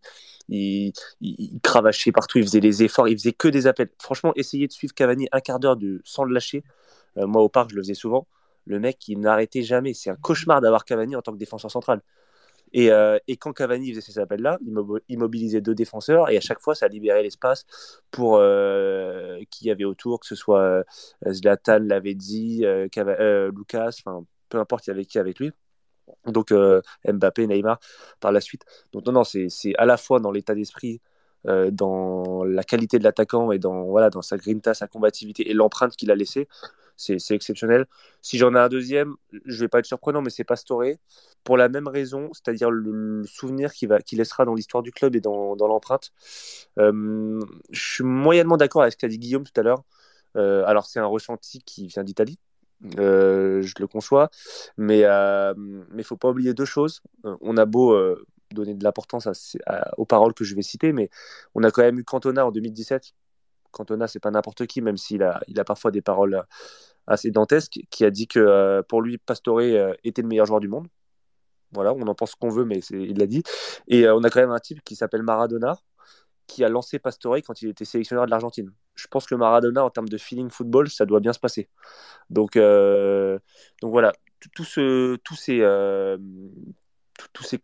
[0.49, 0.93] Il,
[1.63, 3.89] cravachait partout, il faisait les efforts, il faisait que des appels.
[3.99, 6.63] Franchement, essayer de suivre Cavani un quart d'heure sans le lâcher,
[7.17, 8.27] euh, moi au parc, je le faisais souvent.
[8.65, 9.93] Le mec, il n'arrêtait jamais.
[9.93, 12.01] C'est un cauchemar d'avoir Cavani en tant que défenseur central.
[12.73, 14.59] Et, euh, quand Cavani faisait ces appels-là,
[15.07, 17.65] il mobilisait deux défenseurs et à chaque fois, ça libérait l'espace
[18.11, 20.83] pour euh, qui y avait autour, que ce soit euh,
[21.31, 22.65] Zlatan, Lavezzi,
[23.55, 25.51] Lucas, enfin peu importe, il y avait qui avec lui.
[26.25, 26.53] Donc
[27.05, 27.79] Mbappé, Neymar
[28.19, 28.63] par la suite.
[28.91, 31.01] Donc non, non, c'est à la fois dans l'état d'esprit,
[31.45, 35.95] dans la qualité de l'attaquant et dans, voilà, dans sa grinta, sa combativité et l'empreinte
[35.95, 36.47] qu'il a laissée
[36.97, 37.85] c'est exceptionnel.
[38.21, 39.15] Si j'en ai un deuxième,
[39.45, 40.83] je vais pas être surprenant, mais c'est Pastore,
[41.43, 45.55] pour la même raison, c'est-à-dire le, souvenir qu'il laissera dans l'histoire du club et dans,
[45.55, 46.11] dans l'empreinte.
[46.79, 47.39] Euh,
[47.71, 49.83] je suis moyennement d'accord avec ce qu'a dit Guillaume tout à l'heure.
[50.35, 52.39] Euh, alors c'est un ressenti qui vient d'Italie,
[52.99, 54.29] euh, je le conçois,
[54.77, 57.01] mais il faut pas oublier deux choses.
[57.23, 57.97] on a beau
[58.51, 59.27] donner de l'importance
[59.97, 61.09] aux paroles que je vais citer, mais
[61.55, 63.13] on a quand même eu Cantona en 2017
[63.71, 66.43] Cantona, c'est pas n'importe qui, même s'il a, il a parfois des paroles euh,
[67.07, 70.59] assez dantesques, qui a dit que euh, pour lui, Pastore euh, était le meilleur joueur
[70.59, 70.87] du monde.
[71.73, 73.43] Voilà, on en pense qu'on veut, mais il l'a dit.
[73.87, 75.77] Et on a quand même un type qui s'appelle Maradona,
[76.47, 78.71] qui a lancé Pastore quand il était sélectionneur de l'Argentine.
[78.95, 81.69] Je pense que Maradona, en termes de feeling football, ça doit bien se passer.
[82.29, 84.13] Donc, donc voilà,
[84.55, 85.59] tout ce, tous ces,
[87.33, 87.59] tous ces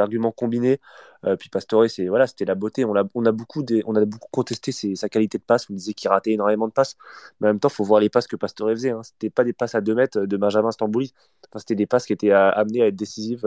[0.00, 0.80] arguments combinés.
[1.26, 2.84] Euh, puis Pastore, c'est voilà, c'était la beauté.
[2.84, 5.68] On a, on a beaucoup, des, on a beaucoup contesté sa qualité de passe.
[5.70, 6.96] On disait qu'il ratait énormément de passes,
[7.40, 8.90] mais en même temps, il faut voir les passes que Pastore faisait.
[8.90, 9.02] Hein.
[9.02, 11.12] C'était pas des passes à 2 mètres de Benjamin Stambouli.
[11.48, 13.42] Enfin, c'était des passes qui étaient amenées à être décisives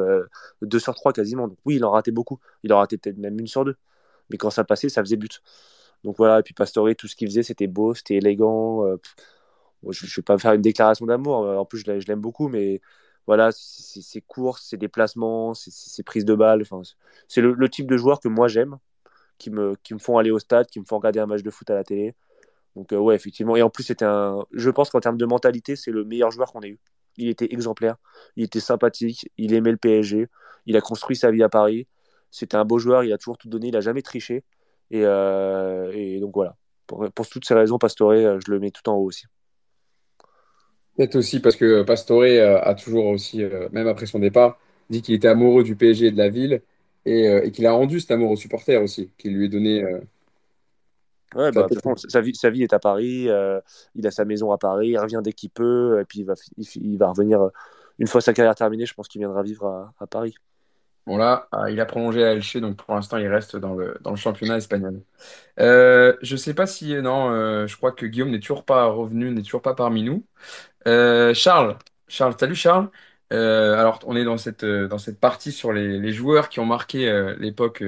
[0.62, 1.48] 2 euh, sur 3 quasiment.
[1.48, 2.40] Donc oui, il en ratait beaucoup.
[2.64, 3.76] Il en ratait peut-être même une sur deux.
[4.30, 5.42] Mais quand ça passait, ça faisait but.
[6.04, 8.86] Donc voilà, et puis Pastore, tout ce qu'il faisait, c'était beau, c'était élégant.
[8.86, 8.98] Euh,
[9.90, 11.38] je ne vais pas faire une déclaration d'amour.
[11.38, 12.82] En plus, je l'aime beaucoup, mais
[13.28, 16.64] voilà, ses courses, ses déplacements, ses, prises de balles.
[17.28, 18.78] C'est le, type de joueur que moi j'aime,
[19.38, 21.50] qui me, qui me font aller au stade, qui me font regarder un match de
[21.50, 22.16] foot à la télé.
[22.76, 23.56] Donc euh, ouais, effectivement.
[23.56, 24.46] Et en plus, c'était un.
[24.52, 26.80] Je pense qu'en termes de mentalité, c'est le meilleur joueur qu'on ait eu.
[27.18, 27.98] Il était exemplaire,
[28.36, 30.30] il était sympathique, il aimait le PSG,
[30.66, 31.88] il a construit sa vie à Paris.
[32.34, 34.44] C'était un beau joueur, il a toujours tout donné, il a jamais triché.
[34.90, 36.58] Et, euh, et donc voilà.
[36.88, 39.28] Pour, pour, toutes ces raisons, Pastore, euh, je le mets tout en haut aussi.
[40.98, 45.14] Peut-être aussi parce que Pastore euh, a toujours aussi, même après son départ, dit qu'il
[45.14, 46.64] était amoureux du PSG et de la ville
[47.06, 49.84] et, qu'il a rendu cet amour aux supporters aussi, qu'il lui est donné.
[51.36, 51.68] Ouais, bah,
[52.08, 53.28] sa, vie, sa vie est à Paris,
[53.96, 56.34] il a sa maison à Paris, il revient dès qu'il peut, et puis il va,
[56.58, 57.50] il, va revenir,
[58.00, 60.34] une fois sa carrière terminée, je pense qu'il viendra vivre à, à Paris.
[61.06, 64.58] Bon là, il a prolongé à Elche, donc pour l'instant il reste dans le, championnat
[64.58, 65.02] espagnol.
[65.60, 69.42] Euh, je sais pas si non, je crois que Guillaume n'est toujours pas revenu, n'est
[69.44, 70.26] toujours pas parmi nous.
[70.88, 71.78] Euh, Charles,
[72.08, 72.90] Charles, salut Charles.
[73.32, 74.90] Euh, alors, on est dans cette, euh,
[75.20, 77.84] partie sur les, les joueurs qui ont marqué l'époque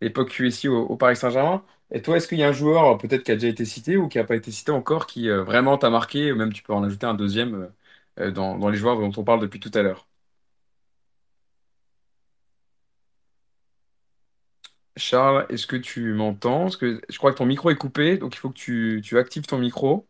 [0.00, 1.64] l'époque QSI au, Paris Saint-Germain.
[1.90, 4.08] Et toi, est-ce qu'il y a un joueur peut-être qui a déjà été cité ou
[4.08, 6.82] qui n'a pas été cité encore qui vraiment t'a marqué, ou même tu peux en
[6.84, 7.70] ajouter un deuxième
[8.18, 10.08] dans, dans les joueurs dont on parle depuis tout à l'heure?
[14.98, 16.64] Charles, est-ce que tu m'entends?
[16.64, 19.18] Parce que je crois que ton micro est coupé, donc il faut que tu, tu
[19.18, 20.06] actives ton micro.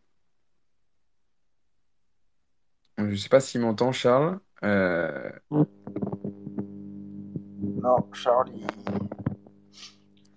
[2.97, 4.39] Je ne sais pas s'il m'entend, Charles.
[4.63, 5.31] Euh,
[7.81, 8.67] non, Charles, il...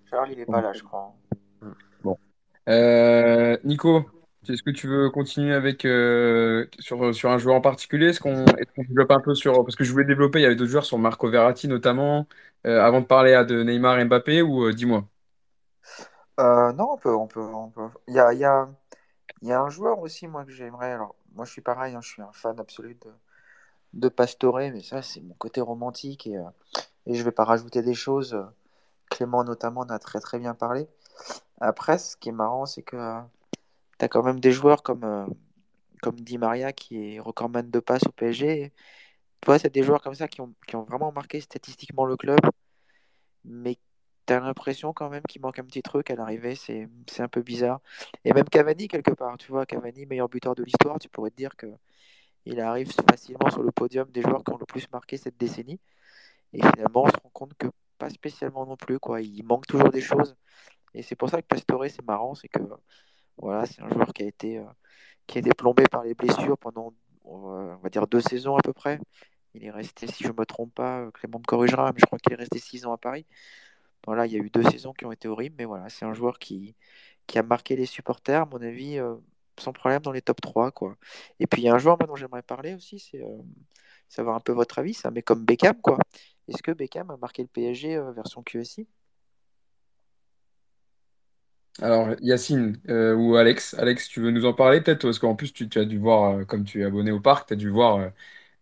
[0.08, 1.12] Charles, il n'est pas là, je crois.
[2.04, 2.16] Bon.
[2.68, 4.04] Euh, Nico,
[4.48, 8.09] est-ce que tu veux continuer avec euh, sur, sur un joueur en particulier?
[8.09, 8.44] Est-ce qu'on
[8.77, 9.64] développe un peu sur...
[9.64, 12.27] Parce que je voulais développer, il y avait d'autres joueurs sur Marco Verratti notamment,
[12.64, 15.05] avant de parler à de Neymar et Mbappé, ou dis-moi.
[16.39, 17.89] non, on peut, on peut, on peut.
[18.09, 18.69] Il y a, il y a,
[19.43, 20.93] il y a un joueur aussi, moi, que j'aimerais.
[20.93, 23.10] Alors, moi, je suis pareil, hein, je suis un fan absolu de,
[23.94, 26.44] de Pastore, mais ça, c'est mon côté romantique et, euh,
[27.06, 28.39] et je vais pas rajouter des choses.
[29.10, 30.89] Clément, notamment, en a très très bien parlé.
[31.60, 33.20] Après, ce qui est marrant, c'est que euh,
[34.02, 35.26] tu as quand même des joueurs comme, euh,
[36.02, 38.72] comme Di Maria, qui est recordman de passe au PSG.
[39.42, 42.40] Toi, c'est des joueurs comme ça qui ont, qui ont vraiment marqué statistiquement le club,
[43.44, 43.78] mais
[44.26, 46.88] T'as l'impression quand même qu'il manque un petit truc à l'arrivée, c'est
[47.18, 47.80] un peu bizarre.
[48.24, 51.36] Et même Cavani, quelque part, tu vois, Cavani, meilleur buteur de l'histoire, tu pourrais te
[51.36, 51.66] dire que
[52.46, 55.80] il arrive facilement sur le podium des joueurs qui ont le plus marqué cette décennie.
[56.52, 57.68] Et finalement, on se rend compte que
[57.98, 59.20] pas spécialement non plus, quoi.
[59.22, 60.36] Il manque toujours des choses.
[60.94, 62.60] Et c'est pour ça que Pastore, c'est marrant, c'est que
[63.38, 64.64] voilà, c'est un joueur qui a été euh,
[65.26, 66.94] qui a été plombé par les blessures pendant,
[67.24, 69.00] on va dire, deux saisons à peu près.
[69.54, 72.18] Il est resté, si je ne me trompe pas, Clément me corrigera, mais je crois
[72.18, 73.26] qu'il est resté six ans à Paris.
[74.06, 76.14] Voilà, il y a eu deux saisons qui ont été horribles, mais voilà, c'est un
[76.14, 76.74] joueur qui,
[77.26, 78.42] qui a marqué les supporters.
[78.42, 79.16] À mon avis, euh,
[79.60, 80.72] sans problème dans les top 3.
[80.72, 80.96] Quoi.
[81.40, 83.22] Et puis il y a un joueur dont j'aimerais parler aussi, c'est
[84.09, 85.80] savoir un peu votre avis, ça, mais comme Beckham.
[85.80, 85.98] quoi.
[86.48, 88.88] Est-ce que Beckham a marqué le PSG version QSI
[91.81, 95.03] alors, Yacine ou Alex, Alex, tu veux nous en parler peut-être?
[95.03, 97.55] Parce qu'en plus, tu, tu as dû voir, comme tu es abonné au parc, tu
[97.55, 98.11] as dû voir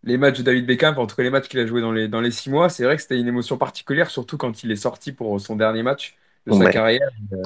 [0.03, 2.07] les matchs de David Beckham, en tout cas les matchs qu'il a joué dans les,
[2.07, 4.75] dans les six mois, c'est vrai que c'était une émotion particulière, surtout quand il est
[4.75, 6.17] sorti pour son dernier match
[6.47, 7.09] de sa carrière.
[7.33, 7.43] Euh,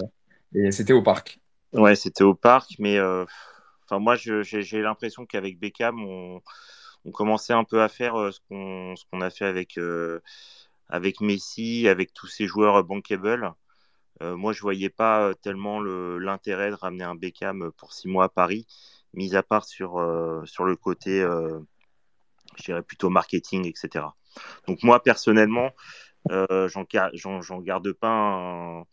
[0.54, 1.40] et c'était au parc.
[1.74, 3.26] Ouais, c'était au parc, mais euh,
[3.84, 6.42] enfin moi j'ai l'impression qu'avec Beckham, on,
[7.04, 9.78] on, commençait un peu à faire euh, ce qu'on ce qu'on a fait avec,
[10.88, 13.52] avec Messi, avec tous ces joueurs bankable.
[14.22, 18.66] Moi, je voyais pas tellement l'intérêt de ramener un Beckham pour six mois à Paris,
[19.14, 20.02] mis à part sur,
[20.46, 21.26] sur le côté
[22.58, 24.06] je dirais plutôt marketing, etc.
[24.68, 25.72] Donc moi, personnellement,
[26.32, 28.86] euh, j'en garde pas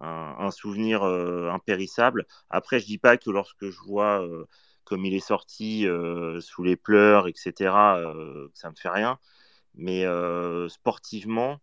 [0.00, 2.26] un, souvenir euh, impérissable.
[2.48, 4.46] Après, je dis pas que lorsque je vois euh,
[4.84, 7.52] comme il est sorti euh, sous les pleurs, etc.,
[8.54, 9.18] ça me fait rien.
[9.74, 10.04] Mais
[10.68, 11.60] sportivement,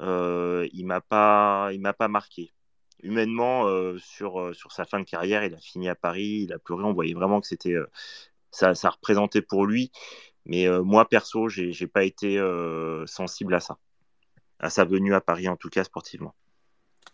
[0.00, 2.52] il m'a pas, il m'a pas marqué.
[3.02, 3.66] Humainement,
[3.98, 6.84] sur, sur sa fin de carrière, il a fini à Paris, il a pleuré.
[6.84, 7.76] On voyait vraiment que c'était
[8.50, 9.90] ça, ça représentait pour lui
[10.46, 13.78] mais euh, moi, perso, j'ai n'ai pas été euh, sensible à ça,
[14.58, 16.34] à sa venue à Paris, en tout cas sportivement.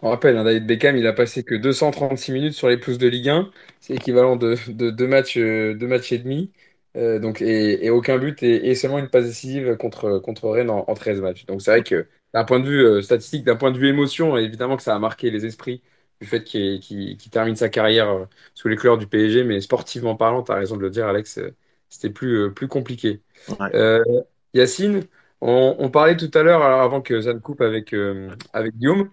[0.01, 3.09] On rappelle, hein, David Beckham, il a passé que 236 minutes sur les plus de
[3.09, 3.51] Ligue 1.
[3.81, 6.53] C'est équivalent de, deux, matchs, euh, deux matchs et demi.
[6.95, 11.45] donc, et, aucun but et, seulement une passe décisive contre, contre Rennes en, 13 matchs.
[11.47, 12.07] Donc c'est vrai que
[12.37, 15.31] d'un point de vue statistique, d'un point de vue émotion, évidemment que ça a marqué
[15.31, 15.83] les esprits
[16.21, 19.45] du fait qu'il termine sa carrière sous les couleurs du PSG.
[19.45, 21.41] Mais sportivement parlant, tu as raison de le dire, Alex,
[21.89, 23.23] c'était plus, euh, plus compliqué.
[23.75, 24.03] Euh,
[24.55, 25.05] Yacine,
[25.41, 29.11] on, parlait tout à l'heure, avant que ça ne coupe avec, euh, avec Guillaume,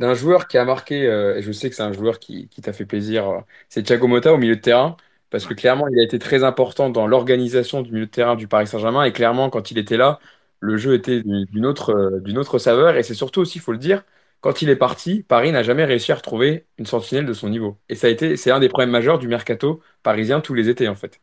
[0.00, 2.72] d'un joueur qui a marqué, et je sais que c'est un joueur qui, qui t'a
[2.72, 4.96] fait plaisir, c'est Thiago Motta au milieu de terrain,
[5.30, 8.48] parce que clairement, il a été très important dans l'organisation du milieu de terrain du
[8.48, 10.20] Paris Saint-Germain, et clairement, quand il était là,
[10.64, 13.78] le jeu était d'une autre, d'une autre saveur, et c'est surtout aussi, il faut le
[13.78, 14.04] dire,
[14.44, 17.78] quand il est parti, Paris n'a jamais réussi à retrouver une sentinelle de son niveau.
[17.88, 20.86] Et ça a été, c'est un des problèmes majeurs du mercato parisien tous les étés,
[20.86, 21.18] en fait.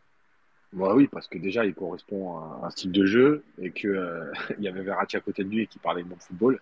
[0.74, 4.32] Bah oui, parce que déjà, il correspond à un style de jeu et que euh,
[4.58, 6.60] il y avait Verratti à côté de lui et qui parlait de bon football.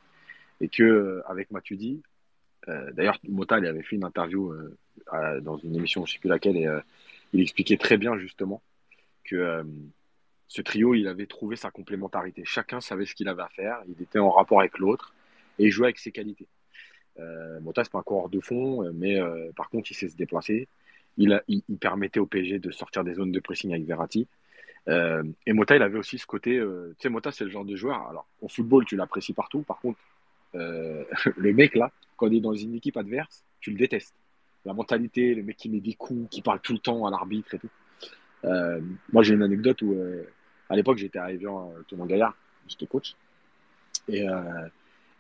[0.60, 2.02] Et que euh, avec Matuidi,
[2.68, 4.54] euh, d'ailleurs, Mota, il avait fait une interview
[5.42, 6.68] dans une émission, je sais plus laquelle, et
[7.32, 8.62] il expliquait très bien justement
[9.24, 9.64] que
[10.50, 12.44] ce trio, il avait trouvé sa complémentarité.
[12.44, 15.14] Chacun savait ce qu'il avait à faire, il était en rapport avec l'autre
[15.58, 16.48] et il jouait avec ses qualités.
[17.62, 19.20] Mota, c'est pas un coureur de fond, mais
[19.56, 20.68] par contre, il sait se déplacer
[21.20, 24.28] il, permettait au PSG de sortir des zones de pressing avec Verratti.
[24.88, 26.58] Euh, et Mota, il avait aussi ce côté.
[26.58, 28.08] Euh, tu sais, Mota, c'est le genre de joueur.
[28.08, 29.62] Alors, au football, tu l'apprécies partout.
[29.62, 30.00] Par contre,
[30.56, 31.04] euh,
[31.38, 34.16] le mec là, quand il est dans une équipe adverse, tu le détestes.
[34.66, 37.56] La mentalité, le mec qui met des coups, qui parle tout le temps à l'arbitre
[37.56, 37.70] et tout.
[39.12, 39.96] moi, j'ai une anecdote où,
[40.70, 42.36] à l'époque, j'étais arrivé en tournoi Gaillard,
[42.68, 43.16] j'étais coach.
[44.08, 44.26] Et,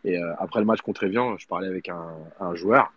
[0.03, 2.91] et après le match contre Evian, je parlais avec un, joueur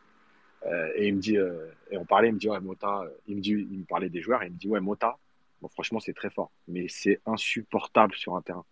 [0.67, 3.37] euh, et il me dit, euh, et on parlait, il me dit, ouais, Mota, il
[3.37, 5.19] me, dit, il me parlait des joueurs, et il me dit, ouais, Mota,
[5.61, 8.65] bon, franchement, c'est très fort, mais c'est insupportable sur un terrain.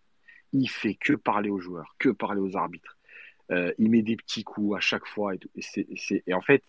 [0.52, 2.96] Il fait que parler aux joueurs, que parler aux arbitres.
[3.50, 5.32] Euh, il met des petits coups à chaque fois.
[5.34, 6.62] Et, en fait,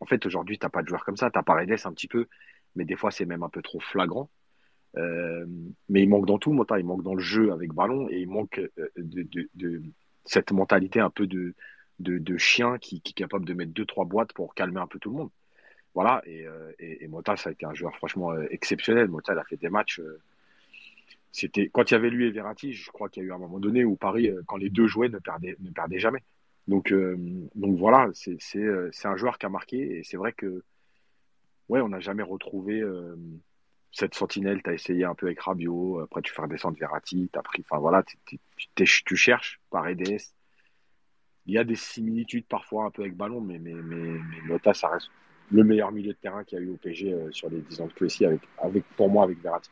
[0.00, 1.30] en fait aujourd'hui, tu n'as pas de joueurs comme ça.
[1.30, 2.26] Tu as Paredes un petit peu,
[2.74, 4.28] mais des fois, c'est même un peu trop flagrant.
[4.96, 5.46] Euh,
[5.88, 6.78] mais il manque dans tout, Mota.
[6.78, 8.60] Il manque dans le jeu avec ballon et il manque
[8.96, 9.82] de, de,
[10.24, 14.54] cette mentalité un peu de, chien qui, est capable de mettre deux, trois boîtes pour
[14.54, 15.30] calmer un peu tout le monde.
[15.94, 19.08] Voilà, et, euh, et, Mota, ça a été un joueur franchement euh, exceptionnel.
[19.08, 20.00] Mota, il a fait des matchs.
[20.00, 20.20] Euh,
[21.32, 23.38] c'était quand il y avait lui et Verratti, je crois qu'il y a eu un
[23.38, 26.22] moment donné où Paris, quand les deux jouaient, ne perdait, jamais.
[26.66, 26.92] Donc,
[27.54, 30.62] donc voilà, c'est un joueur qui a marqué et c'est vrai que
[31.68, 32.82] ouais, on n'a jamais retrouvé
[33.92, 34.62] cette sentinelle.
[34.62, 37.80] Tu as essayé un peu avec Rabiot, après tu fais redescendre Verratti, tu pris, enfin
[37.80, 40.34] voilà, tu cherches par EDS
[41.48, 44.88] il y a des similitudes parfois un peu avec Ballon, mais, mais, mais, Mota, ça
[44.88, 45.10] reste
[45.50, 47.80] le meilleur milieu de terrain qu'il y a eu au PG euh, sur les 10
[47.80, 49.70] ans de QSI, avec, avec, pour moi, avec Verratti.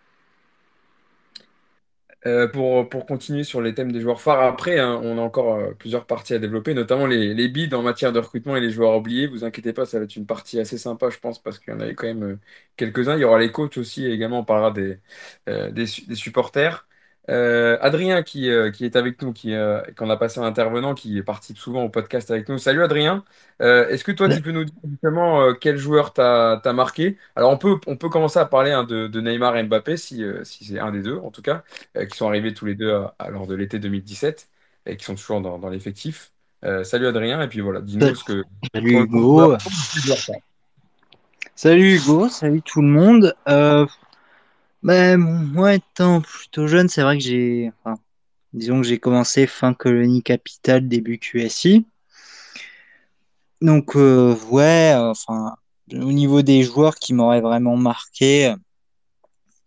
[2.25, 5.75] Euh, pour, continuer sur les thèmes des joueurs phares, après, hein, on a encore euh,
[5.75, 8.97] plusieurs parties à développer, notamment les, les bids en matière de recrutement et les joueurs
[8.97, 9.29] oubliés.
[9.29, 11.77] Vous inquiétez pas, ça va être une partie assez sympa, je pense, parce qu'il y
[11.77, 12.39] en avait quand même
[12.77, 13.17] quelques-uns.
[13.17, 16.87] Il y aura les coachs aussi, également on parlera des supporters.
[17.29, 20.95] Euh, Adrien qui, euh, qui, est avec nous, qui, euh, qu'on a passé un intervenant,
[20.95, 22.59] qui est parti souvent au podcast avec nous.
[22.59, 23.25] Salut Adrien,
[23.61, 27.17] est-ce que toi tu peux nous dire justement quel joueur t'as as marqué?
[27.35, 30.25] Alors on peut, on peut commencer à parler hein, de, de, Neymar et Mbappé, si,
[30.45, 31.65] si c'est un des deux en tout cas,
[31.95, 34.49] qui sont arrivés tous les deux à, lors de l'été 2017
[34.87, 36.33] et qui sont toujours dans, dans l'effectif.
[36.85, 38.45] salut Adrien, et puis voilà, dis-nous ce que...
[38.73, 39.57] Salut Hugo.
[41.59, 43.35] Salut Hugo, salut tout le monde.
[43.49, 43.87] Euh,
[44.87, 48.01] ben, moi, étant plutôt jeune, c'est vrai que j'ai, enfin,
[48.53, 51.85] disons que j'ai commencé fin colonie capitale, début QSI.
[53.61, 55.57] Donc, euh, ouais, enfin,
[55.93, 58.55] au niveau des joueurs qui m'auraient vraiment marqué,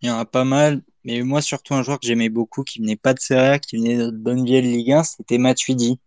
[0.00, 0.82] il y en a pas mal.
[1.04, 3.98] Mais moi, surtout un joueur que j'aimais beaucoup, qui venait pas de Serie qui venait
[3.98, 6.00] de bonne vieille Ligue 1, c'était Matuidi.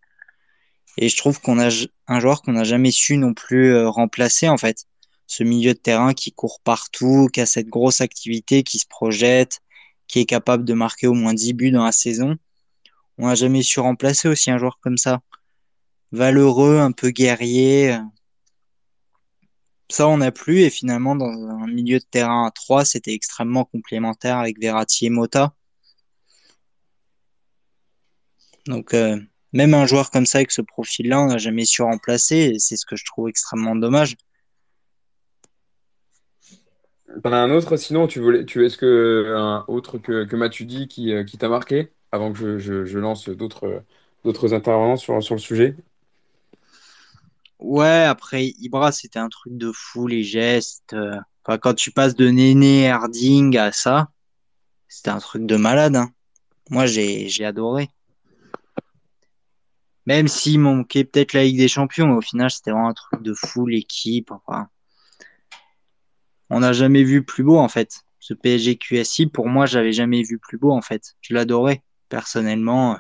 [0.97, 1.69] Et je trouve qu'on a
[2.07, 4.87] un joueur qu'on n'a jamais su non plus euh, remplacer, en fait.
[5.27, 9.61] Ce milieu de terrain qui court partout, qui a cette grosse activité, qui se projette,
[10.07, 12.37] qui est capable de marquer au moins 10 buts dans la saison.
[13.17, 15.21] On n'a jamais su remplacer aussi un joueur comme ça.
[16.11, 17.97] Valeureux, un peu guerrier.
[19.89, 20.61] Ça, on n'a plus.
[20.61, 25.09] Et finalement, dans un milieu de terrain à 3, c'était extrêmement complémentaire avec Verratti et
[25.09, 25.53] Mota.
[28.65, 29.19] Donc, euh,
[29.51, 32.53] même un joueur comme ça, avec ce profil-là, on n'a jamais su remplacer.
[32.55, 34.15] Et c'est ce que je trouve extrêmement dommage.
[37.21, 40.87] T'en as un autre, sinon, tu voulais, tu, est-ce que un autre que, que Matuidi
[40.87, 43.83] qui, euh, qui t'a marqué avant que je, lance d'autres
[44.23, 45.75] d'autres intervenants sur, sur le sujet?
[47.59, 50.93] Ouais, après, Ibra, c'était un truc de fou, les gestes.
[50.93, 54.09] euh, quand tu passes de Néné Harding à ça,
[54.87, 56.09] c'était un truc de malade, hein.
[56.69, 57.89] Moi, j'ai, j'ai adoré.
[60.05, 63.21] Même s'il manquait peut-être la Ligue des Champions, mais au final, c'était vraiment un truc
[63.21, 64.31] de fou, l'équipe.
[66.53, 68.01] On n'a jamais vu plus beau, en fait.
[68.19, 71.15] Ce PSG QSI, pour moi, j'avais jamais vu plus beau, en fait.
[71.21, 72.97] Je l'adorais, personnellement.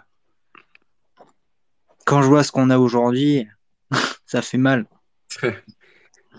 [2.05, 3.47] Quand je vois ce qu'on a aujourd'hui,
[4.25, 4.85] ça fait mal.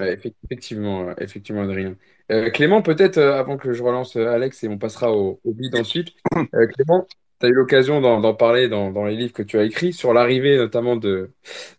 [0.00, 1.94] Effectivement, euh, effectivement, Adrien.
[2.32, 6.08] Euh, Clément, peut-être, euh, avant que je relance Alex et on passera au, au ensuite.
[6.52, 7.06] Clément,
[7.38, 10.56] tu as eu l'occasion d'en parler dans, les livres que tu as écrits sur l'arrivée
[10.56, 11.30] notamment de,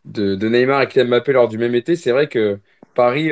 [0.06, 1.98] Neymar et Kylian Mbappé lors du même été.
[1.98, 2.60] C'est vrai que
[2.94, 3.32] Paris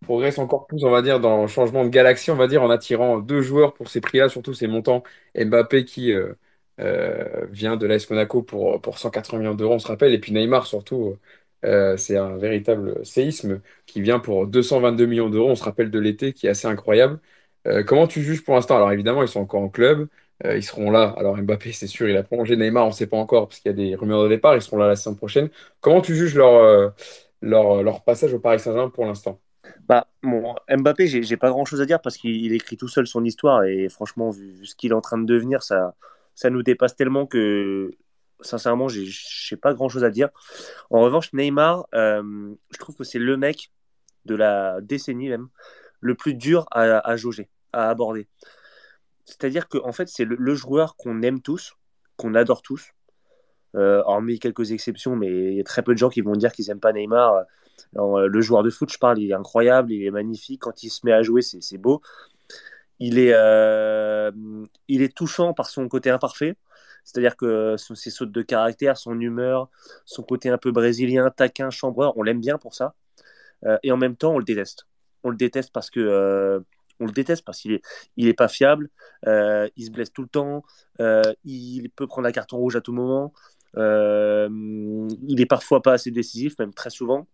[0.00, 2.70] progresse encore plus, on va dire, dans le changement de galaxie, on va dire, en
[2.70, 5.02] attirant deux joueurs pour ces prix-là, surtout ces montants.
[5.36, 6.34] Mbappé qui euh,
[6.80, 10.32] euh, vient de l'AS Monaco pour, pour 180 millions d'euros, on se rappelle, et puis
[10.32, 11.16] Neymar surtout.
[11.64, 15.50] euh, c'est un véritable séisme qui vient pour 222 millions d'euros.
[15.50, 17.20] On se rappelle de l'été, qui est assez incroyable.
[17.86, 18.76] Comment tu juges pour l'instant?
[18.76, 20.08] Alors évidemment, ils sont encore en club,
[20.44, 21.14] ils seront là.
[21.18, 22.56] Alors Mbappé, c'est sûr, il a prolongé.
[22.56, 24.56] Neymar, on ne sait pas encore parce qu'il y a des rumeurs de départ.
[24.56, 25.50] Ils seront là la saison prochaine.
[25.80, 26.94] Comment tu juges leur,
[27.42, 29.40] leur, leur passage au Paris Saint-Germain pour l'instant?
[29.88, 33.06] Bah, bon, Mbappé, j'ai pas grand chose à dire parce qu'il il écrit tout seul
[33.06, 35.94] son histoire et franchement, vu, ce qu'il est en train de devenir, ça,
[36.34, 37.90] ça nous dépasse tellement que
[38.40, 40.30] sincèrement, j'ai j'ai pas grand chose à dire.
[40.90, 43.70] En revanche, Neymar, euh, je trouve que c'est le mec
[44.24, 45.48] de la décennie même,
[46.00, 48.28] le plus dur à, à jauger, à aborder.
[49.24, 51.74] C'est-à-dire que en fait, c'est le, le joueur qu'on aime tous,
[52.16, 52.92] qu'on adore tous,
[53.76, 56.52] euh, hormis quelques exceptions, mais il y a très peu de gens qui vont dire
[56.52, 57.44] qu'ils n'aiment pas Neymar.
[57.96, 60.62] Euh, le joueur de foot, je parle, il est incroyable, il est magnifique.
[60.62, 62.00] Quand il se met à jouer, c'est beau.
[62.98, 64.30] Il est, euh,
[64.88, 66.56] il est touchant par son côté imparfait.
[67.04, 69.70] C'est-à-dire que ses sautes de caractère, son humeur,
[70.04, 72.94] son côté un peu brésilien, taquin, chambreur, on l'aime bien pour ça.
[73.64, 74.86] Euh, et en même temps, on le déteste.
[75.24, 76.62] On le déteste parce que
[77.02, 77.82] on le déteste parce qu'il est,
[78.16, 78.90] il est pas fiable,
[79.26, 80.62] il se blesse tout le temps,
[81.44, 83.32] il peut prendre un carton rouge à tout moment,
[83.76, 87.26] il est parfois pas assez décisif, même très souvent.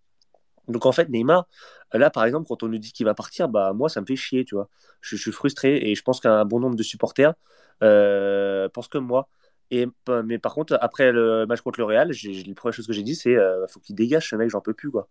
[0.68, 1.46] Donc en fait, Neymar,
[1.92, 4.16] là par exemple, quand on nous dit qu'il va partir, bah moi ça me fait
[4.16, 4.68] chier, tu vois.
[5.00, 7.34] Je, suis frustré et je pense qu'un bon nombre de supporters
[7.82, 9.28] euh, pensent comme moi.
[9.72, 9.86] Et,
[10.24, 12.92] mais par contre, après le match contre le Real, j'ai, j'ai- la première chose que
[12.92, 15.08] j'ai dit, c'est euh, faut qu'il dégage ce mec, j'en peux plus quoi.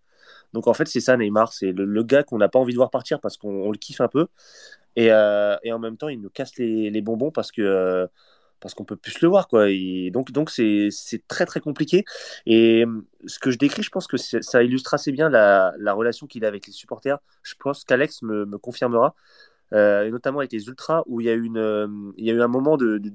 [0.53, 2.91] Donc en fait, c'est ça Neymar, c'est le, gars qu'on n'a pas envie de voir
[2.91, 4.27] partir parce qu'on on le kiffe un peu
[4.95, 8.07] et, euh, et en même temps, il nous casse les, les bonbons parce que euh,
[8.59, 9.67] parce qu'on peut plus le voir quoi.
[10.11, 10.89] Donc donc c'est
[11.27, 12.05] très très compliqué.
[12.45, 15.93] Et euh, ce que je décris, je pense que ça illustre assez bien la, la
[15.93, 17.19] relation qu'il a avec les supporters.
[17.43, 19.15] Je pense qu'Alex me, me confirmera,
[19.73, 22.41] euh, notamment avec les ultras où il y a une euh, il y a eu
[22.41, 23.13] un moment de, de-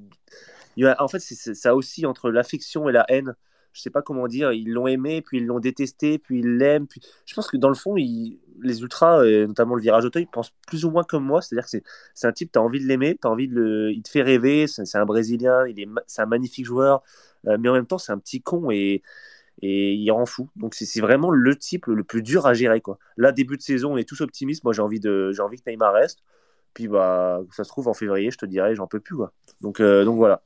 [0.99, 3.35] en fait ça aussi entre l'affection et la haine.
[3.73, 6.86] Je sais pas comment dire, ils l'ont aimé, puis ils l'ont détesté, puis ils l'aiment.
[6.86, 7.00] Puis...
[7.26, 10.52] Je pense que dans le fond, les ultras, et notamment le virage auto, ils pensent
[10.66, 11.42] plus ou moins comme moi.
[11.42, 13.92] C'est-à-dire que c'est un type, tu as envie de l'aimer, t'as envie de le...
[13.92, 17.02] il te fait rêver, c'est un Brésilien, il est c'est un magnifique joueur,
[17.47, 19.02] euh, mais en même temps, c'est un petit con et,
[19.62, 20.49] il rend fou.
[20.57, 22.82] Donc c'est vraiment le type le plus dur à gérer.
[23.16, 24.65] Là, début de saison, on est tous optimistes.
[24.65, 25.00] Moi, j'ai envie,
[25.39, 26.20] envie que Neymar reste.
[26.74, 29.16] Puis, bah, ça se trouve, en février, je te dirai, j'en peux plus.
[29.60, 30.42] Donc, euh, donc voilà.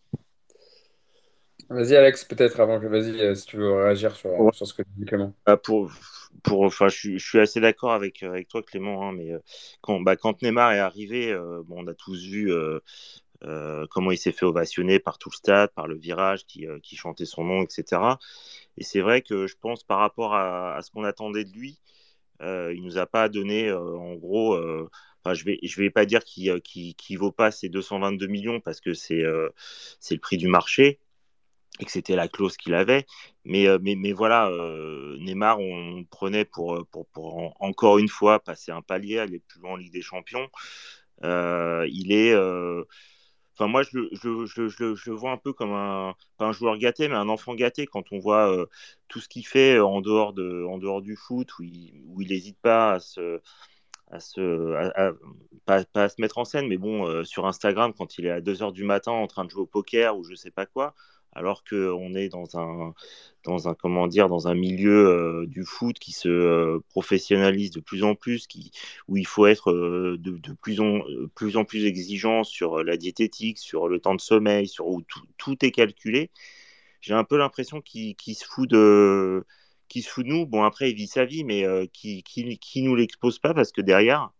[1.68, 4.52] Vas-y, Alex, peut-être avant que vas-y, euh, si tu veux réagir sur, Ouais.
[4.52, 5.34] sur ce que dit Clément.
[5.46, 5.90] Bah, pour,
[6.42, 9.40] pour, enfin, je, suis- je suis assez d'accord avec, avec toi, Clément, hein, mais euh,
[9.82, 12.80] quand, bah, quand Neymar est arrivé, euh, bon, on a tous vu euh,
[13.44, 16.80] euh, comment il s'est fait ovationner par tout le stade, par le virage qui, euh,
[16.82, 18.20] qui chantait son nom, etc.
[18.78, 21.80] Et c'est vrai que je pense par rapport à, à ce qu'on attendait de lui,
[22.42, 24.90] Euh, il nous a pas donné, euh, en gros, euh,
[25.24, 28.80] enfin, je vais, je vais pas dire qu'il ne vaut pas ces 222 millions parce
[28.80, 29.22] que c'est
[30.00, 31.00] c'est le prix du marché
[31.80, 33.06] et que c'était la clause qu'il avait.
[33.44, 34.50] Mais, mais, mais voilà,
[35.18, 39.72] Neymar, on prenait pour, pour, pour encore une fois passer un palier, aller plus loin
[39.72, 40.48] en Ligue des Champions.
[41.22, 42.34] il est
[43.56, 46.76] Enfin, moi, je, je, je, je, le vois un peu comme un, pas un joueur
[46.76, 48.66] gâté, mais un enfant gâté quand on voit euh,
[49.06, 52.94] tout ce qu'il fait en dehors, de, en dehors du foot, où il n'hésite pas
[52.94, 53.40] à se,
[54.10, 55.12] à se à,
[55.66, 58.40] pas, à se mettre en scène, mais bon, euh, sur Instagram, quand il est à
[58.40, 60.94] 2 heures du matin en train de jouer au poker ou je sais pas quoi,
[61.34, 62.94] alors qu'on est dans un,
[63.44, 67.80] dans un, comment dire, dans un milieu euh, du foot qui se euh, professionnalise de
[67.80, 68.70] plus en plus, qui,
[69.08, 71.00] où il faut être euh, de, plus, en,
[71.34, 75.26] plus en plus exigeant sur la diététique, sur le temps de sommeil, sur où tout,
[75.36, 76.30] tout est calculé.
[77.00, 79.44] J'ai un peu l'impression qu'il se fout de
[79.88, 80.46] qui se fout de nous.
[80.46, 83.82] Bon, après, il vit sa vie, mais qui, qui, qui nous l'expose pas parce que
[83.82, 84.30] derrière,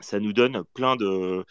[0.00, 1.44] ça nous donne plein de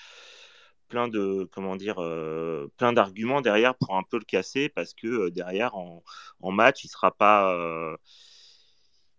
[0.87, 5.07] plein de comment dire euh, plein d'arguments derrière pour un peu le casser parce que
[5.07, 6.03] euh, derrière en,
[6.41, 7.95] en, match il sera pas euh,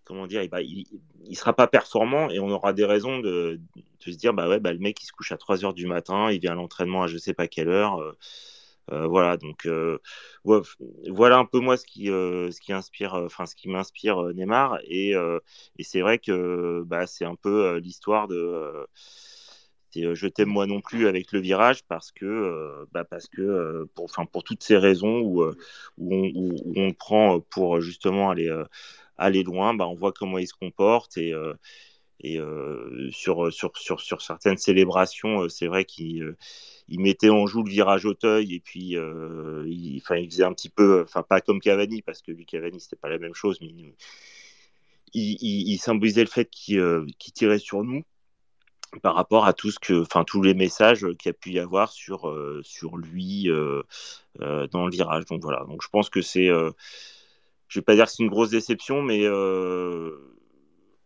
[0.05, 4.35] comment dire il, sera pas performant et on aura des raisons de, de se dire
[4.35, 6.53] bah ouais bah le mec il se couche à 3 heures du matin il vient
[6.53, 8.01] à l'entraînement à je sais pas quelle heure
[8.91, 9.37] voilà.
[9.37, 9.69] Donc
[11.09, 15.11] voilà un peu moi ce qui ce qui inspire enfin ce qui m'inspire Neymar et,
[15.11, 18.87] et c'est vrai que bah c'est un peu l'histoire de
[19.97, 23.41] euh, je t'aime moi non plus avec le virage parce que euh, bah parce que
[23.43, 25.43] euh, pour enfin pour toutes ces raisons où,
[25.99, 28.51] on, où, prend pour justement aller
[29.17, 31.33] aller loin bah on voit comment il se comporte et
[33.11, 36.35] sur, sur, sur, sur certaines célébrations, c'est vrai qu'il
[36.89, 41.23] il mettait en joue le virage Auteuil et puis il, faisait un petit peu, enfin
[41.23, 43.73] pas comme Cavani parce que lui Cavani c'était pas la même chose, mais
[45.15, 48.03] il symbolisait le fait qu'il tirait sur nous
[49.03, 51.59] par rapport à tout ce que, enfin tous les messages qu'il y a pu y
[51.59, 52.63] avoir sur euh,
[52.97, 53.83] lui euh,
[54.41, 55.25] euh, dans le virage.
[55.27, 55.65] Donc voilà.
[55.67, 59.29] Donc je pense que c'est, je vais pas dire que c'est une grosse déception, mais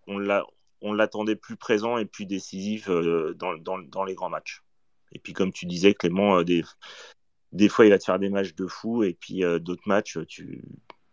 [0.06, 0.42] on
[0.84, 4.62] on l'attendait plus présent et plus décisif dans, les grands matchs.
[5.12, 6.64] Et puis comme tu disais, Clément, des
[7.52, 10.64] des fois il va te faire des matchs de fou et puis d'autres matchs, tu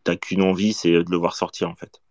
[0.07, 2.01] n'as qu'une envie, c'est de le voir sortir en fait.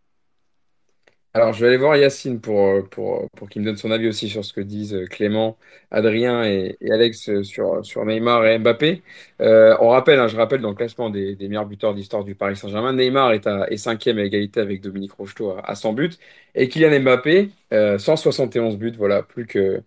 [1.35, 4.09] Alors, je vais aller voir Yacine pour, euh, pour, pour qu'il me donne son avis
[4.09, 5.57] aussi sur ce que disent euh, Clément,
[5.91, 9.03] Adrien et, Alex euh, sur, sur Neymar et Mbappé.
[9.39, 12.57] on rappelle, hein, je rappelle dans le classement des, des meilleurs buteurs d'histoire du Paris
[12.57, 16.11] Saint-Germain, Neymar est, à, est cinquième à égalité avec Dominique Rocheteau à, 100 buts
[16.55, 19.83] et Kylian Mbappé, 171 buts, voilà, plus que,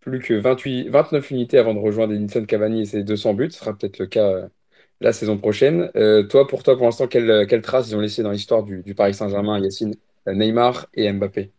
[0.00, 3.50] plus que 28, 29 unités avant de rejoindre Edinson Cavani et ses 200 buts.
[3.50, 4.48] Ce sera peut-être le cas
[5.00, 5.90] la saison prochaine.
[6.30, 8.94] toi, pour toi, pour l'instant, quelle, quelle trace ils ont laissé dans l'histoire du, du
[8.94, 9.94] Paris Saint-Germain, Yacine?
[10.26, 11.50] Neymar et Mbappé.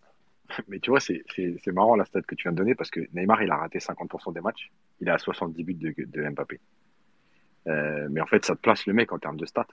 [0.68, 1.24] Mais tu vois, c'est
[1.68, 4.34] marrant la stat que tu viens de donner parce que Neymar, il a raté 50%
[4.34, 4.72] des matchs.
[5.02, 6.60] Il a 70 buts de, de Mbappé.
[7.68, 9.68] Euh, mais en fait, ça te place le mec en termes de stats.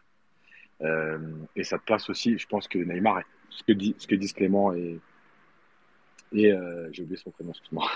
[0.80, 1.18] Euh,
[1.54, 4.32] et ça te place aussi, je pense que Neymar, ce que, dit, ce que disent
[4.32, 4.98] Clément et,
[6.32, 7.88] et euh, j'ai oublié son prénom, excuse-moi.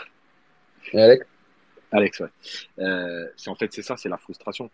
[0.93, 1.27] Alex?
[1.91, 3.31] Alex, ouais.
[3.37, 4.71] c'est en fait, c'est ça, c'est la frustration.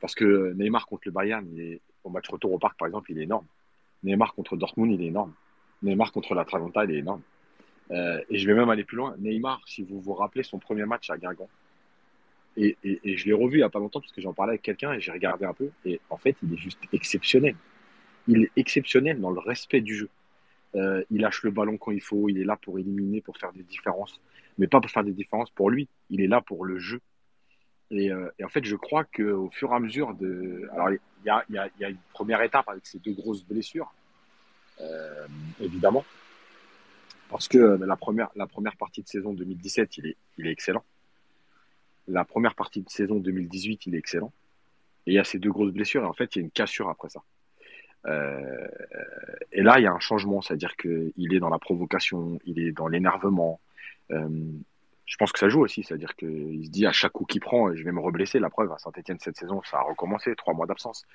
[0.00, 3.10] parce que Neymar contre le Bayern, il est, au match retour au parc, par exemple,
[3.10, 3.46] il est énorme.
[4.04, 5.34] Neymar contre Dortmund, il est énorme.
[5.84, 7.22] Neymar contre la Traventa, il est énorme.
[7.90, 9.14] Euh, et je vais même aller plus loin.
[9.18, 11.48] Neymar, si vous vous rappelez son premier match à Guingamp,
[12.56, 14.92] et, je l'ai revu il n'y a pas longtemps parce que j'en parlais avec quelqu'un
[14.92, 15.70] et j'ai regardé un peu.
[15.84, 17.56] Et en fait, il est juste exceptionnel.
[18.28, 20.08] Il est exceptionnel dans le respect du jeu.
[20.76, 22.28] Euh, il lâche le ballon quand il faut.
[22.28, 24.20] Il est là pour éliminer, pour faire des différences.
[24.58, 25.88] Mais pas pour faire des différences pour lui.
[26.10, 27.00] Il est là pour le jeu.
[27.90, 30.68] Et, euh, en fait, je crois qu'au fur et à mesure de.
[30.72, 33.92] Alors, il y a, une première étape avec ces deux grosses blessures.
[34.80, 35.26] Euh,
[35.60, 36.04] évidemment.
[37.30, 40.50] Parce que euh, la première, la première partie de saison 2017, il est, il est
[40.50, 40.84] excellent.
[42.06, 44.32] La première partie de saison 2018, il est excellent.
[45.06, 46.50] Et il y a ces deux grosses blessures, et en fait, il y a une
[46.50, 47.22] cassure après ça.
[48.06, 48.68] Euh,
[49.52, 52.72] et là, il y a un changement, c'est-à-dire qu'il est dans la provocation, il est
[52.72, 53.60] dans l'énervement.
[54.10, 57.74] je pense que ça joue aussi, c'est-à-dire qu'il se dit à chaque coup qu'il prend,
[57.74, 58.38] je vais me reblesser.
[58.38, 61.06] La preuve, à Saint-Etienne cette saison, ça a recommencé, trois mois d'absence.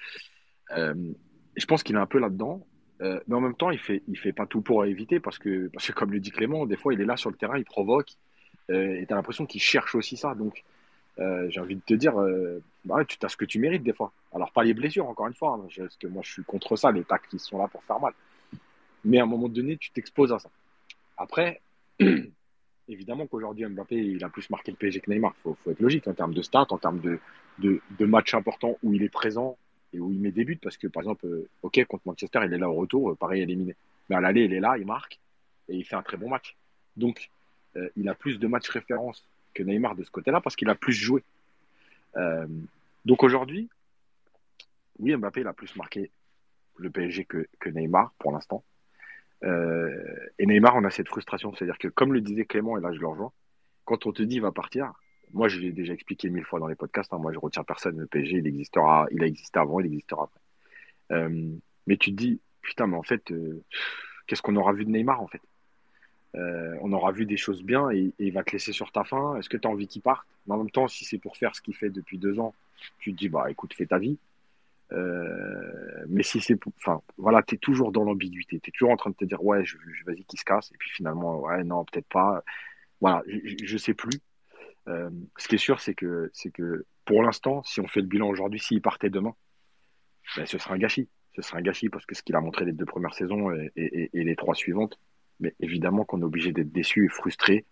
[0.71, 2.65] je pense qu'il est un peu là-dedans.
[3.01, 5.69] Euh, mais en même temps, il fait, il fait pas tout pour éviter parce que,
[5.69, 7.65] parce que, comme le dit Clément, des fois, il est là sur le terrain, il
[7.65, 8.11] provoque,
[8.69, 10.35] euh, et tu as l'impression qu'il cherche aussi ça.
[10.35, 10.63] Donc,
[11.19, 12.13] euh, j'ai envie de te dire,
[12.85, 14.11] bah, tu as ce que tu mérites des fois.
[14.33, 16.91] Alors, pas les blessures, encore une fois, hein, parce que moi, je suis contre ça,
[16.91, 18.13] les tacs qui sont là pour faire mal.
[19.05, 20.49] Mais à un moment donné, tu t'exposes à ça.
[21.17, 21.61] Après,
[22.89, 25.33] évidemment qu'aujourd'hui, Mbappé, il a plus marqué le PSG que Neymar.
[25.37, 27.19] Il faut, faut, être logique en termes de stats, en termes de,
[27.59, 29.57] de matchs importants où il est présent,
[29.93, 32.53] et où il met des buts parce que, par exemple, euh, OK, contre Manchester, il
[32.53, 33.75] est là au retour, euh, pareil, éliminé.
[34.09, 35.19] Mais à l'aller, il est là, il marque.
[35.67, 36.55] et il fait un très bon match.
[36.97, 37.29] Donc,
[37.75, 40.75] euh, il a plus de matchs références que Neymar de ce côté-là parce qu'il a
[40.75, 41.23] plus joué.
[43.05, 43.69] Donc aujourd'hui,
[44.97, 46.09] oui, Mbappé il a plus marqué
[46.77, 48.63] le PSG que, que Neymar pour l'instant.
[49.43, 52.99] Et Neymar, on a cette frustration, c'est-à-dire que comme le disait Clément, et là je
[52.99, 53.31] le rejoins,
[53.85, 54.91] quand on te dit il va partir,
[55.33, 57.97] moi je l'ai déjà expliqué mille fois dans les podcasts, hein, moi je retiens personne,
[57.97, 60.39] le PSG il existera, il a existé avant, il existera après.
[61.11, 61.55] Euh,
[61.87, 63.63] mais tu te dis, putain, mais en fait, euh,
[64.27, 65.41] qu'est-ce qu'on aura vu de Neymar en fait?
[66.35, 69.35] Euh, On aura vu des choses bien et, il va te laisser sur ta faim.
[69.37, 70.27] Est-ce que tu as envie qu'il parte?
[70.47, 72.53] Mais en même temps, si c'est pour faire ce qu'il fait depuis deux ans,
[72.99, 74.17] tu te dis, bah écoute, fais ta vie.
[76.07, 76.73] Mais si c'est pour...
[76.77, 78.59] Enfin, voilà, tu es toujours dans l'ambiguïté.
[78.59, 79.63] Tu es toujours en train de te dire, ouais,
[80.05, 80.71] vas-y, qu'il se casse.
[80.71, 82.43] Et puis finalement, ouais, non, peut-être pas.
[83.01, 84.19] Voilà, je, je sais plus.
[84.89, 88.07] Euh, ce qui est sûr, c'est que, c'est que pour l'instant, si on fait le
[88.07, 89.35] bilan aujourd'hui, s'il partait demain,
[90.35, 91.09] ben, ce serait un gâchis.
[91.35, 94.09] Ce serait un gâchis parce que ce qu'il a montré les deux premières saisons et,
[94.13, 94.99] les trois suivantes,
[95.39, 97.65] mais évidemment qu'on est obligé d'être déçu et frustré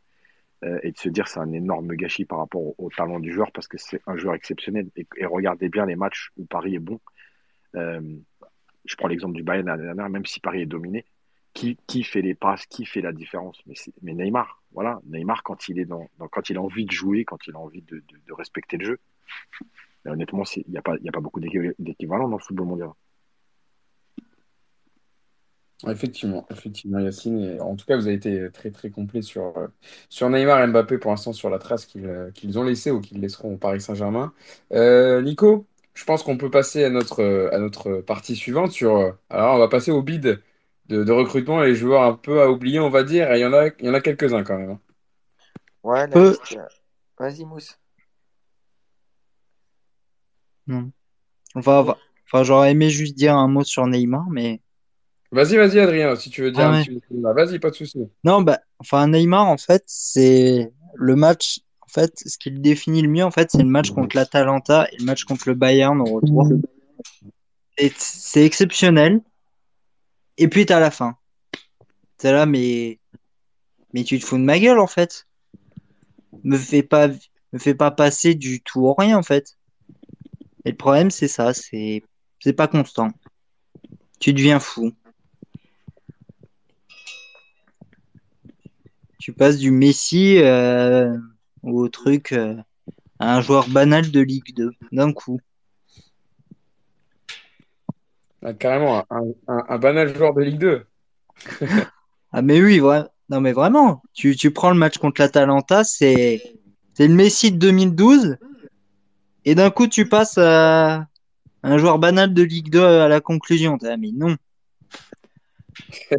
[0.63, 3.51] euh, et de se dire c'est un énorme gâchis par rapport au, talent du joueur
[3.51, 4.89] parce que c'est un joueur exceptionnel.
[4.95, 6.99] Et, et regardez bien les matchs où Paris est bon.
[7.75, 8.01] Euh,
[8.85, 11.05] je prends l'exemple du Bayern l'année dernière, même si Paris est dominé,
[11.53, 15.69] qui, qui fait les passes, qui fait la différence mais, mais Neymar, voilà, Neymar quand
[15.69, 18.77] il est dans, quand il a envie de jouer, quand il a envie de, respecter
[18.77, 18.99] le jeu.
[20.05, 22.89] honnêtement, il n'y a a pas beaucoup d'équi- d'équivalents dans le football mondial.
[25.85, 27.61] Effectivement, effectivement, Yacine.
[27.61, 29.67] En tout cas, vous avez été très très complet sur, euh,
[30.09, 32.99] sur Neymar et Mbappé pour l'instant, sur la trace qu'ils euh, qu'ils ont laissée ou
[32.99, 34.33] qu'ils laisseront au Paris Saint-Germain.
[34.71, 39.15] Euh, Nico, je pense qu'on peut passer à notre, à notre partie suivante sur.
[39.29, 40.41] alors, on va passer au bid
[40.89, 43.31] de, de recrutement et les joueurs un peu à oublier, on va dire.
[43.33, 44.71] Et il y en a, il y en a quelques-uns quand même.
[44.71, 44.79] hein.
[45.83, 46.61] Ouais, liste, euh,
[47.19, 47.77] Vas-y, Mousse.
[50.67, 50.91] Non.
[51.55, 54.61] Enfin, va- enfin, j'aurais aimé juste dire un mot sur Neymar, mais
[55.31, 56.83] Vas-y, vas-y, Adrien, si tu veux dire Ah un ouais.
[56.83, 56.99] petit mot.
[57.05, 57.33] sur Neymar.
[57.33, 57.99] Vas-y, pas de souci.
[58.23, 61.59] non, bah, enfin, Neymar, en fait, c'est le match.
[61.81, 64.87] En fait, ce qui le définit le mieux, en fait, c'est le match contre l'Atalanta
[64.91, 66.49] et le match contre le Bayern au retour.
[67.77, 69.21] Et c'est exceptionnel.
[70.37, 71.17] Et puis, t'as la fin.
[72.17, 72.99] T'es là, mais,
[73.93, 75.27] mais tu te fous de ma gueule, en fait.
[76.43, 77.07] Me fais pas,
[77.53, 79.57] me fais pas passer du tout au rien, en fait.
[80.65, 82.03] Et le problème, c'est ça, c'est,
[82.39, 83.09] c'est pas constant.
[84.19, 84.91] Tu deviens fou.
[89.19, 91.17] Tu passes du Messi euh,
[91.63, 92.55] au truc euh,
[93.19, 95.39] à un joueur banal de Ligue 2 d'un coup.
[98.47, 100.85] Ah, carrément, un, un- un banal joueur de Ligue 2.
[102.31, 102.79] Ah mais oui.
[103.29, 106.41] Non mais vraiment, tu, tu prends le match contre l'Atalanta, c'est
[106.93, 108.37] c'est le Messi de 2012
[109.45, 111.07] et d'un coup tu passes à
[111.63, 113.77] un joueur banal de Ligue 2 à la conclusion.
[113.81, 114.35] Là, mais non.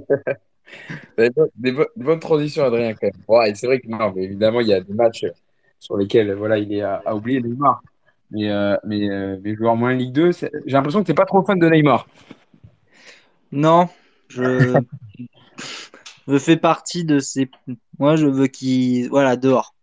[1.18, 3.12] Des, bo- des bo- des bonnes transitions, Adrien, quand même.
[3.26, 5.24] Ouais, c'est vrai que non, mais évidemment, il y a des matchs
[5.78, 7.82] sur lesquels voilà, il est à, à oublier Neymar.
[8.30, 11.16] Mais, euh, mais, euh, mais joueur moins Ligue 2, c'est- j'ai l'impression que tu n'es
[11.16, 12.06] pas trop fan de Neymar.
[13.52, 13.88] Non,
[14.28, 14.74] je
[16.28, 17.50] je fais partie de ces.
[17.98, 19.74] Moi, je veux qu'il voilà dehors.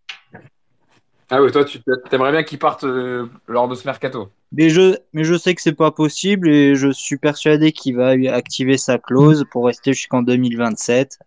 [1.31, 1.79] Ah ouais, toi, tu
[2.11, 4.29] aimerais bien qu'il parte euh, lors de ce mercato.
[4.51, 8.09] Mais je, mais je sais que c'est pas possible et je suis persuadé qu'il va
[8.31, 11.17] activer sa clause pour rester jusqu'en 2027.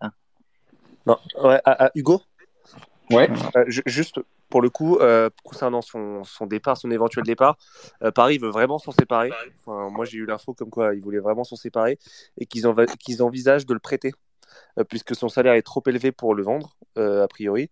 [1.05, 2.21] Non, ouais, à- à Hugo?
[3.11, 3.29] Ouais.
[3.57, 7.57] Euh, ju- juste pour le coup, euh, concernant son, son départ, son éventuel départ,
[8.03, 9.31] euh, Paris veut vraiment s'en séparer.
[9.59, 11.99] Enfin, moi, j'ai eu l'info comme quoi ils voulaient vraiment s'en séparer
[12.37, 12.65] et qu'ils
[13.21, 14.11] envisagent de le prêter,
[14.79, 17.69] euh, puisque son salaire est trop élevé pour le vendre, euh, a priori.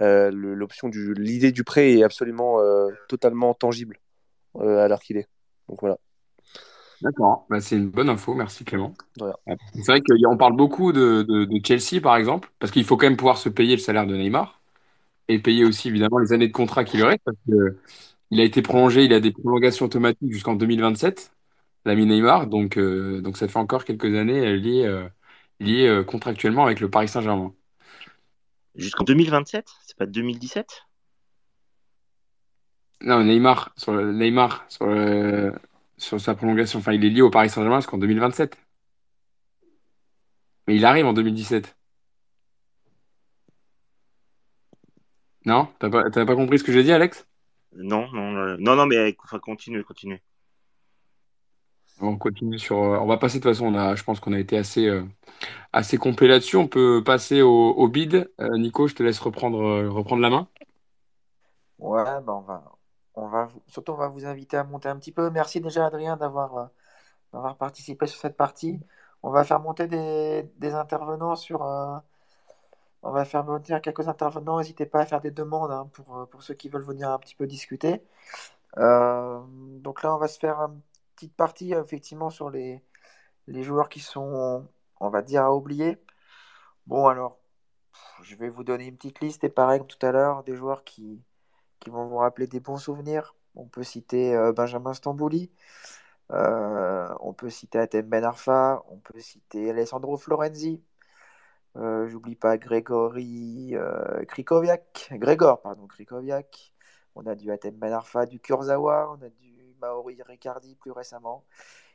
[0.00, 3.98] Euh, le- L'option du, l'idée du prêt est absolument euh, totalement tangible
[4.56, 5.28] euh, à l'heure qu'il est.
[5.68, 5.98] Donc voilà.
[7.00, 8.92] D'accord, bah, c'est une bonne info, merci Clément.
[9.18, 9.36] Voilà.
[9.74, 13.06] C'est vrai qu'on parle beaucoup de, de- de Chelsea, par exemple, parce qu'il faut quand
[13.06, 14.60] même pouvoir se payer le salaire de Neymar
[15.28, 17.76] et payer aussi évidemment les années de contrat qui lui restent, parce que
[18.30, 21.32] il a été prolongé, il a des prolongations automatiques jusqu'en 2027,
[21.86, 25.08] l'ami Neymar, donc, euh, donc ça fait encore quelques années euh, liées, euh,
[25.60, 27.54] liées euh, contractuellement avec le Paris Saint-Germain.
[28.74, 30.82] Jusqu'en 2027 C'est pas 2017
[33.00, 35.54] Non, Neymar, sur le- Neymar, sur, le-
[35.96, 38.56] sur sa prolongation, enfin il est lié au Paris Saint-Germain jusqu'en 2027.
[40.66, 41.77] Mais il arrive en 2017.
[45.48, 45.62] Non?
[45.80, 47.26] T'as pas, t'as pas compris ce que j'ai dit, Alex?
[47.90, 50.22] Non, non, euh, non, non, mais enfin, continue, continue.
[52.00, 52.76] On continue sur.
[52.78, 53.66] euh, On va passer de toute façon.
[53.66, 55.04] On a, je pense qu'on a été assez, euh,
[55.72, 56.56] assez complet là-dessus.
[56.56, 58.30] On peut passer au, au bid.
[58.40, 60.48] Euh, Nico, je te laisse reprendre, euh, reprendre la main.
[61.78, 62.64] Ouais, bah on va,
[63.14, 65.30] on va, vous- surtout on va vous inviter à monter un petit peu.
[65.30, 66.66] Merci déjà Adrien d'avoir euh,
[67.32, 68.80] d'avoir participé sur cette partie.
[69.22, 71.98] On va faire monter des, des intervenants sur, euh,
[73.02, 74.58] On va faire venir quelques intervenants.
[74.58, 77.34] N'hésitez pas à faire des demandes hein, pour, pour ceux qui veulent venir un petit
[77.34, 78.02] peu discuter.
[78.78, 79.40] Euh,
[79.80, 80.80] donc là, on va se faire une
[81.16, 82.82] petite partie effectivement sur les,
[83.48, 84.66] joueurs qui sont,
[85.00, 85.98] on va dire, à oublier.
[86.86, 87.38] Bon, alors,
[88.22, 90.84] je vais vous donner une petite liste, et pareil comme tout à l'heure, des joueurs
[90.84, 91.22] qui,
[91.88, 93.34] vont vous rappeler des bons souvenirs.
[93.56, 95.50] On peut citer euh, Benjamin Stambouli,
[96.32, 100.82] euh, on peut citer Atem Ben Arfa, on peut citer Alessandro Florenzi,
[101.78, 103.74] euh, j'oublie pas Grégory
[104.28, 106.72] Krikoviak, Grégor, pardon, Krikoviak.
[107.14, 111.44] On a du Atem Ben Arfa, du Kurzawa, on a du Maori Ricardi plus récemment,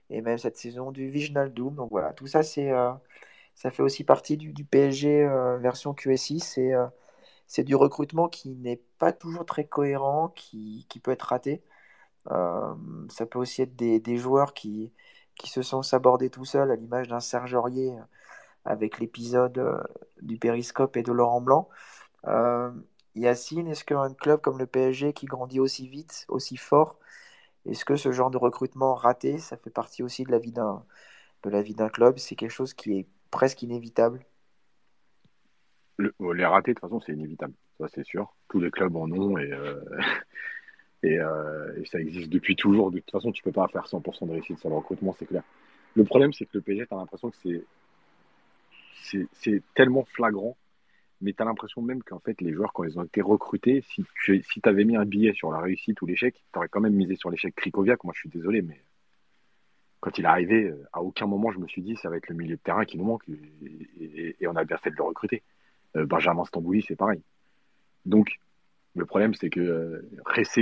[0.09, 1.75] et même cette saison du Doom.
[1.75, 2.71] Donc voilà, tout ça, c'est,
[3.55, 5.27] ça fait aussi partie du, PSG
[5.59, 6.39] version QSI.
[7.47, 11.63] C'est du recrutement qui n'est pas toujours très cohérent, qui, qui peut être raté.
[12.31, 12.73] Euh,
[13.09, 14.91] ça peut aussi être des, des, joueurs qui,
[15.35, 17.93] qui se sont sabordés tout seuls, à l'image d'un Serge Aurier
[18.65, 19.81] avec l'épisode euh,
[20.21, 21.69] du Périscope et de Laurent Blanc.
[22.27, 22.71] Euh,
[23.15, 26.97] Yacine, est-ce qu'un club comme le PSG qui grandit aussi vite, aussi fort,
[27.65, 30.83] est-ce que ce genre de recrutement raté, ça fait partie aussi de la vie d'un,
[31.43, 32.17] de la vie d'un club?
[32.17, 34.25] C'est quelque chose qui est presque inévitable
[35.99, 37.53] les ratés, de toute façon, c'est inévitable.
[37.79, 38.33] Ça, c'est sûr.
[38.49, 39.79] Tous les clubs en ont et, euh,
[41.03, 42.91] et, ça existe depuis toujours.
[42.91, 45.43] De toute façon, tu peux pas faire 100% de réussite sur le recrutement, c'est clair.
[45.95, 47.63] Le problème, c'est que le PSG, tu as l'impression que c'est,
[49.33, 50.57] c'est, tellement flagrant,
[51.21, 54.05] mais tu as l'impression même qu'en fait, les joueurs, quand ils ont été recrutés, si
[54.25, 57.15] tu avais mis un billet sur la réussite ou l'échec, tu aurais quand même misé
[57.15, 58.03] sur l'échec Krikoviak.
[58.03, 58.83] Moi, je suis désolé, mais
[59.99, 62.27] quand il est arrivé, euh, à aucun moment, je me suis dit, ça va être
[62.27, 63.23] le milieu de terrain qui nous manque.
[63.29, 65.43] et on a bien fait de le recruter.
[65.95, 67.21] Euh, Benjamin Stambouli, c'est pareil.
[68.05, 68.37] Donc,
[68.95, 70.01] le problème, c'est que euh,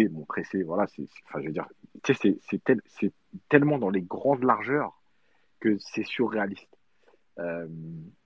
[0.09, 0.25] bon,
[0.65, 1.67] voilà, c'est, enfin, je veux dire,
[2.03, 3.13] c'est,
[3.49, 5.01] tellement dans les grandes largeurs
[5.59, 6.77] que c'est surréaliste.
[7.39, 7.67] Euh,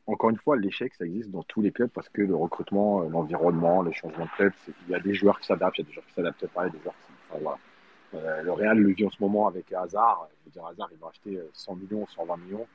[0.07, 3.81] encore une fois, l'échec, ça existe dans tous les clubs parce que le recrutement, l'environnement,
[3.81, 4.53] les changements de club,
[4.87, 6.63] il y a des joueurs qui s'adaptent, il y a des joueurs qui s'adaptent pas,
[6.63, 7.13] il y a des joueurs qui.
[7.29, 7.57] Enfin,
[8.11, 8.43] voilà.
[8.43, 10.27] le Real le vit en ce moment avec Hazard.
[10.41, 12.67] Je veux dire, Hazard, il va acheter 100 millions, 120 millions.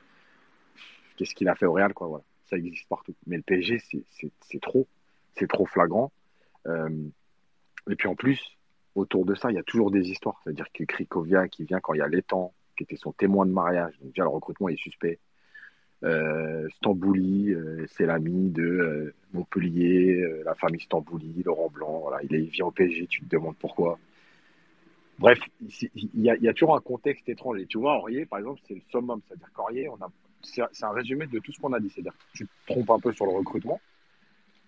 [1.15, 3.15] Qu'est-ce qu'il a fait au Real, quoi, voilà ça existe partout.
[3.25, 4.87] Mais le PSG, c'est trop,
[5.33, 6.11] c'est trop flagrant.
[6.67, 7.07] Euh,
[7.89, 8.39] et puis en plus,
[8.93, 10.39] autour de ça, il y a toujours des histoires.
[10.43, 13.51] C'est-à-dire que Krikovia qui vient quand il y a l'étang, qui était son témoin de
[13.51, 15.19] mariage, donc déjà le recrutement est suspect.
[16.03, 22.05] Euh, Stambouli, euh, c'est l'ami de euh, Montpellier, la famille Stambouli, Laurent Blanc.
[22.23, 23.99] Il, est, il vient au PSG, tu te demandes pourquoi.
[25.19, 27.59] Bref, il y, a, toujours un contexte étrange.
[27.69, 29.21] Tu vois, Aurier, par exemple, c'est le summum.
[29.27, 29.87] C'est-à-dire qu'Aurier,
[30.41, 31.91] c'est un résumé de tout ce qu'on a dit.
[31.91, 33.79] C'est-à-dire tu te trompes un peu sur le recrutement,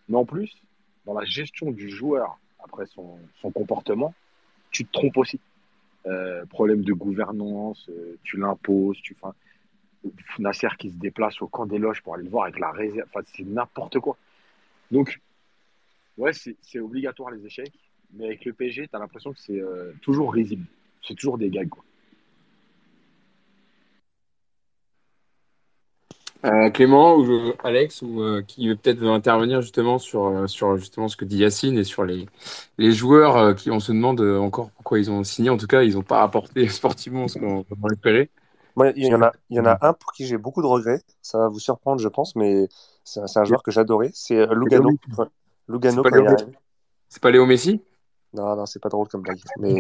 [0.10, 0.56] mais en plus,
[1.06, 3.18] dans la gestion du joueur après son,
[3.52, 4.14] comportement,
[4.70, 5.40] tu te trompes aussi.
[6.52, 7.90] Problème de gouvernance,
[8.24, 9.28] tu l'imposes, tu fais
[10.40, 13.08] Nasser qui se déplace au camp des loges pour aller le voir avec la réserve,
[13.14, 14.18] enfin, c'est n'importe quoi.
[14.92, 15.20] Donc,
[16.18, 17.74] ouais, c'est obligatoire les échecs,
[18.14, 20.66] mais avec le PSG, tu as l'impression que c'est euh, toujours risible.
[21.08, 21.84] C'est toujours des gags, quoi.
[26.46, 31.08] Euh, Clément ou Alex ou euh, qui veut peut-être intervenir justement sur euh, sur justement
[31.08, 32.26] ce que dit Yacine et sur les
[32.78, 35.94] les joueurs qui on se demande encore pourquoi ils ont signé en tout cas ils
[35.94, 38.30] n'ont pas apporté sportivement ce qu'on espérait.
[38.78, 41.02] Il y en a il y en a un pour qui j'ai beaucoup de regrets.
[41.22, 42.68] Ça va vous surprendre je pense mais
[43.04, 44.12] c'est un joueur que j'adorais.
[44.14, 44.90] C'est Lugano
[45.68, 46.04] Lugano
[47.10, 47.82] c'est pas, Léo Messi?
[48.34, 49.40] Non non c'est pas drôle comme blague.
[49.60, 49.80] Mais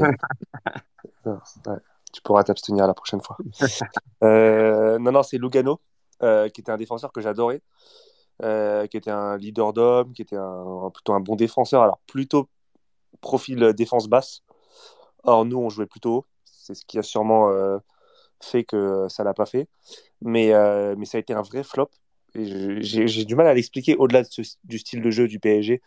[2.12, 3.38] tu pourras t'abstenir la prochaine fois.
[4.22, 5.80] Non non c'est Lugano
[6.24, 7.62] euh, qui était un défenseur que j'adorais,
[8.44, 11.82] euh, qui était un leader d'homme, qui était un, plutôt un bon défenseur.
[11.82, 12.48] Alors, plutôt
[13.20, 14.42] profil défense basse.
[15.24, 16.26] Or, nous, on jouait plutôt haut.
[16.46, 17.78] C'est ce qui a sûrement euh,
[18.44, 19.68] fait que ça l'a pas fait.
[20.22, 20.52] Mais,
[20.98, 21.90] mais ça a été un vrai flop.
[22.36, 24.24] J'ai du mal à l'expliquer au-delà
[24.64, 25.82] du style de jeu du PSG.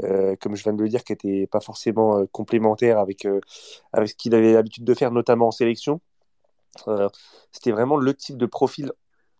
[0.00, 3.26] comme je viens de le dire, qui n'était pas forcément complémentaire avec,
[3.92, 6.00] avec ce qu'il avait l'habitude de faire, notamment en sélection.
[7.52, 8.92] C'était vraiment le type de profil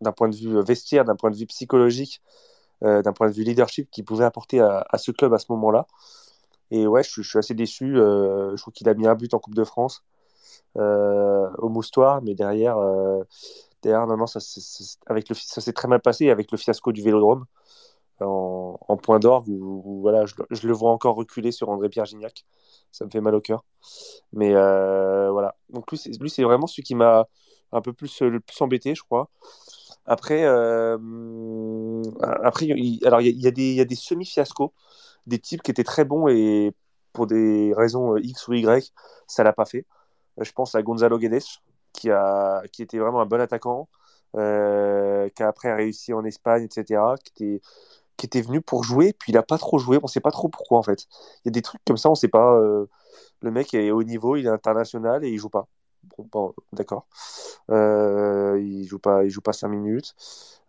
[0.02, 2.20] d'un point de vue vestiaire, d'un point de vue psychologique,
[2.84, 5.86] euh, d'un point de vue leadership qu'il pouvait apporter à, ce club à ce moment-là.
[6.70, 7.96] Et ouais, je, suis assez déçu.
[7.96, 10.11] Euh, je trouve qu'il a mis un but en Coupe de France euh,
[10.76, 12.76] au Moustoir, mais derrière,
[13.82, 14.40] derrière non, ça,
[15.06, 17.44] avec s'est très mal passé avec le fiasco du Vélodrome
[18.20, 22.44] en, point d'orgue voilà, je, le vois encore reculer sur André Pierre Gignac.
[22.92, 23.64] Ça me fait mal au cœur.
[24.32, 25.56] Mais voilà.
[25.70, 27.26] Donc lui, c'est vraiment celui qui m'a
[27.72, 28.22] un peu plus,
[28.60, 29.28] embêté, je crois.
[30.04, 30.98] Après, euh,
[32.20, 34.72] après il, alors il y, a, des, des semi-fiascos,
[35.26, 36.72] des types qui étaient très bons et
[37.12, 38.92] pour des raisons euh, X ou Y,
[39.28, 39.86] ça l'a pas fait.
[40.40, 41.42] Euh, je pense à Gonzalo Guedes,
[41.92, 43.88] qui, a, qui était vraiment un bon attaquant,
[44.34, 49.36] qui a après réussi en Espagne, etc., qui, était, qui venu pour jouer, puis il
[49.38, 49.98] a pas trop joué.
[50.02, 51.06] On sait pas trop pourquoi en fait.
[51.44, 52.54] Il y a des trucs comme ça, on sait pas.
[52.54, 52.86] euh,
[53.42, 55.68] le mec est au niveau, il est international et il joue pas.
[56.32, 57.06] Bon, d'accord.
[57.70, 60.14] Euh, il joue pas, il joue pas 5 minutes.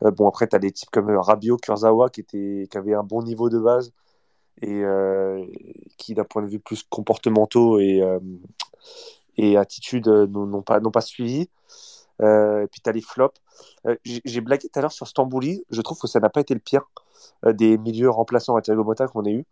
[0.03, 2.93] Euh, bon après, tu as des types comme euh, Rabiot, Kurzawa qui était, qui avait
[2.93, 3.93] un bon niveau de base
[4.61, 5.45] et euh,
[5.97, 8.19] qui, d'un point de vue plus comportementaux et euh,
[9.37, 11.49] et attitude, euh, n'ont pas, pas suivi.
[12.21, 13.39] Euh, et puis tu as les flops.
[13.87, 15.63] Euh, j'ai blagué tout à l'heure sur Stambouli.
[15.69, 16.83] Je trouve que ça n'a pas été le pire
[17.45, 19.45] des milieux remplaçants à Thiago Motta qu'on a eu.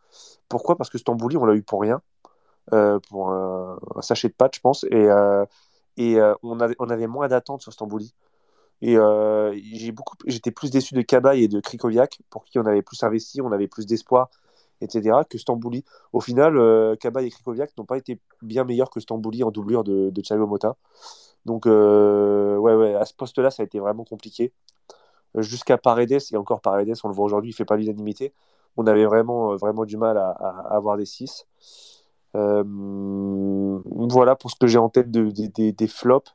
[0.49, 0.75] Pourquoi?
[0.75, 2.01] Parce que Stambouli, on l'a eu pour rien,
[3.09, 4.83] pour un, sachet de pâtes, je pense.
[4.85, 5.07] Et,
[5.97, 8.13] et on, avait, moins d'attentes sur Stambouli.
[8.81, 8.97] Et
[10.25, 13.51] j'étais plus déçu de Cabaye et de Krikoviak, pour qui on avait plus investi, on
[13.51, 14.29] avait plus d'espoir,
[14.81, 15.83] etc., que Stambouli.
[16.13, 19.83] Au final, euh, Cabaye et Krikoviak n'ont pas été bien meilleurs que Stambouli en doublure
[19.83, 20.21] de, de.
[21.45, 24.51] Donc, euh, ouais, à ce poste-là, ça a été vraiment compliqué.
[25.37, 28.33] Euh, Jusqu'à Paredes, et encore Paredes, on le voit aujourd'hui, il fait pas l'unanimité.
[28.77, 30.29] On avait vraiment, euh, vraiment du mal à,
[30.69, 31.45] avoir des 6.
[32.33, 36.31] voilà pour ce que j'ai en tête de, de- des- flops.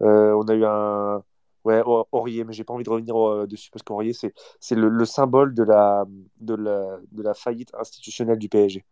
[0.00, 1.22] On a eu un.
[1.64, 4.32] Ouais, Au- Aurier, mais j'ai pas envie de revenir euh, dessus parce qu'Aurier, c'est,
[4.74, 6.04] le, le symbole de la,
[6.40, 8.84] de, la, de la faillite institutionnelle du PSG.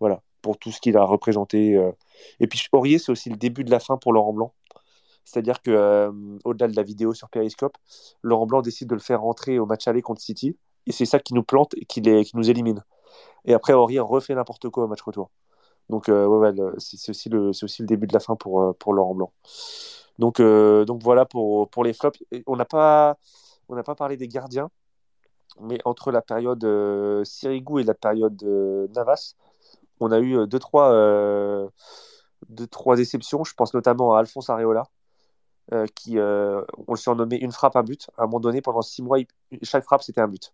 [0.00, 1.76] Voilà, pour tout ce qu'il a représenté.
[1.76, 1.92] euh.
[2.40, 4.52] Et puis Aurier, c'est aussi le début de la fin pour Laurent Blanc.
[5.24, 6.12] C'est-à-dire que euh,
[6.44, 7.76] au-delà de la vidéo sur Periscope,
[8.22, 10.56] Laurent Blanc décide de le faire rentrer au match aller contre City,
[10.86, 12.84] et c'est ça qui nous plante et qui, les, qui nous élimine.
[13.46, 15.30] Et après, Aurier refait n'importe quoi au match retour.
[15.90, 19.32] Donc, euh, c'est aussi, le- aussi le début de la fin pour, pour Laurent Blanc.
[20.18, 22.18] Donc, euh, donc voilà pour, pour les flops.
[22.46, 23.16] On n'a pas,
[23.84, 24.70] pas parlé des gardiens,
[25.60, 29.34] mais entre la période euh, Sirigu et la période euh, Navas,
[30.00, 30.92] on a eu euh, deux, trois,
[32.48, 33.44] deux, trois déceptions.
[33.44, 34.84] Je pense notamment à Alphonse Areola,
[35.94, 38.08] qui, on le surnommait une frappe, un but.
[38.16, 39.18] À un moment donné, pendant six mois,
[39.62, 40.52] chaque frappe, c'était un but.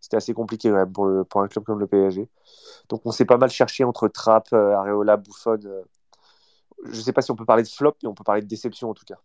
[0.00, 2.28] C'était assez compliqué quand même pour, le- pour un club comme le PSG.
[2.90, 5.58] Donc on s'est pas mal cherché entre Trapp, Areola, Buffon.
[6.86, 8.90] Je sais pas si on peut parler de flop, mais on peut parler de déception
[8.90, 9.18] en tout cas.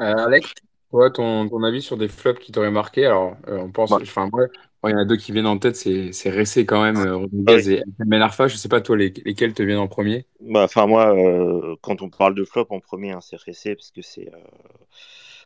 [0.00, 0.54] Euh, Alex,
[0.90, 3.06] toi, ton, ton avis sur des flops qui t'auraient marqué?
[3.06, 4.46] Alors, euh, on pense, enfin, moi,
[4.82, 7.16] moi, il y en a deux qui viennent en tête, c'est Ressé quand même, euh,
[7.16, 8.46] Rodriguez et Ben Arfa.
[8.48, 10.26] Je sais pas, toi, les- lesquels te viennent en premier?
[10.40, 13.90] Bah, enfin, moi, euh, quand on parle de flop en premier, hein, c'est Ressé, parce
[13.90, 14.28] que c'est.
[14.32, 14.38] euh,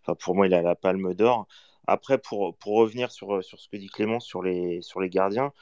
[0.04, 1.46] Enfin, pour moi, il a la palme d'or.
[1.86, 5.52] Après, pour, pour revenir sur, sur ce que dit Clément sur les, sur les gardiens,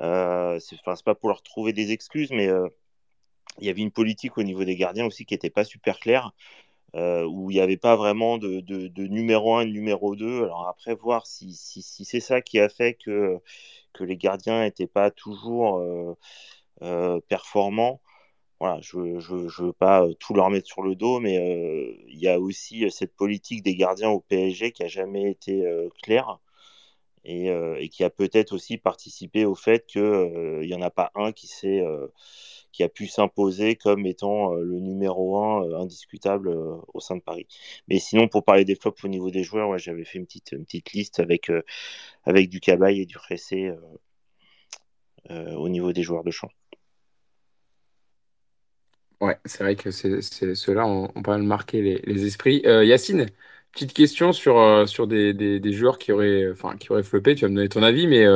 [0.00, 2.68] euh, c'est enfin, c'est pas pour leur trouver des excuses, mais euh,
[3.58, 6.32] il y avait une politique au niveau des gardiens aussi qui n'était pas super claire,
[6.94, 8.60] euh, où il n'y avait pas vraiment de,
[9.06, 10.44] numéro 1 et numéro 2.
[10.44, 13.38] Alors après, voir si, c'est ça qui a fait que,
[14.00, 16.16] les gardiens n'étaient pas toujours euh,
[16.82, 18.00] euh, performants.
[18.60, 21.36] Voilà, je ne veux pas tout leur mettre sur le dos, mais
[22.08, 25.64] il y a aussi cette politique des gardiens au PSG qui a jamais été
[26.02, 26.38] claire
[27.24, 31.32] et, et qui a peut-être aussi participé au fait qu'il n'y en a pas un
[31.32, 31.82] qui, s'est,
[32.72, 37.16] qui a pu s'imposer comme étant euh, le numéro un euh, indiscutable euh, au sein
[37.16, 37.46] de Paris.
[37.88, 40.52] Mais sinon, pour parler des flops au niveau des joueurs, ouais, j'avais fait une petite,
[40.52, 41.50] une petite liste avec,
[42.24, 43.72] avec du Cabaye et du Ressé
[45.30, 46.48] euh, au niveau des joueurs de champ.
[49.20, 52.60] Ouais, c'est vrai que c'est c'est- ceux-là ont, ont pas mal marqué les, les esprits.
[52.64, 53.26] Yacine,
[53.70, 57.36] petite question sur, sur des, des, joueurs qui auraient, enfin, qui auraient floppé.
[57.36, 58.26] Tu vas me donner ton avis, mais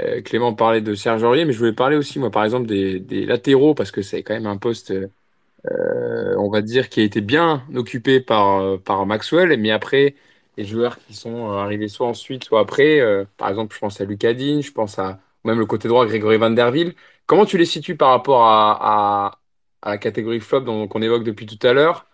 [0.00, 3.26] euh, Clément parlait de Serge Aurier, mais je voulais parler aussi, moi, par exemple, des,
[3.26, 7.20] latéraux, parce que c'est quand même un poste, euh, on va dire, qui a été
[7.20, 10.16] bien occupé par, euh, par Maxwell, mais après,
[10.56, 13.00] les joueurs qui sont arrivés soit ensuite, soit après,
[13.36, 16.50] par exemple, je pense à Lucadine, je pense à même le côté droit, Grégory Van
[16.50, 16.94] Der Velde.
[17.26, 19.40] Comment tu les situes par rapport à,
[19.84, 22.06] la catégorie flop qu'on évoque depuis tout à l'heure?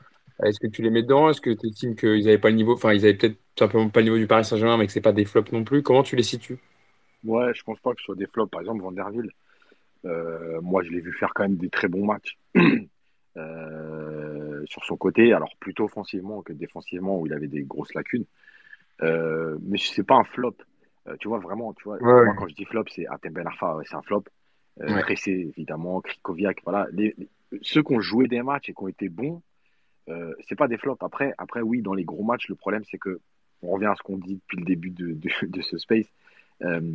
[0.44, 1.30] Est-ce que tu les mets dedans?
[1.30, 4.00] Est-ce que tu estimes qu'ils n'avaient pas le niveau, enfin, ils avaient peut-être simplement pas
[4.00, 5.82] le niveau du Paris Saint-Germain, mais que c'est pas des flops non plus?
[5.82, 6.58] Comment tu les situes?
[7.26, 8.50] Ouais, je pense pas que ce soit des flops.
[8.50, 9.30] Par exemple, Van der Ville,
[10.04, 12.38] euh, moi, je l'ai vu faire quand même des très bons matchs
[13.36, 18.24] euh, sur son côté, alors plutôt offensivement que défensivement, où il avait des grosses lacunes.
[19.02, 20.56] Euh, mais c'est pas un flop.
[21.08, 22.36] Euh, tu vois, vraiment, tu vois, Ouais, moi, ouais.
[22.38, 24.24] quand je dis flop, c'est Atem Ben Arfa, ouais, c'est un flop.
[25.02, 26.86] Tressé, évidemment, Krikoviak, voilà.
[26.92, 27.28] Les, les-
[27.62, 29.42] ceux qui ont joué des matchs et qui ont été bons,
[30.46, 31.02] c'est pas des flops.
[31.02, 33.20] Après, après, oui, dans les gros matchs, le problème, c'est que,
[33.62, 36.06] on revient à ce qu'on dit depuis le début de, de, de ce space.
[36.62, 36.92] Euh,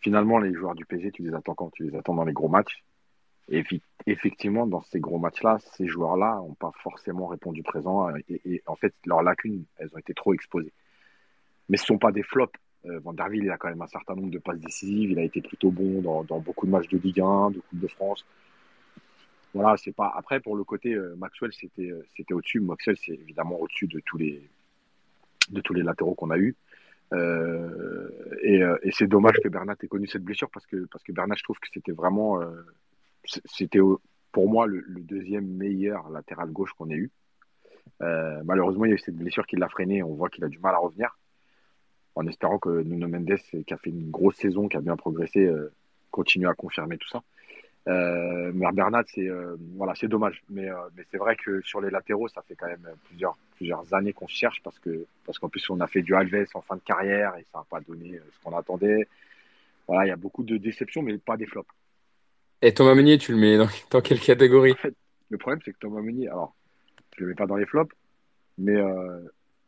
[0.00, 1.70] finalement, les joueurs du PSG, tu les attends quand?
[1.70, 2.82] Tu les attends dans les gros matchs?
[3.50, 3.64] Et
[4.06, 8.08] effectivement, dans ces gros matchs-là, ces joueurs-là n'ont pas forcément répondu présent.
[8.28, 10.72] Et, en fait, leurs lacunes, elles ont été trop exposées.
[11.68, 12.58] Mais ce ne sont pas des flops.
[12.86, 15.10] Euh, Van der Ville, il a quand même un certain nombre de passes décisives.
[15.10, 17.88] Il a été plutôt bon dans, beaucoup de matchs de Ligue 1, de Coupe de
[17.88, 18.24] France.
[19.52, 20.12] Voilà, c'est pas.
[20.16, 22.60] Après, pour le côté euh, Maxwell, c'était euh, au-dessus.
[22.60, 24.48] Maxwell, c'est évidemment au-dessus de tous les
[25.50, 26.54] de tous les latéraux qu'on a eu.
[27.12, 28.08] Euh,
[28.42, 31.12] et, euh, et c'est dommage que Bernat ait connu cette blessure parce que, parce que
[31.12, 32.50] Bernat, je trouve que c'était vraiment, euh,
[33.24, 33.80] c'était
[34.32, 37.10] pour moi le, deuxième meilleur latéral gauche qu'on ait eu.
[38.00, 40.02] Malheureusement, il y a eu cette blessure qui l'a freiné.
[40.02, 41.18] On voit qu'il a du mal à revenir.
[42.14, 45.50] En espérant que Nuno Mendes, qui a fait une grosse saison, qui a bien progressé,
[46.10, 47.22] continue à confirmer tout ça.
[47.86, 49.28] Mais Bernat, c'est
[49.76, 50.42] voilà, dommage.
[50.48, 50.68] Mais
[51.10, 54.62] c'est vrai que sur les latéraux, ça fait quand même plusieurs, plusieurs années qu'on cherche
[54.62, 57.44] parce que parce qu'en plus on a fait du Alves en fin de carrière et
[57.52, 59.06] ça n'a pas donné euh, ce qu'on attendait.
[59.86, 61.68] Voilà, il y a beaucoup de déceptions, mais pas des flops.
[62.62, 64.72] Et Thomas Meunier, tu le mets dans, dans quelle catégorie?
[64.72, 64.94] En fait,
[65.28, 66.54] le problème, c'est que Thomas Meunier, alors,
[67.18, 67.94] je le mets pas dans les flops,
[68.56, 69.20] mais, euh,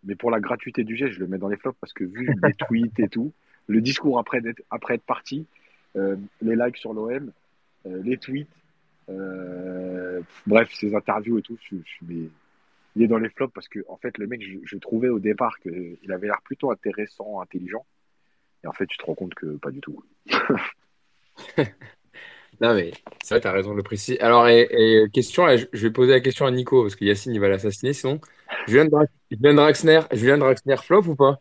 [0.04, 2.26] mais pour la gratuité du geste, je le mets dans les flops parce que vu
[2.42, 3.30] les tweets et tout,
[3.66, 5.46] le discours après, d'être- après être parti,
[5.96, 7.30] euh, les likes sur l'OM,
[7.86, 8.48] euh, les tweets,
[10.46, 12.30] bref, ses interviews et tout, je, je mets-
[12.96, 15.18] il est dans les flops parce que, en fait, le mec, je, je trouvais au
[15.18, 17.86] départ qu'il avait l'air plutôt intéressant, intelligent.
[18.64, 20.04] Et en fait, tu te rends compte que pas du tout.
[22.60, 22.92] Non, mais
[23.24, 24.20] c'est vrai, tu as raison de le préciser.
[24.20, 27.40] Alors, et, et question, je vais poser la question à Nico, parce que Yacine, il
[27.40, 28.20] va l'assassiner, sinon.
[28.68, 31.40] Julien, Dra- Julien Draxler, Julien Draxler flop ou pas?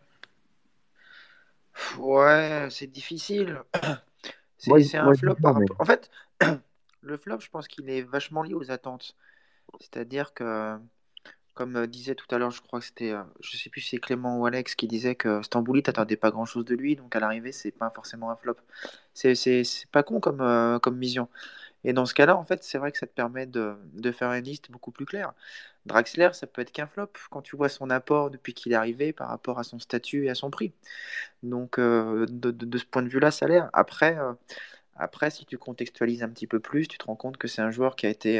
[1.99, 3.61] Ouais, c'est difficile.
[4.57, 5.65] C'est un flop pas, par mais.
[5.79, 6.09] En fait,
[7.01, 9.15] le flop, je pense qu'il est vachement lié aux attentes.
[9.79, 10.77] C'est-à-dire que,
[11.53, 13.89] comme euh, disait tout à l'heure, je crois que c'était, euh, je sais plus si
[13.91, 17.19] c'est Clément ou Alex qui disait que Stambouli, t'attendais pas grand-chose de lui, donc à
[17.19, 18.55] l'arrivée, c'est pas forcément un flop.
[19.13, 21.27] C'est pas con comme, euh, comme vision.
[21.83, 23.75] Et dans ce cas-là, en fait, c'est vrai que ça te permet de,
[24.13, 25.33] faire une liste beaucoup plus claire.
[25.87, 29.13] Draxler, ça peut être qu'un flop quand tu vois son apport depuis qu'il est arrivé
[29.13, 30.73] par rapport à son statut et à son prix.
[31.43, 33.69] Donc, de, ce point de vue-là, ça l'air.
[33.73, 34.15] Après,
[34.95, 37.71] après, si tu contextualises un petit peu plus, tu te rends compte que c'est un
[37.71, 38.39] joueur qui a été,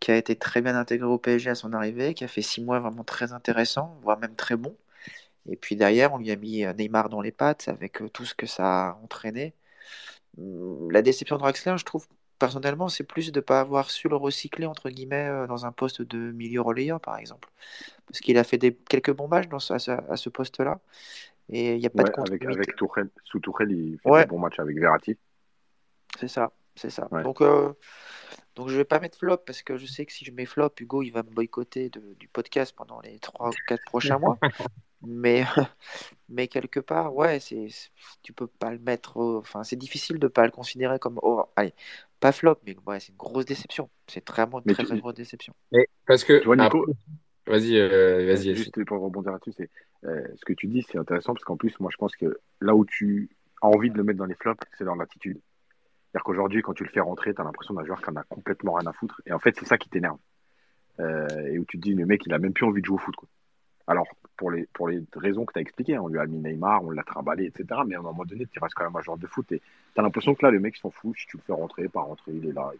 [0.00, 2.62] qui a été très bien intégré au PSG à son arrivée, qui a fait six
[2.62, 4.76] mois vraiment très intéressants, voire même très bons.
[5.48, 8.24] Et puis derrière, on lui a mis euh, Neymar dans les pattes avec euh, tout
[8.24, 9.54] ce que ça a entraîné.
[10.38, 12.06] Hum, La déception de Draxler, je trouve
[12.38, 15.72] personnellement, c'est plus de ne pas avoir su le recycler entre guillemets euh, dans un
[15.72, 17.48] poste de milieu relayeur, par exemple.
[18.06, 20.80] Parce qu'il a fait des, quelques bons matchs dans ce- à ce, poste-là
[21.50, 22.46] et il n'y a pas de Ouais, avec, continuité.
[22.46, 25.16] avec Tourelle, sous Tourelle, il fait Ouais, des bons matchs avec Verratti.
[26.18, 27.08] c'est ça, c'est ça.
[27.10, 27.22] Ouais.
[27.22, 27.72] Donc, euh,
[28.60, 30.70] donc je vais pas mettre flop parce que je sais que si je mets flop,
[30.78, 34.38] Hugo il va me boycotter de- du podcast pendant les 3 ou 4 prochains mois.
[35.02, 35.44] Mais,
[36.28, 37.88] mais quelque part, ouais, c'est, c'est-
[38.22, 39.16] tu peux pas le mettre.
[39.16, 41.18] Enfin, c'est difficile de pas le considérer comme.
[41.22, 41.72] oh, allez,
[42.20, 43.88] pas flop, mais ouais, c'est une grosse déception.
[44.06, 45.54] C'est vraiment une Mais très tu, très grosse déception.
[45.72, 46.56] Mais parce que, tu vois,
[47.46, 48.54] vas-y, euh, Euh, vas-y.
[48.54, 49.70] Juste pour rebondir là-dessus, c'est
[50.04, 52.74] euh, ce que tu dis, c'est intéressant parce qu'en plus, moi, je pense que là
[52.74, 53.30] où tu
[53.62, 55.40] as envie de le mettre dans les flops, c'est dans l'attitude.
[56.10, 58.24] C'est-à-dire qu'aujourd'hui, quand tu le fais rentrer, tu as l'impression d'un joueur qui en a
[58.24, 59.22] complètement rien à foutre.
[59.26, 60.18] Et en fait, c'est ça qui t'énerve.
[60.98, 62.96] Euh, et où tu te dis, le mec, il a même plus envie de jouer
[62.96, 63.14] au foot.
[63.14, 63.28] Quoi.
[63.86, 64.06] Alors,
[64.36, 66.82] pour les, pour les raisons que tu as expliquées, hein, on lui a mis Neymar,
[66.84, 67.80] on l'a trimballé, etc.
[67.86, 69.50] Mais à un moment donné, tu restes quand même un joueur de foot.
[69.52, 71.16] Et tu as l'impression que là, le mec, il s'en fout.
[71.16, 72.72] Si tu le fais rentrer, pas rentrer, il est là.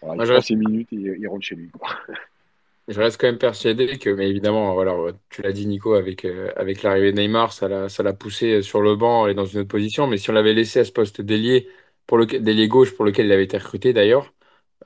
[0.00, 1.68] Voilà, Moi, il je prend reste, ses minutes et il rentre chez lui.
[1.68, 1.88] quoi.
[2.88, 4.94] je reste quand même persuadé que, mais évidemment, voilà,
[5.28, 8.62] tu l'as dit, Nico, avec, euh, avec l'arrivée de Neymar, ça l'a, ça l'a poussé
[8.62, 10.06] sur le banc et dans une autre position.
[10.06, 11.68] Mais si on l'avait laissé à ce poste d'ailier,
[12.10, 12.42] pour lequel,
[12.96, 14.34] pour lequel il avait été recruté d'ailleurs,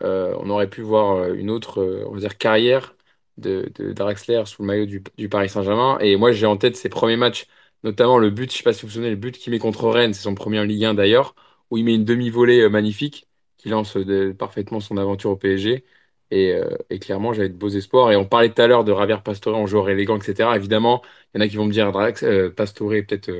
[0.03, 2.97] euh, on aurait pu voir euh, une autre, euh, on va dire, carrière
[3.39, 5.99] de, Draxler sous le maillot du, Paris Saint-Germain.
[6.01, 7.47] Et moi, j'ai en tête ses premiers matchs,
[7.83, 9.89] notamment le but, je sais pas si vous vous souvenez, le but qu'il met contre
[9.89, 11.35] Rennes, c'est son premier en Ligue 1 d'ailleurs,
[11.71, 13.97] où il met une demi-volée magnifique qui lance
[14.39, 15.85] parfaitement son aventure au PSG.
[16.31, 16.59] Et,
[17.01, 18.13] clairement, j'avais de beaux espoirs.
[18.13, 20.51] Et on parlait tout à l'heure de Javier Pastore en joueur élégant, etc.
[20.57, 21.03] Évidemment,
[21.35, 23.31] il y en a qui vont me dire Drax, est peut-être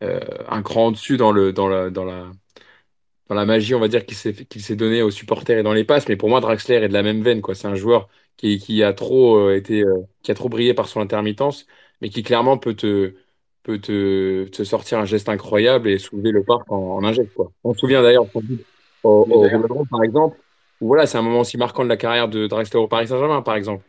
[0.00, 1.90] un cran en dessus dans le, dans la,
[3.30, 5.72] dans la magie, on va dire, qu'il s'est qu'il s'est donné aux supporters et dans
[5.72, 6.08] les passes.
[6.08, 7.54] Mais pour moi, Draxler est de la même veine, quoi.
[7.54, 10.88] C'est un joueur qui, qui a trop euh, été, euh, qui a trop brillé par
[10.88, 11.68] son intermittence,
[12.00, 13.14] mais qui clairement peut te,
[13.62, 17.32] peut te, te sortir un geste incroyable et soulever le parc en, en un geste,
[17.32, 17.52] quoi.
[17.62, 18.26] On se souvient d'ailleurs
[19.04, 20.36] au, par exemple,
[20.80, 23.42] où voilà, c'est un moment aussi marquant de la carrière de Draxler au Paris Saint-Germain,
[23.42, 23.84] par exemple.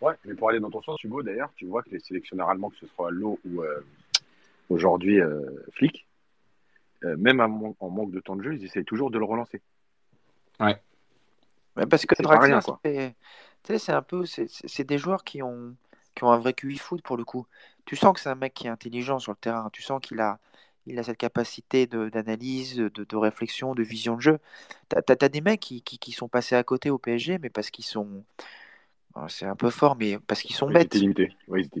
[0.00, 2.70] Ouais, mais pour aller dans ton sens, Hugo, d'ailleurs, tu vois que les sélectionneurs allemands,
[2.70, 3.84] que ce soit Lowe ou euh,
[4.68, 5.20] aujourd'hui
[5.74, 6.06] Flick,
[7.04, 9.24] euh, même en, man- en manque de temps de jeu, ils essayent toujours de le
[9.24, 9.60] relancer.
[10.60, 10.80] Ouais.
[11.76, 12.58] Ouais, parce que Draxler,
[13.64, 15.74] tu c'est un peu, c'est des joueurs qui ont,
[16.14, 17.46] qui ont un vrai QI foot pour le coup.
[17.84, 19.68] Tu sens que c'est un mec qui est intelligent sur le terrain.
[19.72, 20.38] Tu sens qu'il a,
[20.86, 24.38] il a cette capacité d'analyse, de, de réflexion, de vision de jeu.
[24.88, 27.50] T'as, t'as- t'as des mecs qui, qui, qui sont passés à côté au PSG, mais
[27.50, 28.24] parce qu'ils sont,
[29.28, 31.06] c'est un peu fort, mais parce qu'ils sont bêtes.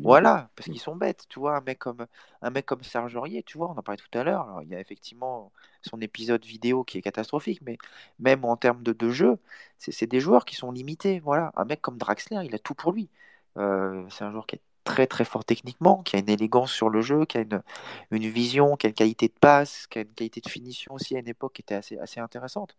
[0.02, 0.72] Voilà, parce Mm.
[0.72, 1.26] qu'ils sont bêtes.
[1.28, 2.06] Tu vois, un mec comme,
[2.42, 4.60] un mec comme Serge Aurier, tu vois, on en parlait tout à l'heure.
[4.62, 5.52] Il y a effectivement
[5.82, 7.78] son épisode vidéo qui est catastrophique, mais
[8.18, 9.38] même en termes de, de jeu,
[9.78, 11.20] c'est c'est des joueurs qui sont limités.
[11.20, 13.10] Voilà, un mec comme Draxler, il a tout pour lui.
[13.58, 16.88] Euh, c'est un joueur qui est très très fort techniquement, qui a une élégance sur
[16.88, 17.62] le jeu, qui a une,
[18.10, 21.16] une vision, qui a une qualité de passe, qui a une qualité de finition aussi
[21.16, 22.76] à une époque qui était assez, assez intéressante.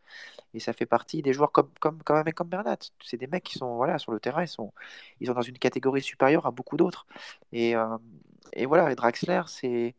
[0.53, 2.77] Et ça fait partie des joueurs comme, comme, comme un mec comme Bernat.
[3.03, 4.73] C'est des mecs qui sont voilà, sur le terrain, ils sont,
[5.19, 7.05] ils sont dans une catégorie supérieure à beaucoup d'autres.
[7.53, 7.97] Et, euh,
[8.53, 9.95] et voilà, et Draxler, c'est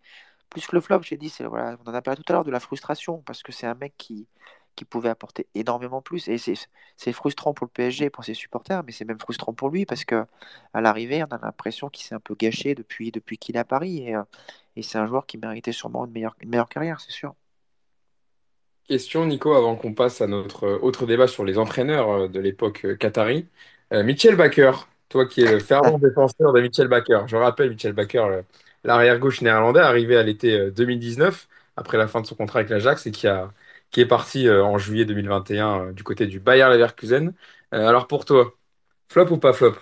[0.50, 2.50] plus que le flop, j'ai dit, voilà, on en a parlé tout à l'heure de
[2.50, 4.26] la frustration, parce que c'est un mec qui,
[4.76, 6.28] qui pouvait apporter énormément plus.
[6.28, 9.86] Et c'est frustrant pour le PSG, pour ses supporters, mais c'est même frustrant pour lui
[9.86, 10.24] parce que
[10.74, 13.64] à l'arrivée, on a l'impression qu'il s'est un peu gâché depuis, depuis qu'il est à
[13.64, 13.98] Paris.
[14.06, 14.22] Et, euh,
[14.76, 17.34] et c'est un joueur qui méritait sûrement une meilleure, une meilleure carrière, c'est sûr.
[18.88, 22.84] Question, Nico, avant qu'on passe à notre autre débat sur les entraîneurs euh, de l'époque
[22.84, 23.46] euh, qatari.
[23.92, 24.72] Euh, Mitchell Baker,
[25.08, 27.22] toi qui es le fervent défenseur de Mitchell Baker.
[27.26, 28.42] Je rappelle, Mitchell Baker,
[28.84, 33.12] l'arrière-gauche néerlandais, arrivé à l'été 2019, après la fin de son contrat avec l'Ajax, et
[33.12, 33.52] qui a,
[33.92, 37.34] qui est parti euh, en juillet 2021 euh, du côté du Bayer Leverkusen.
[37.74, 38.52] Euh, alors pour toi,
[39.10, 39.74] flop ou pas flop?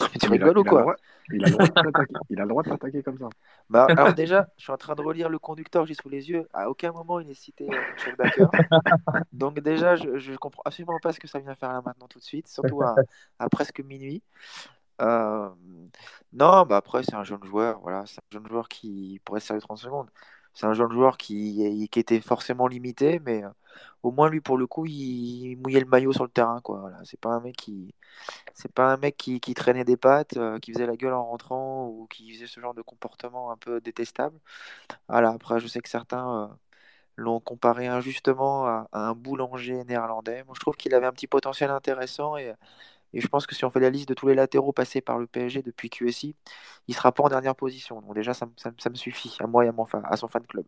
[0.00, 0.96] Mais tu rigoles ou quoi
[1.32, 3.28] il a, le droit de t'attaquer- il a le droit de t'attaquer comme ça.
[3.68, 6.46] Bah, alors déjà, je suis en train de relire le conducteur j'ai sous les yeux.
[6.52, 8.46] À aucun moment il est cité euh.
[9.32, 12.18] Donc déjà, je, je comprends absolument pas ce que ça vient faire là maintenant tout
[12.18, 12.94] de suite, surtout à,
[13.38, 14.22] à presque minuit.
[15.02, 15.48] Euh,
[16.32, 19.48] non, bah après c'est un jeune joueur, voilà, c'est un jeune joueur qui pourrait se
[19.48, 20.08] servir 30 secondes.
[20.56, 23.50] C'est un jeune joueur qui, était forcément limité, mais euh,
[24.02, 26.80] au moins lui pour le coup il mouillait le maillot sur le terrain, quoi.
[26.80, 31.26] Voilà, c'est pas un mec qui traînait des pattes, euh, qui faisait la gueule en
[31.26, 34.38] rentrant ou qui faisait ce genre de comportement un peu détestable.
[35.08, 36.48] Voilà, après, je sais que certains euh,
[37.16, 40.44] l'ont comparé injustement à, à un boulanger néerlandais.
[40.44, 42.54] Moi, je trouve qu'il avait un petit potentiel intéressant et,
[43.12, 45.18] et je pense que si on fait la liste de tous les latéraux passés par
[45.18, 46.36] le PSG depuis QSI,
[46.88, 48.00] il sera pas en dernière position.
[48.02, 50.02] Donc déjà, ça, me- ça me ça me suffit, à moi et à, mon fan,
[50.06, 50.66] à son fan club.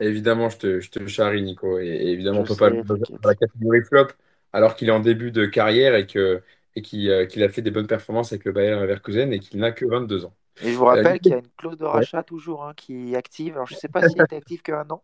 [0.00, 1.78] Évidemment, je te, je te charrie, Nico.
[1.78, 2.82] Et, et évidemment, on Je peut pas le
[3.22, 4.08] dans la catégorie flop,
[4.52, 6.42] alors qu'il est en début de carrière et que
[6.76, 9.60] et qu'il euh, qu'il a fait des bonnes performances avec le Bayer Leverkusen et qu'il
[9.60, 10.36] n'a que 22 ans.
[10.60, 12.04] Et je vous Euh, rappelle qu'il y a une clause de Ouais.
[12.04, 13.54] rachat toujours hein, qui est active.
[13.54, 15.02] Alors je sais pas si elle était active qu'un an,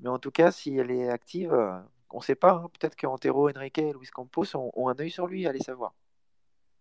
[0.00, 1.80] mais en tout cas, si elle est active, euh,
[2.14, 2.52] on ne sait pas.
[2.52, 2.68] hein.
[2.78, 5.94] Peut-être qu'Antero, Henrique et Luis Campos ont, ont un œil sur lui, allez savoir.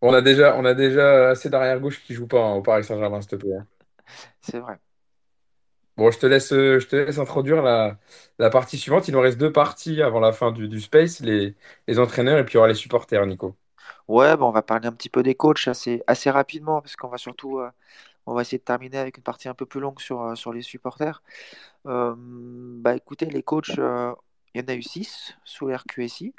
[0.01, 3.19] On a déjà, on a déjà assez d'arrière-gauche qui jouent pas hein, au Paris Saint-Germain,
[3.22, 3.56] s'il te plaît.
[3.58, 3.68] hein.
[4.42, 4.80] C'est vrai.
[5.98, 8.00] Bon, je te laisse, je te laisse introduire la,
[8.40, 9.08] la partie suivante.
[9.08, 11.56] Il nous reste deux parties avant la fin du, du Space, les,
[11.88, 13.56] les entraîneurs et puis il y aura les supporters, Nico.
[14.08, 17.18] Ouais, on va parler un petit peu des coachs assez, assez rapidement parce qu'on va
[17.18, 17.69] surtout, euh,
[18.27, 20.53] on va essayer de terminer avec une partie un peu plus longue sur, euh, sur
[20.53, 21.24] les supporters.
[21.88, 24.14] Euh, bah écoutez, les coachs, euh,
[24.53, 26.33] il y en a eu 6 sous l'RQSI,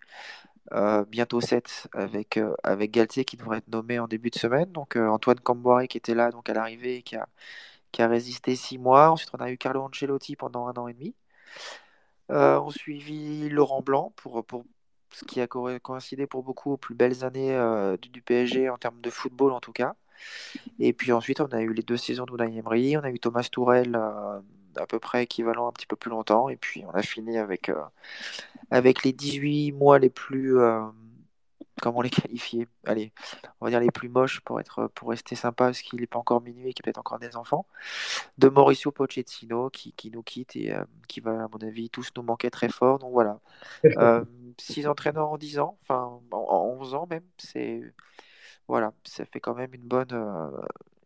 [0.72, 4.70] euh, bientôt 7 avec, euh, avec Galtier qui devrait être nommé en début de semaine.
[4.72, 7.28] Donc euh, Antoine Camboire qui était là donc à l'arrivée et qui a,
[7.92, 9.10] qui a résisté 6 mois.
[9.10, 11.14] Ensuite, on a eu Carlo Ancelotti pendant un an et demi.
[12.28, 14.64] On suivi Laurent Blanc pour, pour
[15.10, 17.58] ce qui a co- coïncidé pour beaucoup aux plus belles années
[18.00, 19.94] du, PSG en termes de football en tout cas.
[20.78, 23.48] Et puis ensuite, on a eu les deux saisons d'Unai Emery, on a eu Thomas
[23.52, 23.98] Tourel
[24.76, 27.68] à peu près équivalent un petit peu plus longtemps, et puis on a fini avec,
[27.68, 27.82] euh,
[28.70, 30.58] avec les 18 mois les plus...
[30.58, 30.82] euh,
[31.80, 32.68] comment les qualifier?
[32.86, 33.12] Allez,
[33.60, 36.18] on va dire les plus moches pour être, pour rester sympa parce qu'il n'est pas
[36.18, 37.66] encore minuit et qu'il y a peut-être encore des enfants.
[38.38, 42.10] De Mauricio Pochettino qui, qui nous quitte et euh, qui va, à mon avis, tous
[42.16, 42.98] nous manquer très fort.
[42.98, 43.40] Donc voilà.
[44.58, 47.82] Six entraîneurs en 10 ans, enfin en, en 11 ans même, c'est
[48.68, 50.12] voilà, ça fait quand même une bonne,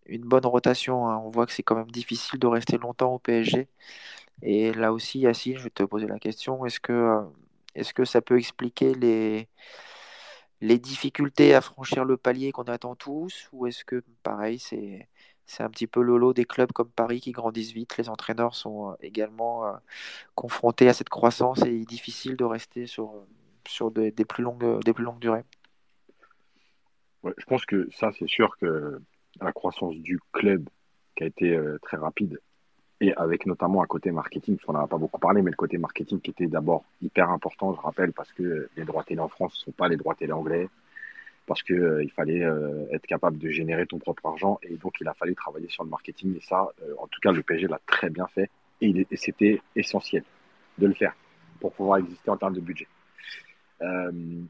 [0.09, 1.09] une bonne rotation.
[1.09, 1.19] hein.
[1.25, 3.69] On voit que c'est quand même difficile de rester longtemps au PSG.
[4.43, 7.23] Et là aussi, Yacine, je vais te poser la question, est-ce que, euh,
[7.75, 9.49] est-ce que ça peut expliquer les,
[10.61, 15.09] les difficultés à franchir le palier qu'on attend tous, ou est-ce que, pareil, c'est,
[15.59, 18.91] un petit peu le lot des clubs comme Paris qui grandissent vite, les entraîneurs sont
[18.93, 19.73] euh, également euh,
[20.35, 23.15] confrontés à cette croissance et il est difficile de rester sur,
[23.67, 25.45] sur des, plus longues, des plus longues durées?
[27.25, 29.01] Je pense que ça, c'est sûr que
[29.41, 30.69] la croissance du club
[31.17, 32.41] qui a été euh, très rapide.
[33.01, 35.57] Et avec notamment un côté marketing, parce qu'on n'en a pas beaucoup parlé, mais le
[35.57, 39.29] côté marketing qui était d'abord hyper important, je rappelle, parce que les droits télé en
[39.29, 40.69] France ne sont pas les droits télé anglais,
[41.47, 44.95] parce que euh, il fallait euh, être capable de générer ton propre argent, et donc
[45.01, 47.69] il a fallu travailler sur le marketing, et ça, euh, en tout cas, le PSG
[47.69, 48.51] l'a très bien fait,
[48.81, 50.25] et, et c'était essentiel
[50.79, 51.15] de le faire
[51.61, 52.89] pour pouvoir exister en termes de budget.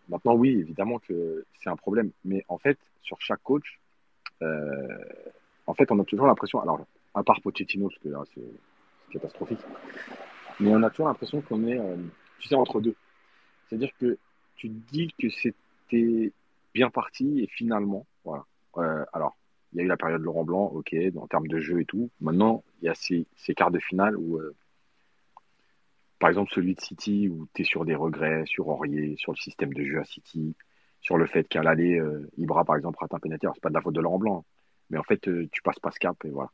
[0.09, 3.81] Maintenant, oui, évidemment que c'est un problème, mais en fait, sur chaque coach,
[4.41, 9.61] en fait, on a toujours l'impression, alors, à part Pochettino, parce que là, c'est catastrophique,
[10.61, 11.97] mais on a toujours l'impression qu'on est, euh,
[12.39, 12.95] tu sais, entre deux.
[13.67, 14.19] C'est-à-dire que
[14.57, 16.33] tu te dis que c'était
[16.75, 18.45] bien parti et finalement, voilà.
[18.79, 19.37] Euh, alors,
[19.73, 22.11] il y a eu la période Laurent Blanc, ok, en termes de jeu et tout.
[22.21, 24.55] Maintenant, il y a ces, quarts de finale où, euh,
[26.19, 29.37] par exemple, celui de City, où tu es sur des regrets, sur Aurier, sur le
[29.37, 30.55] système de jeu à City,
[31.07, 33.47] sur le fait qu'à l'aller, euh, Ibra, par exemple, rate un pénalty.
[33.55, 34.45] C'est pas de la faute de Laurent Blanc, hein.
[34.91, 36.51] Mais en fait, euh, tu passes pas ce cap et voilà.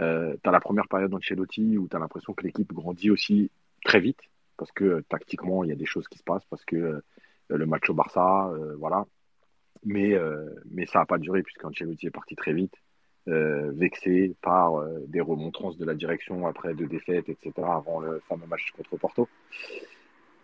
[0.00, 3.50] Euh, tu as la première période d'Ancelotti où tu as l'impression que l'équipe grandit aussi
[3.84, 4.20] très vite
[4.56, 7.02] parce que euh, tactiquement, il y a des choses qui se passent parce que
[7.48, 9.04] le match au Barça, voilà.
[9.84, 10.16] Mais,
[10.86, 12.74] ça n'a pas duré puisqu'Ancelotti est parti très vite,
[13.26, 17.52] vexé par des remontrances de la direction après deux défaites, etc.
[17.58, 19.28] avant le fameux match contre Porto.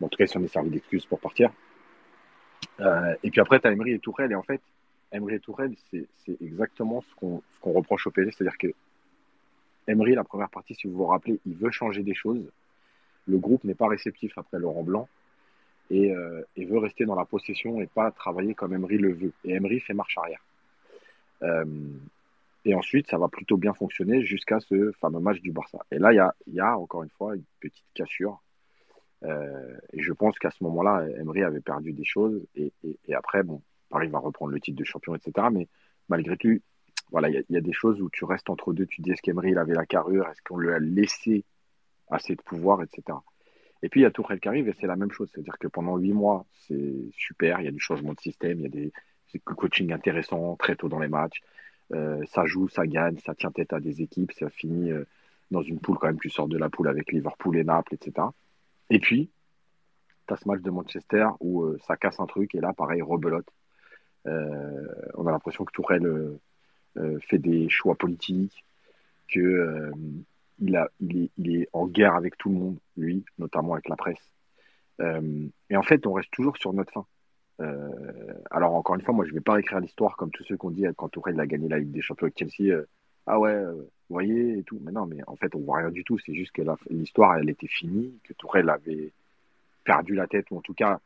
[0.00, 1.50] En tout cas, il s'en est servi d'excuse pour partir.
[2.80, 4.32] Euh, et puis après, tu as Emery et Tourelle.
[4.32, 4.60] Et en fait,
[5.12, 8.32] Emery et Tourelle, c'est exactement ce qu'on qu'on reproche au PSG.
[8.32, 8.68] C'est-à-dire que
[9.86, 12.50] Emery, la première partie, si vous vous rappelez, il veut changer des choses.
[13.26, 15.08] Le groupe n'est pas réceptif après Laurent Blanc
[15.90, 19.32] et, euh, et veut rester dans la possession et pas travailler comme Emery le veut.
[19.44, 20.44] Et Emery fait marche arrière.
[21.42, 21.64] Euh,
[22.64, 25.78] et ensuite, ça va plutôt bien fonctionner jusqu'à ce fameux match du Barça.
[25.90, 28.40] Et là, il y a, y a encore une fois une petite cassure.
[29.24, 32.40] Euh, et je pense qu'à ce moment-là, Emery avait perdu des choses.
[32.56, 32.72] Et,
[33.14, 35.48] après, bon, Paris va reprendre le titre de champion, etc.
[35.52, 35.68] Mais
[36.08, 36.58] malgré tout,
[37.10, 38.86] voilà, il y, a, des choses où tu restes entre deux.
[38.86, 40.28] Tu dis, est-ce qu'Emery, avait la carrure?
[40.28, 41.44] Est-ce qu'on lui a laissé
[42.08, 43.18] assez de pouvoir, etc.
[43.82, 45.30] Et puis, il y a Tourelle qui arrive et c'est la même chose.
[45.32, 47.60] C'est-à-dire que pendant huit mois, c'est super.
[47.60, 48.92] Il y a du changement de système, il y a des,
[49.32, 51.40] des coaching intéressants très tôt dans les matchs.
[51.92, 54.32] Euh, ça joue, ça gagne, ça tient tête à des équipes.
[54.32, 55.04] Ça finit euh,
[55.50, 56.20] dans une poule quand même.
[56.20, 58.28] Tu sors de la poule avec Liverpool et Naples, etc.
[58.90, 59.30] Et puis,
[60.26, 63.02] tu as ce match de Manchester où euh, ça casse un truc et là, pareil,
[63.02, 63.46] rebelote.
[64.26, 66.06] Euh, on a l'impression que Tourelle
[66.96, 68.64] euh, fait des choix politiques,
[69.28, 69.92] que euh,
[70.58, 74.32] il, a, il, est, en guerre avec tout le monde, lui, notamment avec la presse.
[75.70, 77.06] Et en fait, on reste toujours sur notre fin.
[78.50, 80.70] Alors, encore une fois, moi, je ne vais pas écrire l'histoire comme tous ceux qu'on
[80.70, 82.76] dit quand Tourelle a gagné la Ligue des Champions avec Chelsea.
[83.26, 83.64] Ah ouais,
[84.14, 84.78] voyez, et tout.
[84.82, 86.18] Mais non, mais en fait, on voit rien du tout.
[86.18, 89.12] C'est juste que l'histoire, elle était finie, que Tourelle avait
[89.84, 91.00] perdu la tête, ou en tout cas,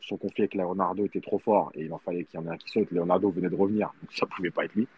[0.00, 2.50] son conflit avec Leonardo était trop fort et il en fallait qu'il y en ait
[2.50, 2.90] un qui saute.
[2.90, 4.88] Leonardo venait de revenir, donc ça pouvait pas être lui.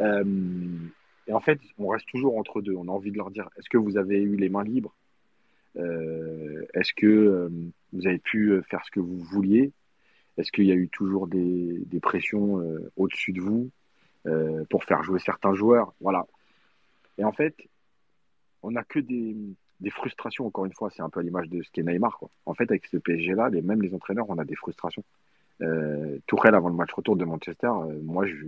[0.00, 0.78] Euh,
[1.26, 2.74] et en fait, on reste toujours entre deux.
[2.74, 4.94] On a envie de leur dire est-ce que vous avez eu les mains libres?
[5.76, 7.48] Euh, Est-ce que euh,
[7.92, 9.72] vous avez pu faire ce que vous vouliez?
[10.36, 12.62] Est-ce qu'il y a eu toujours des, des pressions
[12.96, 13.70] au-dessus de vous
[14.70, 15.92] pour faire jouer certains joueurs?
[16.00, 16.26] Voilà.
[17.20, 17.54] Et en fait,
[18.62, 19.36] on n'a que des,
[19.90, 20.90] frustrations, encore une fois.
[20.90, 22.18] C'est un peu à l'image de ce qu'est Neymar.
[22.46, 25.04] En fait, avec ce PSG-là, même les entraîneurs, on a des frustrations.
[25.60, 28.46] Euh, Tourelle, avant le match retour de Manchester, euh, moi, je,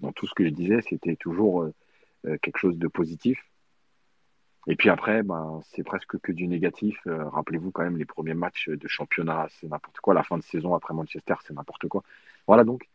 [0.00, 1.72] dans tout ce que je disais, c'était toujours euh,
[2.26, 3.38] euh, quelque chose de positif.
[4.66, 6.98] Et puis après, ben, c'est presque que du négatif.
[7.06, 10.12] Rappelez-vous quand même les premiers matchs de championnat, c'est n'importe quoi.
[10.12, 12.02] La fin de saison après Manchester, c'est n'importe quoi.
[12.48, 12.88] Voilà donc.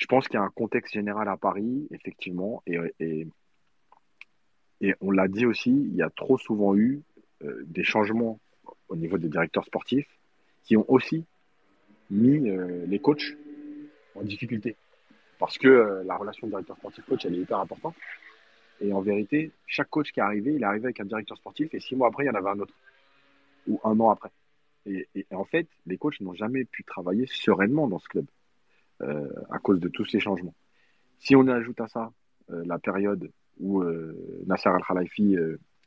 [0.00, 3.26] Je pense qu'il y a un contexte général à Paris, effectivement, et,
[5.02, 7.02] on l'a dit aussi, il y a trop souvent eu
[7.42, 8.40] euh, des changements
[8.88, 10.08] au niveau des directeurs sportifs
[10.64, 11.26] qui ont aussi
[12.08, 13.36] mis euh, les coachs
[14.14, 14.74] en difficulté.
[15.38, 17.94] Parce que euh, la relation directeur sportif-coach, elle est hyper importante.
[18.80, 21.74] Et en vérité, chaque coach qui est arrivé, il est arrivé avec un directeur sportif
[21.74, 22.74] et six mois après, il y en avait un autre.
[23.68, 24.30] Ou un an après.
[24.86, 28.24] Et, et en fait, les coachs n'ont jamais pu travailler sereinement dans ce club
[29.02, 30.54] euh, à cause de tous ces changements.
[31.18, 32.10] Si on ajoute à ça
[32.50, 35.36] euh, la période où euh, Nasser Al-Khalifi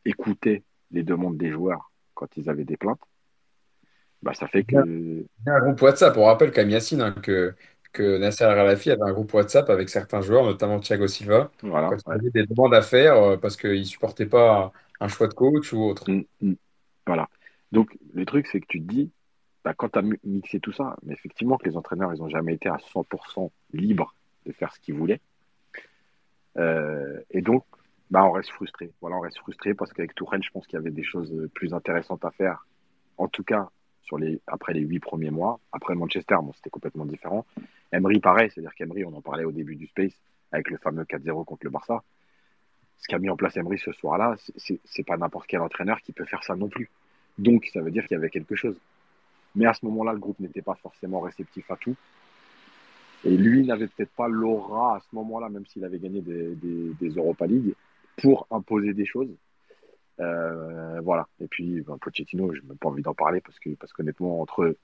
[0.05, 3.01] écoutait les demandes des joueurs quand ils avaient des plaintes,
[4.21, 4.75] bah, ça fait que.
[4.85, 7.53] Il y a un groupe WhatsApp, on rappelle Yacine hein, que,
[7.91, 11.97] que Nasser Al-Khelaifi avait un groupe WhatsApp avec certains joueurs, notamment Thiago Silva, Voilà, quand
[12.07, 15.73] il avait des demandes à faire parce qu'il ne supportait pas un choix de coach
[15.73, 16.09] ou autre.
[16.09, 16.53] Mm, mm.
[17.05, 17.27] Voilà.
[17.71, 19.11] Donc, le truc, c'est que tu te dis,
[19.63, 22.77] bah, quand tu mixé tout ça, mais effectivement que les entraîneurs, n'ont jamais été à
[22.77, 24.13] 100% libres
[24.45, 25.21] de faire ce qu'ils voulaient.
[26.57, 27.63] Euh, et donc,
[28.11, 28.91] bah, on reste frustré.
[29.01, 31.73] Voilà, on reste frustré parce qu'avec Tourelle, je pense qu'il y avait des choses plus
[31.73, 32.67] intéressantes à faire.
[33.17, 33.69] En tout cas,
[34.03, 35.59] sur les, après les huit premiers mois.
[35.71, 37.45] Après Manchester, bon, c'était complètement différent.
[37.91, 40.13] Emery, pareil, c'est-à-dire qu'Emery, on en parlait au début du Space,
[40.51, 42.03] avec le fameux 4-0 contre le Barça.
[42.97, 46.25] Ce qu'a mis en place Emery ce soir-là, c'est pas n'importe quel entraîneur qui peut
[46.25, 46.89] faire ça non plus.
[47.37, 48.79] Donc, ça veut dire qu'il y avait quelque chose.
[49.55, 51.95] Mais à ce moment-là, le groupe n'était pas forcément réceptif à tout.
[53.25, 57.45] Et lui n'avait peut-être pas l'aura à ce moment-là, même s'il avait gagné des, Europa
[57.45, 57.75] League,
[58.21, 59.33] pour imposer des choses.
[60.19, 61.27] Euh, voilà.
[61.39, 64.41] Et puis, ben, Pochettino, je n'ai même pas envie d'en parler parce que, parce qu'honnêtement,
[64.41, 64.75] entre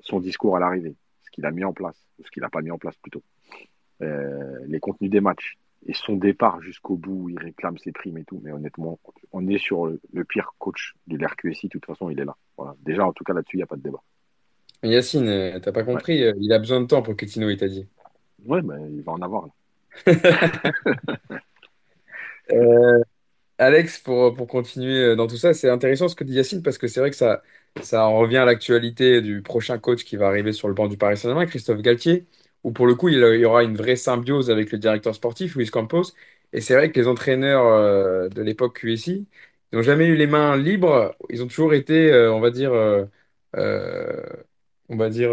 [0.00, 2.62] son discours à l'arrivée, ce qu'il a mis en place, ou ce qu'il n'a pas
[2.62, 3.22] mis en place plutôt,
[4.02, 5.56] euh, les contenus des matchs
[5.86, 8.98] et son départ jusqu'au bout, où il réclame ses primes et tout, mais honnêtement,
[9.32, 12.36] on est sur le, le pire coach de l'RQSI, de toute façon, il est là.
[12.56, 12.74] Voilà.
[12.82, 14.02] Déjà, en tout cas, là-dessus, il n'y a pas de débat.
[14.82, 16.34] Yacine, euh, t'as pas compris, ouais.
[16.38, 17.86] il a besoin de temps pour Pochettino, il t'a dit.
[18.44, 19.52] Ouais, ben, il va en avoir là.
[22.52, 23.00] euh,
[23.58, 26.86] Alex, pour, pour continuer dans tout ça, c'est intéressant ce que dit Yacine parce que
[26.86, 27.42] c'est vrai que ça,
[27.82, 30.98] ça en revient à l'actualité du prochain coach qui va arriver sur le banc du
[30.98, 32.26] Paris Saint-Germain, Christophe Galtier.
[32.64, 35.70] Où pour le coup, il, y aura une vraie symbiose avec le directeur sportif, Luis
[35.70, 36.12] Campos.
[36.52, 39.26] Et c'est vrai que les entraîneurs euh, de l'époque QSI
[39.72, 41.14] n'ont jamais eu les mains libres.
[41.30, 43.04] Ils ont toujours été, euh, on va dire, euh,
[43.56, 44.22] euh,
[44.88, 45.30] on va dire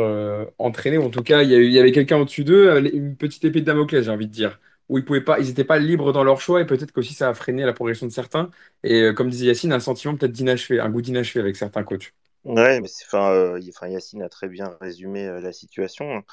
[0.57, 0.97] entraînés.
[0.97, 4.11] En tout cas, il y, avait quelqu'un au-dessus d'eux, une petite épée de Damoclès, j'ai
[4.11, 6.61] envie de dire, où ils pouvaient pas, ils n'étaient pas libres dans leur choix.
[6.61, 8.49] Et peut-être qu'aussi ça a freiné la progression de certains.
[8.83, 12.13] Et comme disait Yacine, un sentiment peut-être d'inachevé, un goût d'inachevé avec certains coachs.
[12.45, 16.23] Ouais, mais enfin, euh, Yacine a très bien résumé euh, la situation.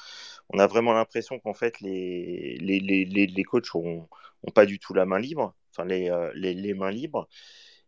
[0.53, 4.07] On a vraiment l'impression qu'en fait, les, les, les, les, coachs ont,
[4.43, 7.27] ont pas du tout la main libre, enfin, les, euh, mains libres,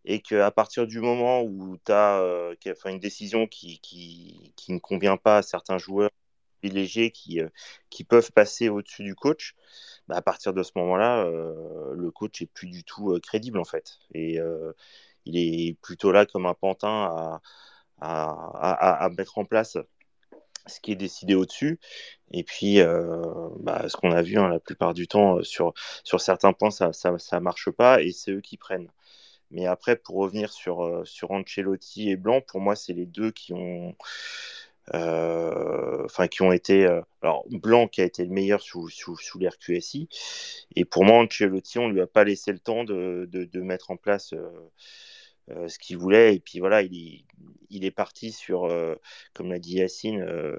[0.06, 4.80] et qu'à partir du moment où tu as enfin, une décision qui, qui, qui ne
[4.80, 6.11] convient pas à certains joueurs
[6.61, 7.50] privilégiés qui, euh,
[7.90, 9.56] qui peuvent passer au-dessus du coach,
[10.08, 13.59] bah, à partir de ce moment-là, euh, le coach est plus du tout euh, crédible,
[13.59, 14.00] en fait.
[14.14, 14.74] Et euh,
[15.25, 17.42] il est plutôt là comme un pantin à,
[18.01, 19.77] à, à, mettre en place
[20.66, 21.80] ce qui est décidé au-dessus.
[22.32, 23.22] Et puis, euh,
[23.59, 26.72] bah, ce qu'on a vu hein, la plupart du temps, euh, sur, sur certains points,
[26.72, 28.90] ça ne ça, ça marche pas et c'est eux qui prennent.
[29.51, 33.32] Mais après, pour revenir sur, euh, sur Ancelotti et Blanc, pour moi, c'est les deux
[33.32, 33.95] qui ont,
[34.92, 36.85] enfin, qui ont été.
[37.22, 40.09] Alors, Blanc qui a été le meilleur sous, sous, sous l'ère QSI.
[40.75, 43.92] Et pour moi, Ancelotti, on ne lui a pas laissé le temps de, de mettre
[43.92, 44.33] en place.
[45.49, 46.35] Euh, ce qu'il voulait.
[46.35, 47.25] Et puis voilà, il
[47.69, 48.95] il est parti sur, euh,
[49.33, 50.57] comme l'a dit Yacine, euh,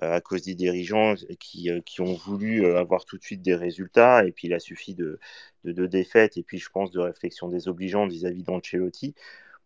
[0.00, 4.24] à cause des dirigeants qui, qui, ont voulu avoir tout de suite des résultats.
[4.24, 5.18] Et puis il a suffi de
[5.64, 9.14] défaites et puis je pense de réflexion désobligeante vis-à-vis d'Ancelotti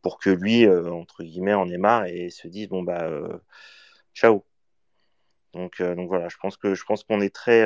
[0.02, 3.08] pour que lui, entre guillemets, en ait marre et se dise bon bah
[4.14, 4.44] ciao.
[5.54, 7.64] Donc, donc voilà, je pense que je pense qu'on est très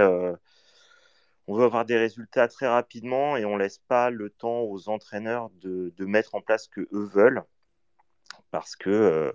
[1.50, 5.50] on veut avoir des résultats très rapidement et on laisse pas le temps aux entraîneurs
[5.60, 7.42] de, mettre en place ce que eux veulent.
[8.52, 9.32] Parce que euh,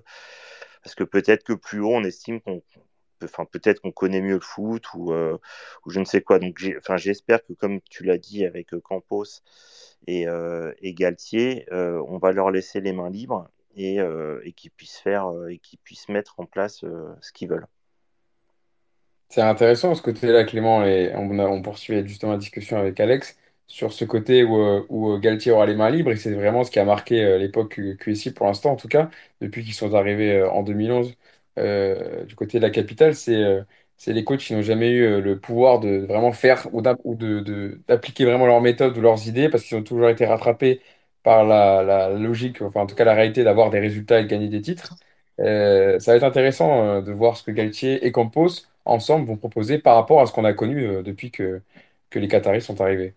[0.81, 2.63] parce que peut-être que plus haut on estime qu'on
[3.21, 5.37] enfin peut-être qu'on connaît mieux le foot ou, euh,
[5.87, 6.39] je ne sais quoi.
[6.39, 9.41] Donc enfin j'espère que comme tu l'as dit avec Campos
[10.07, 14.99] et, euh, et Galtier on va leur laisser les mains libres et, et qu'ils puissent
[14.99, 16.85] faire et qu'ils puissent mettre en place
[17.21, 17.67] ce qu'ils veulent
[19.29, 23.37] c'est intéressant ce côté-là, Clément, on, a, on poursuit justement la discussion avec Alex
[23.67, 26.63] sur ce côté où, euh, où euh, Galtier aura les mains libres, et c'est vraiment
[26.63, 29.09] ce qui a marqué euh, l'époque QSI pour l'instant, en tout cas,
[29.41, 31.15] depuis qu'ils sont arrivés en 2011
[31.57, 33.65] euh, du côté de la capitale, c'est
[34.07, 38.61] les coachs qui n'ont jamais eu le pouvoir de vraiment faire ou d'appliquer vraiment leurs
[38.61, 40.81] méthodes ou leurs idées, parce qu'ils ont toujours été rattrapés
[41.23, 44.47] par la, logique, enfin en tout cas la réalité d'avoir des résultats et de gagner
[44.49, 44.95] des titres.
[45.37, 48.49] Ça va être intéressant de voir ce que Galtier et Campos
[48.85, 51.61] ensemble vont proposer par rapport à ce qu'on a connu euh, depuis que,
[52.09, 53.15] que les Qataris sont arrivés.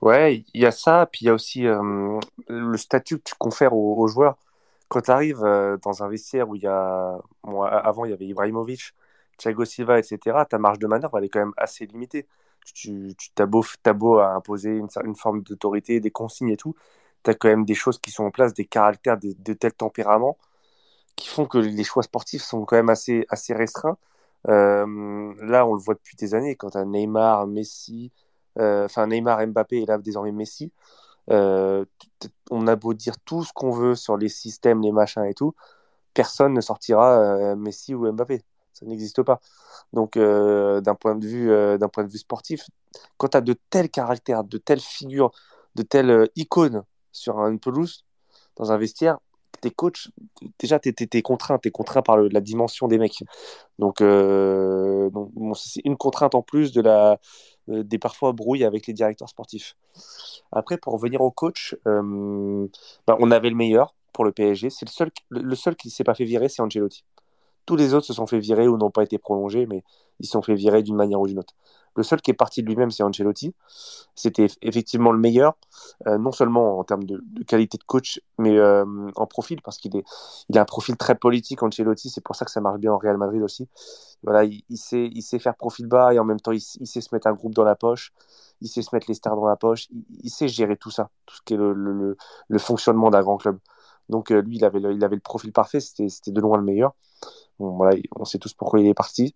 [0.00, 2.18] Ouais, il y a ça, puis il y a aussi euh,
[2.48, 4.38] le statut que tu confères aux, joueurs.
[4.88, 7.18] Quand tu arrives euh, dans un vestiaire où il y a.
[7.44, 8.94] Avant, il y avait Ibrahimovic,
[9.36, 12.26] Thiago Silva, etc., ta marge de manœuvre, elle est quand même assez limitée.
[12.74, 16.74] Tu, tu as, beau, à imposer une, une forme d'autorité, des consignes et tout,
[17.24, 19.72] tu as quand même des choses qui sont en place, des caractères de, de tel
[19.72, 20.36] tempérament
[21.20, 23.98] qui font que les choix sportifs sont quand même assez, assez restreints.
[24.48, 28.12] Euh, là, on le voit depuis des années, quand as Neymar, Messi,
[28.58, 30.72] euh, enfin Neymar, Mbappé et là désormais Messi,
[31.30, 31.84] euh,
[32.50, 35.54] on a beau dire tout ce qu'on veut sur les systèmes, les machins et tout,
[36.14, 38.42] personne ne sortira Messi ou Mbappé.
[38.72, 39.40] Ça n'existe pas.
[39.92, 42.66] Donc, d'un point de vue, point de vue sportif,
[43.18, 45.32] quand tu as de tels caractères, de telles figures,
[45.76, 48.04] de telles icônes sur une pelouse,
[48.56, 49.18] dans un vestiaire,
[49.60, 50.08] tes coachs,
[50.58, 53.22] déjà, tu es, contraint, tu es contraint par la dimension des mecs.
[53.78, 57.18] Donc, euh, donc c'est une contrainte en plus de la,
[57.68, 59.76] euh, des parfois brouilles avec les directeurs sportifs.
[60.52, 62.66] Après, pour revenir au coach, euh,
[63.06, 64.70] bah, on avait le meilleur pour le PSG.
[64.70, 67.04] C'est le seul, le, seul qui s'est pas fait virer, c'est Angelotti.
[67.66, 69.84] Tous les autres se sont fait virer ou n'ont pas été prolongés, mais
[70.18, 71.54] ils se sont fait virer d'une manière ou d'une autre.
[71.96, 73.54] Le seul qui est parti de lui-même, c'est Ancelotti.
[74.14, 75.56] C'était effectivement le meilleur,
[76.06, 78.84] euh, non seulement en termes de, qualité de coach, mais euh,
[79.16, 80.04] en profil, parce qu'il est,
[80.48, 82.10] il a un profil très politique, Ancelotti.
[82.10, 83.68] C'est pour ça que ça marche bien en Real Madrid aussi.
[84.22, 87.08] Voilà, il, sait, il sait faire profil bas et en même temps, il, sait se
[87.14, 88.12] mettre un groupe dans la poche.
[88.60, 89.88] Il sait se mettre les stars dans la poche.
[90.22, 92.16] Il, sait gérer tout ça, tout ce qui est le,
[92.58, 93.58] fonctionnement d'un grand club.
[94.08, 95.80] Donc euh, lui, il avait, il avait le profil parfait.
[95.80, 96.94] C'était de loin le meilleur.
[97.60, 99.34] On sait tous pourquoi il est parti.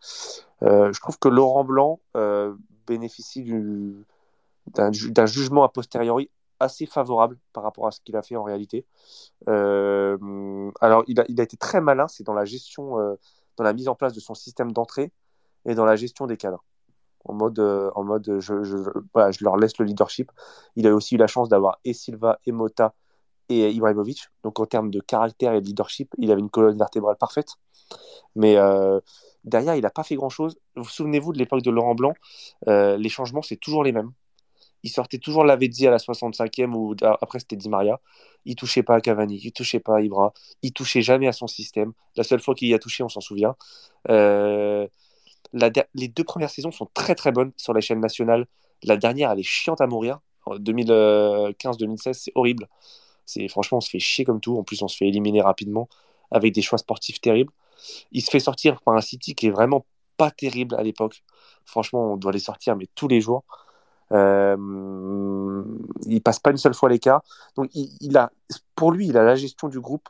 [0.62, 2.54] Euh, je trouve que Laurent Blanc euh,
[2.86, 3.44] bénéficie
[4.66, 6.30] d'un jugement a posteriori
[6.60, 8.86] assez favorable par rapport à ce qu'il a fait en réalité.
[9.48, 12.96] Euh, alors, il a, été très malin, c'est dans la gestion,
[13.56, 15.12] dans la mise en place de son système d'entrée
[15.66, 16.64] et dans la gestion des cadres.
[17.26, 20.30] En mode, en mode je leur laisse le leadership.
[20.76, 22.94] Il a aussi eu la chance d'avoir et Silva et Mota
[23.48, 24.28] et Ibrahimovic.
[24.42, 27.56] Donc, en termes de caractère et de leadership, il avait une colonne vertébrale parfaite.
[28.36, 29.00] Mais, euh,
[29.44, 30.58] Derrière, il n'a pas fait grand-chose.
[30.74, 32.14] Vous, vous souvenez-vous de l'époque de Laurent Blanc
[32.68, 34.10] euh, Les changements, c'est toujours les mêmes.
[34.82, 38.00] Il sortait toujours Lavezzi à la 65e ou après c'était Di Maria.
[38.44, 41.46] Il touchait pas à Cavani, il touchait pas à Ibra, il touchait jamais à son
[41.46, 41.92] système.
[42.16, 43.56] La seule fois qu'il y a touché, on s'en souvient.
[44.10, 44.86] Euh,
[45.52, 48.46] les deux premières saisons sont très très bonnes sur la chaîne nationale.
[48.82, 50.20] La dernière, elle est chiante à mourir.
[50.44, 52.68] En 2015-2016, c'est horrible.
[53.48, 54.58] Franchement, on se fait chier comme tout.
[54.58, 55.88] En plus, on se fait éliminer rapidement
[56.30, 57.52] avec des choix sportifs terribles.
[58.12, 59.84] Il se fait sortir par un City qui est vraiment
[60.16, 61.22] pas terrible à l'époque.
[61.64, 63.44] Franchement, on doit les sortir, mais tous les jours.
[64.12, 65.64] Euh,
[66.06, 67.22] il passe pas une seule fois l'écart.
[67.56, 68.30] Donc, il, a,
[68.74, 70.08] pour lui, il a la gestion du groupe,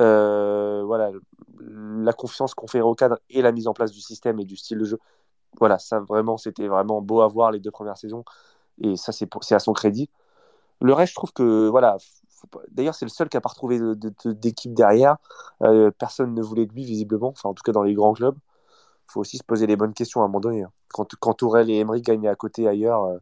[0.00, 1.10] euh, voilà,
[1.58, 4.56] la confiance qu'on fait au cadre et la mise en place du système et du
[4.56, 4.98] style de jeu.
[5.58, 8.24] Voilà, ça vraiment, c'était vraiment beau à voir les deux premières saisons.
[8.80, 10.08] Et ça, c'est à son crédit.
[10.80, 11.96] Le reste, je trouve que, voilà,
[12.48, 15.16] pas- d'ailleurs, c'est le seul qui n'a pas retrouvé de- de- de- d'équipe derrière.
[15.62, 18.36] Euh, personne ne voulait de lui, visiblement, enfin, en tout cas dans les grands clubs.
[19.08, 20.62] Il faut aussi se poser les bonnes questions à un moment donné.
[20.62, 20.70] hein.
[20.92, 23.18] Quand, quand Tourelle et Emery gagnent à côté ailleurs euh,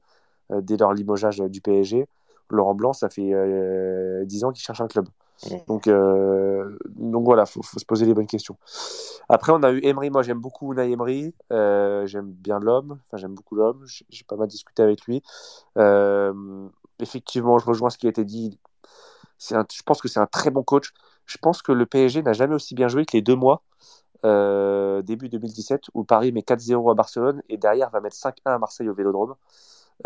[0.53, 2.07] euh, dès leur limogeage du PSG,
[2.51, 5.07] Laurent Blanc, ça fait euh, 10 ans qu'il cherche un club.
[5.69, 8.57] Donc, euh, donc voilà, il faut, faut se poser les bonnes questions.
[9.29, 10.11] Après, on a eu Emery.
[10.11, 11.35] Moi, j'aime beaucoup Unai Emery.
[11.53, 12.99] Euh, j'aime bien l'homme.
[13.07, 13.83] Enfin, j'aime beaucoup l'homme.
[13.87, 15.23] J'ai j'ai pas mal discuté avec lui.
[15.79, 16.33] Euh,
[16.99, 18.59] effectivement, je rejoins ce qui a été dit.
[19.41, 20.93] Je pense que c'est un très bon coach.
[21.27, 23.62] Je pense que le PSG n'a jamais aussi bien joué que les deux mois
[24.25, 28.59] euh, début 2017 où Paris met 4-0 à Barcelone et derrière va mettre 5-1 à
[28.59, 29.35] Marseille au Vélodrome.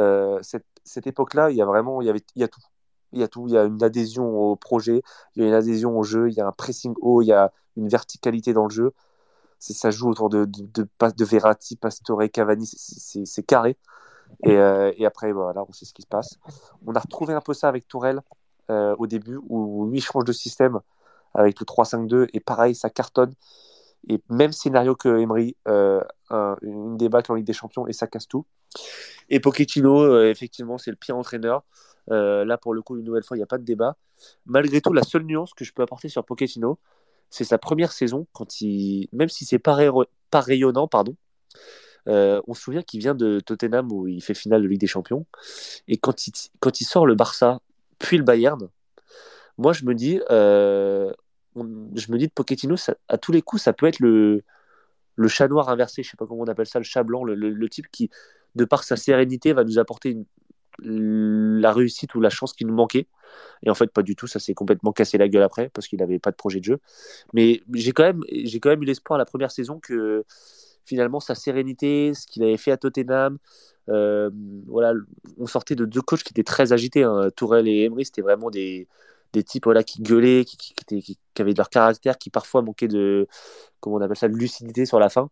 [0.00, 2.62] Euh, cette, cette époque-là, il y a vraiment, il y avait, il y a tout.
[3.12, 3.46] Il y a tout.
[3.48, 5.02] Il y a une adhésion au projet,
[5.34, 7.32] il y a une adhésion au jeu, il y a un pressing haut, il y
[7.32, 8.92] a une verticalité dans le jeu.
[9.58, 13.78] Ça joue autour de, de, de, de Verratti, Pastore, Cavani, c'est carré.
[14.42, 16.38] Et, euh, et après, voilà, on sait ce qui se passe.
[16.86, 18.20] On a retrouvé un peu ça avec Tourelle
[18.70, 20.80] euh, au début, où lui change de système
[21.34, 23.34] avec le 3-5-2, et pareil, ça cartonne.
[24.08, 28.06] Et même scénario que Emery, euh, un, une débâcle en Ligue des Champions, et ça
[28.06, 28.46] casse tout.
[29.28, 31.64] Et Pochettino, euh, effectivement, c'est le pire entraîneur.
[32.08, 33.96] Là, pour le coup, une nouvelle fois, il n'y a pas de débat.
[34.46, 36.78] Malgré tout, la seule nuance que je peux apporter sur Pochettino,
[37.30, 39.78] c'est sa première saison, quand il, même si c'est pas,
[40.30, 41.16] pas rayonnant, pardon,
[42.06, 45.26] on se souvient qu'il vient de Tottenham où il fait finale de Ligue des Champions.
[45.88, 47.60] Et quand il, quand il sort le Barça,
[47.98, 48.68] puis le Bayern,
[49.58, 51.12] moi je me dis, euh,
[51.56, 54.42] je me dis de Pochettino, ça- à tous les coups, ça peut être le,
[55.16, 57.34] le chat noir inversé, je sais pas comment on appelle ça, le chat blanc, le,
[57.34, 58.10] le- type qui,
[58.54, 60.16] de par sa sérénité, va nous apporter
[60.80, 63.06] la réussite ou la chance qui nous manquait.
[63.64, 66.00] Et en fait, pas du tout, ça s'est complètement cassé la gueule après parce qu'il
[66.00, 66.80] n'avait pas de projet de jeu.
[67.32, 68.22] Mais j'ai quand même,
[68.60, 70.24] quand même eu l'espoir la première saison que
[70.84, 73.38] finalement sa sérénité, ce qu'il avait fait à Tottenham,
[73.88, 74.30] euh,
[74.66, 74.94] voilà,
[75.38, 77.02] on sortait de deux coachs qui étaient très agités.
[77.04, 77.28] hein.
[77.36, 78.88] Tourelle et Emery, c'était vraiment des,
[79.32, 80.74] des types voilà, qui gueulaient, qui,
[81.38, 83.26] avaient de leur caractère, qui parfois manquaient de,
[83.80, 85.30] comment on appelle ça, de lucidité sur la fin.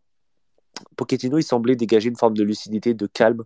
[0.97, 3.45] Pochettino, il semblait dégager une forme de lucidité, de calme.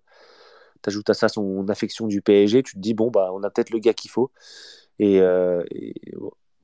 [0.82, 3.70] T'ajoutes à ça son affection du PSG, tu te dis, bon, bah, on a peut-être
[3.70, 4.30] le gars qu'il faut.
[4.98, 5.94] Et, euh, et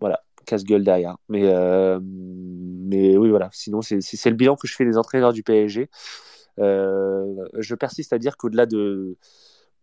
[0.01, 1.17] voilà, casse-gueule derrière.
[1.29, 3.49] Mais, euh, mais oui, voilà.
[3.53, 3.97] Sinon, c'est
[4.27, 5.89] le bilan que je fais des entraîneurs du PSG.
[6.59, 9.17] Euh, je persiste à dire qu'au-delà de,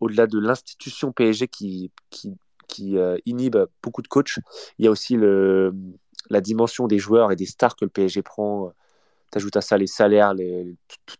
[0.00, 2.34] l'institution PSG qui, qui,
[2.68, 4.38] qui euh, inhibe beaucoup de coachs,
[4.78, 5.74] il y a aussi le,
[6.30, 8.72] la dimension des joueurs et des stars que le PSG prend.
[9.30, 10.34] T'ajoutes à ça les salaires,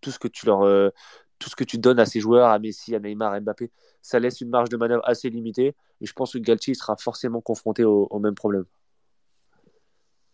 [0.01, 0.93] tout, ce que tu leur,
[1.39, 3.70] tout ce que tu donnes à ces joueurs, à Messi, à Neymar, à Mbappé,
[4.02, 5.77] ça laisse une marge de manœuvre assez limitée.
[6.01, 8.65] Et je pense que Galtier sera forcément confronté au même problème.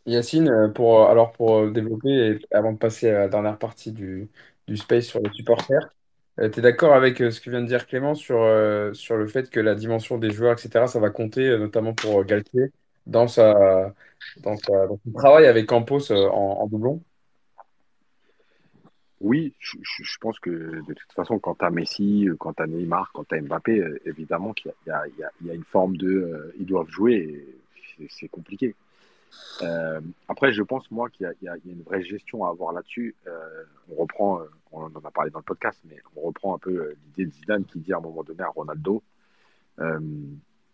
[0.07, 3.59] Yacine, euh, pour, euh, alors pour euh, développer, et avant de passer à la dernière
[3.59, 4.29] partie du,
[4.77, 5.93] space sur les supporters,
[6.39, 8.37] tu es d'accord avec ce que vient de dire Clément sur,
[8.95, 12.73] sur le fait que la dimension des joueurs, etc., ça va compter notamment pour Galtier
[13.07, 13.95] dans, sa,
[14.43, 17.01] dans, son travail avec Campos en, doublon?
[19.21, 19.79] Oui, je,
[20.21, 23.37] pense que de toute façon, quand tu as Messi, quand tu as Neymar, quand tu
[23.37, 26.53] as Mbappé, évidemment qu'il y a, il y a- une forme de.
[26.59, 27.47] ils doivent jouer
[28.11, 28.75] c'est compliqué.
[29.63, 33.15] Euh, après, je pense, moi, qu'il y a, une vraie gestion à avoir là-dessus.
[33.27, 36.59] Euh, on reprend, euh, on en a parlé dans le podcast, mais on reprend un
[36.59, 39.03] peu l'idée de Zidane qui dit à un moment donné à Ronaldo
[39.81, 40.01] euh,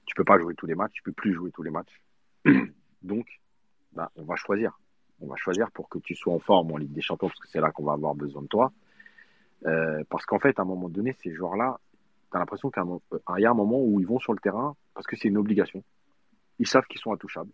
[0.06, 2.02] Tu peux pas jouer tous les matchs, tu peux plus jouer tous les matchs.
[3.02, 3.40] Donc,
[3.92, 4.78] bah, on va choisir.
[5.20, 7.48] On va choisir pour que tu sois en forme en Ligue des Champions, parce que
[7.48, 8.72] c'est là qu'on va avoir besoin de toi.
[10.08, 11.78] Parce qu'en fait, à un moment donné, ces joueurs-là,
[12.32, 12.82] tu as l'impression qu'il
[13.38, 15.84] y a un moment où ils vont sur le terrain parce que c'est une obligation.
[16.58, 17.50] Ils savent qu'ils sont intouchables,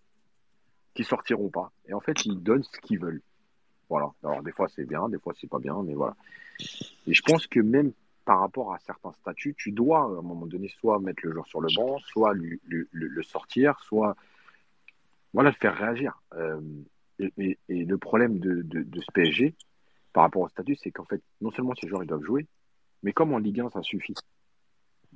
[0.99, 1.71] qu'ils sortiront pas.
[1.87, 3.23] Et en fait, ils donnent ce qu'ils veulent.
[3.89, 4.11] Voilà.
[4.25, 6.17] Alors, des fois, c'est bien, des fois, c'est pas bien, mais voilà.
[7.07, 7.93] Et je pense que même
[8.25, 11.47] par rapport à certains statuts, tu dois, à un moment donné, soit mettre le joueur
[11.47, 14.17] sur le banc, soit le sortir, soit
[15.33, 16.21] voilà, le faire réagir.
[16.35, 16.61] Euh,
[17.21, 18.65] et, le problème de,
[19.01, 19.55] ce PSG,
[20.13, 22.47] par rapport au statut, c'est qu'en fait, non seulement ces joueurs ils doivent jouer,
[23.05, 24.15] mais comme en Ligue 1, ça suffit.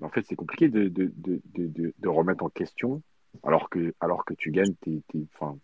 [0.00, 3.02] En fait, c'est compliqué de, de, remettre en question
[3.42, 5.58] alors que, alors que tu gagnes tes, tes, enfin,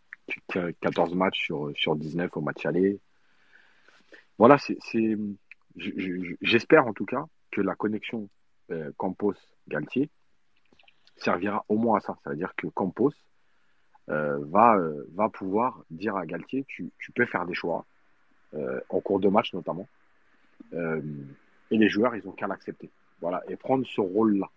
[0.81, 3.01] 14 matchs sur, sur 19 au match aller.
[4.39, 4.79] Voilà, c'est,
[6.41, 8.29] j'espère en tout cas que la connexion
[8.71, 10.11] euh, Campos-Galtier
[11.17, 12.17] servira au moins à ça.
[12.23, 13.13] C'est-à-dire que Campos
[14.09, 17.85] euh, va, euh, va pouvoir dire à Galtier, tu, tu peux faire des choix,
[18.89, 19.87] en cours de match notamment.
[20.73, 22.89] Et les joueurs, ils ont qu'à l'accepter.
[23.21, 24.49] Voilà, et prendre ce rôle-là.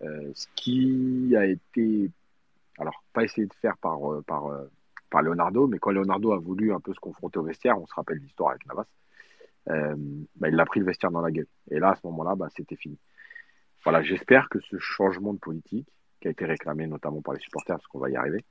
[0.00, 2.10] Ce qui a été,
[2.78, 4.48] alors pas essayé de faire par, par,
[5.10, 7.94] par Leonardo, mais quand Leonardo a voulu un peu se confronter au vestiaire, on se
[7.94, 8.86] rappelle l'histoire avec Navas,
[9.68, 9.94] euh,
[10.36, 11.46] bah, il a pris le vestiaire dans la gueule.
[11.70, 12.98] Et là, à ce moment-là, bah, c'était fini.
[13.84, 15.88] Voilà, j'espère que ce changement de politique,
[16.20, 18.44] qui a été réclamé notamment par les supporters, parce qu'on va y arriver,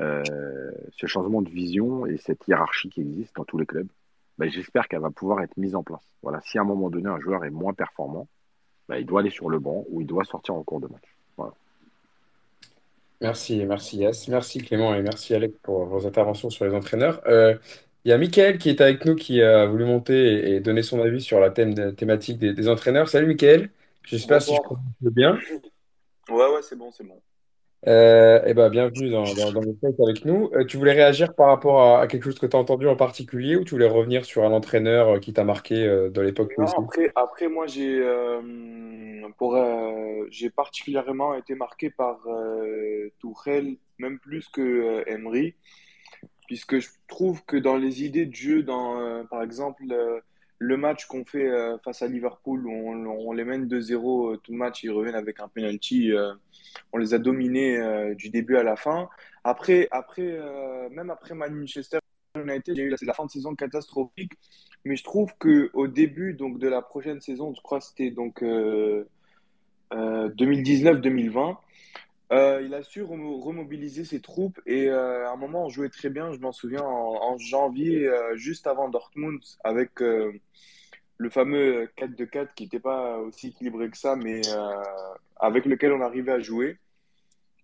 [0.00, 0.22] euh,
[0.92, 3.88] ce changement de vision et cette hiérarchie qui existe dans tous les clubs,
[4.38, 6.04] bah, j'espère qu'elle va pouvoir être mise en place.
[6.22, 8.28] Voilà, si à un moment donné un joueur est moins performant,
[8.90, 11.16] il doit aller sur le banc ou il doit sortir en cours de match.
[11.36, 11.54] Voilà.
[13.20, 17.22] Merci, merci Yass, merci Clément et merci Alec pour vos interventions sur les entraîneurs.
[17.26, 17.56] Euh,
[18.04, 20.82] il y a Mickaël qui est avec nous qui a voulu monter et, et donner
[20.82, 23.08] son avis sur la thème, thématique des, des entraîneurs.
[23.08, 23.70] Salut Mickaël,
[24.02, 24.62] j'espère si je Bonsoir.
[24.62, 25.38] prononce bien.
[26.28, 27.22] Ouais, ouais, c'est bon, c'est bon.
[27.86, 30.50] Euh, eh ben, bienvenue dans, dans, dans le fight avec nous.
[30.54, 32.96] Euh, tu voulais réagir par rapport à, à quelque chose que tu as entendu en
[32.96, 36.52] particulier ou tu voulais revenir sur un entraîneur euh, qui t'a marqué euh, dans l'époque
[36.56, 38.40] Non, après, après moi, j'ai euh,
[39.36, 39.58] pour,
[40.30, 42.20] j'ai particulièrement été marqué par
[43.20, 45.54] Tuchel, même plus que Emery,
[46.46, 49.82] puisque je trouve que dans les idées de jeu, dans, par exemple,
[50.58, 54.52] le match qu'on fait euh, face à Liverpool, où on, les mène 2-0 euh, tout
[54.52, 56.32] le match, ils reviennent avec un penalty, euh,
[56.92, 59.08] on les a dominés du début à la fin.
[59.44, 60.38] Après, après
[60.90, 61.98] même après Manchester
[62.36, 64.32] United, a eu la, la fin de saison catastrophique,
[64.84, 68.10] mais je trouve que au début donc de la prochaine saison, je crois que c'était
[68.10, 69.08] donc euh,
[69.92, 71.56] euh, 2019-2020,
[72.32, 75.90] euh, il a su remo- remobiliser ses troupes et euh, à un moment on jouait
[75.90, 82.16] très bien, je m'en souviens en, janvier, euh, juste avant Dortmund, avec le fameux 4
[82.16, 84.42] de 4 qui n'était pas aussi équilibré que ça, mais
[85.36, 86.78] avec lequel on arrivait à jouer.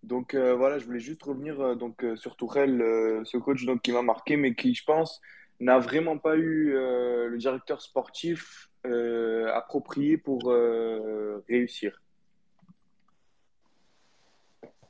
[0.03, 2.83] Donc voilà, je voulais juste revenir donc sur Tourelle,
[3.25, 5.21] ce coach donc qui m'a marqué, mais qui je pense
[5.59, 10.53] n'a vraiment pas eu le directeur sportif approprié pour
[11.49, 12.01] réussir.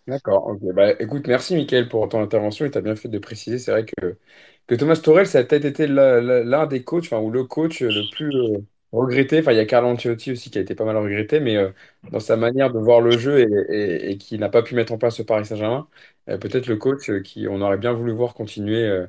[0.07, 0.61] D'accord, ok.
[0.75, 3.59] Bah, écoute, merci Mickaël pour ton intervention et tu as bien fait de préciser.
[3.59, 4.19] C'est vrai que,
[4.67, 8.11] que Thomas Tuchel, ça a peut-être été l'un des coachs, enfin, ou le coach le
[8.11, 8.59] plus euh,
[8.93, 9.39] regretté.
[9.41, 11.71] Enfin, il y a Carlo Ancelotti aussi qui a été pas mal regretté, mais euh,
[12.11, 15.17] dans sa manière de voir le jeu et, qui n'a pas pu mettre en place
[15.17, 15.89] ce Paris Saint-Germain,
[16.29, 19.07] euh, peut-être le coach euh, qui on aurait bien voulu voir continuer euh,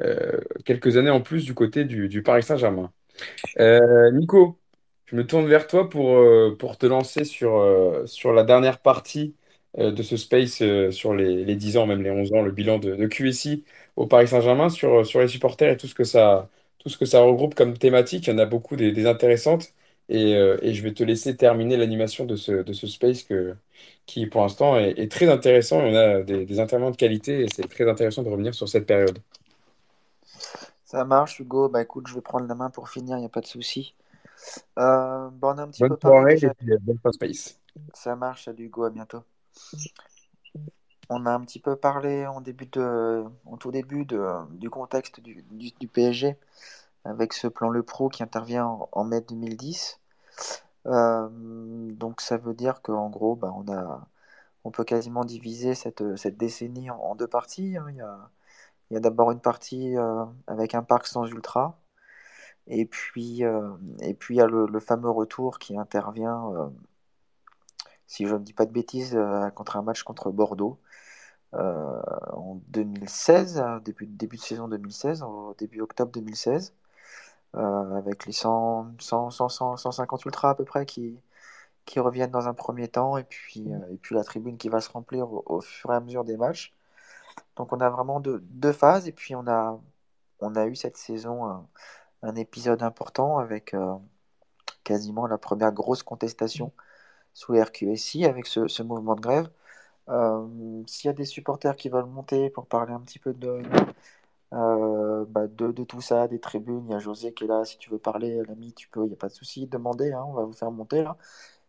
[0.00, 2.92] euh, quelques années en plus du côté du, Paris Saint-Germain.
[3.58, 4.58] Euh, Nico,
[5.06, 8.80] je me tourne vers toi pour, euh, pour te lancer sur, euh, sur la dernière
[8.80, 9.36] partie
[9.78, 12.50] euh, de ce space euh, sur les, les 10 ans, même les 11 ans, le
[12.52, 13.64] bilan de, de QSI
[13.96, 17.04] au Paris Saint-Germain, sur, sur les supporters et tout ce que ça, tout ce que
[17.06, 18.26] ça regroupe comme thématique.
[18.26, 19.72] Il y en a beaucoup des, des intéressantes
[20.08, 23.56] et, euh, et je vais te laisser terminer l'animation de ce, de ce space que,
[24.06, 27.42] qui, pour l'instant, est, est très intéressant et on a des, des intervenants de qualité
[27.44, 29.18] et c'est très intéressant de revenir sur cette période.
[30.84, 31.68] Ça marche, Hugo.
[31.68, 33.94] Bah écoute, je vais prendre la main pour finir, il n'y a pas de souci.
[34.78, 36.54] Euh, bah, on a un petit Bonne peu parlé soirée et déjà.
[36.58, 37.60] puis, euh, bonne fin space.
[37.94, 39.24] Ça marche, salut Hugo, à bientôt.
[41.08, 43.24] On a un petit peu parlé en début de,
[43.60, 46.36] tout début de, du contexte du, du, PSG
[47.04, 50.00] avec ce plan Le Pro qui intervient en, mai 2010.
[50.86, 51.28] Euh,
[51.92, 54.06] donc ça veut dire qu'en gros, bah, on a,
[54.64, 57.76] on peut quasiment diviser cette, cette décennie en, deux parties.
[57.76, 57.86] hein.
[57.90, 58.30] Il y a,
[58.90, 61.78] il y a d'abord une partie euh, avec un parc sans ultra,
[62.66, 66.70] et puis, euh, et puis il y a le, le fameux retour qui intervient,
[68.12, 70.78] si je ne dis pas de bêtises, euh, contre un match contre Bordeaux
[71.54, 76.74] euh, en 2016, euh, début, début de saison 2016, au début octobre 2016,
[77.56, 81.18] euh, avec les 100, 100, 100, 100, 150 ultras à peu près qui,
[81.86, 84.80] qui reviennent dans un premier temps, et puis, euh, et puis la tribune qui va
[84.80, 86.74] se remplir au, au fur et à mesure des matchs.
[87.56, 89.80] Donc on a vraiment deux, deux phases, et puis on a,
[90.40, 91.66] on a eu cette saison un,
[92.22, 93.94] un épisode important avec euh,
[94.84, 96.72] quasiment la première grosse contestation
[97.34, 99.50] sous RQSI avec ce, ce mouvement de grève.
[100.08, 103.62] Euh, s'il y a des supporters qui veulent monter pour parler un petit peu de,
[104.52, 107.64] euh, bah, de, de tout ça, des tribunes, il y a José qui est là,
[107.64, 110.24] si tu veux parler, l'ami, tu peux, il n'y a pas de souci, demandez, hein,
[110.28, 111.16] on va vous faire monter là.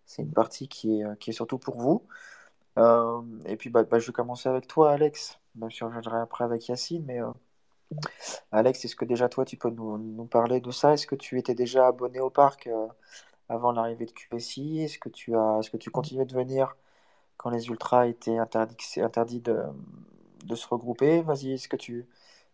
[0.06, 2.04] C'est une partie qui est, surtout pour vous.
[2.80, 6.22] Euh, et puis bah, bah, je vais commencer avec toi, Alex, même si on reviendra
[6.22, 7.20] après avec Yacine, mais
[8.52, 10.94] Alex, est-ce que déjà toi tu peux nous, parler de ça?
[10.94, 12.70] Est-ce que tu étais déjà abonné au parc
[13.54, 14.82] avant l'arrivée de QSI?
[14.82, 16.76] Est-ce que tu as, est-ce que tu continuais de venir
[17.38, 19.64] quand les ultras étaient interdits, interdits de,
[20.46, 21.22] de se regrouper?
[21.22, 22.08] Vas-y, est-ce que tu,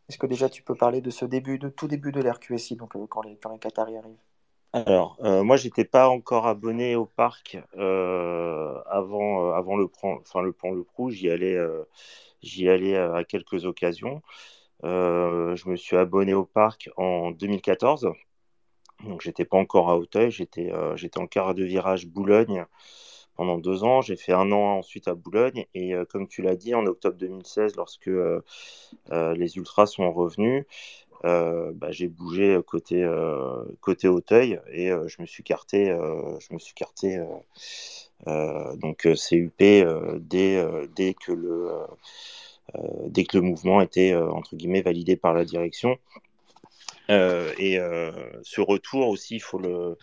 [0.10, 2.76] est-ce que déjà tu peux parler de ce début, de tout début de l'ère QSI,
[2.78, 4.18] donc euh, quand les, quand les Qataris arrivent?
[4.74, 10.42] Alors, euh, moi, j'étais pas encore abonné au parc euh, avant, euh, avant le enfin
[10.42, 11.10] le plan Le Prou.
[11.10, 11.58] J'y allais,
[12.42, 14.22] j'y allais à quelques occasions.
[14.84, 18.12] Je me suis abonné au parc en 2014.
[19.04, 20.32] Donc, j'étais pas encore à Auteuil.
[20.32, 22.66] J'étais, euh, j'étais en quart de virage Boulogne
[23.36, 24.02] pendant deux ans.
[24.02, 25.66] J'ai fait un an ensuite à Boulogne.
[25.74, 28.42] Et euh, comme tu l'as dit, en octobre 2016, lorsque euh,
[29.10, 30.66] les ultras sont revenus,
[31.24, 33.06] bah, j'ai bougé côté
[33.82, 37.22] côté Auteuil et je me suis carté je me suis carté
[38.26, 41.72] donc CUP dès dès que le
[43.08, 45.98] dès que le mouvement était entre guillemets validé par la direction
[47.10, 48.12] Euh, et euh,
[48.44, 49.98] ce retour aussi il faut le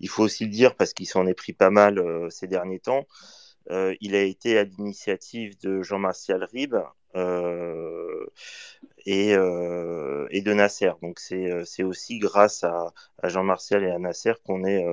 [0.00, 2.80] il faut aussi le dire parce qu'il s'en est pris pas mal euh, ces derniers
[2.80, 3.06] temps
[4.00, 6.82] il a été à l'initiative de Jean-Martial Ribes
[9.06, 10.90] et, de Nasser.
[11.00, 14.84] Donc c'est aussi grâce à, Jean-Martial et à Nasser qu'on est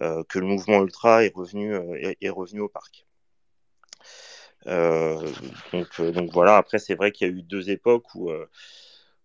[0.00, 1.76] que le mouvement ultra est revenu
[2.20, 3.06] est, revenu au parc.
[4.66, 6.56] Donc donc voilà.
[6.56, 8.32] Après c'est vrai qu'il y a eu deux époques où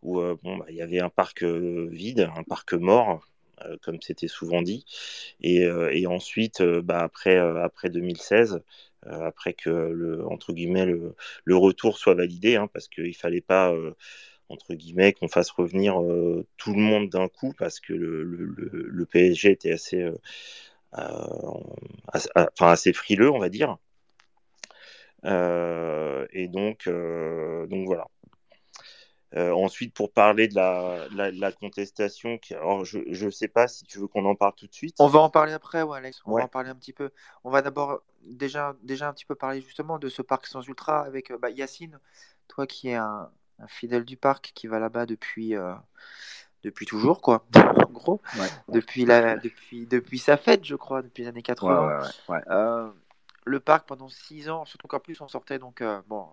[0.02, 3.26] où euh, bah, il y avait un parc euh, vide, un parc mort.
[3.66, 4.86] euh, Comme c'était souvent dit,
[5.42, 5.68] et,
[6.08, 8.62] ensuite, bah, après, après 2016,
[9.08, 13.74] euh, après que le entre guillemets le, retour soit validé, hein, parce qu'il fallait pas
[14.50, 15.96] entre guillemets qu'on fasse revenir
[16.58, 20.10] tout le monde d'un coup, parce que le, PSG était assez,
[22.60, 23.78] assez, frileux, on va dire.
[26.34, 28.08] Et donc, donc voilà.
[29.38, 33.98] Euh, ensuite, pour parler de la, contestation, qui, alors je ne sais pas si tu
[34.00, 34.96] veux qu'on en parle tout de suite.
[35.00, 36.22] On va en parler après, ouais, Alex.
[36.26, 36.42] On Ouais.
[36.42, 37.12] va en parler un petit peu.
[37.46, 41.02] On va d'abord déjà, déjà un petit peu parler justement de ce parc sans ultra
[41.06, 42.00] avec euh, bah, Yacine,
[42.50, 43.30] toi qui es un,
[43.60, 45.74] un fidèle du parc qui va là-bas depuis, euh,
[46.64, 47.46] depuis toujours, quoi.
[47.88, 48.48] En gros, Ouais.
[48.70, 51.88] depuis, la, depuis, depuis sa fête, je crois, depuis les années Ouais, 80.
[51.88, 52.42] ouais, ouais, ouais.
[52.50, 52.90] Euh,
[53.46, 56.28] le parc pendant 6 ans, surtout qu'en plus on sortait donc, euh, bon,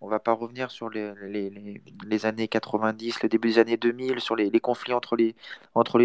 [0.00, 4.50] on va pas revenir sur les, années 90, le début des années 2000, sur les,
[4.60, 5.34] conflits entre les,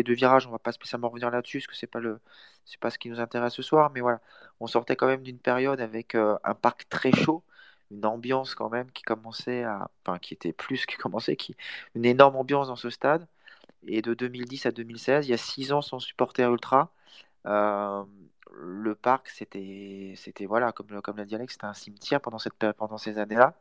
[0.03, 0.47] deux virages.
[0.47, 2.19] On va pas spécialement revenir là-dessus, parce que le,
[2.65, 3.91] c'est pas ce qui nous intéresse ce soir.
[3.93, 4.21] Mais voilà,
[4.59, 7.43] on sortait quand même d'une période avec euh, un parc très chaud,
[7.91, 11.55] une ambiance quand même qui commençait à, enfin qui était plus qui commençait, qui,
[11.95, 13.27] une énorme ambiance dans ce stade.
[13.87, 16.91] Et de 2010 à 2016, il y a 6 ans sans supporter ultra.
[17.47, 18.03] Euh,
[18.53, 22.97] le parc, c'était, c'était voilà, comme, l'a dit Alex, c'était un cimetière pendant cette, pendant
[22.97, 23.55] ces années-là.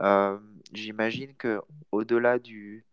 [0.00, 0.38] Euh,
[0.72, 1.60] j'imagine que
[1.92, 2.86] au-delà du,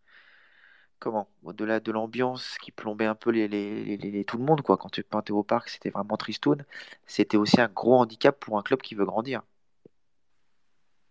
[0.98, 4.76] comment, au-delà de l'ambiance qui plombait un peu les, les, les- tout le monde, quoi,
[4.76, 6.64] quand tu t'es au parc, c'était vraiment tristoun.
[7.06, 9.42] C'était aussi un gros handicap pour un club qui veut grandir.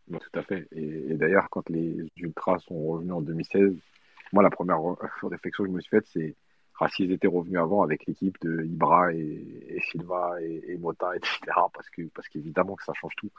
[0.08, 0.68] Non, tout à fait.
[0.72, 3.74] Et, et d'ailleurs, quand les Ultras sont revenus en 2016,
[4.34, 4.98] moi, la première re-
[5.30, 6.36] réflexion que je me suis faite, c'est
[6.80, 11.40] ah, s'ils étaient revenus avant avec l'équipe de Ibra et, Silva et, Mota, etc.
[11.74, 13.32] Parce que, parce qu'évidemment que ça change tout.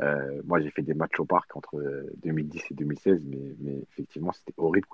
[0.00, 4.32] Euh, moi, j'ai fait des matchs au parc entre euh, 2010 et 2016, mais, effectivement,
[4.32, 4.88] c'était horrible.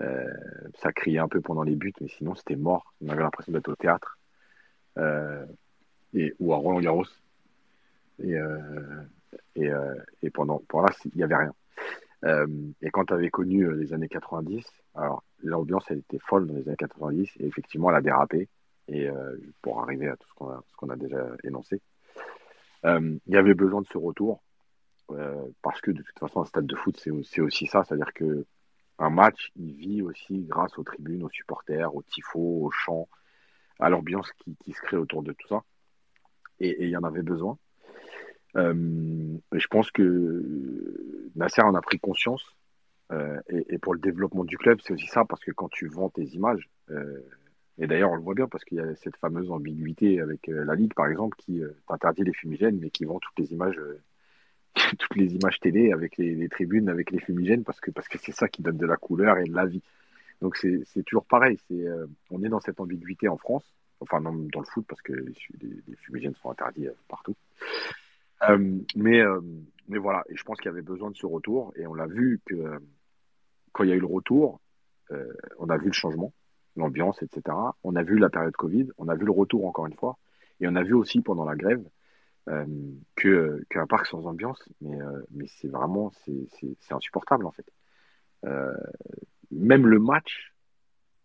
[0.00, 0.32] Euh,
[0.82, 2.94] ça criait un peu pendant les buts, mais sinon, c'était mort.
[3.00, 4.18] On avait l'impression d'être au théâtre
[4.98, 5.44] euh,
[6.14, 7.06] et, ou à Roland-Garros.
[8.22, 8.36] Et,
[9.56, 9.70] et,
[10.22, 11.52] et pendant, pendant là, il n'y avait rien.
[12.24, 12.46] Euh,
[12.80, 16.54] et quand tu avais connu euh, les années 90, alors l'ambiance elle était folle dans
[16.54, 18.48] les années 90 et effectivement elle a dérapé
[18.88, 21.80] et euh, pour arriver à tout ce qu'on a, déjà énoncé.
[22.84, 24.42] Il y avait besoin de ce retour
[25.62, 28.46] parce que de toute façon un stade de foot c'est aussi ça, c'est-à-dire que
[28.98, 33.08] un match il vit aussi grâce aux tribunes, aux supporters, aux tifos, aux chants,
[33.80, 35.62] à l'ambiance qui, qui se crée autour de tout ça
[36.60, 37.58] et il y en avait besoin.
[38.56, 42.44] Euh, je pense que Nasser en a pris conscience.
[43.12, 46.08] euh, et, pour le développement du club, c'est aussi ça, parce que quand tu vends
[46.10, 47.20] tes images, euh,
[47.78, 50.74] et d'ailleurs on le voit bien, parce qu'il y a cette fameuse ambiguïté avec la
[50.74, 53.78] Ligue, par exemple, qui euh, t'interdit les fumigènes, mais qui vend toutes les images,
[54.98, 58.32] toutes les images télé avec les, tribunes, avec les fumigènes, parce que parce que c'est
[58.32, 59.82] ça qui donne de la couleur et de la vie.
[60.40, 61.58] Donc c'est toujours pareil.
[61.68, 61.84] C'est
[62.30, 63.64] on est dans cette ambiguïté en France,
[64.00, 67.36] enfin dans, dans le foot, parce que les, les- fumigènes sont interdits partout.
[68.50, 69.40] Euh, mais, euh,
[69.88, 72.06] mais voilà, et je pense qu'il y avait besoin de ce retour, et on l'a
[72.06, 72.78] vu que euh,
[73.72, 74.60] quand il y a eu le retour,
[75.58, 76.32] on a vu le changement,
[76.76, 77.56] l'ambiance, etc.
[77.84, 80.18] On a vu la période Covid, on a vu le retour encore une fois,
[80.60, 81.84] et on a vu aussi pendant la grève
[82.48, 82.64] euh,
[83.16, 84.96] qu'un parc sans ambiance, mais,
[85.30, 87.66] mais c'est vraiment c'est insupportable en fait.
[89.52, 90.54] Même le match,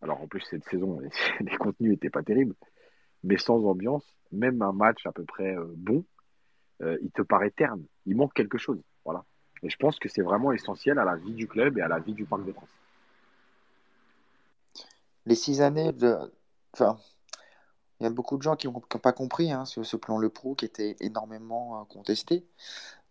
[0.01, 0.99] alors en plus cette saison,
[1.39, 2.55] les contenus n'étaient pas terribles,
[3.23, 6.05] mais sans ambiance, même un match à peu près bon,
[6.81, 7.83] euh, il te paraît terne.
[8.05, 8.79] Il manque quelque chose.
[9.05, 9.23] Voilà.
[9.63, 11.99] Et je pense que c'est vraiment essentiel à la vie du club et à la
[11.99, 12.69] vie du Parc des Princes.
[15.25, 16.17] Les six années de.
[16.73, 16.97] Enfin,
[17.99, 20.29] il y a beaucoup de gens qui n'ont pas compris hein, ce, ce, plan Le
[20.29, 22.45] Prou qui était énormément euh, contesté.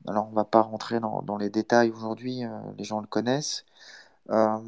[0.07, 2.49] Alors, on ne va pas rentrer dans, dans les détails aujourd'hui, euh,
[2.79, 3.67] les gens le connaissent.
[4.31, 4.59] Euh,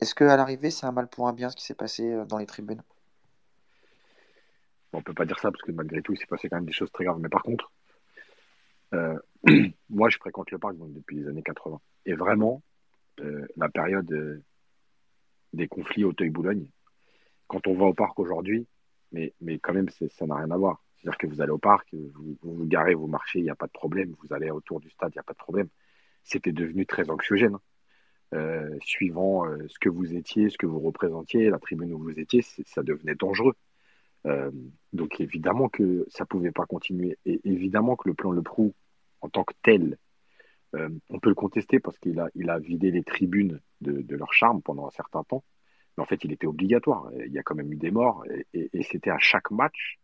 [0.00, 2.46] Est-ce qu'à l'arrivée, c'est un mal pour un bien ce qui s'est passé dans les
[2.46, 2.82] tribunes?
[4.94, 6.66] On ne peut pas dire ça parce que malgré tout, il s'est passé quand même
[6.66, 7.18] des choses très graves.
[7.20, 7.70] Mais par contre,
[8.94, 9.18] euh,
[9.90, 11.80] moi, je fréquente le parc depuis les années 80.
[12.06, 12.62] Et vraiment,
[13.20, 14.42] euh, la période euh,
[15.52, 16.66] des conflits Auteuil-Boulogne,
[17.46, 18.66] quand on va au parc aujourd'hui,
[19.12, 20.82] mais, mais quand même, ça n'a rien à voir.
[20.96, 23.56] C'est-à-dire que vous allez au parc, vous, vous vous garez, vous marchez, il n'y a
[23.56, 24.14] pas de problème.
[24.22, 25.68] Vous allez autour du stade, il n'y a pas de problème.
[26.22, 27.58] C'était devenu très anxiogène.
[28.34, 32.40] Euh, suivant ce que vous étiez, ce que vous représentiez, la tribune où vous étiez,
[32.42, 33.54] ça devenait dangereux.
[34.92, 37.18] Donc évidemment que ça pouvait pas continuer.
[37.26, 38.72] Et évidemment que le plan Le Prou,
[39.22, 39.98] en tant que tel,
[40.74, 44.86] euh, on peut le contester parce qu'il a, vidé les tribunes de, leur charme pendant
[44.86, 45.44] un certain temps.
[45.96, 47.10] Mais en fait, il était obligatoire.
[47.26, 48.24] Il y a quand même eu des morts.
[48.54, 49.98] Et, c'était à chaque match,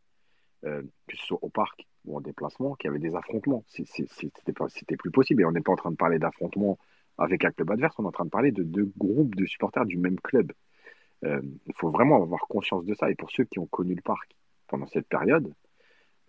[0.65, 3.65] euh, que ce soit au parc ou en déplacement, qu'il y avait des affrontements.
[3.69, 5.43] C'était plus possible.
[5.43, 6.79] Et on n'est pas en train de parler d'affrontements
[7.19, 9.85] avec un club adverse, on est en train de parler de deux groupes de supporters
[9.85, 10.53] du même club.
[11.25, 13.11] Euh, il faut vraiment avoir conscience de ça.
[13.11, 14.37] Et pour ceux qui ont connu le parc
[14.69, 15.53] pendant cette période,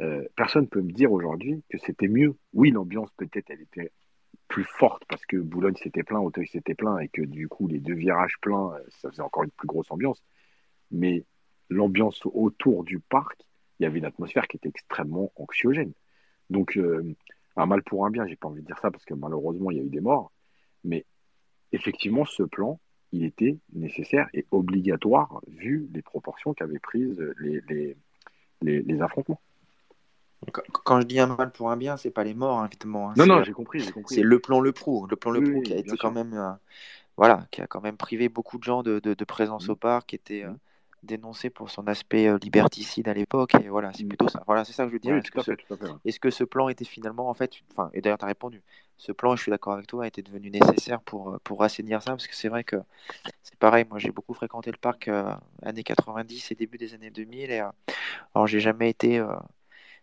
[0.01, 2.35] euh, personne ne peut me dire aujourd'hui que c'était mieux.
[2.53, 3.91] Oui, l'ambiance peut-être elle était
[4.47, 7.79] plus forte parce que Boulogne s'était plein, Auteuil s'était plein et que du coup les
[7.79, 10.23] deux virages pleins, euh, ça faisait encore une plus grosse ambiance.
[10.91, 11.23] Mais
[11.69, 13.45] l'ambiance autour du parc,
[13.79, 15.93] il y avait une atmosphère qui était extrêmement anxiogène.
[16.49, 17.15] Donc euh,
[17.55, 19.77] un mal pour un bien, j'ai pas envie de dire ça parce que malheureusement il
[19.77, 20.31] y a eu des morts.
[20.83, 21.05] Mais
[21.71, 22.79] effectivement, ce plan,
[23.11, 27.97] il était nécessaire et obligatoire vu les proportions qu'avaient prises les, les,
[28.61, 29.41] les, les, affrontements.
[30.71, 33.09] Quand je dis un mal pour un bien, c'est pas les morts, évidemment.
[33.09, 33.13] Hein.
[33.17, 34.15] Non, non, j'ai compris, compris.
[34.15, 35.05] C'est le plan Le Prou.
[35.07, 36.11] Le plan Le Prou oui, qui a été quand sûr.
[36.11, 36.51] même, euh,
[37.17, 39.71] voilà, qui a quand même privé beaucoup de gens de, de, de présence mmh.
[39.71, 40.51] au parc, qui était euh,
[41.03, 43.55] dénoncé pour son aspect euh, liberticide à l'époque.
[43.55, 44.43] Et voilà, c'est plutôt ça.
[44.47, 45.13] Voilà, c'est ça que je veux dire.
[45.13, 45.51] Oui, est-ce, que, ce,
[46.05, 48.61] est-ce que ce plan était finalement, en fait, enfin, et d'ailleurs, tu as répondu,
[48.99, 52.27] ce plan, je suis d'accord avec toi, était devenu nécessaire pour, pour assainir ça, parce
[52.27, 52.75] que c'est vrai que
[53.43, 57.09] c'est pareil, moi j'ai beaucoup fréquenté le parc euh, années 90 et début des années
[57.09, 57.69] 2000, et euh,
[58.35, 59.33] alors j'ai jamais été, euh,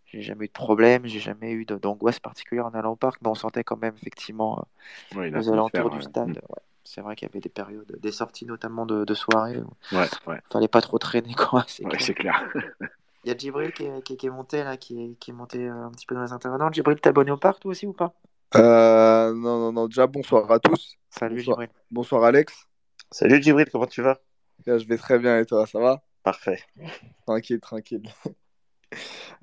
[0.06, 3.28] j'ai jamais eu de problème, j'ai jamais eu d'angoisse particulière en allant au parc, mais
[3.28, 4.66] on sentait quand même effectivement
[5.14, 6.28] oui, aux alentours du stade.
[6.28, 6.34] Ouais.
[6.34, 6.62] Ouais.
[6.84, 10.06] C'est vrai qu'il y avait des périodes, des sorties notamment de, de soirée où ouais,
[10.28, 10.40] ouais.
[10.52, 11.64] fallait pas trop traîner, quoi.
[11.66, 12.14] C'est clair.
[12.14, 12.52] clair.
[13.24, 15.90] Il y a Djibril qui, qui, qui, est monté là, qui, qui est monté un
[15.90, 16.70] petit peu dans les intervenants.
[16.70, 18.14] Djibril, t'es abonné au parc toi aussi ou pas?
[18.54, 19.88] Euh, non, non, non.
[19.88, 20.96] Déjà, bonsoir à tous.
[21.10, 21.60] Salut, bonsoir.
[21.60, 21.80] Djibril.
[21.90, 22.68] Bonsoir, Alex.
[23.10, 23.68] Salut, Djibril.
[23.72, 24.20] Comment tu vas?
[24.64, 26.04] Je vais très bien et toi, ça va?
[26.22, 26.60] Parfait.
[27.26, 28.02] Tranquille, tranquille.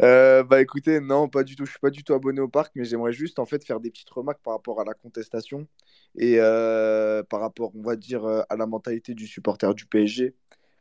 [0.01, 1.65] Euh, bah écoutez, non, pas du tout.
[1.65, 3.91] Je suis pas du tout abonné au parc, mais j'aimerais juste en fait faire des
[3.91, 5.67] petites remarques par rapport à la contestation
[6.17, 10.35] et euh, par rapport, on va dire, euh, à la mentalité du supporter du PSG.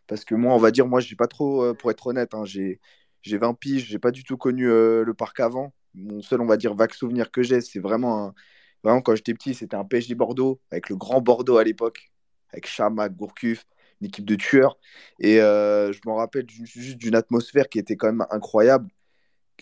[0.07, 2.81] Parce que moi, on va dire, moi, j'ai pas trop, pour être honnête, hein, j'ai
[3.23, 6.57] j'ai 20 piges, j'ai pas du tout connu le parc avant mon seul, on va
[6.57, 8.35] dire, vague souvenir que j'ai, c'est vraiment,
[8.83, 12.13] vraiment quand j'étais petit, c'était un PSG Bordeaux, avec le grand Bordeaux à l'époque,
[12.53, 13.67] avec Chamac, Gourcuff,
[14.05, 14.79] équipe de tueurs.
[15.19, 18.89] Et euh, je me rappelle juste d'une atmosphère qui était quand même incroyable,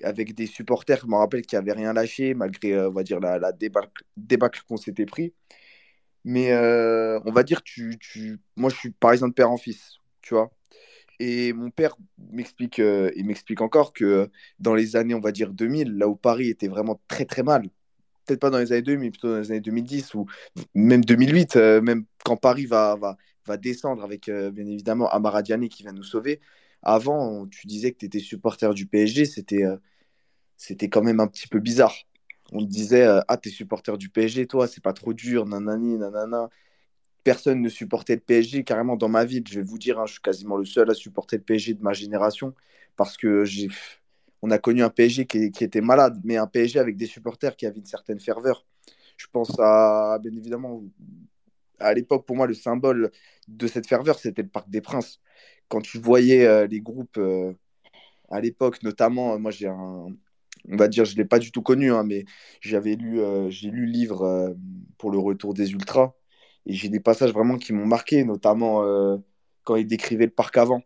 [0.03, 3.21] avec des supporters, je me rappelle, qui n'avaient rien lâché, malgré, euh, on va dire,
[3.21, 5.35] la, débâcle, qu'on s'était pris.
[6.25, 8.41] Mais euh, on va dire, tu, tu...
[8.57, 10.51] moi, je suis parisien de père en fils, tu vois.
[11.19, 11.97] Et mon père
[12.33, 16.49] m'explique, il m'explique encore que dans les années, on va dire 2000, là où Paris
[16.49, 17.69] était vraiment très très mal,
[18.31, 20.27] peut-être pas dans les années 2000, mais plutôt dans les années 2010 ou
[20.75, 25.69] même 2008, euh, même quand Paris va, va descendre avec euh, bien évidemment Amara Diani
[25.69, 26.41] qui vient nous sauver.
[26.83, 29.65] Avant, tu disais que tu étais supporter du PSG, c'était
[30.57, 31.95] c'était quand même un petit peu bizarre.
[32.53, 36.51] On te disait, ah, t'es supporter du PSG, toi, c'est pas trop dur, nanani, nanana
[37.25, 38.65] personne ne supportait le PSG.
[38.65, 40.95] Carrément, dans ma vie, je vais vous dire, hein, je suis quasiment le seul à
[40.95, 42.55] supporter le PSG de ma génération
[42.97, 43.45] parce que.
[44.43, 47.57] On a connu un PSG qui, qui, était malade, mais un PSG avec des supporters
[47.57, 48.65] qui avaient une certaine ferveur.
[49.19, 50.83] Je pense à, bien évidemment,
[51.81, 53.11] à l'époque, pour moi, le symbole
[53.49, 55.21] de cette ferveur, c'était le Parc des Princes.
[55.69, 57.55] Quand tu voyais euh, les groupes euh,
[58.31, 60.07] à l'époque, notamment, moi, j'ai un.
[60.69, 62.25] On va dire, je ne l'ai pas du tout connu, hein, mais
[62.61, 64.51] j'avais lu, euh, j'ai lu le livre euh,
[64.99, 66.15] pour le retour des Ultras
[66.67, 69.17] et j'ai des passages vraiment qui m'ont marqué, notamment euh,
[69.65, 70.83] quand il décrivait le parc avant.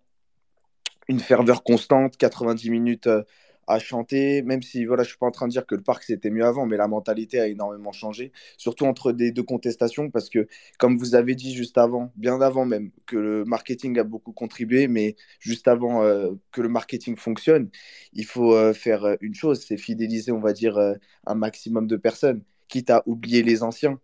[1.09, 3.23] Une ferveur constante, 90 minutes euh,
[3.67, 6.03] à chanter, même si voilà, je suis pas en train de dire que le parc
[6.05, 10.31] c'était mieux avant, mais la mentalité a énormément changé, surtout entre des deux contestations, parce
[10.31, 10.47] que
[10.79, 14.89] comme vous avez dit juste avant, bien avant même, que le marketing a beaucoup contribué,
[14.89, 17.71] mais juste avant euh, que le marketing fonctionne,
[18.13, 20.79] il faut euh, faire euh, une chose, c'est fidéliser, on va dire,
[21.27, 24.01] un maximum de personnes, quitte à oublier les anciens.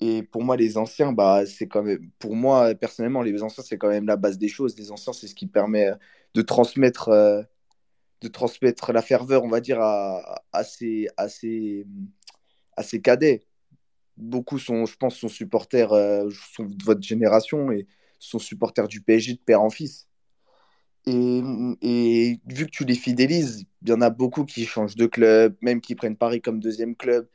[0.00, 3.76] Et pour moi, les anciens, bah, c'est quand même, pour moi, personnellement, les anciens, c'est
[3.78, 4.76] quand même la base des choses.
[4.78, 5.92] Les anciens, c'est ce qui permet
[6.34, 7.10] de transmettre,
[8.20, 11.06] de transmettre la ferveur, on va dire, à, à, ses,
[13.02, 13.42] cadets.
[14.16, 17.86] Beaucoup sont, je pense, sont supporters, euh, sont de votre génération et
[18.18, 20.08] sont supporters du PSG de père en fils.
[21.06, 21.42] Et,
[21.80, 25.56] et vu que tu les fidélises, il y en a beaucoup qui changent de club,
[25.62, 27.28] même qui prennent Paris comme deuxième club.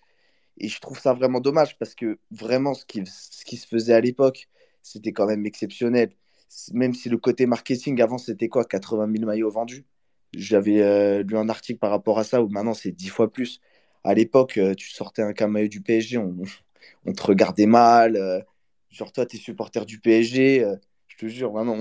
[0.58, 3.94] Et je trouve ça vraiment dommage parce que vraiment, ce qui, ce qui se faisait
[3.94, 4.48] à l'époque,
[4.84, 6.12] c'était quand même exceptionnel.
[6.74, 9.86] Même si le côté marketing, avant, c'était quoi 80 000 maillots vendus?
[10.38, 13.60] J'avais euh, lu un article par rapport à ça où maintenant, c'est 10 fois plus.
[14.04, 18.16] À l'époque, euh, tu sortais un maillot du PSG, on, te regardait mal.
[18.18, 18.40] euh,
[18.90, 20.64] genre, toi, tu es supporter du PSG.
[20.64, 20.76] euh,
[21.08, 21.76] je te jure, vraiment,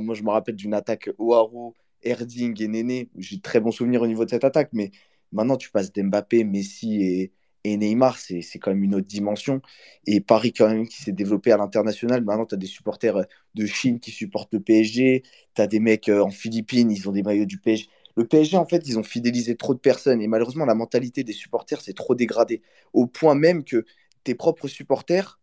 [0.00, 3.08] moi, je me rappelle d'une attaque Oaro, Erding et Néné.
[3.16, 4.90] J'ai très bons souvenirs au niveau de cette attaque, mais
[5.32, 7.32] maintenant, tu passes d'Mbappé, Messi et,
[7.64, 9.60] et Neymar, c'est quand même une autre dimension.
[10.06, 12.24] Et Paris, quand même, qui s'est développé à l'international.
[12.24, 15.22] Maintenant, tu as des supporters de Chine qui supportent le PSG.
[15.54, 17.86] Tu as des mecs en Philippines, ils ont des maillots du PSG.
[18.20, 20.20] Le PSG, en fait, ils ont fidélisé trop de personnes.
[20.20, 22.60] Et malheureusement, la mentalité des supporters s'est trop dégradée.
[22.92, 23.86] Au point même que
[24.24, 25.40] tes propres supporters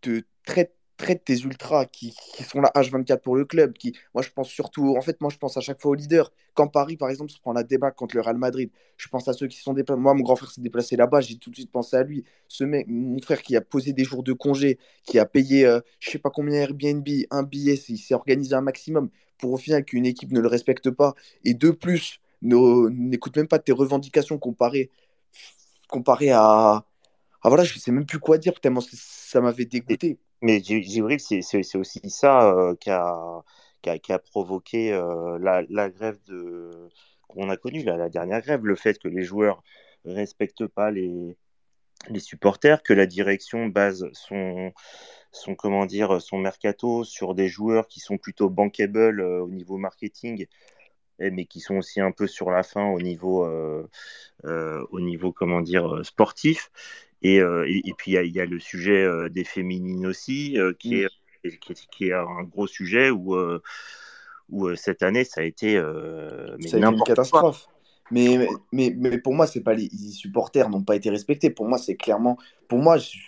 [0.00, 0.72] te traitent,
[1.26, 2.16] tes ultras qui,
[2.50, 3.74] sont là H24 pour le club.
[3.74, 6.32] Qui, moi, je pense surtout, en fait, moi, je pense à chaque fois aux leaders.
[6.54, 9.34] Quand Paris, par exemple, se prend la débat contre le Real Madrid, je pense à
[9.34, 10.00] ceux qui sont déplacés.
[10.00, 12.24] Moi, mon grand frère s'est déplacé là-bas, j'ai tout de suite pensé à lui.
[12.48, 15.80] Ce mec, mon frère qui a posé des jours de congé, qui a payé, euh,
[16.00, 19.84] je sais pas combien Airbnb, un billet, il s'est organisé un maximum pour au final
[19.84, 21.14] qu'une équipe ne le respecte pas.
[21.44, 24.90] Et de plus, n'écoute même pas tes revendications comparées,
[25.88, 26.84] comparées à.
[27.42, 30.18] Ah voilà, je sais même plus quoi dire, tellement ça m'avait dégoûté.
[30.42, 33.42] Mais Djibril, c'est aussi ça euh, qui a,
[33.86, 36.70] a, a provoqué euh, la, la grève de,
[37.28, 39.62] qu'on a connue, la, la dernière grève, le fait que les joueurs
[40.04, 41.36] respectent pas les,
[42.08, 44.72] les supporters, que la direction base son,
[45.32, 49.76] son, comment dire, son mercato sur des joueurs qui sont plutôt bankable euh, au niveau
[49.76, 50.46] marketing,
[51.18, 53.86] et- mais qui sont aussi un peu sur la fin au niveau, euh,
[54.44, 56.70] euh, au niveau comment dire, sportif.
[57.22, 60.56] Et, et, et puis il y a, il y a le sujet des féminines aussi,
[60.78, 61.08] qui est,
[61.60, 63.36] qui est, qui est un gros sujet où,
[64.50, 65.82] où cette année ça a été
[66.58, 67.52] mais Ça a été une quoi.
[68.10, 68.38] Mais,
[68.72, 71.50] mais, mais pour moi, c'est pas les, les supporters n'ont pas été respectés.
[71.50, 72.38] Pour moi, c'est clairement.
[72.68, 73.18] Pour moi, je-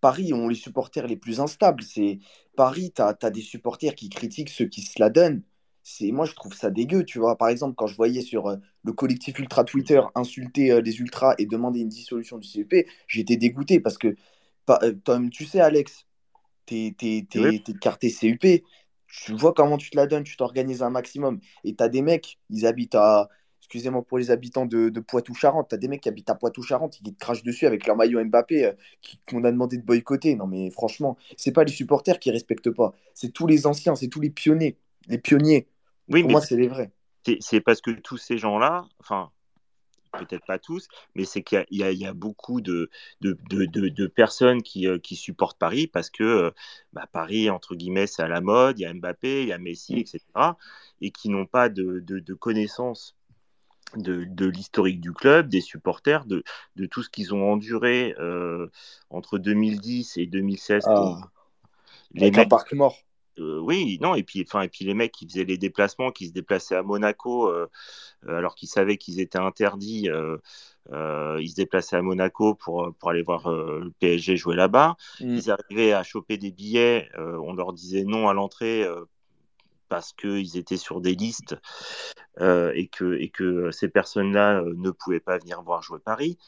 [0.00, 1.82] Paris ont les supporters les plus instables.
[1.82, 2.20] C'est
[2.56, 5.42] Paris, tu as, des supporters qui critiquent ceux qui se la donnent.
[5.82, 7.36] C'est moi, je trouve ça dégueu, tu vois.
[7.38, 11.34] Par exemple, quand je voyais sur euh, le collectif Ultra Twitter insulter euh, les Ultras
[11.38, 14.14] et demander une dissolution du CEP, j'étais dégoûté parce que,
[14.66, 16.06] pa- euh, comme tu sais, Alex,
[16.66, 17.50] t'es t'es, Oui.
[17.56, 18.64] t'es, t'es carté CUP,
[19.08, 21.40] tu vois comment tu te la donnes, tu t'organises un maximum.
[21.64, 23.28] Et t'as des mecs, ils habitent à,
[23.70, 27.02] excusez-moi pour les habitants de, de Poitou-Charentes, t'as des mecs qui habitent à Poitou-Charentes qui
[27.14, 28.72] te crachent dessus avec leur maillot Mbappé euh,
[29.28, 30.34] qu'on a demandé de boycotter.
[30.34, 34.08] Non mais franchement, c'est pas les supporters qui respectent pas, c'est tous les anciens, c'est
[34.08, 34.76] tous les pionniers,
[35.08, 35.68] les pionniers.
[36.08, 36.90] Oui, Pour mais moi, c'est les vrais.
[37.40, 39.30] c'est parce que tous ces gens-là, enfin
[40.18, 42.90] peut-être pas tous, mais c'est qu'il y a, y y beaucoup de,
[43.20, 46.50] de, de, de- de personnes qui, euh, qui supportent Paris parce que euh,
[46.92, 49.58] bah, Paris, entre guillemets, c'est à la mode, il y a Mbappé, il y a
[49.58, 50.58] Messi, etc.
[51.00, 53.16] Et qui n'ont pas de connaissances
[53.96, 56.42] de, de l'historique du club, des supporters, de,
[56.76, 58.68] de tout ce qu'ils ont enduré euh,
[59.10, 61.30] entre 2010 et 2016 pour Ah,
[62.14, 62.48] les avec un mecs.
[62.48, 62.96] parc mort.
[63.38, 66.28] euh, oui, non, et puis, enfin, et puis les mecs qui faisaient les déplacements, qui
[66.28, 67.68] se déplaçaient à Monaco, euh,
[68.28, 70.08] alors qu'ils savaient qu'ils étaient interdits,
[70.92, 74.96] ils se déplaçaient à Monaco pour, pour aller voir le PSG jouer là-bas.
[75.20, 75.40] Mm.
[75.40, 78.86] Ils arrivaient à choper des billets, on leur disait non à l'entrée
[79.90, 81.56] parce qu'ils étaient sur des listes
[82.40, 86.38] euh, et, que, et que ces personnes-là euh, ne pouvaient pas venir voir jouer Paris.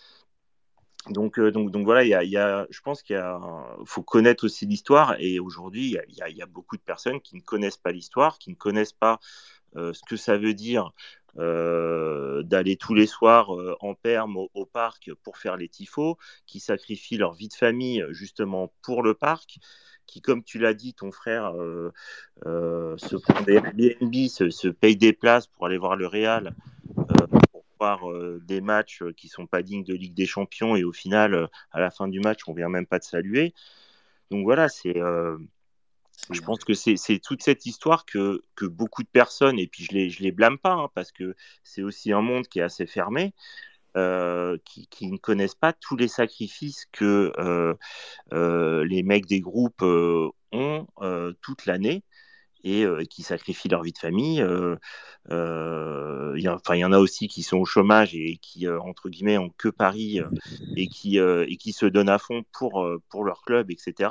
[1.11, 3.21] Donc, euh, donc, donc voilà, il y a, y a, je pense qu'il
[3.85, 5.17] faut connaître aussi l'histoire.
[5.19, 8.39] Et aujourd'hui, il y a, y a- beaucoup de personnes qui ne connaissent pas l'histoire,
[8.39, 9.19] qui ne connaissent pas
[9.75, 10.93] ce que ça veut dire
[11.35, 17.17] d'aller tous les soirs en perme au, au parc pour faire les tifos, qui sacrifient
[17.17, 19.59] leur vie de famille justement pour le parc,
[20.07, 21.93] qui, comme tu l'as dit, ton frère euh,
[22.47, 26.55] euh, se prend des Airbnb, se, paye des places pour aller voir le Real,
[26.99, 28.01] euh, pour voir
[28.43, 31.91] des matchs qui sont pas dignes de Ligue des Champions, et au final, à la
[31.91, 33.55] fin du match, on vient même pas de saluer.
[34.31, 35.01] Donc voilà, c'est
[36.31, 39.93] Je pense que c'est toute cette histoire que, que beaucoup de personnes, et puis je
[39.93, 42.87] les, je les blâme pas, hein, parce que c'est aussi un monde qui est assez
[42.87, 43.35] fermé,
[43.97, 47.75] euh, qui, ne connaissent pas tous les sacrifices que euh,
[48.33, 50.87] euh, les mecs des groupes ont
[51.43, 52.03] toute l'année
[52.65, 54.39] et qui sacrifient leur vie de famille.
[55.29, 59.69] Il y, en a aussi qui sont au chômage et qui, entre guillemets, ont que
[59.69, 60.21] Paris
[60.77, 64.11] et, qui, et qui se donnent à fond pour, pour leur club, etc.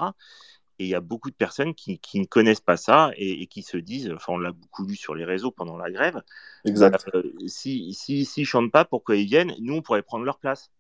[0.82, 3.48] Et il y a beaucoup de personnes qui, qui ne connaissent pas ça et, et
[3.48, 6.22] qui se disent, enfin on l'a beaucoup lu sur les réseaux pendant la grève,
[6.66, 7.06] Exact.
[7.16, 9.56] euh, si si s'ils chantent pas, pourquoi ils viennent?
[9.60, 10.72] Nous, on pourrait prendre leur place.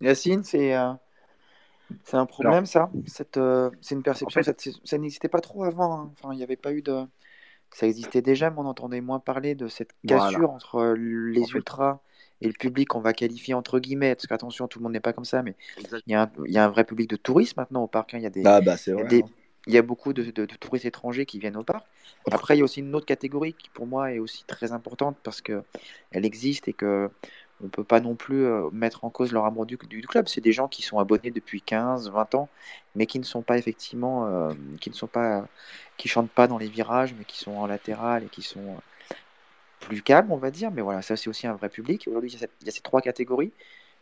[0.00, 0.92] Yacine, c'est euh,
[2.04, 2.90] c'est un problème ça?
[3.06, 4.52] Cette, euh, c'est une perception, ça,
[4.84, 6.00] ça n'existait pas trop avant.
[6.00, 6.12] hein.
[6.12, 7.04] Enfin, il n'y avait pas eu de.
[7.72, 10.38] Ça existait déjà, mais on entendait moins parler de cette Voilà.
[10.38, 12.00] cassure entre les En fait- ultras
[12.42, 14.14] et le public qu'on va qualifier entre guillemets.
[14.16, 15.56] Parce qu'attention, tout le monde n'est pas comme ça, mais
[16.06, 18.14] il y a un, il y a un vrai public de touristes maintenant au parc.
[18.14, 18.18] hein.
[18.18, 19.04] Il y a des, Ah bah vrai.
[19.08, 19.30] des- hein.
[19.66, 21.86] Il y a beaucoup de, de- de touristes étrangers qui viennent au parc.
[22.30, 25.18] Après, il y a aussi une autre catégorie qui, pour moi, est aussi très importante
[25.22, 25.62] parce que
[26.10, 27.10] elle existe et que
[27.62, 30.28] on peut pas non plus euh, mettre en cause leur amour du, du club.
[30.28, 32.50] C'est des gens qui sont abonnés depuis 15, 20 ans,
[32.94, 35.46] mais qui ne sont pas effectivement, euh, qui ne sont pas,
[35.98, 38.80] qui chantent pas dans les virages, mais qui sont en latéral et qui sont euh,
[39.80, 40.70] plus calmes, on va dire.
[40.70, 42.06] Mais voilà, ça c'est aussi un vrai public.
[42.08, 43.52] Aujourd'hui, il y a y ces trois catégories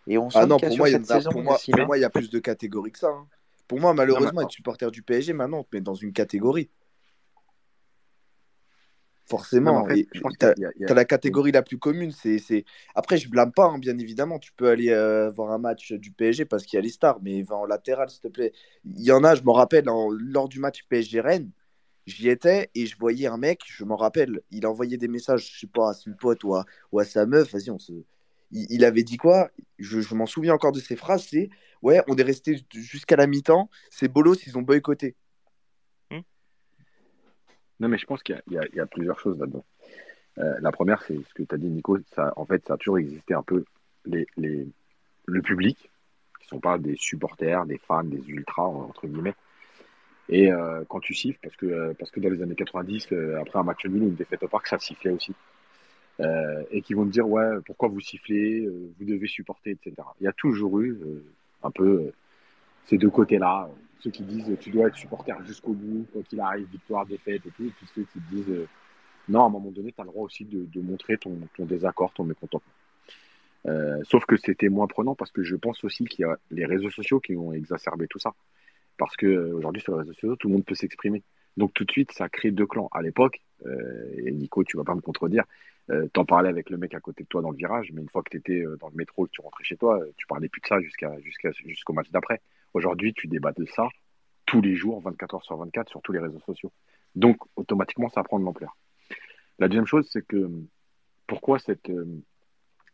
[0.08, 2.00] et on Ah non, pour moi, il y a, pour moi, Yacine, pour moi, il
[2.00, 3.08] y a plus de catégories que ça.
[3.08, 3.28] hein.
[3.68, 6.70] Pour moi, malheureusement, être supporter du PSG, maintenant, on te met dans une catégorie.
[9.26, 9.86] Forcément.
[9.88, 9.94] A-
[10.86, 12.12] t'as la catégorie la plus commune.
[12.12, 12.64] C'est, c'est...
[12.94, 14.38] Après, je blâme pas, hein, bien évidemment.
[14.38, 17.18] Tu peux aller euh, voir un match du PSG parce qu'il y a les stars,
[17.22, 18.52] mais va en latéral, s'il te plaît.
[18.86, 21.50] Il y en a, je m'en rappelle, en- lors du match PSG-Rennes,
[22.06, 25.60] j'y étais et je voyais un mec, je m'en rappelle, il envoyait des messages, je
[25.60, 27.52] sais pas, à son pote ou à, ou à sa meuf.
[27.52, 27.92] Vas-y, on se...
[28.50, 29.50] il, il avait dit quoi?
[29.78, 31.50] Je, je m'en souviens encore de ces phrases c'est
[31.82, 35.14] Ouais, on est resté jusqu'à la mi-temps, c'est bolos, ils ont boycotté.
[37.80, 39.64] Non, mais je pense qu'il y a, y y plusieurs choses là-dedans.
[40.38, 41.98] Euh, la première, c'est ce que tu as dit, Nico.
[42.14, 43.64] Ça, en fait, ça a toujours existé un peu
[44.04, 44.66] les, les,
[45.26, 45.78] le public,
[46.40, 49.34] qui ne sont pas des supporters, des fans, des ultras, entre guillemets.
[50.28, 53.40] Et euh, quand tu siffles, parce que, euh, parce que dans les années 90, euh,
[53.40, 55.34] après un match nul ou une défaite au parc, ça sifflait aussi.
[56.20, 59.94] Euh, et qui vont te dire, ouais, pourquoi vous sifflez, euh, vous devez supporter, etc.
[60.20, 61.24] Il y a toujours eu euh,
[61.62, 62.12] un peu
[62.86, 63.70] ces deux côtés-là.
[64.00, 67.50] Ceux qui disent, tu dois être supporter jusqu'au bout, quoi qu'il arrive, victoire, défaite et
[67.50, 67.64] tout.
[67.64, 68.66] Et puis ceux qui disent,
[69.28, 72.12] non, à un moment donné, tu as le droit aussi de, montrer ton, ton désaccord,
[72.12, 72.72] ton mécontentement.
[74.04, 76.90] Sauf que c'était moins prenant parce que je pense aussi qu'il y a les réseaux
[76.90, 78.34] sociaux qui ont exacerbé tout ça.
[78.96, 81.22] Parce que aujourd'hui, sur les réseaux sociaux, tout le monde peut s'exprimer.
[81.56, 82.88] Donc tout de suite, ça crée deux clans.
[82.92, 85.44] À l'époque, et Nico, tu vas pas me contredire,
[85.90, 88.08] euh, t'en parlais avec le mec à côté de toi dans le virage, mais une
[88.10, 90.48] fois que tu étais dans le métro que tu rentrais chez toi, euh, tu parlais
[90.48, 92.42] plus de ça jusqu'à, jusqu'à, jusqu'au match d'après.
[92.74, 93.88] Aujourd'hui, tu débats de ça
[94.44, 96.72] tous les jours, 24 heures sur 24, sur tous les réseaux sociaux.
[97.14, 98.76] Donc, automatiquement, ça prend de l'ampleur.
[99.58, 100.50] La deuxième chose, c'est que
[101.26, 102.22] pourquoi cette, euh,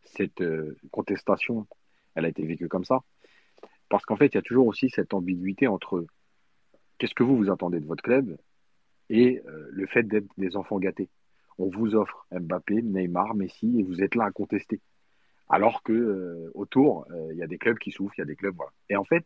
[0.03, 1.67] cette euh, contestation,
[2.15, 3.01] elle a été vécue comme ça?
[3.89, 6.05] Parce qu'en fait, il y a toujours aussi cette ambiguïté entre
[6.97, 8.37] qu'est-ce que vous, vous attendez de votre club?
[9.09, 11.09] Et euh, le fait d'être des enfants gâtés.
[11.57, 14.81] On vous offre Mbappé, Neymar, Messi, et vous êtes là à contester.
[15.47, 18.25] Alors que euh, autour, euh, il y a des clubs qui souffrent, il y a
[18.25, 18.57] des clubs.
[18.89, 19.25] Et en fait,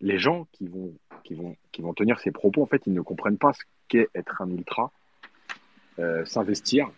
[0.00, 3.00] les gens qui vont, qui vont, qui vont tenir ces propos, en fait, ils ne
[3.00, 4.92] comprennent pas ce qu'est être un ultra,
[6.24, 6.88] s'investir.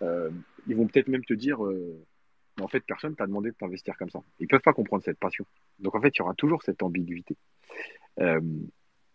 [0.00, 4.08] Ils vont peut-être même te dire, mais en fait, personne t'a demandé de t'investir comme
[4.08, 4.20] ça.
[4.40, 5.44] Ils peuvent pas comprendre cette passion.
[5.78, 7.36] Donc en fait, il y aura toujours cette ambiguïté.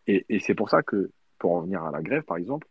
[0.06, 1.10] Et c'est pour ça que,
[1.42, 2.68] pour en venir à la grève, par exemple,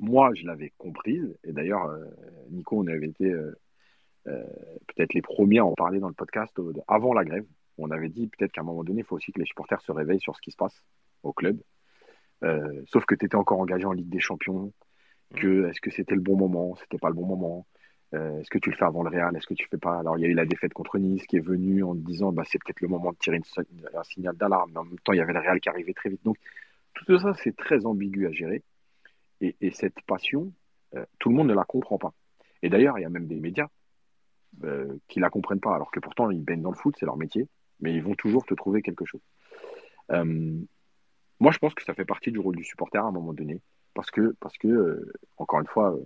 [0.00, 1.38] moi, je l'avais comprise.
[1.44, 2.04] Et d'ailleurs, euh,
[2.50, 3.54] Nico, on avait été euh,
[4.26, 4.42] euh,
[4.88, 6.52] peut-être les premiers à en parler dans le podcast
[6.88, 7.46] avant la grève.
[7.78, 9.92] On avait dit peut-être qu'à un moment donné, il faut aussi que les supporters se
[9.92, 10.82] réveillent sur ce qui se passe
[11.22, 11.58] au club.
[12.86, 14.72] Sauf que tu étais encore engagé en Ligue des Champions,
[15.36, 17.66] que est-ce que c'était le bon moment, c'était pas le bon moment,
[18.12, 19.98] est-ce que tu le fais avant le Real, est-ce que tu fais pas?
[19.98, 22.32] Alors il y a eu la défaite contre Nice qui est venue en te disant
[22.32, 25.12] bah, c'est peut-être le moment de tirer une- un signal d'alarme, mais en même temps
[25.12, 26.24] il y avait le Real qui arrivait très vite.
[26.24, 26.38] Donc
[26.94, 28.62] tout ça c'est très ambigu à gérer
[29.40, 30.52] et, et cette passion,
[30.94, 32.12] euh, tout le monde ne la comprend pas.
[32.62, 33.68] Et d'ailleurs il y a même des médias
[34.64, 37.16] euh, qui la comprennent pas, alors que pourtant ils baignent dans le foot, c'est leur
[37.16, 37.48] métier,
[37.80, 39.22] mais ils vont toujours te trouver quelque chose.
[40.10, 40.58] Euh,
[41.38, 43.62] moi, je pense que ça fait partie du rôle du supporter à un moment donné,
[43.94, 45.96] parce que, parce que encore une fois,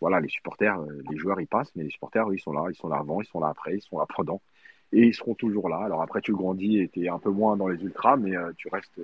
[0.00, 2.74] voilà, les supporters, les joueurs, ils passent, mais les supporters, eux, ils sont là, ils
[2.74, 4.40] sont là avant, ils sont là après, ils sont là pendant,
[4.92, 5.78] et ils seront toujours là.
[5.78, 8.68] Alors après, tu grandis et tu es un peu moins dans les ultras, mais tu
[8.68, 8.98] restes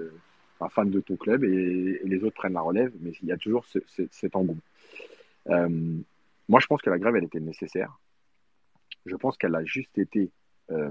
[0.60, 3.36] un fan de ton club et, les autres prennent la relève, mais il y a
[3.36, 4.60] toujours ce- ce- cet engouement.
[5.49, 5.99] Euh,
[6.49, 7.99] moi, je pense que la grève, elle était nécessaire.
[9.07, 10.31] Je pense qu'elle a juste été
[10.70, 10.91] euh,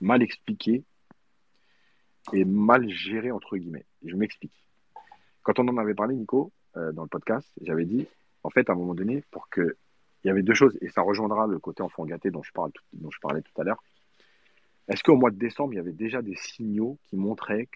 [0.00, 0.82] mal expliquée
[2.32, 3.84] et mal gérée, entre guillemets.
[4.04, 4.66] Je m'explique.
[5.42, 8.06] Quand on en avait parlé, Nico, euh, dans le podcast, j'avais dit,
[8.42, 9.76] en fait, à un moment donné, pour que.
[10.24, 12.72] Il y avait deux choses, et ça rejoindra le côté enfant gâté dont je, parle
[12.94, 13.80] dont je parlais tout à l'heure.
[14.88, 17.68] Est-ce qu'au mois de décembre, il y avait déjà des signaux qui montraient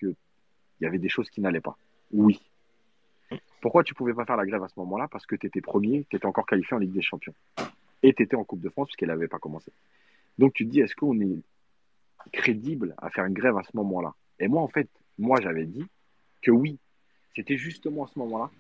[0.81, 1.77] qu'il y avait des choses qui n'allaient pas
[2.11, 2.41] Oui.
[3.61, 5.09] Pourquoi tu pouvais pas faire la grève à ce moment-là?
[5.09, 7.35] Parce que tu étais premier, tu étais encore qualifié en Ligue des Champions.
[8.03, 9.71] Et tu étais en Coupe de France, puisqu'elle n'avait pas commencé.
[10.39, 11.43] Donc tu te dis, est-ce qu'on est
[12.33, 14.15] crédible à faire une grève à ce moment-là?
[14.39, 15.85] Et moi, en fait, moi, j'avais dit
[16.41, 16.79] que oui.
[17.37, 18.51] C'était justement à ce moment-là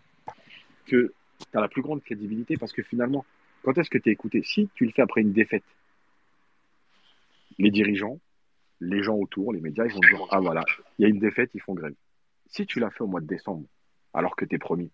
[0.84, 3.24] que tu as la plus grande crédibilité parce que finalement,
[3.62, 4.42] quand est-ce que tu es écouté?
[4.44, 5.64] Si tu le fais après une défaite,
[7.58, 8.18] les dirigeants,
[8.80, 10.64] les gens autour, les médias, ils vont dire Ah voilà,
[10.98, 11.94] il y a une défaite, ils font grève.
[12.50, 13.66] Si tu l'as fait au mois de décembre,
[14.12, 14.90] alors que tu es premier,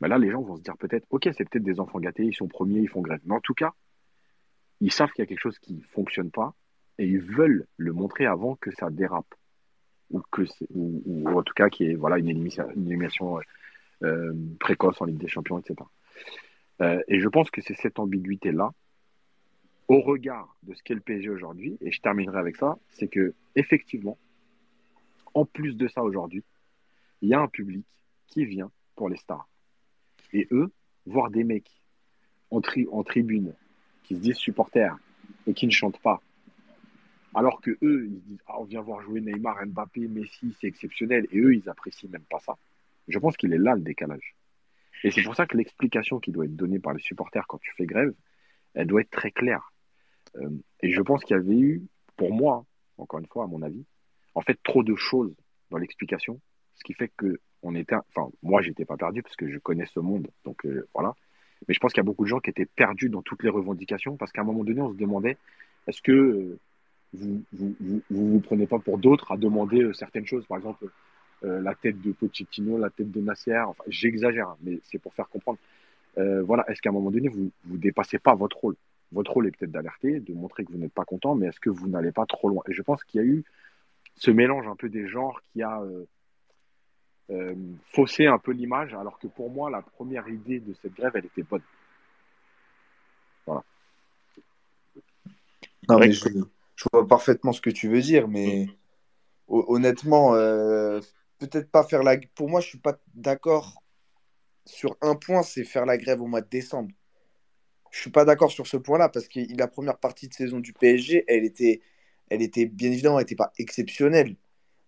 [0.00, 2.34] ben là, les gens vont se dire peut-être Ok, c'est peut-être des enfants gâtés, ils
[2.34, 3.20] sont premiers, ils font grève.
[3.24, 3.72] Mais en tout cas,
[4.80, 6.54] ils savent qu'il y a quelque chose qui ne fonctionne pas
[6.98, 9.34] et ils veulent le montrer avant que ça dérape.
[10.10, 10.42] Ou, que
[11.26, 13.40] en tout cas qu'il y ait voilà, une élimination, élimination,
[14.02, 15.76] euh, précoce en Ligue des Champions, etc.
[16.80, 18.72] Euh, et je pense que c'est cette ambiguïté-là,
[19.88, 23.34] au regard de ce qu'est le PSG aujourd'hui, et je terminerai avec ça, c'est que
[23.56, 24.16] effectivement,
[25.34, 26.44] en plus de ça aujourd'hui,
[27.20, 27.86] il y a un public
[28.26, 29.48] qui vient pour les stars.
[30.32, 30.72] Et eux,
[31.06, 31.70] voir des mecs
[32.50, 33.54] en, en tribune
[34.04, 34.96] qui se disent supporters
[35.46, 36.20] et qui ne chantent pas,
[37.34, 41.26] alors que eux, ils disent ah, on vient voir jouer Neymar, Mbappé, Messi, c'est exceptionnel,
[41.30, 42.56] et eux, ils apprécient même pas ça.
[43.06, 44.34] Je pense qu'il est là le décalage.
[45.04, 47.72] Et c'est pour ça que l'explication qui doit être donnée par les supporters quand tu
[47.76, 48.12] fais grève,
[48.74, 49.72] elle doit être très claire.
[50.36, 51.82] Euh, et je pense qu'il y avait eu,
[52.16, 52.66] pour moi,
[52.96, 53.84] encore une fois, à mon avis,
[54.34, 55.34] en fait, trop de choses
[55.70, 56.40] dans l'explication,
[56.78, 59.86] ce qui fait que on était, enfin, moi, j'étais pas perdu parce que je connais
[59.86, 61.14] ce monde, donc euh, voilà.
[61.66, 63.48] Mais je pense qu'il y a beaucoup de gens qui étaient perdus dans toutes les
[63.48, 65.36] revendications parce qu'à un moment donné, on se demandait
[65.88, 66.58] est-ce que euh,
[67.14, 67.74] vous vous,
[68.10, 70.86] vous, prenez pas pour d'autres à demander euh, certaines choses, par exemple
[71.40, 75.28] la tête de Pochettino, la tête de Nasser, enfin, j'exagère, hein, mais c'est pour faire
[75.28, 75.56] comprendre.
[76.16, 78.74] Voilà, est-ce qu'à un moment donné, vous vous dépassez pas votre rôle?
[79.12, 81.70] Votre rôle est peut-être d'alerter, de montrer que vous n'êtes pas content, mais est-ce que
[81.70, 82.64] vous n'allez pas trop loin?
[82.68, 83.44] Et je pense qu'il y a eu
[84.16, 85.80] ce mélange un peu des genres qui a
[87.30, 87.54] euh,
[87.92, 91.26] faussé un peu l'image, alors que pour moi, la première idée de cette grève, elle
[91.26, 91.62] était bonne.
[93.46, 93.62] Voilà.
[95.88, 96.06] Non, Ouais.
[96.06, 96.28] mais je,
[96.76, 98.66] je vois parfaitement ce que tu veux dire, mais
[99.48, 101.00] ho- honnêtement, euh,
[101.38, 102.18] peut-être pas faire la.
[102.36, 103.82] Pour moi, je suis pas d'accord
[104.66, 106.90] sur un point, c'est faire la grève au mois de décembre.
[107.90, 110.72] Je suis pas d'accord sur ce point-là parce que la première partie de saison du
[110.72, 111.80] PSG, elle était,
[112.30, 114.36] elle était bien évidemment, elle était pas exceptionnelle.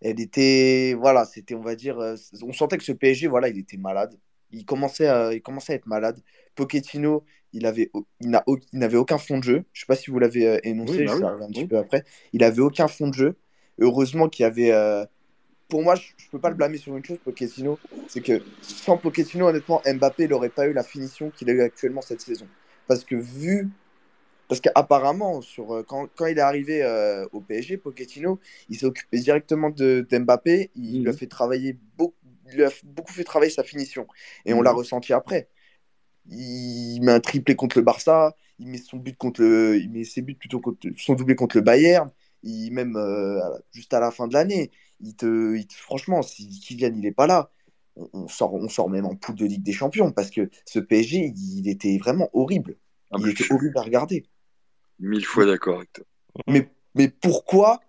[0.01, 3.59] Elle était, voilà, c'était, on va dire, euh, on sentait que ce PSG, voilà, il
[3.59, 4.19] était malade.
[4.51, 6.21] Il commençait à, il commençait à être malade.
[6.55, 9.65] Pochettino, il avait, il n'a, il n'avait aucun fond de jeu.
[9.73, 11.79] Je sais pas si vous l'avez euh, énoncé, Oui, bah je oui, un petit peu
[11.79, 12.05] après.
[12.33, 13.37] Il avait aucun fond de jeu.
[13.79, 15.05] Heureusement qu'il y avait, euh,
[15.69, 18.99] pour moi, je ne peux pas le blâmer sur une chose, Pochettino, c'est que sans
[18.99, 22.47] Pochettino, honnêtement, Mbappé n'aurait pas eu la finition qu'il a eu actuellement cette saison.
[22.87, 23.71] Parce que vu,
[24.51, 28.87] parce qu'apparemment, sur, euh, quand, quand il est arrivé euh, au PSG, Pochettino, il s'est
[28.87, 31.19] occupé directement de, d'Mbappé, il lui a Mhm.
[31.19, 32.17] fait travailler beaucoup,
[32.53, 34.09] il a beaucoup fait travailler sa finition.
[34.47, 34.77] Et on l'a Mhm.
[34.77, 35.49] ressenti après.
[36.31, 40.05] Il met un triplé contre le Barça, il met son but contre le, il met
[40.05, 42.11] ses buts plutôt contre, son doublé contre le Bayern,
[42.43, 43.41] il même euh,
[43.73, 44.71] juste à la fin de l'année,
[45.01, 47.51] il te, il te- franchement, si Kylian il est pas là,
[47.97, 51.33] on, sort, on sort même en poule de Ligue des Champions parce que ce PSG,
[51.37, 52.77] il était vraiment horrible.
[53.11, 54.25] Ah Il était horrible à regarder.
[55.01, 56.05] Mille fois d'accord avec toi.
[56.47, 57.81] Mais, mais pourquoi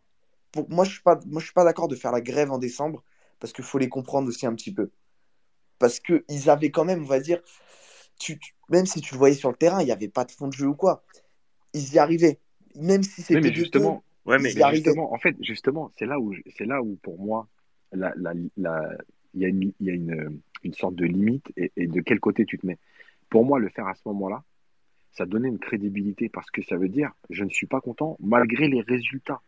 [0.52, 2.58] pour, Moi, je suis pas, moi, je suis pas d'accord de faire la grève en
[2.60, 3.04] décembre
[3.40, 4.92] parce qu'il faut les comprendre aussi un petit peu.
[5.80, 7.42] Parce qu'ils avaient quand même, on va dire,
[8.20, 10.32] tu, tu- même si tu le voyais sur le terrain, il n'y avait pas de
[10.32, 11.04] fond de jeu ou quoi.
[11.74, 12.40] Ils y arrivaient.
[12.76, 14.94] Même si Oui, c'était mais de peu, justement, Ouais, ils mais mais arrivaient.
[14.94, 17.48] justement, en fait, justement, c'est là où, c'est là où pour moi,
[17.92, 18.98] la, la, la-
[19.34, 22.02] il y a une, il y a une, une sorte de limite et, et de
[22.02, 22.78] quel côté tu te mets.
[23.30, 24.44] Pour moi, le faire à ce moment-là,
[25.14, 28.68] ça donnait une crédibilité parce que ça veut dire je ne suis pas content malgré
[28.68, 29.42] les résultats.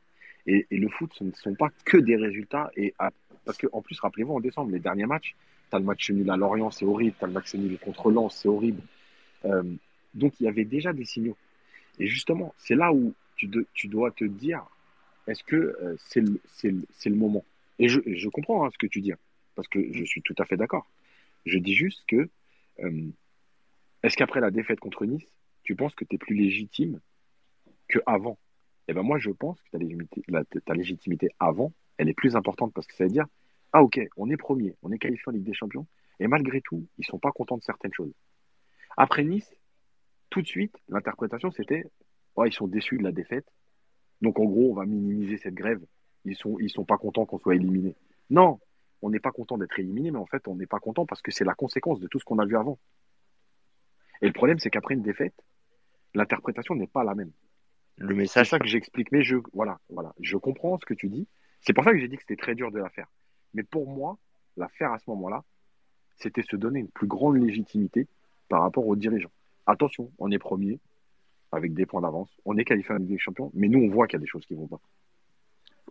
[0.46, 2.70] Et, le foot, ce ne sont pas que des résultats.
[2.76, 3.12] Et à-
[3.46, 5.36] parce que en plus, rappelez-vous, en décembre, les derniers matchs,
[5.70, 7.16] tu as le match nul à Lorient, c'est horrible.
[7.18, 8.82] Tu as le match nul contre Lens, c'est horrible.
[9.46, 9.64] Euh,
[10.14, 11.38] donc, il y avait déjà des signaux.
[12.00, 14.66] Et justement, c'est là où tu, dois te dire
[15.28, 17.46] est-ce que euh, c'est le, moment?
[17.80, 19.14] Et je, comprends hein, ce que tu dis,
[19.56, 20.90] parce que je suis tout à fait d'accord.
[21.46, 22.30] Je dis juste que
[22.80, 23.10] euh,
[24.04, 25.26] est-ce qu'après la défaite contre Nice,
[25.64, 27.00] tu penses que tu es plus légitime
[27.88, 28.38] qu'avant?
[28.88, 32.96] Eh ben moi, je pense que ta légitimité, avant, elle est plus importante parce que
[32.96, 33.28] ça veut dire
[33.72, 35.88] ah ok, on est premier, on est qualifié en Ligue des Champions,
[36.20, 38.14] et malgré tout, ils sont pas contents de certaines choses.
[38.98, 39.52] Après Nice,
[40.30, 41.86] tout de suite, l'interprétation c'était
[42.36, 43.48] ouais, ils sont déçus de la défaite,
[44.22, 45.84] donc en gros, on va minimiser cette grève.
[46.26, 47.96] Ils sont, ils sont pas contents qu'on soit éliminé.
[48.30, 48.60] Non,
[49.02, 51.32] on n'est pas content d'être éliminé, mais en fait, on n'est pas content parce que
[51.32, 52.80] c'est la conséquence de tout ce qu'on a vu avant.
[54.22, 55.36] Et le problème, c'est qu'après une défaite,
[56.14, 57.32] l'interprétation n'est pas la même.
[57.98, 59.12] Le C'est message, ça que j'explique.
[59.12, 61.28] Mais je, voilà, voilà, je comprends ce que tu dis.
[61.62, 63.08] C'est pour ça que j'ai dit que c'était très dur de la faire.
[63.54, 64.18] Mais pour moi,
[64.58, 65.44] la faire à ce moment-là,
[66.18, 68.08] c'était se donner une plus grande légitimité
[68.50, 69.32] par rapport aux dirigeants.
[69.66, 70.80] Attention, on est premier
[71.52, 72.30] avec des points d'avance.
[72.46, 74.28] On est qualifié en Ligue des Champions, mais nous, on voit qu'il y a des
[74.28, 74.82] choses qui vont pas.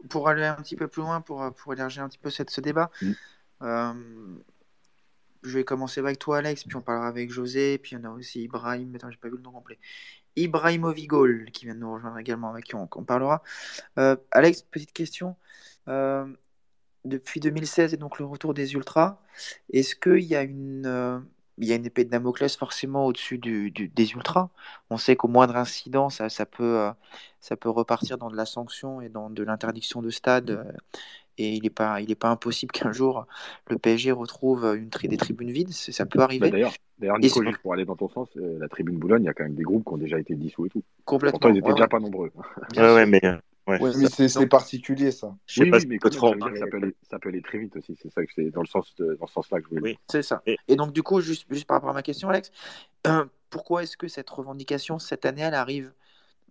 [0.08, 2.60] Pour aller un petit peu plus loin, pour, pour élargir un petit peu cette, ce
[2.60, 3.12] débat, Mm.
[3.62, 3.92] euh,
[5.42, 8.42] je vais commencer avec toi, Alex, puis on parlera avec José, puis on a aussi
[8.42, 9.78] Ibrahim, attends, j'ai pas vu le nom complet.
[10.36, 13.42] Ibrahimovigol, qui vient de nous rejoindre également, avec qui on, parlera.
[13.98, 15.36] Euh, Alex, petite question.
[15.88, 16.26] Euh,
[17.04, 19.18] depuis 2016 et donc le retour des Ultras,
[19.72, 21.18] est-ce qu'il y a une, euh,
[21.58, 24.50] y a une épée de Damoclès forcément au-dessus du, des Ultras?
[24.88, 26.90] On sait qu'au moindre incident, ça, peut,
[27.40, 30.72] ça peut repartir dans de la sanction et dans de l'interdiction de stade.
[31.38, 33.26] Et il n'est pas, il est pas impossible qu'un jour
[33.68, 35.72] le PSG retrouve une tri- des tribunes vides.
[35.72, 36.50] Ça peut Bah, arriver.
[36.50, 36.72] d'ailleurs,
[37.18, 39.44] Nico, juste pour aller dans ton sens, euh, la tribune Boulogne, il y a quand
[39.44, 40.82] même des groupes qui ont déjà été dissous et tout.
[41.04, 41.40] Complètement.
[41.40, 41.88] Pourtant, ils étaient ouais, déjà ouais.
[41.88, 42.30] pas nombreux.
[42.76, 42.94] Ouais, sûr.
[42.94, 43.36] ouais, mais euh,
[43.66, 43.80] ouais.
[43.80, 45.34] Ouais, mais c'est particulier, ça.
[45.46, 47.42] Je sais Oui, pas oui, mais peut trop ça ça peut aller, ça peut aller
[47.42, 47.96] très vite aussi.
[48.00, 49.90] C'est ça que c'est dans le sens de- dans ce sens-là que je voulais Oui.
[49.92, 50.00] dire.
[50.10, 50.42] C'est ça.
[50.46, 52.50] Et, Et donc, du coup, juste, juste par rapport à ma question, Alex,
[53.06, 55.92] euh, pourquoi est-ce que cette revendication, cette année, elle arrive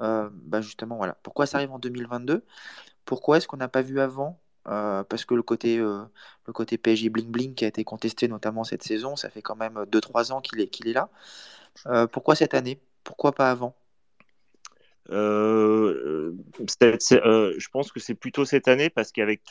[0.02, 1.18] euh, bah justement, voilà.
[1.24, 2.46] Pourquoi ça arrive en 2022?
[3.06, 4.40] Pourquoi est-ce qu'on n'a pas vu avant?
[4.68, 6.04] Euh, parce que le côté, euh,
[6.46, 9.56] le côté PSG bling bling qui a été contesté notamment cette saison, ça fait quand
[9.56, 11.10] même 2-3 ans qu'il est, qu'il est là.
[11.88, 12.80] Euh, pourquoi cette année?
[13.04, 13.76] Pourquoi pas avant?
[15.10, 16.34] Euh,
[17.12, 19.42] euh, je pense que c'est plutôt cette année parce qu'avec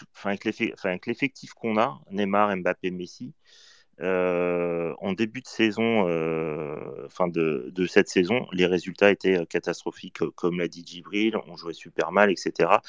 [1.06, 3.69] l'effectif qu'on a, Neymar, Mbappé, Messi, euh,
[4.02, 10.30] en début de saison, euh, enfin de, cette saison, les résultats étaient euh, catastrophiques, euh,
[10.34, 12.82] comme l'a dit Djibril, on jouait super mal, etc.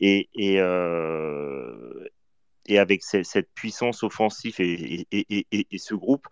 [0.00, 0.28] Et,
[0.60, 2.04] euh,
[2.70, 5.06] avec ce- cette puissance offensive et,
[5.78, 6.26] ce groupe,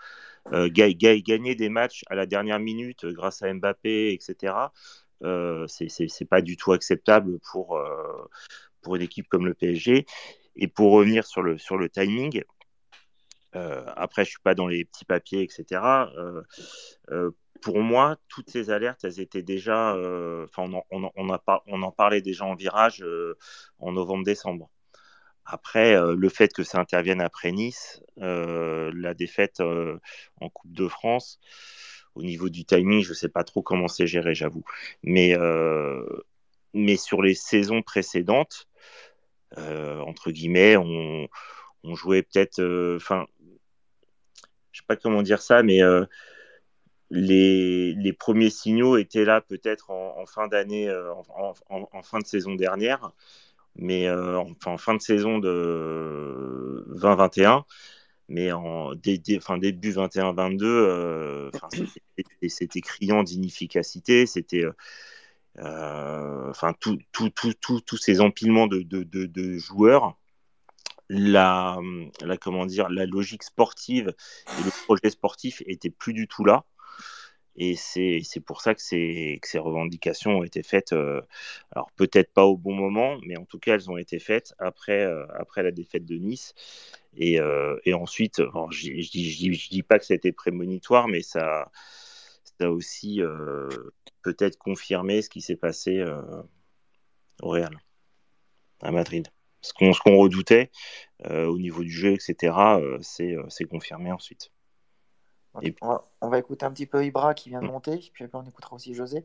[0.52, 4.72] euh, ga- ga- gagner des matchs à la dernière minute euh, grâce à Mbappé, etc.
[5.24, 8.28] Euh, c'est pas du tout acceptable pour, euh,
[8.94, 10.06] une équipe comme le PSG.
[10.56, 11.58] Et pour revenir sur le,
[11.88, 12.42] timing, euh,
[13.96, 16.10] après, je suis pas dans les petits papiers, etc.
[16.16, 16.42] Euh,
[17.10, 17.30] euh,
[17.62, 22.22] pour moi, toutes ces alertes, elles étaient déjà, euh, enfin, on, on, on, en parlait
[22.22, 23.36] déjà en virage euh,
[23.78, 24.70] en novembre-décembre.
[25.44, 29.98] Après, euh, le fait que ça intervienne après Nice, euh, la défaite euh,
[30.40, 31.38] en Coupe de France,
[32.14, 34.64] au niveau du timing, je ne sais pas trop comment c'est géré, j'avoue.
[35.02, 36.04] Mais, euh,
[36.74, 38.68] mais sur les saisons précédentes,
[39.58, 41.28] euh, entre guillemets, on,
[41.86, 42.62] on jouait peut-être,
[42.96, 43.26] enfin,
[44.72, 46.04] je sais pas comment dire ça, mais euh,
[47.10, 51.12] les, premiers signaux étaient là peut-être en, fin d'année, euh,
[51.70, 53.12] en, fin de saison dernière,
[53.76, 57.64] mais euh, en fin de saison de 2021
[58.28, 58.92] mais en
[59.36, 61.50] enfin, début 21-22, euh,
[62.48, 64.64] c'était criant d'inefficacité, c'était
[65.58, 70.18] euh, enfin tous tout, tout, ces empilements de, joueurs.
[71.08, 71.78] La,
[72.22, 76.64] la, comment dire, la logique sportive et le projet sportif était plus du tout là.
[77.58, 81.22] Et c'est pour ça que ces, que ces revendications ont été faites, euh,
[81.70, 85.04] alors peut-être pas au bon moment, mais en tout cas elles ont été faites après,
[85.04, 86.52] euh, après la défaite de Nice.
[87.16, 91.22] Et, euh, et ensuite, alors, je ne dis pas que ça a été prémonitoire, mais
[91.22, 91.70] ça,
[92.44, 93.68] ça a aussi euh,
[94.22, 96.20] peut-être confirmé ce qui s'est passé euh,
[97.42, 97.78] au Real,
[98.82, 99.28] à Madrid.
[99.66, 100.70] Ce qu'on qu redoutait
[101.26, 102.54] euh, au niveau du jeu, etc.,
[103.00, 104.50] c'est confirmé ensuite.
[105.62, 105.74] Et...
[105.80, 108.38] On, va, on, va, écouter un petit peu Ibra qui vient de monter, puis après
[108.38, 109.24] on écoutera aussi José.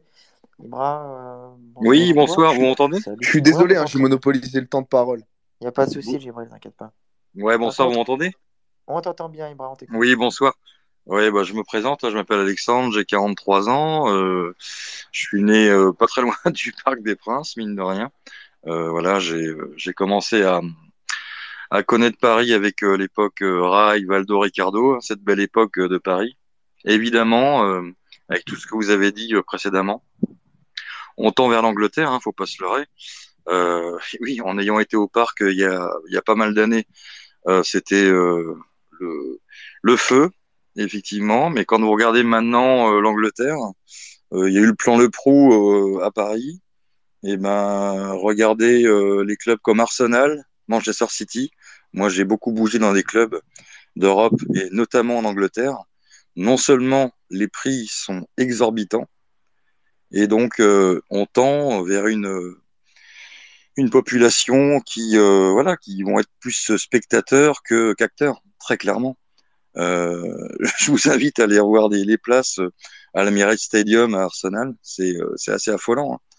[0.63, 1.03] Ibra.
[1.03, 2.99] Euh, bonsoir oui, bonsoir, vous m'entendez?
[3.19, 5.23] Je suis désolé, hein, j'ai monopolisé le temps de parole.
[5.59, 6.91] Il n'y a pas de souci, Gibril, t'inquiète pas.
[7.35, 8.31] Ouais, bonsoir, vous m'entendez?
[8.87, 9.95] On t'entend bien, Ibra, on t'écoute.
[9.97, 10.53] Oui, bonsoir.
[11.07, 14.55] Oui, bah, je me présente, je m'appelle Alexandre, j'ai 43 ans, euh,
[15.11, 18.11] je suis né euh, pas très loin du Parc des Princes, mine de rien.
[18.67, 20.61] Euh, voilà, j'ai commencé à,
[21.71, 26.37] à connaître Paris avec euh, l'époque euh, Rai, Valdo, Ricardo, cette belle époque de Paris.
[26.85, 27.63] Évidemment,
[28.27, 30.03] avec tout ce que vous avez dit précédemment,
[31.17, 32.85] on tend vers l'Angleterre, hein, faut pas se leurrer.
[33.49, 36.53] Euh, oui, en ayant été au parc il y a, il y a pas mal
[36.53, 36.87] d'années,
[37.47, 38.55] euh, c'était euh,
[38.99, 39.39] le,
[39.81, 40.29] le feu,
[40.75, 41.49] effectivement.
[41.49, 43.57] Mais quand vous regardez maintenant l'Angleterre,
[44.33, 46.61] il y a eu le plan Le Prou à Paris.
[47.23, 51.51] Et ben, regardez euh, les clubs comme Arsenal, Manchester City.
[51.93, 53.39] Moi, j'ai beaucoup bougé dans des clubs
[53.95, 55.77] d'Europe et notamment en Angleterre.
[56.35, 59.07] Non seulement les prix sont exorbitants,
[60.11, 62.55] et donc euh, on tend vers une
[63.77, 69.17] une population qui, euh, voilà, qui vont être plus spectateurs que qu'acteurs, très clairement.
[69.75, 71.59] Je vous invite à aller
[71.89, 72.59] des, les places
[73.13, 74.73] à l'Emirates Stadium à Arsenal.
[74.81, 76.15] C'est c'est assez affolant.
[76.15, 76.30] hein.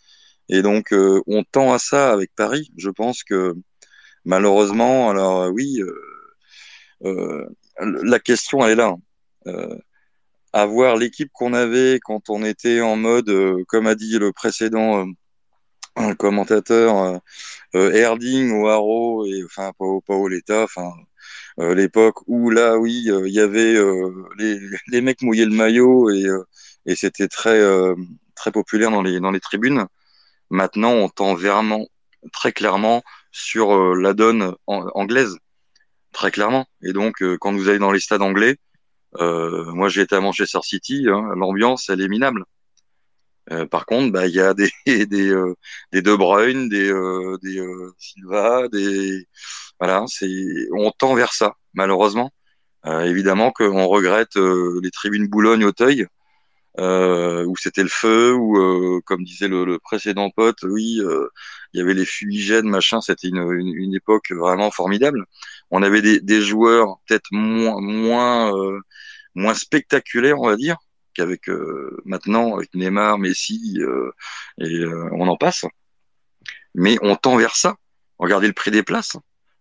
[0.55, 2.71] Et donc, euh, on tend à ça avec Paris.
[2.77, 3.55] Je pense que
[4.25, 5.81] malheureusement, alors euh, oui,
[7.05, 7.47] euh,
[7.81, 8.95] la question elle est là.
[9.47, 9.79] hein.
[10.53, 13.33] Avoir l'équipe qu'on avait quand on était en mode,
[13.67, 15.07] comme a dit le précédent
[16.19, 17.19] commentateur, euh,
[17.75, 20.93] euh, Erding au Haro et enfin au l'État, enfin
[21.59, 23.75] l'époque où là oui il y avait
[24.39, 24.59] les,
[24.89, 26.27] les mecs mouillaient le maillot et,
[26.85, 27.61] et c'était très
[28.35, 29.87] très populaire dans les dans les tribunes.
[30.53, 31.87] Maintenant on tend vraiment
[32.33, 35.37] très clairement sur euh, la donne an- anglaise
[36.13, 36.67] très clairement.
[36.83, 38.59] Et donc euh, quand vous allez dans les stades anglais,
[39.19, 42.45] euh, moi j'ai été à Manchester City, hein, l'ambiance elle est minable.
[43.71, 45.35] Par contre, bah, il y a des des
[45.93, 46.93] des De Bruyne, des
[47.43, 47.61] des
[47.99, 49.27] Silva, des
[49.81, 50.29] voilà, c'est
[50.77, 52.31] on tend vers ça malheureusement.
[52.85, 56.07] Évidemment qu'on regrette les tribunes Boulogne-Auteuil
[56.79, 61.29] euh, où c'était le feu, où euh, comme disait le, le précédent pote, oui, euh,
[61.73, 63.01] il y avait les fumigènes, machin.
[63.01, 65.25] C'était une, une, une époque vraiment formidable.
[65.71, 68.81] On avait des, des joueurs peut-être moins moins euh,
[69.35, 70.77] moins spectaculaires, on va dire
[71.15, 73.79] qu'avec euh, maintenant avec Neymar, Messi
[74.59, 75.65] et on en passe.
[76.75, 77.77] Mais on tend vers ça.
[78.19, 79.17] Regardez le prix des places.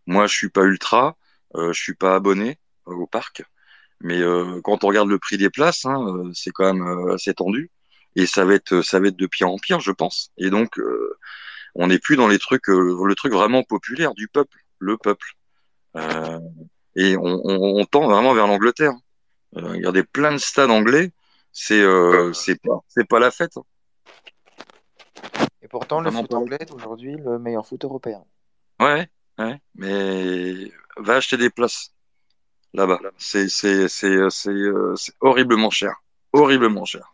[0.07, 1.17] Moi, je suis pas ultra,
[1.56, 3.43] je suis pas abonné au parc,
[4.04, 7.16] mais euh, quand on regarde le prix des places, hein, euh, c'est quand même euh,
[7.16, 7.70] assez tendu
[8.16, 10.32] et ça va être ça va être de pire en pire, je pense.
[10.38, 10.78] Et donc,
[11.76, 15.38] on n'est plus dans les trucs, le truc vraiment populaire du peuple, le peuple.
[16.98, 18.92] Et on, on, on tend vraiment vers l'Angleterre.
[19.54, 21.14] Regardez plein de stades anglais,
[21.54, 21.82] c'est
[22.34, 23.58] c'est pas c'est pas la fête.
[25.62, 26.36] Et pourtant, le foot pas.
[26.36, 28.26] anglais est aujourd'hui le meilleur foot européen.
[28.82, 29.08] Ouais,
[29.40, 31.94] ouais, mais va acheter des places
[32.74, 33.00] là-bas.
[33.17, 35.95] C'est c'est c'est euh, c'est euh, c'est horriblement cher,
[36.33, 37.14] horriblement cher.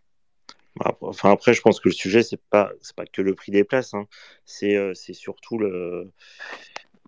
[0.79, 3.51] Après- Enfin, après, je pense que le sujet, c'est pas, c'est pas que le prix
[3.51, 4.05] des places, hein.
[4.45, 6.11] C'est, euh, c'est surtout le,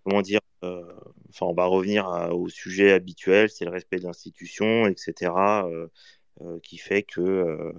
[0.04, 0.82] comment dire, euh,
[1.28, 5.86] enfin, on va revenir à- au sujet habituel, c'est le respect de l'institution, etc., euh,
[6.42, 7.72] euh, qui fait que, euh,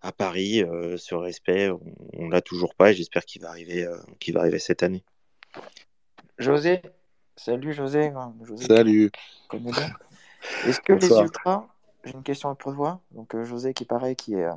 [0.00, 1.80] à Paris, euh, ce respect, on,
[2.14, 5.04] on l'a toujours pas, et j'espère qu'il va arriver, euh, qu'il va arriver cette année.
[6.38, 6.80] José,
[7.36, 9.10] salut José, José Salut.
[10.66, 11.66] Est-ce que les ultras,
[12.04, 14.48] j'ai une question pour toi, donc euh, José qui paraît qui est,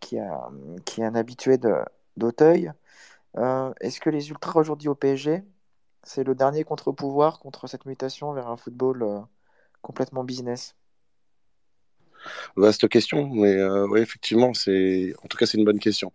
[0.00, 0.50] qui a,
[0.84, 1.58] qui est un habitué
[2.16, 2.72] d'Auteuil,
[3.36, 5.42] euh, est-ce que les ultras aujourd'hui au PSG,
[6.02, 9.20] c'est le dernier contre-pouvoir contre cette mutation vers un football euh,
[9.82, 10.74] complètement business?
[12.56, 16.12] Vaste question, mais euh, effectivement, c'est en tout cas c'est une bonne question.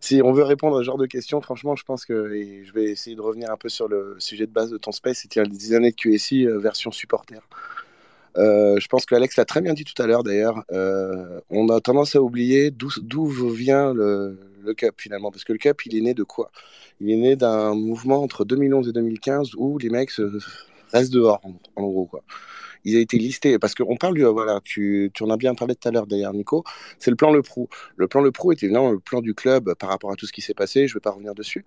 [0.00, 2.28] Si on veut répondre à ce genre de questions, franchement, je pense que
[2.64, 5.18] je vais essayer de revenir un peu sur le sujet de base de ton space,
[5.18, 7.40] c'était les 10 années de QSI euh, version supporter.
[8.38, 10.64] Euh, je pense que Alex l'a très bien dit tout à l'heure d'ailleurs.
[11.50, 15.84] on a tendance à oublier d'où vient le, le Cup finalement, parce que le Cup,
[15.86, 16.50] il est né de quoi?
[17.00, 20.12] Il est né d'un mouvement entre 2011 et 2015 où les mecs
[20.92, 22.22] restent dehors, en, en gros quoi.
[22.84, 25.74] Il a été listé parce qu'on parle du voilà, tu, tu en as bien parlé
[25.74, 26.64] tout à l'heure d'ailleurs, Nico.
[26.98, 27.68] C'est le plan Le Prou.
[27.96, 30.32] Le plan Le Prou était évidemment le plan du club par rapport à tout ce
[30.32, 30.88] qui s'est passé.
[30.88, 31.64] Je ne vais pas revenir dessus.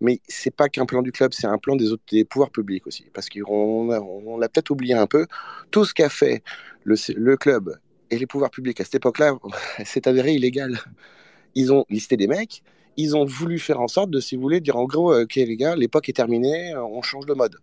[0.00, 3.06] Mais c'est pas qu'un plan du club, c'est un plan des des pouvoirs publics aussi.
[3.12, 5.26] Parce qu'on l'a peut-être oublié un peu.
[5.70, 6.42] Tout ce qu'a fait
[6.84, 7.78] le, le club
[8.10, 9.38] et les pouvoirs publics à cette époque-là
[9.84, 10.78] s'est avéré illégal.
[11.54, 12.62] Ils ont listé des mecs,
[12.96, 15.34] ils ont voulu faire en sorte de, si vous voulez, dire en gros, euh, ok
[15.36, 17.56] les gars, l'époque est terminée, on change de mode.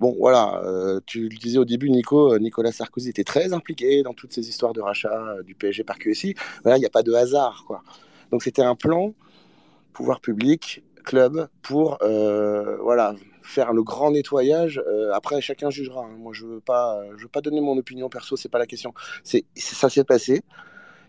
[0.00, 4.02] Bon, voilà, euh, tu le disais au début, Nico, euh, Nicolas Sarkozy était très impliqué
[4.02, 6.34] dans toutes ces histoires de rachat euh, du PSG par QSI.
[6.62, 7.82] Voilà, il n'y a pas de hasard, quoi.
[8.32, 9.14] Donc c'était un plan,
[9.92, 14.82] pouvoir public, club, pour voilà, faire le grand nettoyage.
[15.12, 16.04] Après, chacun jugera.
[16.04, 16.16] hein.
[16.18, 18.92] Moi, je veux pas, je veux pas donner mon opinion perso, c'est pas la question.
[19.22, 20.42] C'est, ça s'est passé.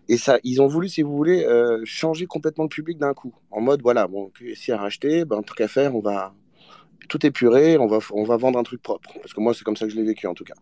[0.08, 1.44] Et ça, ils ont voulu, si vous voulez,
[1.84, 3.34] changer complètement le public d'un coup.
[3.50, 6.34] En mode, voilà, bon, QSI a racheté, ben, tant qu'à faire, on va,
[7.08, 9.10] tout épuré, on va, on va vendre un truc propre.
[9.20, 10.54] Parce que moi, c'est comme ça que je l'ai vécu, en tout cas.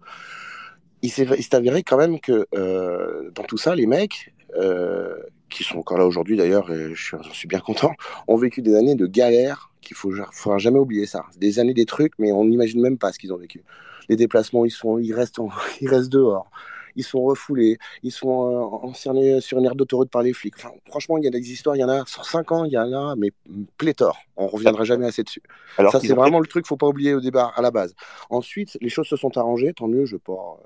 [1.02, 5.16] Il s'est avéré quand même que euh, dans tout ça, les mecs, euh,
[5.50, 7.92] qui sont encore là aujourd'hui d'ailleurs, et je suis- bien content,
[8.26, 11.26] ont vécu des années de galère qu'il faut, faudra jamais oublier ça.
[11.36, 13.62] Des années des trucs, mais on n'imagine même pas ce qu'ils ont vécu.
[14.08, 15.50] Les déplacements, ils, sont, ils, restent, en-
[15.80, 16.50] ils restent dehors.
[16.96, 20.54] Ils sont refoulés, ils sont euh, encernés sur une aire d'autoroute par les flics.
[20.56, 22.72] Enfin, franchement, il y a des histoires, il y en a sur 5 ans, il
[22.72, 23.30] y en a, mais
[23.78, 24.18] pléthore.
[24.36, 25.42] On reviendra jamais assez dessus.
[25.78, 27.94] Alors ça, c'est ont vraiment le truc, faut pas oublier au débat à la base.
[28.30, 30.56] Ensuite, les choses se sont arrangées, tant mieux, je ne vais pas,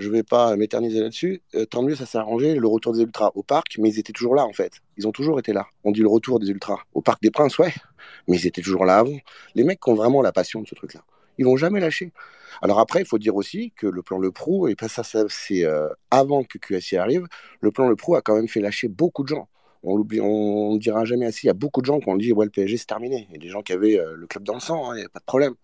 [0.00, 1.42] je vais pas m'éterniser là-dessus.
[1.54, 4.12] Euh, tant mieux, ça s'est arrangé, le retour des Ultras au parc, mais ils étaient
[4.12, 4.80] toujours là en fait.
[4.96, 5.66] Ils ont toujours été là.
[5.84, 7.72] On dit le retour des Ultras au Parc des Princes, ouais,
[8.26, 9.18] mais ils étaient toujours là avant.
[9.54, 11.02] Les mecs qui ont vraiment la passion de ce truc-là,
[11.40, 12.12] ils vont jamais lâcher.
[12.60, 15.24] Alors après, il faut dire aussi que le plan Le Prou, et pas ça, ça
[15.28, 17.26] c'est euh, avant que QSI arrive,
[17.60, 19.48] le plan Le Prou a quand même fait lâcher beaucoup de gens.
[19.82, 21.44] On l'oublie, on ne dira jamais assez.
[21.44, 23.26] Il y a beaucoup de gens qui ont dit ouais le PSG c'est terminé.
[23.30, 25.04] Il y a des gens qui avaient euh, le club dans le sang, il n'y
[25.04, 25.54] a pas de problème.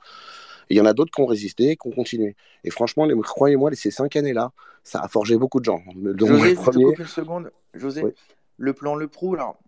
[0.71, 2.35] Il y en a d'autres qui ont résisté, qui ont continué.
[2.65, 5.83] Et franchement, croyez-moi, ces cinq années-là, ça a forgé beaucoup de gens.
[5.95, 7.53] Donc, José, je te une seconde.
[7.75, 8.13] José, Oui.
[8.57, 9.59] le plan Le Prou, alors,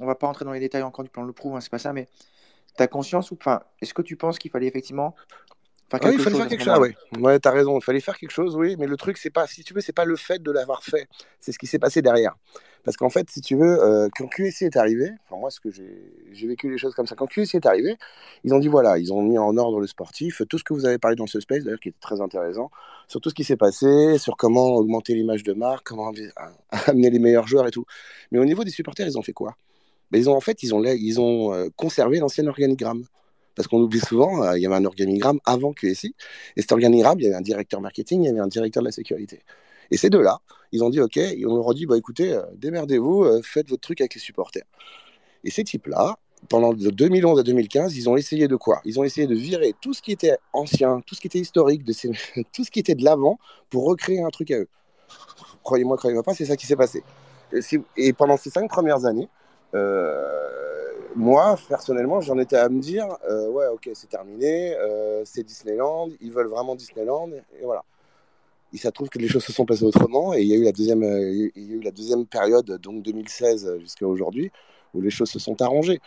[0.00, 1.78] on va pas entrer dans les détails encore du plan Le Prou, hein, c'est pas
[1.78, 2.08] ça, mais
[2.76, 5.14] tu as conscience ou enfin, est-ce que tu penses qu'il fallait effectivement
[5.90, 7.38] faire Ah oui, il fallait chose faire quelque chose, moment-là ouais.
[7.40, 9.74] T'as raison, il fallait faire quelque chose, oui, mais le truc, c'est pas, si tu
[9.74, 11.08] veux, c'est pas le fait de l'avoir fait,
[11.40, 12.36] c'est ce qui s'est passé derrière.
[12.82, 15.70] Parce qu'en fait, si tu veux, euh, quand QSI est arrivé, enfin moi, ce que
[15.70, 17.96] j'ai vécu les choses comme ça, quand QSI est arrivé,
[18.42, 20.86] ils ont dit voilà, ils ont mis en ordre le sportif, tout ce que vous
[20.86, 22.70] avez parlé dans ce space, d'ailleurs, qui était très intéressant,
[23.06, 26.10] sur tout ce qui s'est passé, sur comment augmenter l'image de marque, comment
[26.86, 27.84] amener les meilleurs joueurs et tout.
[28.30, 29.56] Mais au niveau des supporters, ils ont fait quoi?
[30.10, 33.04] Ben, Ils ont en fait, ils ont, ils ont euh, conservé l'ancien organigramme.
[33.54, 36.14] Parce qu'on oublie souvent, euh, il y avait un organigramme avant QSI.
[36.56, 38.88] Et cet organigramme, il y avait un directeur marketing, il y avait un directeur de
[38.88, 39.40] la sécurité.
[39.90, 40.40] Et ces deux-là,
[40.72, 43.68] ils ont dit OK, et on leur a dit bah, écoutez, euh, démerdez-vous, euh, faites
[43.68, 44.64] votre truc avec les supporters.
[45.42, 46.16] Et ces types-là,
[46.48, 48.80] pendant de 2011 à 2015, ils ont essayé de quoi?
[48.84, 51.84] Ils ont essayé de virer tout ce qui était ancien, tout ce qui était historique,
[51.84, 51.92] de
[52.52, 53.38] tout ce qui était de l'avant
[53.68, 54.68] pour recréer un truc à eux.
[55.62, 57.02] Croyez-moi, croyez-moi pas, c'est ça qui s'est passé.
[57.96, 59.28] Et, pendant ces cinq premières années,
[61.16, 66.08] moi, personnellement, j'en étais à me dire, euh, ouais, ok, c'est terminé, euh, c'est Disneyland,
[66.20, 67.84] ils veulent vraiment Disneyland, et voilà.
[68.72, 70.62] Il se trouve que les choses se sont passées autrement, et il y a eu
[70.62, 74.52] la deuxième, euh, il y a eu la deuxième période, donc 2016 jusqu'à aujourd'hui,
[74.94, 76.00] où les choses se sont arrangées.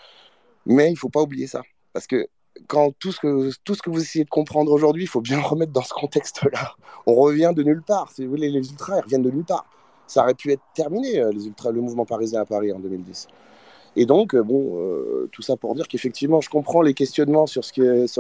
[0.66, 2.28] Mais il faut pas oublier ça, parce que
[2.68, 5.42] quand tout ce que, tout ce que vous essayez de comprendre aujourd'hui, il faut bien
[5.42, 6.76] remettre dans ce contexte-là.
[7.08, 8.12] On revient de nulle part.
[8.12, 9.66] Si vous voulez, les ultras, ils reviennent de nulle part.
[10.08, 13.28] Ça aurait pu être terminé, les ultras, le mouvement parisien à Paris en 2010.
[13.96, 17.62] Et donc, euh, bon, euh, tout ça pour dire qu'effectivement, je comprends les questionnements sur,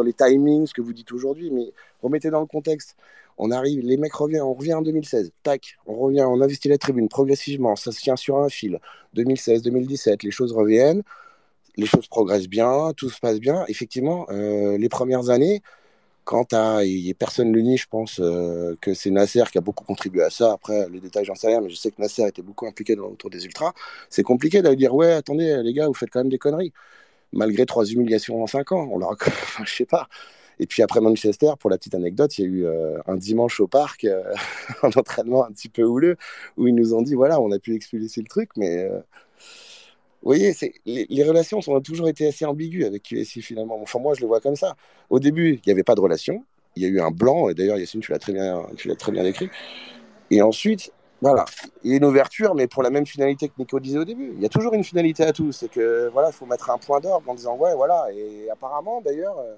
[0.03, 1.71] les timings, ce que vous dites aujourd'hui, mais
[2.01, 2.95] remettez dans le contexte.
[3.39, 6.77] On arrive, les mecs reviennent, on revient en 2016, tac, on revient, on investit la
[6.77, 8.79] tribune progressivement, ça se tient sur un fil.
[9.15, 11.01] 2016, 2017, les choses reviennent,
[11.75, 13.65] les choses progressent bien, tout se passe bien.
[13.67, 15.63] Effectivement, euh, les premières années,
[16.23, 19.83] quand à, et personne ne le je pense euh, que c'est Nasser qui a beaucoup
[19.83, 20.53] contribué à ça.
[20.53, 23.05] Après, les détails, j'en sais rien, mais je sais que Nasser était beaucoup impliqué dans
[23.05, 23.73] autour des ultras.
[24.09, 26.73] C'est compliqué d'aller dire ouais, attendez, les gars, vous faites quand même des conneries,
[27.33, 28.87] malgré trois humiliations en cinq ans.
[28.91, 29.15] On leur
[29.65, 30.07] je sais pas.
[30.59, 33.59] Et puis après Manchester, pour la petite anecdote, il y a eu euh, un dimanche
[33.59, 34.23] au parc, euh,
[34.83, 36.17] un entraînement un petit peu houleux,
[36.57, 38.99] où ils nous ont dit voilà, on a pu expulser le truc, mais euh,
[40.25, 43.79] voyez, c'est, les, les relations ont toujours été assez ambiguës avec QSI finalement.
[43.81, 44.75] Enfin, moi, je le vois comme ça.
[45.09, 46.43] Au début, il n'y avait pas de relation.
[46.75, 49.11] Il y a eu un blanc, et d'ailleurs, Yacine, tu l'as très bien, tu très
[49.11, 49.49] bien décrit.
[50.31, 51.45] Et ensuite, voilà,
[51.83, 54.33] il y a une ouverture, mais pour la même finalité que Nico disait au début.
[54.35, 55.51] Il y a toujours une finalité à tout.
[55.51, 58.07] C'est que, voilà, il faut mettre un point d'orgue en disant, ouais, voilà.
[58.13, 59.55] Et apparemment, d'ailleurs, euh,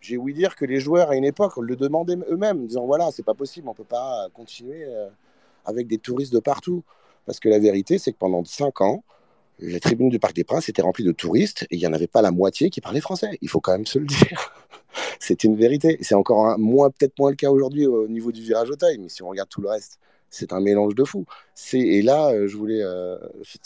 [0.00, 3.10] j'ai ouï dire que les joueurs, à une époque, le demandaient eux-mêmes, en disant, voilà,
[3.12, 5.08] c'est pas possible, on peut pas continuer euh,
[5.64, 6.82] avec des touristes de partout.
[7.24, 9.02] Parce que la vérité, c'est que pendant cinq ans,
[9.58, 12.06] la tribune du Parc des Princes était remplie de touristes et il n'y en avait
[12.06, 13.38] pas la moitié qui parlait français.
[13.40, 14.52] Il faut quand même se le dire.
[15.18, 15.98] c'est une vérité.
[16.00, 19.08] C'est encore moins, peut-être moins le cas aujourd'hui au niveau du virage au taille, mais
[19.08, 19.98] si on regarde tout le reste,
[20.30, 21.24] c'est un mélange de fou.
[21.54, 23.16] C'est, et là, euh, je voulais euh,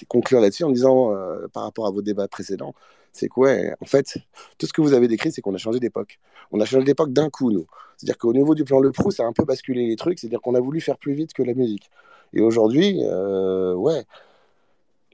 [0.08, 2.74] conclure là-dessus en disant, euh, par rapport à vos débats précédents,
[3.12, 4.18] c'est que, ouais, en fait,
[4.58, 6.20] tout ce que vous avez décrit, c'est qu'on a changé d'époque.
[6.52, 7.66] On a changé d'époque d'un coup, nous.
[7.96, 10.18] C'est-à-dire qu'au niveau du plan Le Prou, ça a un peu basculé les trucs.
[10.18, 11.90] C'est-à-dire qu'on a voulu faire plus vite que la musique.
[12.32, 14.04] Et aujourd'hui, ouais,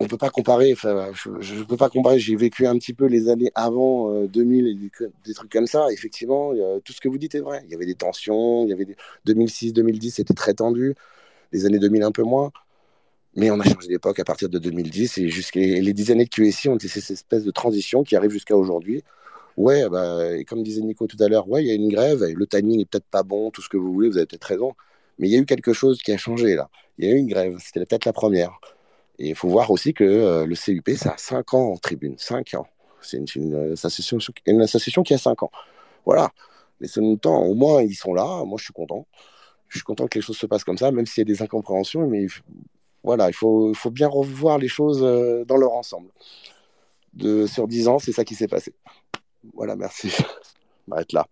[0.00, 0.72] on peut pas comparer.
[0.72, 1.10] Enfin,
[1.40, 2.18] je ne peux pas comparer.
[2.18, 4.74] J'ai vécu un petit peu les années avant euh, 2000 et
[5.24, 5.86] des, trucs comme ça.
[5.92, 6.52] Effectivement,
[6.84, 7.62] tout ce que vous dites est vrai.
[7.64, 8.64] Il y avait des tensions.
[8.64, 8.96] Il y avait des...
[9.24, 10.94] 2006, 2010, c'était très tendu.
[11.52, 12.52] Les années 2000 un peu moins.
[13.36, 16.30] Mais on a changé d'époque à partir de 2010 et jusqu'à les dix années de
[16.30, 19.04] QSI ont été cette espèce de transition qui arrive jusqu'à aujourd'hui.
[19.58, 22.46] Ouais, bah, comme disait Nico tout à l'heure, ouais, il y a une grève, le
[22.46, 24.74] timing est peut-être pas bon, tout ce que vous voulez, vous avez peut-être raison,
[25.18, 26.68] mais il y a eu quelque chose qui a changé là.
[26.98, 28.58] Il y a eu une grève, c'était peut-être la première.
[29.18, 32.16] Et il faut voir aussi que euh, le CUP, ça a 5 ans en tribune,
[32.18, 32.66] 5 ans.
[33.00, 35.50] C'est une, une, une, association, une, association, qui a 5 ans.
[36.04, 36.30] Voilà.
[36.80, 38.44] Mais ce temps, au moins, ils sont là.
[38.44, 39.06] Moi, je suis content.
[39.68, 41.42] Je suis content que les choses se passent comme ça, même s'il y a des
[41.42, 42.06] incompréhensions.
[42.06, 42.26] Mais
[43.02, 46.10] voilà, il faut, il faut bien revoir les choses euh, dans leur ensemble.
[47.14, 48.74] De, sur 10 ans, c'est ça qui s'est passé.
[49.54, 50.10] Voilà, merci.
[50.10, 50.22] Je
[50.88, 51.26] m'arrête là.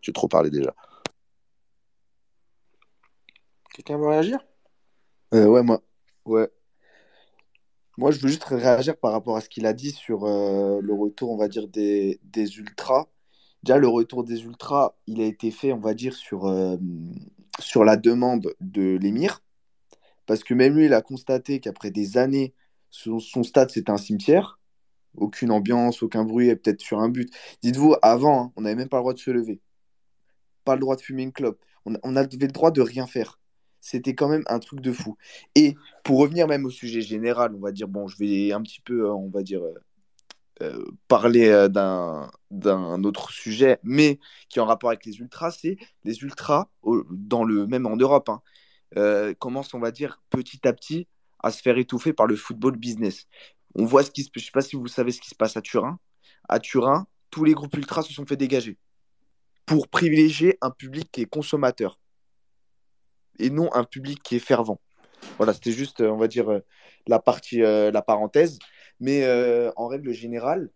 [0.00, 0.74] J'ai trop parlé déjà.
[3.74, 4.38] Quelqu'un veut réagir?
[5.34, 5.80] Euh, Ouais, moi.
[6.24, 6.48] Ouais.
[7.98, 10.94] Moi, je veux juste réagir par rapport à ce qu'il a dit sur euh, le
[10.94, 13.08] retour, on va dire, des, des ultras.
[13.64, 16.76] Déjà, le retour des ultras, il a été fait, on va dire, sur, euh,
[17.58, 19.42] sur la demande de l'émir,
[20.26, 22.54] parce que même lui, il a constaté qu'après des années,
[22.90, 24.60] son, son stade, c'était un cimetière.
[25.16, 27.28] Aucune ambiance, aucun bruit, et peut-être sur un but.
[27.62, 29.60] Dites-vous, avant, hein, on n'avait même pas le droit de se lever.
[30.64, 31.58] Pas le droit de fumer une clope.
[31.84, 33.40] On, on avait le droit de rien faire.
[33.80, 35.16] C'était quand même un truc de fou.
[35.54, 35.74] Et
[36.04, 39.06] pour revenir même au sujet général, on va dire, bon, je vais un petit peu,
[39.06, 39.74] euh, on va dire, euh,
[40.62, 46.18] euh, parler d'un autre sujet, mais qui est en rapport avec les ultras, c'est les
[46.22, 46.68] ultras,
[47.10, 51.06] dans le, même en Europe, hein, commencent, on va dire, petit à petit
[51.40, 53.26] à se faire étouffer par le football business.
[53.76, 54.30] On voit ce qui se...
[54.34, 56.00] Je sais pas si vous savez ce qui se passe à Turin.
[56.48, 58.76] À Turin, tous les groupes ultras se sont fait dégager
[59.68, 61.97] pour privilégier un public qui est consommateur
[63.38, 64.80] et non un public qui est fervent.
[65.36, 66.60] Voilà, c'était juste, euh, on va dire, euh,
[67.06, 68.58] la partie, euh, la parenthèse.
[69.00, 69.24] Mais
[69.76, 70.70] en règle générale,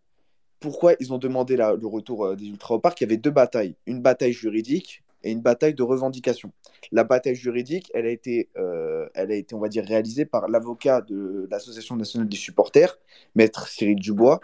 [0.60, 3.00] pourquoi ils ont demandé le retour des ultras au parc?
[3.00, 6.52] Il y avait deux batailles, une bataille juridique et une bataille de revendication.
[6.92, 11.00] La bataille juridique, elle a été, elle a été on va dire, réalisée par l'avocat
[11.00, 12.96] de l'Association nationale des supporters,
[13.34, 14.38] maître Cyril Dubois,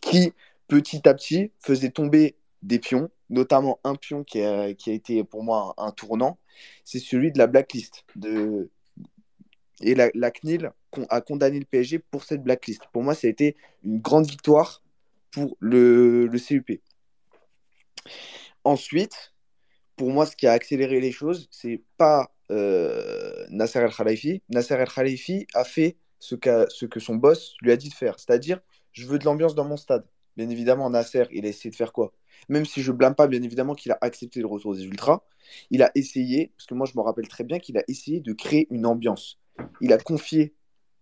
[0.00, 0.32] qui
[0.66, 5.24] petit à petit faisait tomber des pions, notamment un pion qui a, qui a été
[5.24, 6.38] pour moi un, tournant,
[6.84, 8.04] c'est celui de la blacklist.
[8.16, 8.70] De...
[9.80, 10.72] Et la, CNIL
[11.08, 12.82] a condamné le PSG pour cette blacklist.
[12.92, 14.82] Pour moi, ça a été une grande victoire
[15.30, 16.82] pour le, le CUP.
[18.64, 19.32] Ensuite,
[19.96, 24.42] pour moi, ce qui a accéléré les choses, c'est pas euh, Nasser El Khalifi.
[24.48, 26.34] Nasser El Khalifi a fait ce,
[26.68, 28.60] ce que son boss lui a dit de faire, c'est-à-dire,
[28.92, 30.04] je veux de l'ambiance dans mon stade.
[30.36, 32.12] Bien évidemment, Nasser, il a essayé de faire quoi?
[32.48, 35.22] Même si je blâme pas, bien évidemment, qu'il a accepté le retour des Ultras,
[35.70, 38.32] il a essayé, parce que moi, je me rappelle très bien qu'il a essayé de
[38.32, 39.38] créer une ambiance.
[39.80, 40.54] Il a confié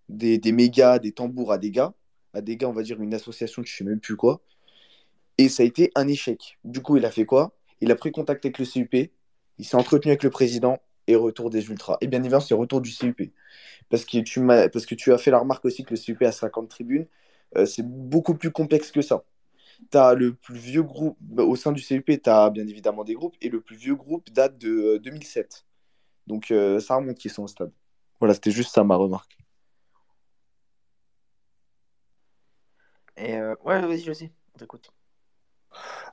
[0.08, 1.94] des, des mégas, des tambours à des gars,
[2.34, 4.42] à des gars, on va dire une association, je sais même plus quoi,
[5.38, 6.58] et ça a été un échec.
[6.64, 7.56] Du coup, il a fait quoi?
[7.80, 9.10] Il a pris contact avec le CUP,
[9.58, 11.96] il s'est entretenu avec le président et retour des Ultras.
[12.00, 13.32] Et bien évidemment, c'est retour du CUP.
[13.88, 14.18] Parce que,
[14.94, 17.06] tu as fait la remarque aussi que le CUP a 50 tribunes.
[17.56, 19.24] Euh, c'est beaucoup plus complexe que ça.
[19.90, 23.04] Tu as le plus vieux groupe, bah, au sein du CUP, tu as bien évidemment
[23.04, 25.64] des groupes, et le plus vieux groupe date de euh, 2007.
[26.26, 27.72] Donc euh, ça remonte qu'ils sont au stade.
[28.20, 29.38] Voilà, c'était juste ça ma remarque.
[33.16, 34.92] Et euh, ouais, vas-y, je sais, on t'écoute.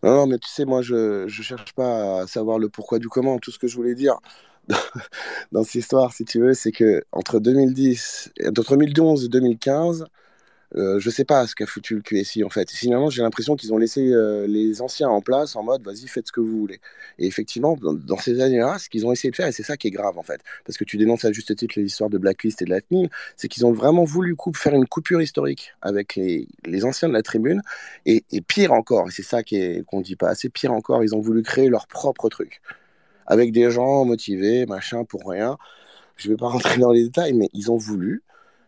[0.04, 3.10] Non, non, mais tu sais, moi, je je cherche pas à savoir le pourquoi du
[3.10, 3.40] comment.
[3.40, 4.20] Tout ce que je voulais dire
[5.52, 10.06] dans cette histoire, si tu veux, c'est que entre 2010, entre 2011 et 2015,
[10.78, 12.70] euh, je sais pas ce qu'a foutu le QSI en fait.
[12.70, 16.28] Finalement, j'ai l'impression qu'ils ont laissé euh, les anciens en place en mode vas-y, faites
[16.28, 16.80] ce que vous voulez.
[17.18, 19.88] Et effectivement, dans, ces années-là, ce qu'ils ont essayé de faire, et c'est ça qui
[19.88, 22.62] est grave en fait, parce que tu dénonces à juste titre les histoires de Blacklist
[22.62, 22.80] et de la
[23.38, 26.48] c'est qu'ils ont vraiment voulu faire une coupure historique avec les,
[26.86, 27.62] anciens de la tribune,
[28.06, 31.22] et, et pire encore, et c'est ça qu'on dit pas assez, pire encore, ils ont
[31.22, 32.62] voulu créer leur propre truc,
[33.28, 35.58] avec des gens motivés, machin, pour rien.
[36.18, 38.24] Je vais pas rentrer dans les détails, mais ils ont voulu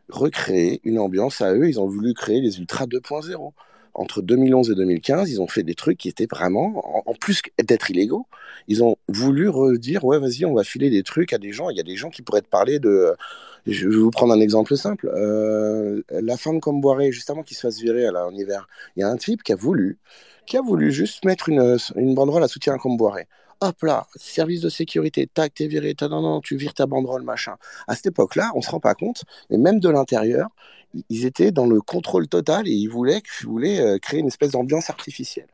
[0.10, 1.68] recréer une ambiance à eux.
[1.68, 3.52] Ils ont voulu créer les Ultras 2.0.
[3.94, 7.90] Entre 2011 et 2015, ils ont fait des trucs qui étaient vraiment, en, plus d'être
[7.90, 8.28] illégaux,
[8.68, 11.72] ils ont voulu redire, ouais, vas-y, on va filer des trucs à des gens.
[11.72, 13.16] Il y a des gens qui pourraient te parler de...
[13.66, 15.12] Je vais vous prendre un exemple simple.
[15.16, 19.04] Euh, la fin de Comboiré, juste avant se fasse virer là, en hiver, il y
[19.04, 19.98] a un type qui a voulu,
[20.46, 23.28] qui a voulu juste mettre une, une banderole à soutien à Comboiré.
[23.62, 27.24] Hop là, service de sécurité, tac, t'es viré, t'as- non, non, tu vires ta banderole,
[27.24, 27.56] machin.
[27.88, 30.50] À cette époque-là, on se rend pas compte, mais même de l'intérieur,
[31.10, 34.52] ils étaient dans le contrôle total et ils voulaient, ils voulaient euh, créer une espèce
[34.52, 35.48] d'ambiance artificielle.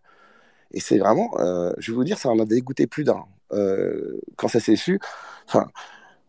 [0.74, 3.26] Et c'est vraiment, euh, je vais vous dire, ça en a dégoûté plus d'un.
[3.54, 5.00] Euh, quand ça s'est su,
[5.48, 5.68] enfin,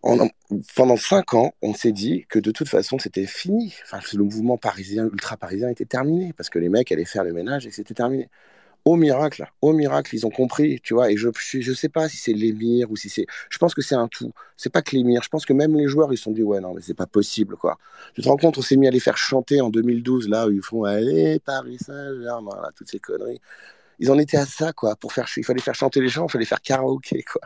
[0.02, 0.28] en-
[0.76, 3.74] pendant cinq ans, on s'est dit que de toute façon, c'était fini.
[3.84, 7.32] Enfin, le mouvement parisien, ultra parisien était terminé parce que les mecs allaient faire le
[7.32, 8.28] ménage et c'était terminé.
[8.84, 11.10] Au miracle, au miracle, ils ont compris, tu vois.
[11.10, 13.26] Et je, je, sais pas si c'est l'émir ou si c'est.
[13.48, 14.32] Je pense que c'est un tout.
[14.58, 15.22] C'est pas que l'émir.
[15.22, 17.06] Je pense que même les joueurs, ils se sont dit, ouais, non, mais c'est pas
[17.06, 17.78] possible, quoi.
[18.14, 20.50] Tu te rends compte, on s'est mis à les faire chanter en 2012, là, où
[20.50, 23.40] ils font, allez, Paris Saint-Germain, toutes ces conneries.
[23.98, 24.96] Ils en étaient à ça, quoi.
[24.96, 27.42] Pour faire, il fallait faire chanter les gens, il fallait faire karaoké, quoi.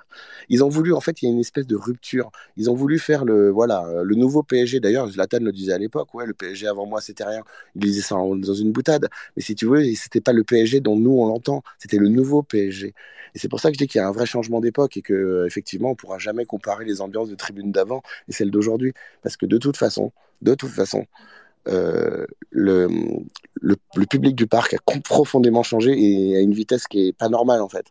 [0.48, 2.30] Ils ont voulu, en fait, il y a une espèce de rupture.
[2.56, 4.80] Ils ont voulu faire le, voilà, le nouveau PSG.
[4.80, 7.42] D'ailleurs, Zlatan le disait à l'époque, ouais, le PSG avant moi, c'était rien.
[7.74, 9.08] Il disait ça dans une boutade.
[9.36, 11.62] Mais si tu veux, c'était pas le PSG dont nous on l'entend.
[11.78, 12.94] C'était le nouveau PSG.
[13.34, 15.02] Et c'est pour ça que je dis qu'il y a un vrai changement d'époque et
[15.02, 18.92] que, euh, effectivement, on pourra jamais comparer les ambiances de tribune d'avant et celles d'aujourd'hui.
[19.22, 20.12] Parce que de toute façon,
[20.42, 21.06] de toute façon,
[22.50, 27.62] le, public du parc a profondément changé et à une vitesse qui est pas normale
[27.62, 27.86] en fait.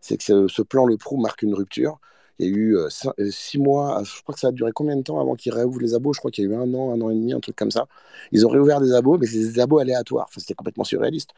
[0.00, 2.00] C'est que ce, plan Le Prou marque une rupture.
[2.38, 2.88] Il y a eu euh,
[3.20, 5.80] euh, six mois, je crois que ça a duré combien de temps avant qu'ils réouvrent
[5.80, 6.12] les abos?
[6.12, 7.70] Je crois qu'il y a eu un an, un an et demi, un truc comme
[7.70, 7.86] ça.
[8.32, 10.28] Ils ont réouvert des abos, mais c'est des abos aléatoires.
[10.36, 11.30] C'était complètement surréaliste.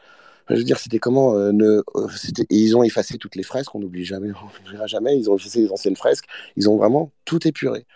[0.48, 1.82] Je veux dire, c'était comment euh,
[2.50, 5.18] ils ont effacé toutes les fresques, on n'oublie jamais, on n'oubliera jamais.
[5.18, 6.26] Ils ont effacé les anciennes fresques.
[6.56, 7.86] Ils ont vraiment tout épuré.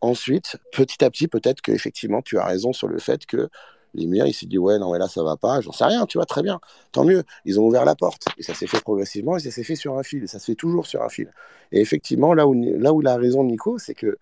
[0.00, 3.50] Ensuite, petit à petit, peut-être que effectivement, tu as raison sur le fait que
[3.94, 5.60] l'émir, il s'est dit ouais, non, mais là, ça va pas.
[5.60, 6.60] J'en sais rien, tu vois, très bien.
[6.92, 7.22] Tant mieux.
[7.44, 9.98] Ils ont ouvert la porte et ça s'est fait progressivement et ça s'est fait sur
[9.98, 11.32] un fil ça se fait toujours sur un fil.
[11.72, 14.16] Et effectivement, là où, là où il a raison, Nico, c'est que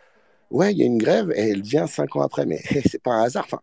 [0.51, 2.59] ouais, il y a une grève et elle vient cinq ans après, mais
[2.91, 3.45] c'est pas un hasard.
[3.47, 3.61] Enfin,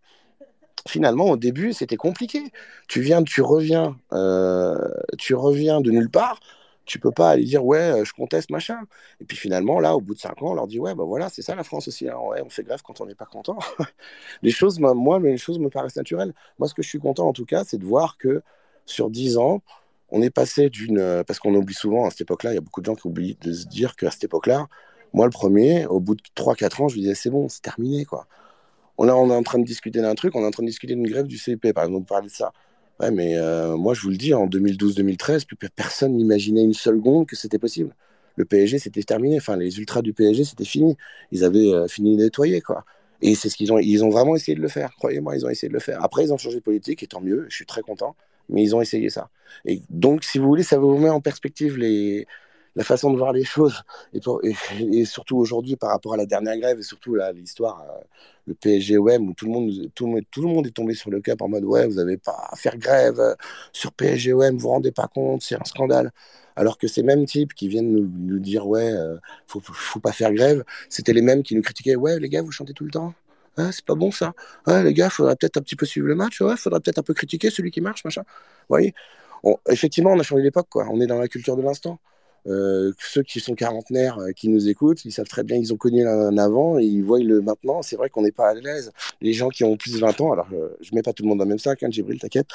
[0.88, 2.52] finalement, au début, c'était compliqué.
[2.88, 4.78] Tu viens, tu reviens, euh,
[5.18, 6.40] tu reviens de nulle part.
[6.86, 8.80] Tu peux pas aller dire ouais, euh, je conteste machin.
[9.20, 11.30] Et puis finalement, là, au bout de cinq ans, on leur dit ouais, bah voilà,
[11.30, 12.08] c'est ça la France aussi.
[12.10, 12.18] hein.
[12.18, 13.58] Ouais, on fait grève quand on n'est pas content.
[14.44, 16.34] les choses, moi, les choses me paraissent naturelles.
[16.60, 18.42] Moi, ce que je suis content en tout cas, c'est de voir que
[18.86, 19.62] sur dix ans,
[20.10, 22.62] on est passé d'une, euh, parce qu'on oublie souvent à cette époque-là, il y a
[22.62, 24.68] beaucoup de gens qui oublient de se dire qu'à cette époque-là,
[25.14, 28.06] moi le premier, au bout de 3-4 ans, je me disais c'est bon, c'est terminé
[28.06, 28.28] quoi.
[28.98, 30.68] On, est- on est en train de discuter d'un truc, on est en train de
[30.70, 32.54] discuter d'une grève du CP, par exemple, on parlait de ça.
[33.00, 36.96] Ouais, mais euh, moi, je vous le dis, en 2012-2013, plus personne n'imaginait une seule
[36.98, 37.94] seconde que c'était possible.
[38.38, 39.38] Le PSG, c'était terminé.
[39.38, 40.98] Enfin, les ultras du PSG, c'était fini.
[41.32, 42.86] Ils avaient euh, fini de nettoyer, quoi.
[43.22, 44.94] Et c'est ce qu'ils ont, ils ont vraiment essayé de le faire.
[44.96, 46.04] Croyez-moi, ils ont essayé de le faire.
[46.04, 47.46] Après, ils ont changé de politique, et tant mieux.
[47.50, 48.16] Je suis très content.
[48.50, 49.30] Mais ils ont essayé ça.
[49.66, 52.28] Et donc, si vous voulez, ça vous met en perspective les,
[52.76, 53.84] la façon de voir les choses.
[54.14, 58.04] Et, surtout aujourd'hui, par rapport à la dernière grève, et surtout l'histoire, euh,
[58.48, 61.48] le PSG-OM, où tout le, monde, tout, le monde, est tombé sur le cap en
[61.48, 63.34] mode Ouais, vous n'avez pas à faire grève euh,
[63.72, 66.12] sur PSG-OM, vous vous rendez pas compte, c'est un scandale.
[66.58, 70.34] Alors que ces mêmes types qui viennent nous, dire Ouais, euh, faut, faut pas faire
[70.34, 73.14] grève, c'était les mêmes qui nous critiquaient Ouais, les gars, vous chantez tout le temps.
[73.58, 74.34] Ah, c'est pas bon ça.
[74.68, 76.42] Ouais, les gars, faudrait peut-être un petit peu suivre le match.
[76.42, 78.24] Ouais, faudrait peut-être un peu critiquer celui qui marche, machin.
[78.24, 78.94] Vous voyez?
[79.70, 80.88] Effectivement, on a changé d'époque, quoi.
[80.92, 82.00] On est dans la culture de l'instant.
[82.48, 85.78] Euh, ceux qui sont quarantenaires, euh, qui nous écoutent, ils savent très bien, ils ont
[85.78, 87.82] connu un avant et ils voient le maintenant.
[87.82, 88.92] C'est vrai qu'on n'est pas à l'aise.
[89.20, 91.30] Les gens qui ont plus de 20 ans, alors euh, je mets pas tout le
[91.30, 92.50] monde dans le même sac, hein, Djibril, t'inquiète.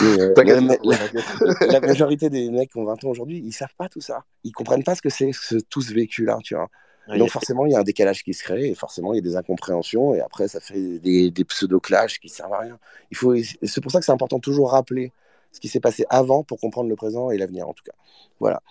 [0.00, 4.24] La, majorité des mecs qui ont 20 ans aujourd'hui, ils savent pas tout ça.
[4.44, 6.68] Ils comprennent pas ce que c'est ce, tout ce vécu-là, tu vois.
[7.08, 9.22] Donc forcément, il y a un décalage qui se crée et forcément, il y a
[9.22, 12.78] des incompréhensions et après, ça fait des, des pseudo-clashs qui servent à rien.
[13.10, 15.12] Il faut, c'est pour ça que c'est important de toujours rappeler
[15.50, 17.92] ce qui s'est passé avant pour comprendre le présent et l'avenir, en tout cas.
[18.40, 18.62] Voilà.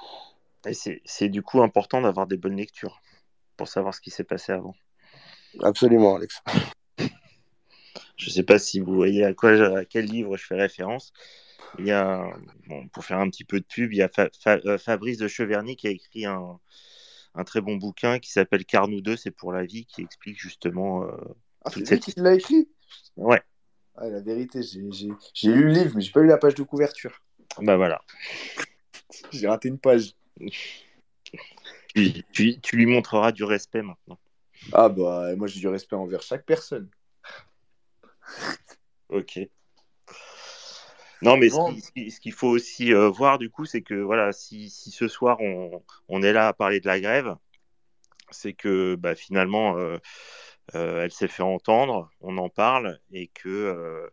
[1.06, 3.02] C'est du coup important d'avoir des bonnes lectures
[3.58, 4.76] pour savoir ce qui s'est passé avant.
[5.62, 6.42] Absolument, Alex.
[8.16, 10.56] Je ne sais pas si vous voyez à, quoi, je- à quel livre je fais
[10.56, 11.12] référence.
[11.80, 12.26] Il y a,
[12.68, 15.18] bon, pour faire un petit peu de pub, il y a Fa- Fa- euh, Fabrice
[15.18, 16.60] de Cheverny qui a écrit un,
[17.34, 20.40] un très bon bouquin qui s'appelle Car nous deux, c'est pour la vie, qui explique
[20.40, 21.12] justement euh,
[21.66, 22.14] Ah, c'est toute lui cette...
[22.16, 22.70] qui l'a écrit?
[23.18, 23.42] Ouais,
[23.96, 24.82] Ah, la vérité, j'ai
[25.52, 27.22] lu le livre, mais j'ai pas lu la page de couverture.
[27.62, 28.02] bah voilà.
[29.32, 30.14] J'ai raté une page.
[31.96, 34.20] Tu, tu- tu lui montreras du respect maintenant.
[34.74, 36.90] Ah bah, moi j'ai du respect envers chaque personne.
[39.10, 39.50] Ok.
[41.22, 41.76] Non, mais ce Bon,
[42.20, 45.84] qu'il faut aussi euh, voir, du coup, c'est que voilà, si, si ce soir on,
[46.08, 47.36] on est là à parler de la grève,
[48.32, 49.98] c'est que bah, finalement, euh,
[50.76, 54.12] euh, elle s'est fait entendre, on en parle, et que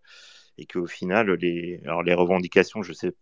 [0.58, 3.15] et qu'au final, les, alors les revendications, je sais,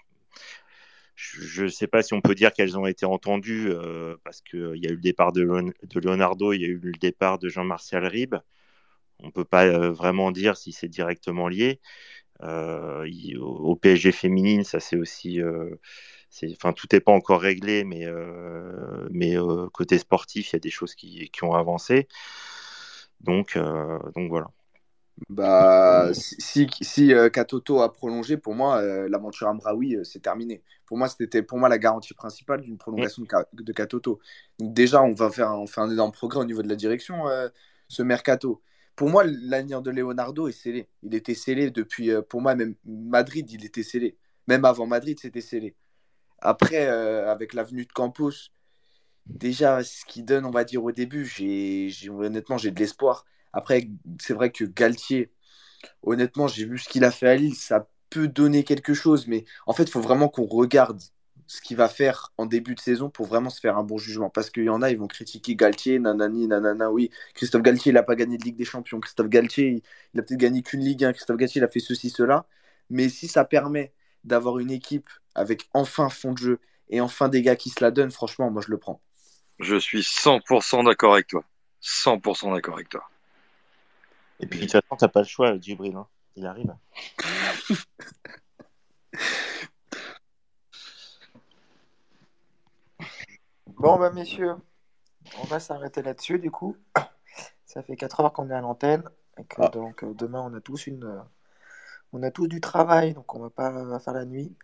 [1.17, 4.77] je ne sais pas si on peut dire qu'elles ont été entendues, euh, parce qu'il
[4.77, 7.39] y a eu le départ de, Leon- de Leonardo, il y a eu le départ
[7.39, 8.37] de Jean-Martial Ribes.
[9.21, 11.81] On ne peut pas euh, vraiment dire si c'est directement lié.
[12.43, 13.07] Euh,
[13.41, 15.71] au, PSG féminine, ça c'est aussi, euh,
[16.53, 20.61] enfin tout n'est pas encore réglé, mais euh, mais euh, côté sportif, il y a
[20.61, 22.09] des choses qui, qui ont avancé.
[23.21, 24.49] Donc euh, donc voilà.
[25.29, 30.63] Bah, si, si, euh, Katoto a prolongé, pour moi, euh, l'aventure Amraoui, euh, c'est terminé.
[30.85, 34.21] Pour moi, c'était pour moi la garantie principale d'une prolongation de, de Katoto.
[34.59, 37.49] Déjà, on va faire, on fait un énorme progrès au niveau de la direction, euh,
[37.89, 38.63] ce mercato.
[38.95, 40.89] Pour moi, l'avenir de Leonardo est scellé.
[41.03, 44.17] Il était scellé depuis, pour moi, même Madrid, il était scellé.
[44.49, 45.75] Même avant Madrid, c'était scellé.
[46.39, 48.33] Après, avec l'avenue de Campos,
[49.27, 53.25] déjà, ce qu'il donne, on va dire, au début, j'ai- honnêtement, j'ai de l'espoir.
[53.57, 53.89] Après,
[54.21, 55.33] c'est vrai que Galtier,
[56.03, 59.47] honnêtement, j'ai vu ce qu'il a fait à Lille, ça peut donner quelque chose, mais
[59.67, 61.01] en fait, il faut vraiment qu'on regarde
[61.47, 64.29] ce qu'il va faire en début de saison pour vraiment se faire un bon jugement.
[64.29, 67.11] Parce qu'il y en a, ils vont critiquer Galtier, nanani, nanana, oui.
[67.33, 69.01] Christophe Galtier, il n'a pas gagné de Ligue des Champions.
[69.01, 71.15] Christophe Galtier, il, il a peut-être gagné qu'une Ligue 1.
[71.15, 72.45] Christophe Galtier, il a fait ceci, cela.
[72.91, 76.61] Mais si ça permet d'avoir une équipe avec enfin fond de jeu
[76.91, 79.01] et enfin des gars qui se la donnent, franchement, moi, je le prends.
[79.61, 81.43] Je suis 100% d'accord avec toi.
[81.83, 83.09] 100% d'accord avec toi.
[84.41, 85.97] Et puis de toute façon, t'as pas le choix, Djibril.
[85.97, 86.07] hein.
[86.37, 86.75] Il arrive.
[93.67, 94.55] Bon, bah, messieurs,
[95.41, 96.77] on va s'arrêter là-dessus du coup.
[97.67, 99.03] Ça fait 4 heures qu'on est à l'antenne.
[99.39, 99.69] Et que, Ah.
[99.69, 101.21] donc euh, demain on a tous une euh,
[102.13, 104.57] on a tous du travail, donc on va pas faire la nuit.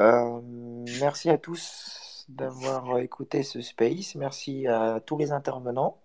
[0.00, 0.40] Euh,
[1.00, 4.14] merci à tous d'avoir écouté ce space.
[4.14, 6.00] Merci à tous les intervenants.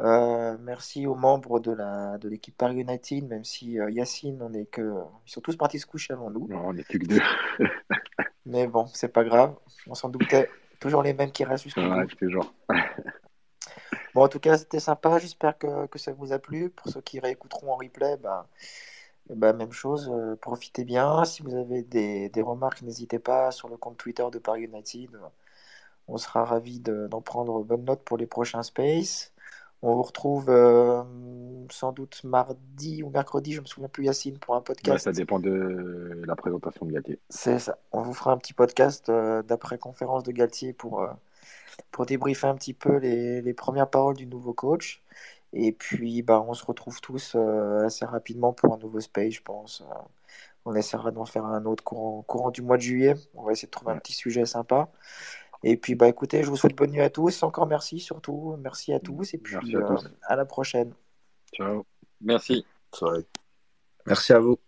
[0.00, 4.52] Euh, merci aux membres de la de l'équipe Paris United, même si euh, Yacine, on
[4.52, 4.92] est que
[5.26, 6.46] ils sont tous partis se coucher avant nous.
[6.48, 7.20] Non, on n'est plus que deux.
[8.46, 9.54] Mais bon, c'est pas grave,
[9.86, 10.50] on s'en doutait.
[10.80, 12.14] Toujours les mêmes qui restent jusqu'au Ouais, bout.
[12.16, 12.52] toujours.
[14.14, 15.18] Bon, en tout cas, c'était sympa.
[15.18, 16.70] J'espère que, que ça vous a plu.
[16.70, 18.48] Pour ceux qui réécouteront en replay, bah,
[19.30, 20.10] ben, même chose.
[20.12, 21.24] euh, profitez bien.
[21.26, 25.10] Si vous avez des, des remarques, n'hésitez pas sur le compte Twitter de Paris United.
[26.08, 29.32] On sera ravis de- d'en prendre bonne note pour les prochains Space.
[29.88, 31.04] On vous retrouve euh,
[31.70, 35.04] sans doute mardi ou mercredi, je me souviens plus, Yacine, pour un Ouais, podcast.
[35.04, 37.20] ça dépend de la présentation de Galtier.
[37.28, 37.78] C'est ça.
[37.92, 41.12] On vous fera un petit podcast euh, d'après-conférence de Galtier pour, euh,
[41.92, 45.02] pour débriefer un petit peu les, les premières paroles du nouveau coach.
[45.52, 49.84] Et puis, bah, on se retrouve tous assez rapidement pour un nouveau space, je pense.
[50.64, 53.14] On essaiera d'en faire un autre courant, courant du mois de juillet.
[53.36, 54.88] On va essayer de trouver un petit sujet sympa.
[55.62, 57.42] Et puis, bah, écoutez, je vous souhaite bonne nuit à tous.
[57.42, 58.56] Encore merci, surtout.
[58.58, 59.34] Merci à tous.
[59.34, 60.08] Et puis, Merci à euh, tous.
[60.22, 60.92] à la prochaine.
[61.54, 61.84] Ciao.
[62.20, 62.64] Merci.
[64.06, 64.58] Merci à vous.